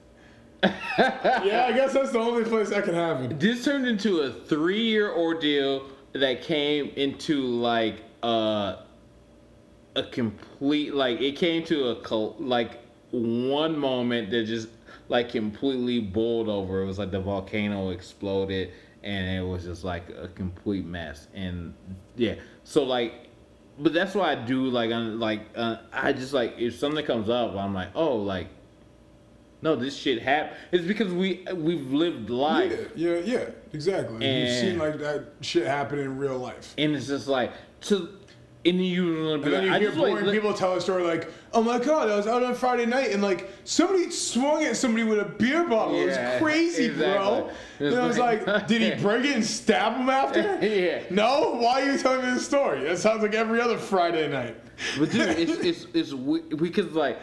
Yeah, 0.63 1.65
I 1.67 1.71
guess 1.71 1.93
that's 1.93 2.11
the 2.11 2.19
only 2.19 2.43
place 2.43 2.69
that 2.69 2.83
can 2.83 2.93
happen. 2.93 3.37
This 3.39 3.65
turned 3.65 3.87
into 3.87 4.21
a 4.21 4.31
three-year 4.31 5.11
ordeal 5.11 5.87
that 6.13 6.43
came 6.43 6.91
into 6.95 7.41
like 7.41 8.03
uh, 8.21 8.77
a 9.95 10.03
complete 10.11 10.93
like 10.93 11.19
it 11.19 11.35
came 11.35 11.63
to 11.65 11.89
a 11.89 12.15
like 12.39 12.79
one 13.11 13.77
moment 13.77 14.29
that 14.31 14.45
just 14.45 14.67
like 15.09 15.29
completely 15.29 15.99
boiled 15.99 16.49
over. 16.49 16.81
It 16.81 16.85
was 16.85 16.99
like 16.99 17.11
the 17.11 17.21
volcano 17.21 17.89
exploded 17.89 18.71
and 19.03 19.37
it 19.37 19.47
was 19.47 19.63
just 19.63 19.83
like 19.83 20.09
a 20.09 20.27
complete 20.27 20.85
mess. 20.85 21.27
And 21.33 21.73
yeah, 22.15 22.35
so 22.63 22.83
like, 22.83 23.29
but 23.79 23.93
that's 23.93 24.13
why 24.13 24.33
I 24.33 24.35
do 24.35 24.65
like 24.65 24.91
I'm 24.91 25.19
like 25.19 25.41
uh, 25.55 25.77
I 25.91 26.13
just 26.13 26.33
like 26.33 26.55
if 26.59 26.75
something 26.75 27.05
comes 27.05 27.29
up, 27.29 27.55
I'm 27.55 27.73
like 27.73 27.89
oh 27.95 28.15
like. 28.15 28.47
No, 29.61 29.75
this 29.75 29.95
shit 29.95 30.21
happened. 30.21 30.57
It's 30.71 30.85
because 30.85 31.13
we 31.13 31.45
we've 31.53 31.91
lived 31.91 32.29
life. 32.29 32.71
Yeah, 32.95 33.17
yeah, 33.17 33.19
yeah, 33.23 33.49
exactly. 33.73 34.25
You've 34.25 34.59
seen 34.59 34.77
like 34.77 34.97
that 34.99 35.25
shit 35.41 35.67
happen 35.67 35.99
in 35.99 36.17
real 36.17 36.37
life. 36.37 36.73
and 36.77 36.95
it's 36.95 37.07
just 37.07 37.27
like 37.27 37.51
to 37.81 38.09
and 38.63 38.85
you 38.85 39.33
And 39.33 39.43
then 39.43 39.63
you 39.63 39.73
I 39.73 39.79
hear 39.79 39.87
just 39.89 39.99
like, 39.99 40.11
boring 40.11 40.29
people 40.31 40.53
tell 40.53 40.75
a 40.75 40.81
story 40.81 41.01
like, 41.03 41.31
"Oh 41.51 41.63
my 41.63 41.79
god, 41.79 42.09
I 42.09 42.15
was 42.15 42.27
out 42.27 42.43
on 42.43 42.53
Friday 42.53 42.85
night 42.85 43.11
and 43.11 43.21
like 43.21 43.49
somebody 43.63 44.11
swung 44.11 44.63
at 44.63 44.77
somebody 44.77 45.03
with 45.03 45.19
a 45.19 45.25
beer 45.25 45.63
bottle. 45.67 45.99
it 45.99 46.05
was 46.05 46.39
crazy, 46.39 46.89
bro." 46.89 47.49
And 47.79 47.95
I 47.95 48.05
was 48.05 48.19
like, 48.19 48.45
"Did 48.67 48.81
he 48.81 49.01
break 49.01 49.25
it 49.25 49.35
and 49.35 49.45
stab 49.45 49.93
him 49.97 50.09
after?" 50.09 50.41
Yeah. 50.61 51.01
No. 51.09 51.55
Why 51.55 51.81
are 51.81 51.91
you 51.91 51.97
telling 51.97 52.23
me 52.25 52.33
this 52.33 52.45
story? 52.45 52.83
That 52.83 52.99
sounds 52.99 53.23
like 53.23 53.33
every 53.33 53.59
other 53.59 53.77
Friday 53.79 54.27
night. 54.27 54.55
But 54.99 55.09
dude, 55.11 55.29
it's 55.39 55.51
it's 55.63 55.87
it's 55.95 56.13
we- 56.13 56.41
because 56.41 56.91
like 56.93 57.19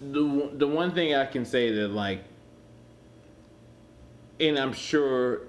the 0.00 0.50
the 0.54 0.66
one 0.66 0.92
thing 0.92 1.14
I 1.14 1.26
can 1.26 1.44
say 1.44 1.72
that 1.72 1.88
like, 1.88 2.22
and 4.40 4.58
I'm 4.58 4.72
sure, 4.72 5.42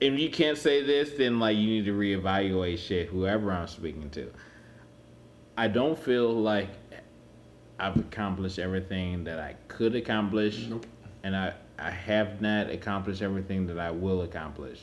if 0.00 0.18
you 0.18 0.30
can't 0.30 0.56
say 0.58 0.82
this, 0.82 1.10
then 1.18 1.38
like 1.38 1.56
you 1.56 1.66
need 1.66 1.84
to 1.86 1.92
reevaluate 1.92 2.78
shit. 2.78 3.08
Whoever 3.08 3.52
I'm 3.52 3.68
speaking 3.68 4.10
to, 4.10 4.30
I 5.56 5.68
don't 5.68 5.98
feel 5.98 6.32
like 6.32 6.68
I've 7.78 7.96
accomplished 7.96 8.58
everything 8.58 9.24
that 9.24 9.38
I 9.38 9.56
could 9.68 9.94
accomplish, 9.94 10.66
Nope. 10.68 10.86
and 11.22 11.36
I 11.36 11.54
I 11.78 11.90
have 11.90 12.40
not 12.40 12.70
accomplished 12.70 13.22
everything 13.22 13.66
that 13.66 13.78
I 13.78 13.90
will 13.90 14.22
accomplish. 14.22 14.80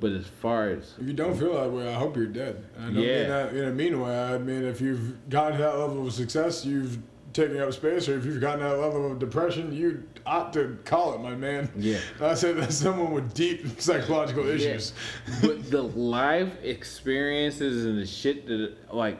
But 0.00 0.12
as 0.12 0.26
far 0.26 0.70
as 0.70 0.94
If 1.00 1.06
you 1.06 1.12
don't 1.12 1.36
feel 1.38 1.54
that 1.54 1.70
way, 1.70 1.88
I 1.88 1.92
hope 1.96 2.16
you're 2.16 2.26
dead. 2.26 2.64
And 2.76 2.84
I 2.84 2.86
don't 2.92 3.02
Yeah. 3.04 3.18
mean 3.20 3.28
that 3.28 3.54
in 3.54 3.64
a 3.68 3.72
mean 3.72 4.00
way. 4.00 4.18
I 4.34 4.38
mean 4.38 4.64
if 4.64 4.80
you've 4.80 5.28
gotten 5.28 5.58
to 5.58 5.62
that 5.62 5.78
level 5.78 6.06
of 6.08 6.12
success, 6.12 6.64
you've 6.64 6.98
taken 7.32 7.58
up 7.60 7.72
space, 7.72 8.08
or 8.08 8.18
if 8.18 8.24
you've 8.24 8.40
gotten 8.40 8.60
that 8.60 8.78
level 8.78 9.10
of 9.10 9.18
depression, 9.18 9.72
you 9.72 10.04
ought 10.26 10.52
to 10.52 10.78
call 10.84 11.14
it, 11.14 11.20
my 11.20 11.34
man. 11.34 11.70
Yeah. 11.76 11.98
I 12.20 12.34
said 12.34 12.56
that's 12.56 12.76
someone 12.76 13.12
with 13.12 13.34
deep 13.34 13.80
psychological 13.80 14.48
issues. 14.48 14.92
Yeah. 15.26 15.34
but 15.42 15.70
the 15.70 15.82
life 15.82 16.52
experiences 16.62 17.86
and 17.86 17.98
the 17.98 18.06
shit 18.06 18.46
that 18.46 18.76
like 18.92 19.18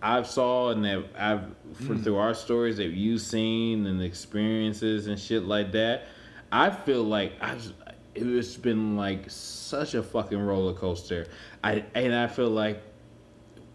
I've 0.00 0.26
saw 0.26 0.70
and 0.70 0.84
that 0.84 1.04
I've 1.16 1.44
for, 1.74 1.94
mm. 1.94 2.02
through 2.02 2.16
our 2.16 2.34
stories 2.34 2.76
that 2.78 2.88
you've 2.88 3.22
seen 3.22 3.86
and 3.86 4.02
experiences 4.02 5.06
and 5.06 5.18
shit 5.18 5.44
like 5.44 5.72
that, 5.72 6.06
I 6.50 6.70
feel 6.70 7.04
like 7.04 7.32
I've 7.40 7.72
it's 8.14 8.56
been 8.56 8.96
like 8.96 9.24
such 9.28 9.94
a 9.94 10.02
fucking 10.02 10.38
roller 10.38 10.74
coaster. 10.74 11.26
I 11.64 11.84
and 11.94 12.14
I 12.14 12.26
feel 12.26 12.50
like 12.50 12.82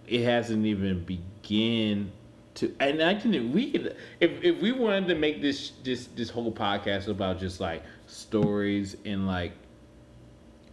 it 0.07 0.23
hasn't 0.23 0.65
even 0.65 1.03
begin 1.03 2.11
to 2.57 2.75
and 2.79 3.01
I 3.01 3.13
can 3.13 3.53
we 3.53 3.71
could 3.71 3.95
if 4.19 4.43
if 4.43 4.61
we 4.61 4.71
wanted 4.71 5.07
to 5.09 5.15
make 5.15 5.41
this 5.41 5.71
this 5.83 6.07
this 6.15 6.29
whole 6.29 6.51
podcast 6.51 7.07
about 7.07 7.39
just 7.39 7.59
like 7.59 7.83
stories 8.07 8.97
and 9.05 9.27
like 9.27 9.53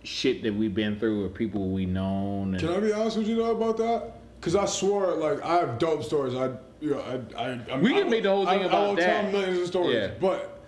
shit 0.02 0.42
that 0.42 0.54
we've 0.54 0.74
been 0.74 0.98
through 0.98 1.24
or 1.24 1.28
people 1.28 1.70
we 1.70 1.86
known 1.86 2.54
and 2.54 2.58
Can 2.60 2.70
I 2.70 2.80
be 2.80 2.92
honest 2.92 3.16
with 3.18 3.28
you 3.28 3.36
though 3.36 3.52
about 3.52 3.76
that? 3.78 4.12
Because 4.40 4.56
I 4.56 4.66
swore, 4.66 5.14
like 5.14 5.42
I 5.42 5.54
have 5.56 5.78
dope 5.78 6.04
stories. 6.04 6.34
I, 6.34 6.50
you 6.80 6.90
know, 6.90 7.00
I, 7.00 7.42
I, 7.42 7.48
I'm, 7.72 7.80
We 7.80 7.94
can 7.94 8.06
I, 8.08 8.10
make 8.10 8.22
the 8.24 8.28
whole 8.30 8.44
thing 8.44 8.60
I, 8.60 8.64
I 8.64 8.66
about 8.66 8.88
will 8.88 8.96
that. 8.96 9.22
tell 9.22 9.30
millions 9.32 9.58
of 9.58 9.66
stories, 9.66 9.94
Yeah. 9.96 10.10
but 10.20 10.62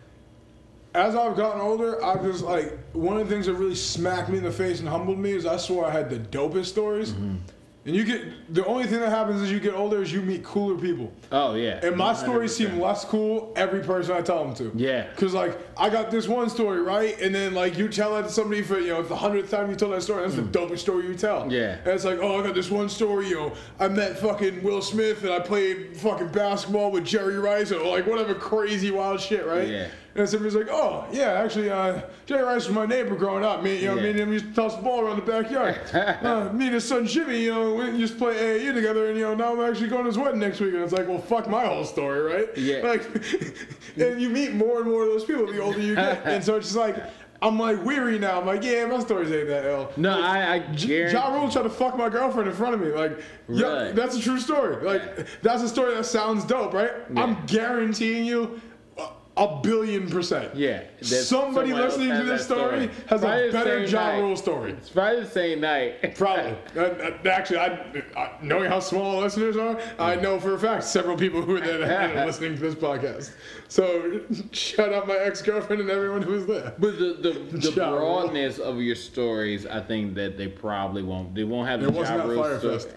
as 0.95 1.15
I've 1.15 1.37
gotten 1.37 1.61
older, 1.61 2.03
I've 2.03 2.23
just 2.23 2.43
like 2.43 2.79
one 2.95 3.19
of 3.19 3.29
the 3.29 3.35
things 3.35 3.45
that 3.47 3.55
really 3.55 3.75
smacked 3.75 4.31
me 4.31 4.39
in 4.39 4.45
the 4.45 4.51
face 4.53 4.81
and 4.81 4.89
humbled 4.89 5.19
me 5.19 5.33
is 5.33 5.45
I 5.45 5.59
swore 5.59 5.85
I 5.87 5.91
had 5.91 6.09
the 6.09 6.19
dopest 6.19 6.67
stories. 6.67 7.13
Mm-hmm. 7.13 7.37
And 7.87 7.95
you 7.95 8.03
get 8.05 8.53
the 8.53 8.67
only 8.67 8.85
thing 8.87 8.99
that 8.99 9.11
happens 9.11 9.41
as 9.41 9.51
you 9.53 9.61
get 9.61 9.73
older 9.73 10.03
is 10.03 10.13
you 10.13 10.21
meet 10.21 10.43
cooler 10.45 10.75
people. 10.77 11.13
oh 11.31 11.55
yeah 11.55 11.79
And 11.87 11.97
my 11.97 12.13
stories 12.15 12.53
100%. 12.53 12.55
seem 12.57 12.81
less 12.81 13.05
cool 13.05 13.53
every 13.55 13.81
person 13.81 14.17
I 14.17 14.23
tell 14.23 14.45
them 14.45 14.55
to. 14.57 14.73
Yeah. 14.75 15.07
Cause 15.17 15.33
like 15.33 15.57
I 15.79 15.89
got 15.89 16.11
this 16.11 16.27
one 16.27 16.51
story 16.51 16.81
right, 16.83 17.19
and 17.21 17.33
then 17.35 17.55
like 17.55 17.79
you 17.79 17.89
tell 17.89 18.15
that 18.17 18.25
to 18.25 18.31
somebody 18.31 18.63
for 18.63 18.79
you 18.81 18.89
know 18.89 19.03
the 19.03 19.15
hundredth 19.15 19.51
time 19.53 19.71
you 19.71 19.77
tell 19.77 19.91
that 19.91 20.03
story, 20.03 20.23
that's 20.23 20.35
the 20.35 20.43
dopest 20.43 20.79
story 20.81 21.07
you 21.07 21.15
tell. 21.15 21.45
Mm. 21.45 21.53
Yeah. 21.53 21.77
And 21.79 21.89
it's 21.89 22.05
like, 22.05 22.19
oh, 22.21 22.41
I 22.41 22.43
got 22.43 22.55
this 22.57 22.71
one 22.71 22.89
story. 22.89 23.29
You 23.29 23.37
know, 23.37 23.53
I 23.79 23.87
met 23.89 24.19
fucking 24.19 24.63
Will 24.65 24.83
Smith 24.83 25.23
and 25.23 25.33
I 25.33 25.39
played 25.39 25.97
fucking 25.97 26.29
basketball 26.33 26.91
with 26.91 27.05
Jerry 27.05 27.39
Rice 27.39 27.71
or 27.71 27.85
like 27.87 28.07
whatever 28.07 28.35
crazy 28.35 28.91
wild 28.91 29.21
shit, 29.21 29.47
right? 29.47 29.69
Yeah. 29.69 29.89
And 30.17 30.27
somebody's 30.29 30.55
like, 30.55 30.69
oh, 30.71 31.05
yeah, 31.13 31.33
actually, 31.43 31.71
uh, 31.71 32.01
Jerry 32.25 32.43
Rice 32.43 32.67
was 32.67 32.75
my 32.75 32.87
neighbor 32.87 33.15
growing 33.17 33.45
up. 33.45 33.63
Me, 33.63 33.77
you 33.79 33.89
know, 33.89 33.97
Yeah. 33.97 34.03
me 34.03 34.11
and 34.11 34.19
him 34.21 34.33
used 34.33 34.47
to 34.47 34.55
toss 34.55 34.75
the 34.77 34.83
ball 34.83 35.01
around 35.03 35.17
the 35.17 35.31
backyard. 35.31 35.79
uh, 35.95 36.51
me 36.55 36.67
and 36.67 36.75
his 36.75 36.89
son 36.89 37.07
Jimmy, 37.07 37.43
you 37.43 37.53
know, 37.55 37.75
we 37.75 37.91
used 37.91 38.15
to 38.15 38.19
play 38.19 38.35
AAU 38.35 38.73
together, 38.73 39.09
and, 39.09 39.19
you 39.19 39.25
know, 39.25 39.35
now 39.35 39.53
I'm 39.53 39.69
actually 39.71 39.89
going 39.89 40.05
to 40.05 40.09
his 40.09 40.17
wedding 40.19 40.41
next 40.41 40.61
week. 40.61 40.73
And 40.73 40.83
it's 40.83 40.93
like, 40.95 41.07
well, 41.07 41.19
fuck 41.21 41.49
my 41.51 41.67
whole 41.67 41.85
story, 41.85 42.21
right? 42.21 42.49
Yeah. 42.57 42.79
Like, 42.83 43.05
and 43.99 44.21
you 44.21 44.31
meet 44.31 44.55
more 44.55 44.79
and 44.81 44.91
more 44.91 45.03
of 45.03 45.09
those 45.11 45.25
people 45.25 45.47
the 45.47 45.61
older 45.61 45.81
you 45.81 45.95
get. 45.95 46.25
And 46.25 46.43
so 46.43 46.57
it's 46.57 46.67
just 46.69 46.79
like, 46.79 46.97
I'm 47.43 47.59
like 47.59 47.85
weary 47.85 48.19
now. 48.19 48.41
I'm 48.41 48.47
like, 48.47 48.65
yeah, 48.65 48.87
my 48.87 48.99
stories 49.01 49.31
ain't 49.31 49.49
that 49.49 49.67
ill. 49.67 49.93
No, 49.99 50.19
Like, 50.19 50.25
I, 50.25 50.55
I 50.55 50.59
guarantee. 50.61 51.13
Ja 51.13 51.29
Rule 51.39 51.51
tried 51.51 51.65
to 51.65 51.69
fuck 51.71 51.99
my 51.99 52.09
girlfriend 52.09 52.49
in 52.49 52.55
front 52.55 52.75
of 52.75 52.81
me. 52.81 52.89
Like, 52.89 53.19
yeah, 53.51 53.67
Right. 53.67 53.95
that's 53.95 54.17
a 54.17 54.21
true 54.21 54.41
story. 54.41 54.83
Like, 54.83 55.43
that's 55.43 55.63
a 55.63 55.69
story 55.69 55.95
that 55.95 56.07
sounds 56.07 56.45
dope, 56.47 56.73
right? 56.73 56.93
I'm 57.15 57.45
guaranteeing 57.45 58.25
you 58.25 58.59
a- 59.37 59.61
billion 59.63 60.09
percent. 60.09 60.55
Yeah, 60.57 60.85
Somebody 61.03 61.73
listening 61.75 62.09
to 62.11 62.23
this 62.25 62.45
story, 62.45 62.89
story. 62.89 62.91
has 63.09 63.21
Probably 63.21 63.49
a 63.49 63.53
better 63.53 63.85
Ja 63.85 64.13
night. 64.13 64.19
Rule 64.21 64.37
story. 64.37 64.73
It's 64.73 64.89
probably 64.89 65.21
the 65.25 65.31
same 65.31 65.61
night. 65.61 66.15
Probably. 66.17 66.57
Uh, 66.77 66.81
uh, 66.81 67.29
actually, 67.31 67.59
I, 67.59 68.03
I, 68.17 68.33
knowing 68.43 68.69
how 68.71 68.81
small 68.81 69.21
listeners 69.21 69.57
are, 69.57 69.79
I 69.99 70.17
know 70.17 70.39
for 70.39 70.55
a 70.55 70.59
fact 70.59 70.85
several 70.85 71.17
people 71.17 71.41
who 71.43 71.57
are 71.57 71.61
there 71.61 72.27
listening 72.27 72.55
to 72.55 72.61
this 72.61 72.75
podcast. 72.75 73.33
So, 73.69 74.21
shout 74.53 74.93
out 74.93 75.07
my 75.09 75.17
ex 75.17 75.41
girlfriend 75.43 75.81
and 75.83 75.91
everyone 75.91 76.23
who 76.23 76.33
was 76.33 76.47
there. 76.47 76.75
But 76.79 76.99
the 76.99 77.15
the, 77.21 77.59
the 77.59 77.71
Ja 77.73 77.89
Rule. 77.91 77.99
broadness 77.99 78.59
of 78.59 78.81
your 78.81 78.95
stories, 78.97 79.67
I 79.67 79.81
think 79.81 80.15
that 80.17 80.37
they 80.37 80.49
probably 80.49 81.03
won't. 81.03 81.35
They 81.35 81.45
won't 81.45 81.69
have 81.69 81.81
the 81.81 81.91
Ja 81.93 82.23
Rule 82.25 82.43
Fyre 82.43 82.59
Fest. 82.61 82.89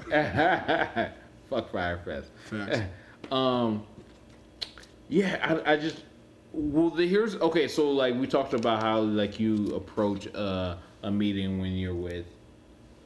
Fuck 1.49 1.71
Fyre 1.71 1.99
Fest. 2.05 2.31
Facts. 2.45 2.81
um, 3.31 3.83
yeah, 5.09 5.61
I, 5.65 5.73
I 5.73 5.77
just 5.77 6.03
well, 6.51 6.89
the, 6.89 7.07
here's 7.07 7.35
okay. 7.35 7.67
So 7.67 7.91
like 7.91 8.15
we 8.15 8.27
talked 8.27 8.53
about 8.53 8.81
how 8.81 8.99
like 9.01 9.39
you 9.39 9.75
approach 9.75 10.27
uh, 10.33 10.75
a 11.03 11.11
meeting 11.11 11.59
when 11.59 11.73
you're 11.73 11.95
with 11.95 12.25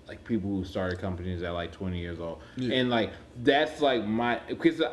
like 0.08 0.24
people 0.26 0.50
who 0.50 0.66
started 0.66 1.00
companies 1.00 1.44
at 1.44 1.52
like 1.52 1.72
20 1.72 1.98
years 2.00 2.20
old, 2.20 2.42
Yeah. 2.58 2.76
and 2.76 2.90
like 2.90 3.12
that's 3.44 3.82
like 3.82 4.06
my 4.06 4.40
because 4.48 4.82
I, 4.82 4.92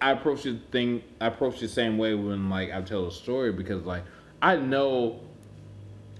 I 0.00 0.12
approach 0.12 0.42
the 0.42 0.58
thing. 0.72 1.02
I 1.20 1.26
approach 1.26 1.60
the 1.60 1.68
same 1.68 1.96
way 1.98 2.14
when 2.14 2.50
like 2.50 2.72
I 2.72 2.80
tell 2.82 3.06
a 3.06 3.12
story 3.12 3.52
because 3.52 3.84
like 3.84 4.02
I 4.42 4.56
know 4.56 5.20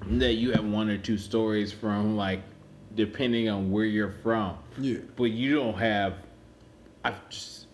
that 0.07 0.35
you 0.35 0.53
have 0.53 0.65
one 0.65 0.89
or 0.89 0.99
two 0.99 1.19
stories 1.19 1.73
from 1.73 2.17
like 2.17 2.41
depending 2.95 3.49
on 3.49 3.71
where 3.71 3.85
you're 3.85 4.15
from. 4.23 4.57
Yeah. 4.79 4.99
But 5.17 5.25
you 5.25 5.57
don't 5.57 5.77
have 5.79 6.15
I've 7.05 7.29
just 7.29 7.67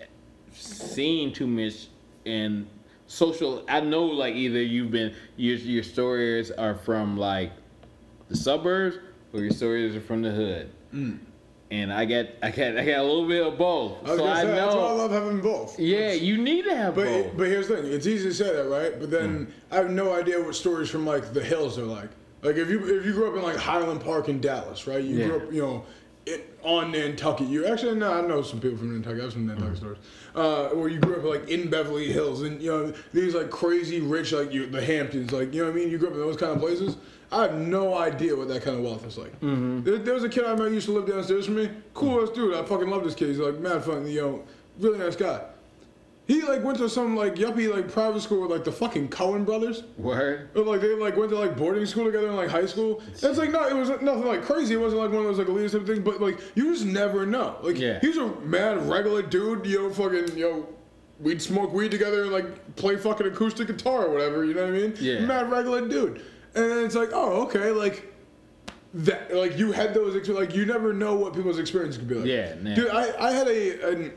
seen 0.52 1.32
too 1.32 1.46
much 1.46 1.88
in 2.24 2.66
social 3.14 3.64
I 3.68 3.80
know 3.80 4.04
like 4.04 4.34
either 4.34 4.60
you've 4.60 4.90
been 4.90 5.14
your 5.36 5.56
your 5.56 5.82
stories 5.82 6.50
are 6.50 6.74
from 6.74 7.16
like 7.16 7.52
the 8.28 8.36
suburbs 8.36 8.98
or 9.32 9.40
your 9.40 9.52
stories 9.52 9.94
are 9.94 10.00
from 10.00 10.22
the 10.22 10.30
hood. 10.30 10.70
And 11.70 11.92
I 11.92 12.04
get 12.04 12.38
I 12.42 12.50
got 12.50 12.76
I 12.76 12.84
got 12.84 12.98
a 12.98 13.02
little 13.02 13.26
bit 13.28 13.46
of 13.46 13.56
both. 13.56 14.02
Mm. 14.02 14.10
I 14.10 14.16
so 14.16 14.24
I 14.26 14.42
say, 14.42 14.46
that's 14.48 14.74
why 14.74 14.80
I 14.82 14.92
love 14.92 15.10
having 15.10 15.40
both. 15.40 15.78
Yeah, 15.78 16.12
you 16.12 16.38
need 16.38 16.64
to 16.64 16.76
have 16.76 16.94
But 16.94 17.04
both. 17.06 17.36
but 17.36 17.46
here's 17.46 17.68
the 17.68 17.76
thing. 17.78 17.92
It's 17.92 18.06
easy 18.06 18.28
to 18.28 18.34
say 18.34 18.54
that, 18.54 18.68
right? 18.68 18.98
But 18.98 19.10
then 19.10 19.52
I 19.70 19.76
have 19.76 19.90
no 19.90 20.12
idea 20.12 20.42
what 20.42 20.54
stories 20.54 20.90
from 20.90 21.06
like 21.06 21.32
the 21.32 21.42
hills 21.42 21.78
are 21.78 21.84
like. 21.84 22.10
Like 22.42 22.56
if 22.56 22.68
you 22.68 22.98
if 22.98 23.06
you 23.06 23.12
grew 23.12 23.30
up 23.30 23.36
in 23.36 23.42
like 23.42 23.56
Highland 23.56 24.02
Park 24.02 24.28
in 24.28 24.40
Dallas, 24.40 24.86
right? 24.86 25.02
You 25.02 25.24
grew 25.24 25.36
up, 25.36 25.52
you 25.52 25.62
know, 25.62 25.84
in, 26.26 26.42
on 26.62 26.92
Nantucket. 26.92 27.48
You 27.48 27.66
actually 27.66 27.96
no, 27.96 28.12
I 28.12 28.20
know 28.26 28.42
some 28.42 28.60
people 28.60 28.76
from 28.78 28.92
Nantucket. 28.92 29.20
I 29.20 29.24
have 29.24 29.32
some 29.32 29.46
Nantucket 29.46 29.78
stories. 29.78 29.98
Uh, 30.34 30.70
where 30.70 30.88
you 30.88 30.98
grew 30.98 31.14
up 31.16 31.22
like 31.22 31.48
in 31.48 31.70
Beverly 31.70 32.10
Hills 32.12 32.42
and 32.42 32.60
you 32.60 32.68
know 32.68 32.92
these 33.12 33.36
like 33.36 33.50
crazy 33.50 34.00
rich 34.00 34.32
like 34.32 34.52
you 34.52 34.66
the 34.66 34.84
Hamptons, 34.84 35.30
like 35.30 35.54
you 35.54 35.60
know 35.60 35.70
what 35.70 35.76
I 35.76 35.80
mean. 35.80 35.90
You 35.90 35.98
grew 35.98 36.08
up 36.08 36.14
in 36.14 36.20
those 36.20 36.36
kind 36.36 36.50
of 36.52 36.58
places. 36.58 36.96
I 37.30 37.42
have 37.42 37.54
no 37.54 37.96
idea 37.96 38.34
what 38.36 38.48
that 38.48 38.62
kind 38.62 38.76
of 38.76 38.82
wealth 38.82 39.06
is 39.06 39.16
like. 39.16 39.32
There, 39.40 39.98
there 39.98 40.14
was 40.14 40.24
a 40.24 40.28
kid 40.28 40.44
I 40.44 40.54
met 40.56 40.72
used 40.72 40.86
to 40.86 40.92
live 40.92 41.06
downstairs 41.06 41.46
from 41.46 41.56
me. 41.56 41.70
Cool 41.94 42.22
ass 42.22 42.30
dude. 42.30 42.54
I 42.54 42.64
fucking 42.64 42.88
love 42.88 43.04
this 43.04 43.14
kid. 43.14 43.28
He's 43.28 43.38
like 43.38 43.58
mad 43.60 43.84
fun. 43.84 44.06
You 44.08 44.20
know, 44.20 44.42
really 44.78 44.98
nice 44.98 45.14
guy. 45.16 45.40
He 46.26 46.40
like 46.42 46.64
went 46.64 46.78
to 46.78 46.88
some 46.88 47.16
like 47.16 47.34
yuppie 47.34 47.70
like 47.70 47.92
private 47.92 48.22
school 48.22 48.40
with 48.40 48.50
like 48.50 48.64
the 48.64 48.72
fucking 48.72 49.08
Cohen 49.08 49.44
brothers. 49.44 49.82
Or, 50.02 50.48
like 50.54 50.80
they 50.80 50.94
like 50.94 51.16
went 51.18 51.30
to 51.30 51.38
like 51.38 51.54
boarding 51.54 51.84
school 51.84 52.06
together 52.06 52.28
in 52.28 52.36
like 52.36 52.48
high 52.48 52.64
school. 52.64 53.02
It's 53.12 53.22
like 53.36 53.50
no, 53.50 53.66
it 53.68 53.74
was 53.76 53.90
nothing 53.90 54.24
like 54.24 54.42
crazy. 54.42 54.74
It 54.74 54.78
wasn't 54.80 55.02
like 55.02 55.10
one 55.10 55.26
of 55.26 55.36
those 55.36 55.38
like 55.38 55.48
elitist 55.48 55.72
type 55.72 55.86
things. 55.86 55.98
But 55.98 56.22
like 56.22 56.40
you 56.54 56.72
just 56.72 56.86
never 56.86 57.26
know. 57.26 57.56
Like 57.62 57.78
Yeah. 57.78 58.00
he's 58.00 58.16
a 58.16 58.28
mad 58.40 58.88
regular 58.88 59.20
dude. 59.20 59.66
You 59.66 59.82
know, 59.82 59.90
fucking 59.92 60.38
you 60.38 60.50
know, 60.50 60.68
we'd 61.20 61.42
smoke 61.42 61.74
weed 61.74 61.90
together 61.90 62.22
and 62.22 62.32
like 62.32 62.76
play 62.76 62.96
fucking 62.96 63.26
acoustic 63.26 63.66
guitar 63.66 64.06
or 64.06 64.10
whatever. 64.10 64.46
You 64.46 64.54
know 64.54 64.62
what 64.62 64.70
I 64.74 64.78
mean? 64.78 64.94
Yeah. 64.98 65.20
Mad 65.26 65.50
regular 65.50 65.86
dude. 65.86 66.22
And 66.54 66.70
then 66.70 66.84
it's 66.86 66.94
like 66.94 67.10
oh 67.12 67.42
okay 67.42 67.70
like. 67.70 68.12
That 68.94 69.34
like 69.34 69.58
you 69.58 69.72
had 69.72 69.92
those 69.92 70.28
like 70.28 70.54
you 70.54 70.64
never 70.66 70.92
know 70.92 71.16
what 71.16 71.34
people's 71.34 71.58
experience 71.58 71.96
could 71.96 72.06
be 72.06 72.14
like. 72.14 72.26
Yeah, 72.26 72.54
yeah. 72.62 72.74
dude. 72.76 72.90
I, 72.90 73.28
I 73.28 73.32
had 73.32 73.48
a 73.48 73.90
an, 73.90 74.12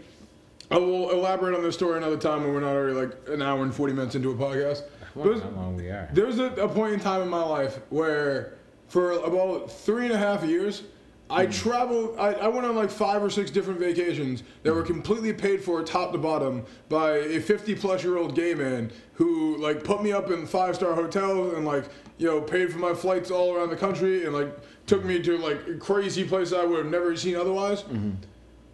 I 0.69 0.77
will 0.77 1.09
elaborate 1.11 1.55
on 1.55 1.63
this 1.63 1.75
story 1.75 1.97
another 1.97 2.17
time 2.17 2.43
when 2.43 2.53
we're 2.53 2.59
not 2.61 2.73
already 2.75 2.93
like 2.93 3.11
an 3.29 3.41
hour 3.41 3.63
and 3.63 3.73
forty 3.73 3.93
minutes 3.93 4.15
into 4.15 4.31
a 4.31 4.35
podcast. 4.35 4.83
But 5.15 5.41
how 5.41 5.49
long 5.49 5.75
we 5.75 5.87
are. 5.89 6.09
there 6.13 6.25
was 6.27 6.37
a, 6.39 6.47
a 6.55 6.67
point 6.69 6.93
in 6.93 6.99
time 6.99 7.21
in 7.21 7.29
my 7.29 7.41
life 7.43 7.79
where, 7.89 8.53
for 8.87 9.11
about 9.13 9.71
three 9.71 10.05
and 10.05 10.13
a 10.13 10.17
half 10.17 10.43
years, 10.43 10.83
I 11.29 11.45
Hmm. 11.45 11.51
traveled. 11.51 12.19
I, 12.19 12.33
I 12.33 12.47
went 12.49 12.67
on 12.67 12.75
like 12.75 12.91
five 12.91 13.23
or 13.23 13.29
six 13.29 13.49
different 13.49 13.79
vacations 13.79 14.43
that 14.63 14.71
Hmm. 14.71 14.77
were 14.77 14.83
completely 14.83 15.33
paid 15.33 15.63
for, 15.63 15.81
top 15.83 16.11
to 16.11 16.17
bottom, 16.17 16.63
by 16.89 17.17
a 17.17 17.39
50 17.39 17.73
plus 17.75 18.03
year 18.03 18.17
old 18.17 18.35
gay 18.35 18.53
man 18.53 18.91
who 19.13 19.57
like 19.57 19.83
put 19.83 20.03
me 20.03 20.11
up 20.11 20.29
in 20.29 20.45
five 20.45 20.75
star 20.75 20.93
hotels 20.93 21.53
and 21.55 21.65
like 21.65 21.85
you 22.19 22.27
know 22.27 22.39
paid 22.41 22.71
for 22.71 22.77
my 22.79 22.93
flights 22.93 23.31
all 23.31 23.55
around 23.55 23.69
the 23.69 23.75
country 23.77 24.25
and 24.25 24.35
like 24.35 24.55
took 24.85 25.03
me 25.03 25.19
to 25.23 25.37
like 25.39 25.79
crazy 25.79 26.23
places 26.25 26.53
I 26.53 26.63
would 26.65 26.77
have 26.83 26.91
never 26.91 27.15
seen 27.15 27.35
otherwise. 27.37 27.83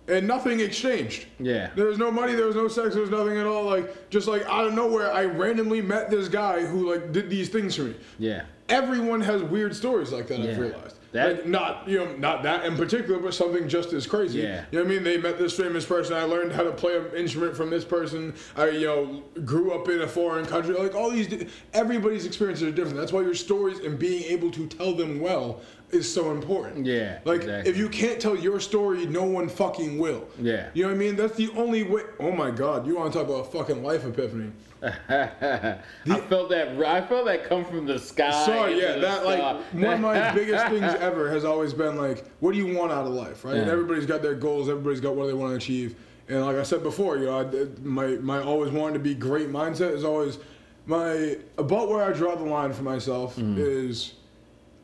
And 0.07 0.27
nothing 0.27 0.59
exchanged. 0.59 1.27
Yeah. 1.39 1.69
There 1.75 1.85
was 1.85 1.97
no 1.97 2.11
money, 2.11 2.33
there 2.33 2.47
was 2.47 2.55
no 2.55 2.67
sex, 2.67 2.93
there 2.93 3.01
was 3.01 3.09
nothing 3.11 3.37
at 3.37 3.45
all. 3.45 3.63
Like 3.63 4.09
just 4.09 4.27
like 4.27 4.43
out 4.47 4.65
of 4.65 4.73
nowhere, 4.73 5.11
I 5.13 5.25
randomly 5.25 5.81
met 5.81 6.09
this 6.09 6.27
guy 6.27 6.65
who 6.65 6.91
like 6.91 7.11
did 7.13 7.29
these 7.29 7.49
things 7.49 7.75
for 7.75 7.83
me. 7.83 7.95
Yeah. 8.19 8.43
Everyone 8.69 9.21
has 9.21 9.43
weird 9.43 9.75
stories 9.75 10.11
like 10.11 10.27
that. 10.27 10.39
I've 10.41 10.57
realized. 10.57 10.97
That- 11.13 11.35
like 11.35 11.45
not 11.45 11.87
you 11.87 11.99
know 11.99 12.15
not 12.17 12.41
that 12.41 12.65
in 12.65 12.75
particular, 12.75 13.19
but 13.19 13.35
something 13.35 13.69
just 13.69 13.93
as 13.93 14.07
crazy. 14.07 14.39
Yeah. 14.39 14.65
You 14.71 14.79
know 14.79 14.85
what 14.85 14.91
I 14.91 14.95
mean? 14.95 15.03
They 15.03 15.17
met 15.17 15.37
this 15.37 15.55
famous 15.55 15.85
person. 15.85 16.15
I 16.15 16.23
learned 16.23 16.51
how 16.51 16.63
to 16.63 16.71
play 16.71 16.97
an 16.97 17.05
instrument 17.15 17.55
from 17.55 17.69
this 17.69 17.85
person. 17.85 18.33
I 18.57 18.69
you 18.69 18.87
know 18.87 19.23
grew 19.45 19.73
up 19.73 19.87
in 19.89 20.01
a 20.01 20.07
foreign 20.07 20.45
country. 20.45 20.73
Like 20.73 20.95
all 20.95 21.11
these, 21.11 21.49
everybody's 21.73 22.25
experiences 22.25 22.67
are 22.67 22.71
different. 22.71 22.97
That's 22.97 23.13
why 23.13 23.21
your 23.21 23.35
stories 23.35 23.79
and 23.79 23.99
being 23.99 24.23
able 24.23 24.49
to 24.51 24.65
tell 24.65 24.93
them 24.95 25.19
well 25.21 25.61
is 25.93 26.11
so 26.11 26.31
important. 26.31 26.85
Yeah, 26.85 27.19
Like 27.25 27.41
exactly. 27.41 27.71
if 27.71 27.77
you 27.77 27.89
can't 27.89 28.19
tell 28.19 28.35
your 28.35 28.59
story, 28.59 29.05
no 29.05 29.23
one 29.23 29.49
fucking 29.49 29.97
will. 29.97 30.27
Yeah. 30.39 30.69
You 30.73 30.83
know 30.83 30.89
what 30.89 30.95
I 30.95 30.97
mean? 30.97 31.15
That's 31.15 31.35
the 31.35 31.49
only 31.55 31.83
way. 31.83 32.03
Oh 32.19 32.31
my 32.31 32.51
God! 32.51 32.87
You 32.87 32.97
want 32.97 33.13
to 33.13 33.19
talk 33.19 33.27
about 33.27 33.47
a 33.47 33.51
fucking 33.51 33.83
life 33.83 34.05
epiphany? 34.05 34.51
I 34.83 36.19
felt 36.27 36.49
that. 36.49 36.77
I 36.85 37.01
felt 37.01 37.25
that 37.25 37.45
come 37.47 37.63
from 37.63 37.85
the 37.85 37.97
sky. 37.97 38.45
Sorry, 38.45 38.81
yeah, 38.81 38.93
the 38.93 38.99
that 39.01 39.25
like 39.25 39.63
one 39.73 39.93
of 39.93 39.99
my 40.01 40.33
biggest 40.33 40.67
things 40.67 40.93
ever 40.95 41.29
has 41.29 41.45
always 41.45 41.73
been 41.73 41.95
like, 41.95 42.25
what 42.41 42.53
do 42.53 42.57
you 42.57 42.75
want 42.75 42.91
out 42.91 43.05
of 43.05 43.13
life, 43.13 43.45
right? 43.45 43.55
And 43.55 43.69
everybody's 43.69 44.05
got 44.05 44.21
their 44.21 44.35
goals, 44.35 44.69
everybody's 44.69 44.99
got 44.99 45.15
what 45.15 45.27
they 45.27 45.33
want 45.33 45.51
to 45.51 45.55
achieve, 45.55 45.95
and 46.27 46.41
like 46.45 46.57
I 46.57 46.63
said 46.63 46.83
before, 46.83 47.17
you 47.17 47.25
know, 47.25 47.39
I, 47.39 47.67
my 47.81 48.07
my 48.17 48.41
always 48.41 48.71
wanting 48.71 48.93
to 48.93 48.99
be 48.99 49.13
great 49.13 49.49
mindset 49.49 49.93
is 49.93 50.03
always 50.03 50.39
my 50.85 51.37
about 51.57 51.89
where 51.89 52.03
I 52.03 52.13
draw 52.13 52.35
the 52.35 52.43
line 52.43 52.73
for 52.73 52.83
myself 52.83 53.35
mm. 53.35 53.57
is, 53.57 54.13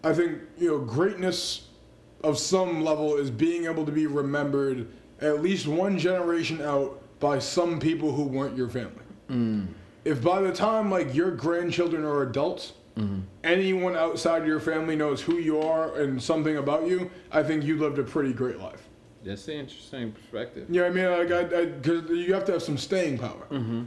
I 0.04 0.14
think 0.14 0.40
you 0.58 0.70
know 0.70 0.80
greatness 0.80 1.68
of 2.24 2.38
some 2.38 2.84
level 2.84 3.16
is 3.16 3.32
being 3.32 3.66
able 3.66 3.86
to 3.86 3.92
be 3.92 4.08
remembered 4.08 4.88
at 5.22 5.42
least 5.42 5.68
one 5.68 5.98
generation 5.98 6.62
out 6.62 7.02
by 7.20 7.40
some 7.40 7.80
people 7.80 8.12
who 8.12 8.24
weren't 8.24 8.56
your 8.56 8.70
family 8.70 9.04
mm. 9.30 9.68
if 10.06 10.22
by 10.22 10.42
the 10.42 10.52
time 10.52 10.90
like 10.90 11.14
your 11.14 11.32
grandchildren 11.32 12.04
are 12.04 12.24
adults, 12.24 12.74
mm-hmm. 12.98 13.22
anyone 13.44 13.96
outside 13.96 14.46
your 14.46 14.60
family 14.60 14.96
knows 14.96 15.22
who 15.22 15.38
you 15.38 15.60
are 15.60 15.96
and 16.00 16.22
something 16.22 16.58
about 16.58 16.88
you, 16.88 17.10
I 17.32 17.44
think 17.44 17.64
you 17.64 17.78
lived 17.78 18.00
a 18.00 18.04
pretty 18.04 18.34
great 18.34 18.60
life. 18.60 18.88
That's 19.24 19.48
an 19.50 19.56
interesting 19.56 20.12
perspective. 20.14 20.68
You 20.70 20.82
know 20.82 20.88
I 20.88 20.90
mean? 20.92 21.30
Like, 21.30 21.54
I, 21.54 21.66
because 21.66 22.10
you 22.10 22.34
have 22.34 22.46
to 22.46 22.54
have 22.54 22.64
some 22.64 22.78
staying 22.78 23.18
power. 23.18 23.48
Mm-hmm. 23.52 23.84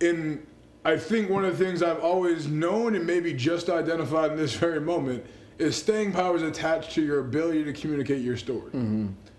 And 0.00 0.46
I 0.84 0.96
think 0.96 1.28
one 1.28 1.44
of 1.44 1.58
the 1.58 1.64
things 1.64 1.82
I've 1.82 2.00
always 2.00 2.46
known 2.46 2.94
and 2.94 3.06
maybe 3.06 3.34
just 3.34 3.68
identified 3.68 4.32
in 4.32 4.36
this 4.38 4.54
very 4.54 4.80
moment 4.80 5.26
is 5.60 5.76
staying 5.76 6.12
power 6.12 6.36
is 6.36 6.42
attached 6.42 6.92
to 6.92 7.02
your 7.02 7.20
ability 7.20 7.64
to 7.64 7.72
communicate 7.72 8.22
your 8.22 8.36
story. 8.36 8.72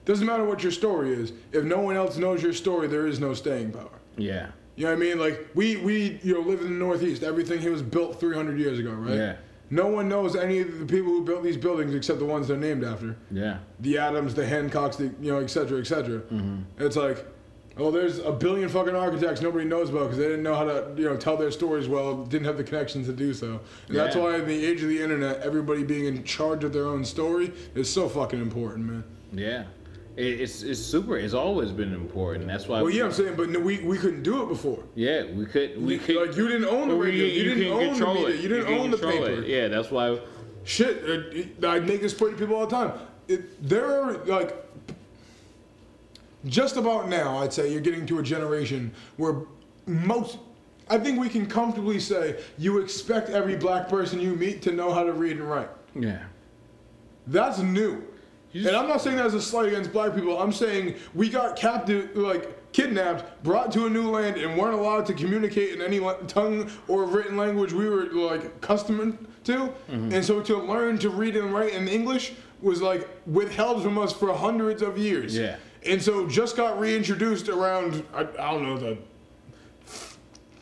Doesn't 0.06 0.26
matter 0.26 0.44
what 0.44 0.64
your 0.64 0.72
story 0.72 1.14
is. 1.14 1.34
If 1.52 1.64
no 1.64 1.80
one 1.80 1.96
else 1.96 2.18
knows 2.18 2.42
your 2.42 2.54
story, 2.54 2.88
there 2.88 3.08
is 3.08 3.20
no 3.20 3.34
staying 3.34 3.72
power. 3.72 4.00
Yeah. 4.18 4.52
You 4.76 4.86
know 4.86 4.92
what 4.92 4.98
I 4.98 5.00
mean? 5.00 5.20
Like 5.20 5.50
we 5.54 5.78
we 5.78 6.20
you 6.24 6.34
know 6.34 6.42
live 6.42 6.62
in 6.62 6.68
the 6.68 6.86
Northeast. 6.86 7.24
Everything 7.24 7.60
here 7.60 7.72
was 7.72 7.82
built 7.82 8.20
300 8.20 8.58
years 8.58 8.80
ago, 8.80 8.92
right? 8.92 9.16
Yeah. 9.16 9.36
No 9.70 9.88
one 9.88 10.10
knows 10.10 10.36
any 10.36 10.60
of 10.60 10.80
the 10.80 10.86
people 10.86 11.12
who 11.12 11.24
built 11.24 11.44
these 11.44 11.56
buildings 11.58 11.94
except 11.94 12.20
the 12.20 12.26
ones 12.26 12.48
they're 12.48 12.58
named 12.58 12.84
after. 12.84 13.16
Yeah. 13.32 13.60
The 13.80 13.98
Adams, 13.98 14.34
the 14.34 14.44
Hancocks, 14.44 14.98
the 14.98 15.12
you 15.24 15.32
know, 15.32 15.40
et 15.40 15.50
cetera, 15.50 15.80
et 15.80 15.88
cetera. 15.88 16.20
Mm-hmm. 16.20 16.84
It's 16.84 16.96
like 16.96 17.26
Oh, 17.78 17.90
there's 17.90 18.20
a 18.20 18.32
billion 18.32 18.68
fucking 18.68 18.96
architects 18.96 19.42
nobody 19.42 19.64
knows 19.66 19.90
about 19.90 20.04
because 20.04 20.18
they 20.18 20.26
didn't 20.26 20.44
know 20.44 20.56
how 20.56 20.66
to, 20.66 20.94
you 20.98 21.06
know, 21.06 21.16
tell 21.16 21.38
their 21.38 21.52
stories 21.52 21.88
well, 21.88 22.26
didn't 22.26 22.46
have 22.46 22.58
the 22.58 22.64
connections 22.64 23.08
to 23.08 23.14
do 23.14 23.34
so. 23.34 23.62
And 23.88 23.98
that's 23.98 24.16
why 24.16 24.36
in 24.36 24.48
the 24.48 24.66
age 24.66 24.84
of 24.84 24.90
the 24.90 25.02
internet, 25.02 25.40
everybody 25.40 25.84
being 25.84 26.06
in 26.06 26.24
charge 26.24 26.64
of 26.64 26.74
their 26.74 26.86
own 26.86 27.06
story 27.06 27.54
is 27.74 27.92
so 27.92 28.10
fucking 28.10 28.42
important, 28.42 28.86
man. 28.86 29.04
Yeah, 29.34 29.64
it's 30.18 30.62
it's 30.64 30.82
super. 30.82 31.18
It's 31.18 31.34
always 31.34 31.72
been 31.72 31.94
important. 31.94 32.48
That's 32.48 32.68
why. 32.68 32.82
Well, 32.82 32.92
yeah, 32.92 33.06
I'm 33.06 33.14
saying, 33.14 33.36
but 33.36 33.50
no, 33.50 33.60
we 33.60 33.80
we 33.80 33.98
couldn't 33.98 34.24
do 34.24 34.44
it 34.44 34.50
before. 34.50 34.84
Yeah, 34.96 35.24
we 35.32 35.46
could. 35.46 35.82
We 35.82 35.98
could. 35.98 36.18
like 36.18 36.36
you 36.36 36.50
didn't 36.50 36.68
own 36.68 36.90
the 36.90 36.96
radio, 36.96 37.26
you, 37.26 37.56
didn't 37.56 37.78
couldn't 37.78 38.04
own 38.04 38.16
the 38.16 38.22
media, 38.22 38.36
it. 38.36 38.42
you 38.42 38.50
didn't 38.50 38.66
couldn't 38.66 38.82
own 38.82 38.92
the 38.92 38.98
paper. 38.98 39.42
it. 39.44 39.48
Yeah, 39.48 39.68
that's 39.70 39.90
why. 39.90 40.20
Shit, 40.64 41.64
uh, 41.64 41.68
I 41.68 41.80
make 41.80 42.02
this 42.02 42.14
point 42.14 42.34
to 42.34 42.38
people 42.38 42.56
all 42.56 42.68
the 42.68 42.76
time. 42.76 43.00
It, 43.28 43.68
there 43.68 43.86
are 43.86 44.14
like 44.26 44.71
just 46.46 46.78
about 46.78 47.08
now, 47.08 47.38
I'd 47.38 47.54
say 47.54 47.72
you're 47.72 47.82
getting 47.82 48.06
to 48.08 48.20
a 48.20 48.24
generation 48.24 48.92
where 49.18 49.44
most. 49.86 50.40
I 50.90 50.98
think 50.98 51.20
we 51.20 51.30
can 51.30 51.46
comfortably 51.46 52.00
say 52.00 52.42
you 52.58 52.80
expect 52.80 53.30
every 53.30 53.56
black 53.56 53.88
person 53.88 54.20
you 54.20 54.36
meet 54.36 54.62
to 54.64 54.72
know 54.72 54.92
how 54.92 55.04
to 55.04 55.14
read 55.14 55.38
and 55.38 55.50
write. 55.50 55.70
Yeah. 55.96 56.24
That's 57.28 57.60
new. 57.60 58.04
Just- 58.52 58.68
and 58.68 58.76
I'm 58.76 58.88
not 58.90 59.02
saying 59.02 59.16
that 59.16 59.26
as 59.26 59.34
a 59.34 59.42
slight 59.42 59.68
against 59.68 59.94
black 59.94 60.14
people. 60.14 60.38
I'm 60.38 60.52
saying 60.52 60.96
we 61.14 61.30
got 61.30 61.56
captive, 61.56 62.16
like 62.16 62.72
kidnapped, 62.74 63.42
brought 63.44 63.72
to 63.74 63.86
a 63.86 63.90
new 63.90 64.10
land, 64.10 64.36
and 64.38 64.58
weren't 64.58 64.74
allowed 64.74 65.06
to 65.06 65.14
communicate 65.14 65.74
in 65.74 65.82
any 65.82 66.00
tongue 66.28 66.70
or 66.90 67.06
written 67.06 67.38
language 67.38 67.72
we 67.72 67.88
were 67.88 68.06
like 68.08 68.44
accustomed 68.44 69.26
to. 69.46 69.54
Mm-hmm. 69.90 70.14
And 70.14 70.26
so 70.26 70.42
to 70.42 70.58
learn 70.58 70.98
to 71.00 71.10
read 71.10 71.38
and 71.38 71.54
write 71.54 71.74
in 71.74 71.88
English 71.88 72.34
was 72.62 72.82
like 72.82 73.08
withheld 73.26 73.82
from 73.82 73.98
us 73.98 74.12
for 74.12 74.34
hundreds 74.34 74.82
of 74.82 74.98
years. 74.98 75.38
Yeah. 75.38 75.56
And 75.86 76.02
so 76.02 76.28
just 76.28 76.56
got 76.58 76.80
reintroduced 76.80 77.50
around 77.50 78.04
I, 78.14 78.22
I 78.22 78.52
don't 78.52 78.64
know 78.64 78.78
the 78.78 78.98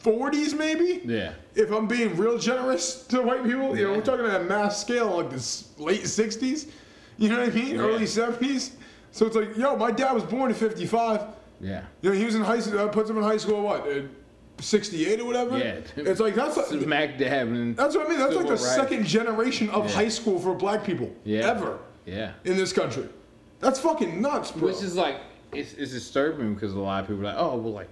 40s 0.04 0.58
maybe 0.58 1.02
Yeah. 1.06 1.34
if 1.56 1.72
I'm 1.72 1.88
being 1.88 2.16
real 2.16 2.38
generous 2.38 3.04
to 3.08 3.22
white 3.22 3.44
people, 3.44 3.78
you 3.78 3.84
know, 3.86 3.92
we're 3.94 4.02
talking 4.02 4.26
at 4.26 4.42
a 4.42 4.44
mass 4.46 4.80
scale, 4.80 5.18
like 5.18 5.30
the 5.30 5.36
s- 5.36 5.74
late 5.78 6.04
'60s. 6.04 6.68
You 7.18 7.28
know 7.30 7.40
what 7.40 7.50
I 7.50 7.52
mean? 7.54 7.76
Yeah. 7.76 7.82
Early 7.82 8.06
'70s. 8.06 8.72
So 9.12 9.26
it's 9.26 9.36
like, 9.36 9.58
yo, 9.58 9.76
my 9.76 9.92
dad 9.92 10.14
was 10.14 10.24
born 10.24 10.52
in 10.52 10.56
'55. 10.56 11.22
Yeah. 11.60 11.84
You 12.02 12.12
know, 12.12 12.16
he 12.16 12.24
was 12.24 12.36
in 12.36 12.42
high 12.44 12.62
school. 12.62 12.80
Uh, 12.80 12.88
puts 12.88 13.10
him 13.10 13.18
in 13.18 13.24
high 13.24 13.36
school. 13.38 13.62
What? 13.62 13.86
Uh, 13.86 14.04
'68 14.60 15.20
or 15.20 15.26
whatever. 15.26 15.58
Yeah. 15.58 15.80
It's 15.98 16.22
like 16.22 16.34
that's 16.36 16.56
like, 16.56 16.68
Smack 16.82 17.18
dab 17.18 17.48
and 17.50 17.76
that's 17.76 17.94
what 17.96 18.06
I 18.06 18.10
mean. 18.10 18.20
That's 18.20 18.36
like 18.36 18.46
the 18.46 18.52
rights. 18.52 18.74
second 18.76 19.06
generation 19.06 19.70
of 19.72 19.86
Yeah. 19.90 19.92
high 19.96 20.08
school 20.10 20.40
for 20.40 20.56
black 20.56 20.86
people 20.86 21.14
Yeah. 21.26 21.50
ever 21.50 21.80
Yeah. 22.06 22.32
in 22.46 22.56
this 22.56 22.72
country. 22.72 23.10
That's 23.60 23.80
fucking 23.80 24.22
nuts, 24.22 24.52
bro. 24.52 24.68
Which 24.68 24.82
is 24.84 24.96
like 24.96 25.18
it's 25.52 25.74
it's 25.74 25.92
disturbing 25.92 26.54
because 26.54 26.74
a 26.74 26.80
lot 26.80 27.02
of 27.04 27.08
people 27.10 27.24
are 27.24 27.34
like, 27.34 27.36
oh 27.38 27.56
well, 27.58 27.74
like 27.74 27.90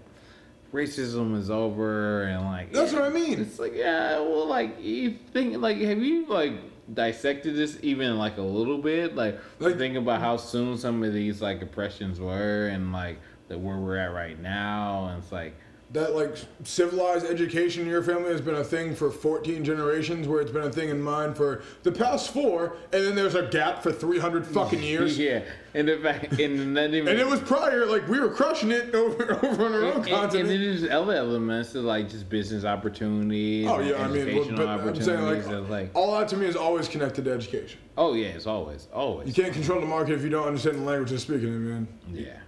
racism 0.74 1.38
is 1.38 1.50
over 1.50 2.24
and 2.24 2.46
like 2.46 2.72
That's 2.72 2.94
yeah. 2.94 3.00
what 3.00 3.08
I 3.08 3.14
mean. 3.14 3.40
It's 3.40 3.60
like 3.60 3.74
yeah, 3.76 4.20
well, 4.20 4.46
like 4.48 4.82
you 4.82 5.12
think 5.34 5.58
like 5.58 5.78
have 5.78 6.02
you 6.02 6.26
like 6.28 6.54
dissected 6.94 7.56
this 7.56 7.78
even 7.82 8.18
like 8.18 8.38
a 8.38 8.42
little 8.42 8.78
bit? 8.78 9.16
Like, 9.16 9.40
Like- 9.60 9.78
think 9.78 9.98
about 9.98 10.22
how 10.22 10.38
soon 10.38 10.78
some 10.78 11.04
of 11.04 11.14
these 11.14 11.42
like 11.42 11.62
oppressions 11.62 12.20
were 12.20 12.68
and 12.68 12.92
like 12.94 13.20
that 13.50 13.60
where 13.60 13.78
we're 13.78 13.98
at 13.98 14.14
right 14.14 14.40
now, 14.40 15.08
and 15.08 15.24
it's 15.24 15.32
like 15.32 15.56
that 15.92 16.14
like 16.16 16.36
civilized 16.66 17.26
education 17.26 17.84
in 17.84 17.88
your 17.88 18.04
family 18.04 18.30
has 18.30 18.42
been 18.42 18.56
a 18.56 18.64
thing 18.64 18.94
for 18.94 19.10
14 19.10 19.64
generations 19.64 20.28
where 20.28 20.42
it's 20.42 20.52
been 20.52 20.66
a 20.66 20.72
thing 20.72 20.90
in 20.90 21.02
mine 21.02 21.34
for 21.34 21.64
the 21.84 21.92
past 21.92 22.34
four 22.34 22.76
and 22.92 23.06
then 23.06 23.16
there's 23.16 23.36
a 23.36 23.48
gap 23.48 23.82
for 23.82 23.92
300 23.94 24.46
fucking 24.46 24.84
years. 24.84 25.18
Yeah, 25.18 25.44
and 25.74 25.88
the 25.88 25.98
fact 25.98 26.40
and 26.40 26.74
not 26.74 26.94
even 26.94 27.08
and 27.08 27.20
it 27.20 27.26
was 27.26 27.40
prior 27.40 27.86
like 27.86 28.06
we 28.10 28.20
were 28.20 28.30
crushing 28.30 28.72
it 28.72 28.94
over 28.96 29.40
over 29.46 29.66
on 29.66 29.74
our 29.74 29.84
own 29.84 30.00
And, 30.02 30.10
and, 30.10 30.32
then 30.32 30.48
there's 30.48 30.90
other 30.90 31.14
elements 31.14 31.74
of 31.74 31.86
like 31.86 32.10
just 32.10 32.28
business 32.28 32.66
opportunities. 32.66 33.68
oh 33.68 33.76
and 33.76 33.90
yeah 33.90 34.04
i 34.04 34.08
mean 34.10 34.36
well, 34.36 34.58
but 34.58 34.68
i'm 34.68 35.02
saying 35.02 35.22
like, 35.22 35.70
like 35.70 35.92
all 35.94 36.18
that 36.20 36.28
to 36.30 36.38
me 36.38 36.48
is 36.48 36.58
always 36.58 36.90
connected 36.90 37.24
to 37.26 37.32
education. 37.32 37.80
Oh 37.98 38.14
yeah, 38.14 38.28
it's 38.28 38.46
always 38.46 38.90
always. 38.94 39.28
You 39.28 39.42
can't 39.42 39.54
control 39.54 39.80
the 39.80 39.88
market 39.88 40.16
if 40.16 40.22
you 40.24 40.30
don't 40.30 40.48
understand 40.48 40.80
the 40.80 40.84
language 40.84 41.12
they're 41.12 41.20
speaking 41.20 41.48
in 41.48 41.70
man. 41.70 41.88
Yeah. 42.12 42.40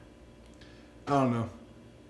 i 1.08 1.12
don't 1.12 1.32
know 1.32 1.50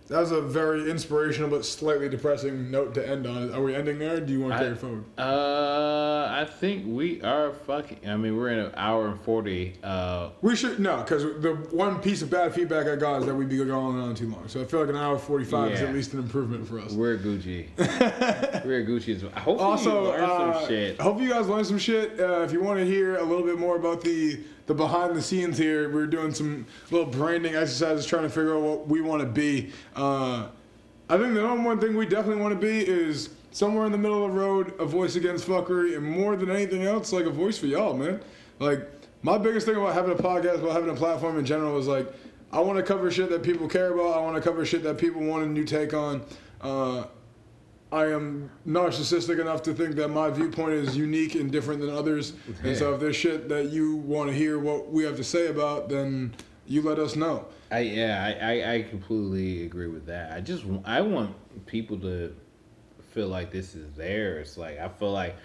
that 0.10 0.20
was 0.20 0.32
a 0.32 0.42
very 0.42 0.90
inspirational 0.90 1.50
but 1.50 1.64
slightly 1.66 2.10
depressing 2.10 2.70
note 2.72 2.94
to 2.96 3.08
end 3.08 3.26
on. 3.28 3.54
Are 3.54 3.62
we 3.62 3.76
ending 3.76 4.00
there? 4.00 4.20
Do 4.20 4.34
you 4.34 4.42
want 4.42 4.54
to 4.54 4.58
I- 4.58 4.64
carry 4.64 4.76
forward? 4.76 5.04
Uh, 5.18 6.28
I 6.30 6.46
think 6.46 6.86
we 6.88 7.22
are 7.22 7.52
fucking. 7.52 8.00
I 8.08 8.18
mean, 8.18 8.36
we're 8.36 8.50
in 8.50 8.60
an 8.60 8.72
hour 8.76 9.08
and 9.08 9.20
forty. 9.22 9.76
Uh, 9.84 10.30
We 10.42 10.56
should 10.56 10.80
no, 10.80 10.98
because 10.98 11.24
the 11.24 11.54
one 11.72 12.00
piece 12.00 12.22
of 12.22 12.30
bad 12.30 12.54
feedback 12.54 12.88
I 12.88 12.96
got 12.96 13.20
is 13.22 13.26
that 13.28 13.36
we'd 13.36 13.50
be 13.50 13.58
going 13.58 13.72
on 13.72 14.16
too 14.16 14.30
long. 14.30 14.48
So 14.48 14.62
I 14.62 14.66
feel 14.66 14.80
like 14.82 14.90
an 14.90 14.96
hour 14.98 15.18
forty-five 15.18 15.72
is 15.74 15.82
at 15.82 15.94
least 15.94 16.14
an 16.14 16.20
improvement 16.20 16.68
for 16.68 16.80
us. 16.80 16.92
we're 16.94 17.18
Gucci. 17.18 17.68
we're 18.66 18.84
Gucci. 18.86 19.16
as 19.16 19.24
well. 19.24 19.32
Hopefully, 19.34 19.60
also, 19.60 20.04
you 20.04 20.10
learn 20.10 20.22
uh, 20.30 20.60
some 20.60 20.68
shit. 20.70 21.00
hope 21.02 21.22
you 21.22 21.30
guys 21.30 21.48
learned 21.48 21.68
some 21.68 21.78
shit. 21.80 22.20
Uh, 22.20 22.42
if 22.42 22.52
you 22.52 22.62
want 22.64 22.80
to 22.80 22.86
hear 22.86 23.18
a 23.18 23.24
little 23.24 23.46
bit 23.46 23.58
more 23.60 23.76
about 23.76 24.02
the 24.02 24.40
the 24.70 24.76
behind 24.76 25.16
the 25.16 25.22
scenes 25.22 25.58
here, 25.58 25.92
we're 25.92 26.06
doing 26.06 26.32
some 26.32 26.64
little 26.92 27.08
branding 27.08 27.56
exercises, 27.56 28.06
trying 28.06 28.22
to 28.22 28.30
figure 28.30 28.56
out 28.56 28.62
what 28.62 28.88
we 28.88 29.02
want 29.02 29.20
to 29.20 29.28
be. 29.28 29.72
Uh, 29.96 30.48
I 31.10 31.18
think 31.18 31.34
the 31.34 31.42
number 31.42 31.64
one 31.64 31.80
thing 31.80 31.98
we 31.98 32.06
definitely 32.06 32.40
want 32.40 32.54
to 32.54 32.66
be 32.66 32.88
is 32.88 33.32
somewhere 33.50 33.88
in 33.88 33.92
the 33.92 33.98
middle 33.98 34.24
of 34.24 34.32
the 34.32 34.40
road, 34.40 34.80
a 34.80 34.86
voice 34.86 35.16
against 35.16 35.48
fuckery, 35.48 35.98
and 35.98 36.06
more 36.06 36.36
than 36.36 36.52
anything 36.52 36.84
else, 36.84 37.12
like 37.12 37.26
a 37.26 37.32
voice 37.32 37.58
for 37.58 37.66
y'all, 37.66 37.98
man. 37.98 38.22
Like 38.60 38.88
my 39.24 39.40
biggest 39.40 39.66
thing 39.66 39.76
about 39.76 39.96
having 39.96 40.12
a 40.12 40.22
podcast, 40.22 40.60
about 40.60 40.74
having 40.74 40.92
a 40.92 40.96
platform 40.96 41.40
in 41.40 41.46
general, 41.46 41.80
is 41.80 41.88
like 41.88 42.08
I 42.52 42.60
want 42.60 42.78
to 42.78 42.84
cover 42.84 43.10
shit 43.10 43.32
that 43.32 43.42
people 43.42 43.68
care 43.68 43.92
about. 43.92 44.20
I 44.20 44.22
want 44.22 44.36
to 44.36 44.42
cover 44.42 44.64
shit 44.66 44.84
that 44.84 45.00
people 45.00 45.24
want 45.24 45.46
a 45.46 45.48
new 45.48 45.66
take 45.66 45.96
on. 45.96 46.22
Uh, 46.62 47.06
I 47.92 48.06
am 48.08 48.52
narcissistic 48.68 49.40
enough 49.40 49.64
to 49.64 49.74
think 49.74 49.96
that 49.96 50.10
my 50.10 50.30
viewpoint 50.30 50.74
is 50.74 50.96
unique 50.96 51.36
and 51.36 51.52
different 51.52 51.82
than 51.82 51.90
others. 51.90 52.34
And 52.64 52.78
so 52.78 52.94
if 52.94 53.00
there's 53.00 53.16
shit 53.16 53.50
that 53.50 53.70
you 53.70 53.96
want 53.96 54.30
to 54.30 54.36
hear 54.36 54.60
what 54.60 54.92
we 54.92 55.04
have 55.04 55.16
to 55.16 55.24
say 55.24 55.48
about, 55.48 55.90
then 55.90 56.36
you 56.68 56.84
let 56.84 57.00
us 57.00 57.16
know. 57.16 57.48
I 57.72 57.80
yeah, 57.80 58.24
I, 58.24 58.54
I, 58.54 58.74
I 58.74 58.82
completely 58.84 59.66
agree 59.66 59.88
with 59.88 60.06
that. 60.06 60.32
I 60.32 60.42
just 60.42 60.64
I 60.86 61.02
want 61.02 61.36
people 61.66 61.98
to 62.00 62.36
feel 63.12 63.28
like 63.28 63.52
this 63.52 63.76
is 63.76 63.92
theirs. 63.94 64.58
Like 64.58 64.80
I 64.80 64.88
feel 64.88 65.12
like 65.12 65.36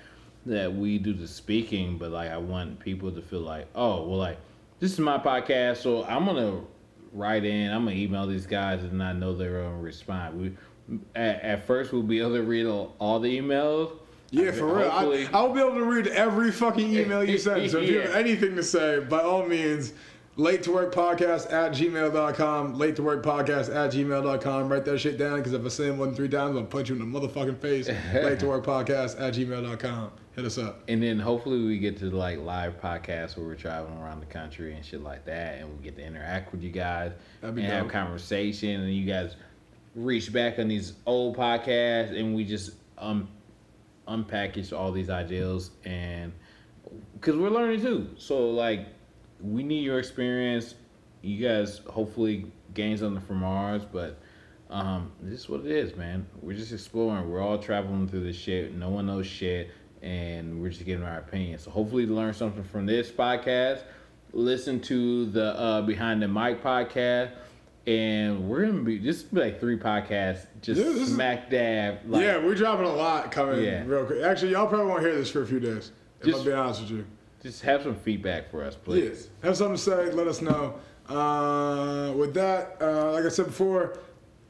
that 0.47 0.73
we 0.73 0.99
do 0.99 1.15
the 1.15 1.27
speaking, 1.27 1.97
but 1.97 2.11
like 2.11 2.31
I 2.31 2.37
want 2.37 2.79
people 2.79 3.11
to 3.11 3.23
feel 3.23 3.41
like, 3.41 3.67
oh, 3.75 4.07
well, 4.07 4.19
like 4.19 4.39
this 4.81 4.93
is 4.93 4.99
my 4.99 5.19
podcast, 5.19 5.79
so 5.79 6.05
I'm 6.05 6.27
gonna 6.27 6.61
write 7.13 7.45
in, 7.45 7.71
I'm 7.71 7.85
gonna 7.85 7.97
email 7.97 8.27
these 8.27 8.47
guys, 8.47 8.83
and 8.83 9.03
I 9.03 9.13
know 9.15 9.35
they're 9.35 9.63
gonna 9.63 9.79
respond. 9.79 10.39
We 10.39 10.57
at, 11.15 11.43
at 11.43 11.67
first 11.67 11.93
we'll 11.93 12.03
be 12.03 12.21
able 12.21 12.35
to 12.35 12.43
read 12.43 12.67
all, 12.67 12.95
all 12.99 13.19
the 13.21 13.39
emails. 13.39 13.99
Yeah, 14.31 14.51
for 14.51 14.67
real. 14.67 14.91
I, 14.91 15.29
I'll 15.33 15.53
be 15.53 15.61
able 15.61 15.75
to 15.75 15.85
read 15.85 16.09
every 16.09 16.51
fucking 16.51 16.93
email 16.93 17.23
you 17.23 17.39
send. 17.39 17.71
So 17.71 17.79
if 17.79 17.89
you 17.89 18.01
have 18.01 18.15
anything 18.17 18.57
to 18.57 18.65
say, 18.65 18.99
by 18.99 19.21
all 19.21 19.47
means, 19.47 19.93
late 20.37 20.65
to 20.65 20.73
work 20.73 20.93
podcast 20.93 21.53
at 21.53 21.73
gmail.com, 21.73 22.75
late 22.75 22.97
to 22.97 23.03
work 23.03 23.23
podcast 23.23 23.73
at 23.75 23.93
gmail.com. 23.93 24.69
Write 24.69 24.85
that 24.87 24.99
shit 24.99 25.19
down 25.19 25.37
because 25.39 25.53
if 25.53 25.65
I 25.65 25.69
say 25.69 25.87
it 25.87 25.93
more 25.97 26.13
three 26.13 26.29
times, 26.29 26.57
I'll 26.57 26.65
punch 26.65 26.89
you 26.89 26.97
in 26.97 27.13
the 27.13 27.21
motherfucking 27.21 27.59
face. 27.59 27.89
late 28.15 28.41
to 28.41 28.47
work 28.47 28.65
podcast 28.65 29.21
at 29.21 29.35
gmail.com. 29.35 30.11
Hit 30.35 30.45
us 30.45 30.59
up. 30.59 30.83
And 30.89 31.01
then 31.01 31.21
hopefully 31.21 31.65
we 31.65 31.79
get 31.79 31.97
to 31.99 32.07
like 32.07 32.41
live 32.41 32.81
podcasts 32.81 33.37
where 33.37 33.47
we're 33.47 33.55
traveling 33.55 33.97
around 33.99 34.19
the 34.19 34.27
country 34.27 34.75
and 34.75 34.85
shit 34.85 35.01
like 35.01 35.25
that, 35.27 35.61
and 35.61 35.71
we 35.71 35.85
get 35.85 35.95
to 35.97 36.05
interact 36.05 36.51
with 36.51 36.61
you 36.61 36.71
guys 36.71 37.13
That'd 37.41 37.55
be 37.55 37.63
and 37.63 37.73
have 37.73 37.85
dope. 37.85 37.93
conversation, 37.93 38.81
and 38.81 38.93
you 38.93 39.07
guys 39.07 39.37
reach 39.95 40.33
back 40.33 40.59
on 40.59 40.69
these 40.69 40.95
old 41.07 41.37
podcasts, 41.37 42.19
and 42.19 42.35
we 42.35 42.45
just 42.45 42.73
um 42.99 43.29
unpackage 44.07 44.77
all 44.77 44.93
these 44.93 45.11
ideas, 45.11 45.71
and 45.85 46.33
because 47.15 47.37
we're 47.37 47.51
learning 47.51 47.81
too, 47.81 48.11
so 48.19 48.51
like 48.51 48.87
we 49.41 49.63
need 49.63 49.85
your 49.85 49.99
experience. 49.99 50.75
You 51.23 51.47
guys 51.47 51.81
hopefully 51.89 52.53
gain 52.75 52.99
something 52.99 53.25
from 53.25 53.45
ours, 53.45 53.83
but 53.91 54.19
um, 54.71 55.13
this 55.23 55.41
is 55.41 55.49
what 55.49 55.61
it 55.61 55.71
is, 55.71 55.97
man. 55.97 56.27
We're 56.43 56.57
just 56.57 56.73
exploring. 56.73 57.31
We're 57.31 57.41
all 57.41 57.59
traveling 57.59 58.09
through 58.09 58.25
this 58.25 58.37
shit. 58.37 58.75
No 58.75 58.89
one 58.91 59.07
knows 59.07 59.27
shit, 59.27 59.71
and 60.03 60.61
we're 60.61 60.71
just 60.71 60.85
giving 60.85 61.05
our 61.05 61.19
opinion. 61.19 61.59
So 61.59 61.71
hopefully, 61.71 62.05
you 62.05 62.15
learn 62.15 62.35
something 62.35 62.65
from 62.65 62.87
this 62.87 63.11
podcast. 63.11 63.83
Listen 64.33 64.81
to 64.81 65.27
the 65.27 65.59
uh, 65.59 65.83
Behind 65.83 66.21
the 66.21 66.29
Mic 66.29 66.63
podcast, 66.63 67.31
and 67.87 68.49
we're 68.49 68.65
gonna 68.67 68.83
be 68.83 68.99
this 68.99 69.25
will 69.31 69.37
be 69.41 69.45
like 69.47 69.61
three 69.61 69.79
podcasts, 69.79 70.47
just 70.63 70.81
Yeah, 70.81 70.87
this 70.89 71.03
is- 71.03 71.15
smack 71.15 71.51
dab. 71.51 71.99
Like, 72.07 72.23
yeah, 72.23 72.39
we're 72.45 72.55
dropping 72.55 72.87
a 72.87 72.95
lot 72.95 73.31
coming 73.31 73.63
Yeah. 73.63 73.85
real 73.87 74.05
quick. 74.05 74.23
Actually, 74.23 74.53
y'all 74.53 74.67
probably 74.67 74.87
won't 74.87 75.03
hear 75.03 75.15
this 75.15 75.31
for 75.31 75.43
a 75.43 75.47
few 75.47 75.61
days. 75.61 75.93
If 76.21 76.27
Just- 76.27 76.39
I'm 76.41 76.45
being 76.47 76.57
honest 76.57 76.81
with 76.83 76.91
you. 76.91 77.05
just 77.43 77.63
have 77.63 77.83
some 77.83 77.95
feedback 77.97 78.51
for 78.51 78.63
us, 78.65 78.75
please. 78.75 79.29
Have 79.43 79.57
something 79.57 79.77
to 79.77 79.83
say, 79.83 80.11
let 80.13 80.27
us 80.27 80.41
know. 80.41 80.75
Uh, 81.09 82.13
with 82.17 82.33
that, 82.35 82.77
uh, 82.81 83.13
like 83.13 83.25
I 83.27 83.29
said 83.29 83.47
before, 83.47 83.99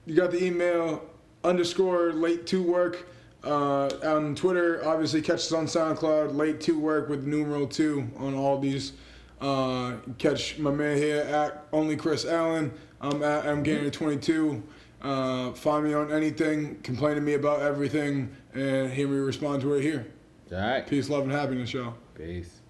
you 0.06 0.14
got 0.14 0.30
the 0.30 0.44
email 0.44 1.02
underscore 1.42 2.12
late 2.12 2.46
to 2.48 2.62
work. 2.62 3.08
Uh, 3.42 3.88
on 4.04 4.34
Twitter, 4.36 4.80
obviously 4.86 5.20
catch 5.20 5.40
us 5.40 5.52
on 5.52 5.66
SoundCloud, 5.66 6.34
late 6.36 6.60
to 6.62 6.78
work 6.78 7.08
with 7.08 7.26
numeral 7.26 7.66
two 7.66 8.06
on 8.16 8.34
all 8.34 8.58
these. 8.60 8.92
Uh, 9.40 9.94
catch 10.18 10.58
my 10.58 10.70
man 10.70 10.96
here 10.96 11.20
at 11.22 11.66
only 11.72 11.96
Chris 11.96 12.24
Allen. 12.24 12.70
I'm 13.00 13.22
at 13.22 13.46
I'm 13.46 13.62
getting 13.62 13.90
22. 13.90 14.62
Uh, 15.02 15.52
find 15.52 15.84
me 15.84 15.92
on 15.92 16.10
anything, 16.10 16.76
complain 16.80 17.16
to 17.16 17.20
me 17.20 17.34
about 17.34 17.60
everything, 17.60 18.34
and 18.54 18.90
hear 18.90 19.06
me 19.06 19.16
respond 19.16 19.60
to 19.62 19.74
it 19.74 19.82
here. 19.82 20.06
All 20.50 20.58
right. 20.58 20.86
Peace, 20.86 21.10
love, 21.10 21.24
and 21.24 21.32
happiness, 21.32 21.72
y'all. 21.74 21.94
Peace. 22.14 22.60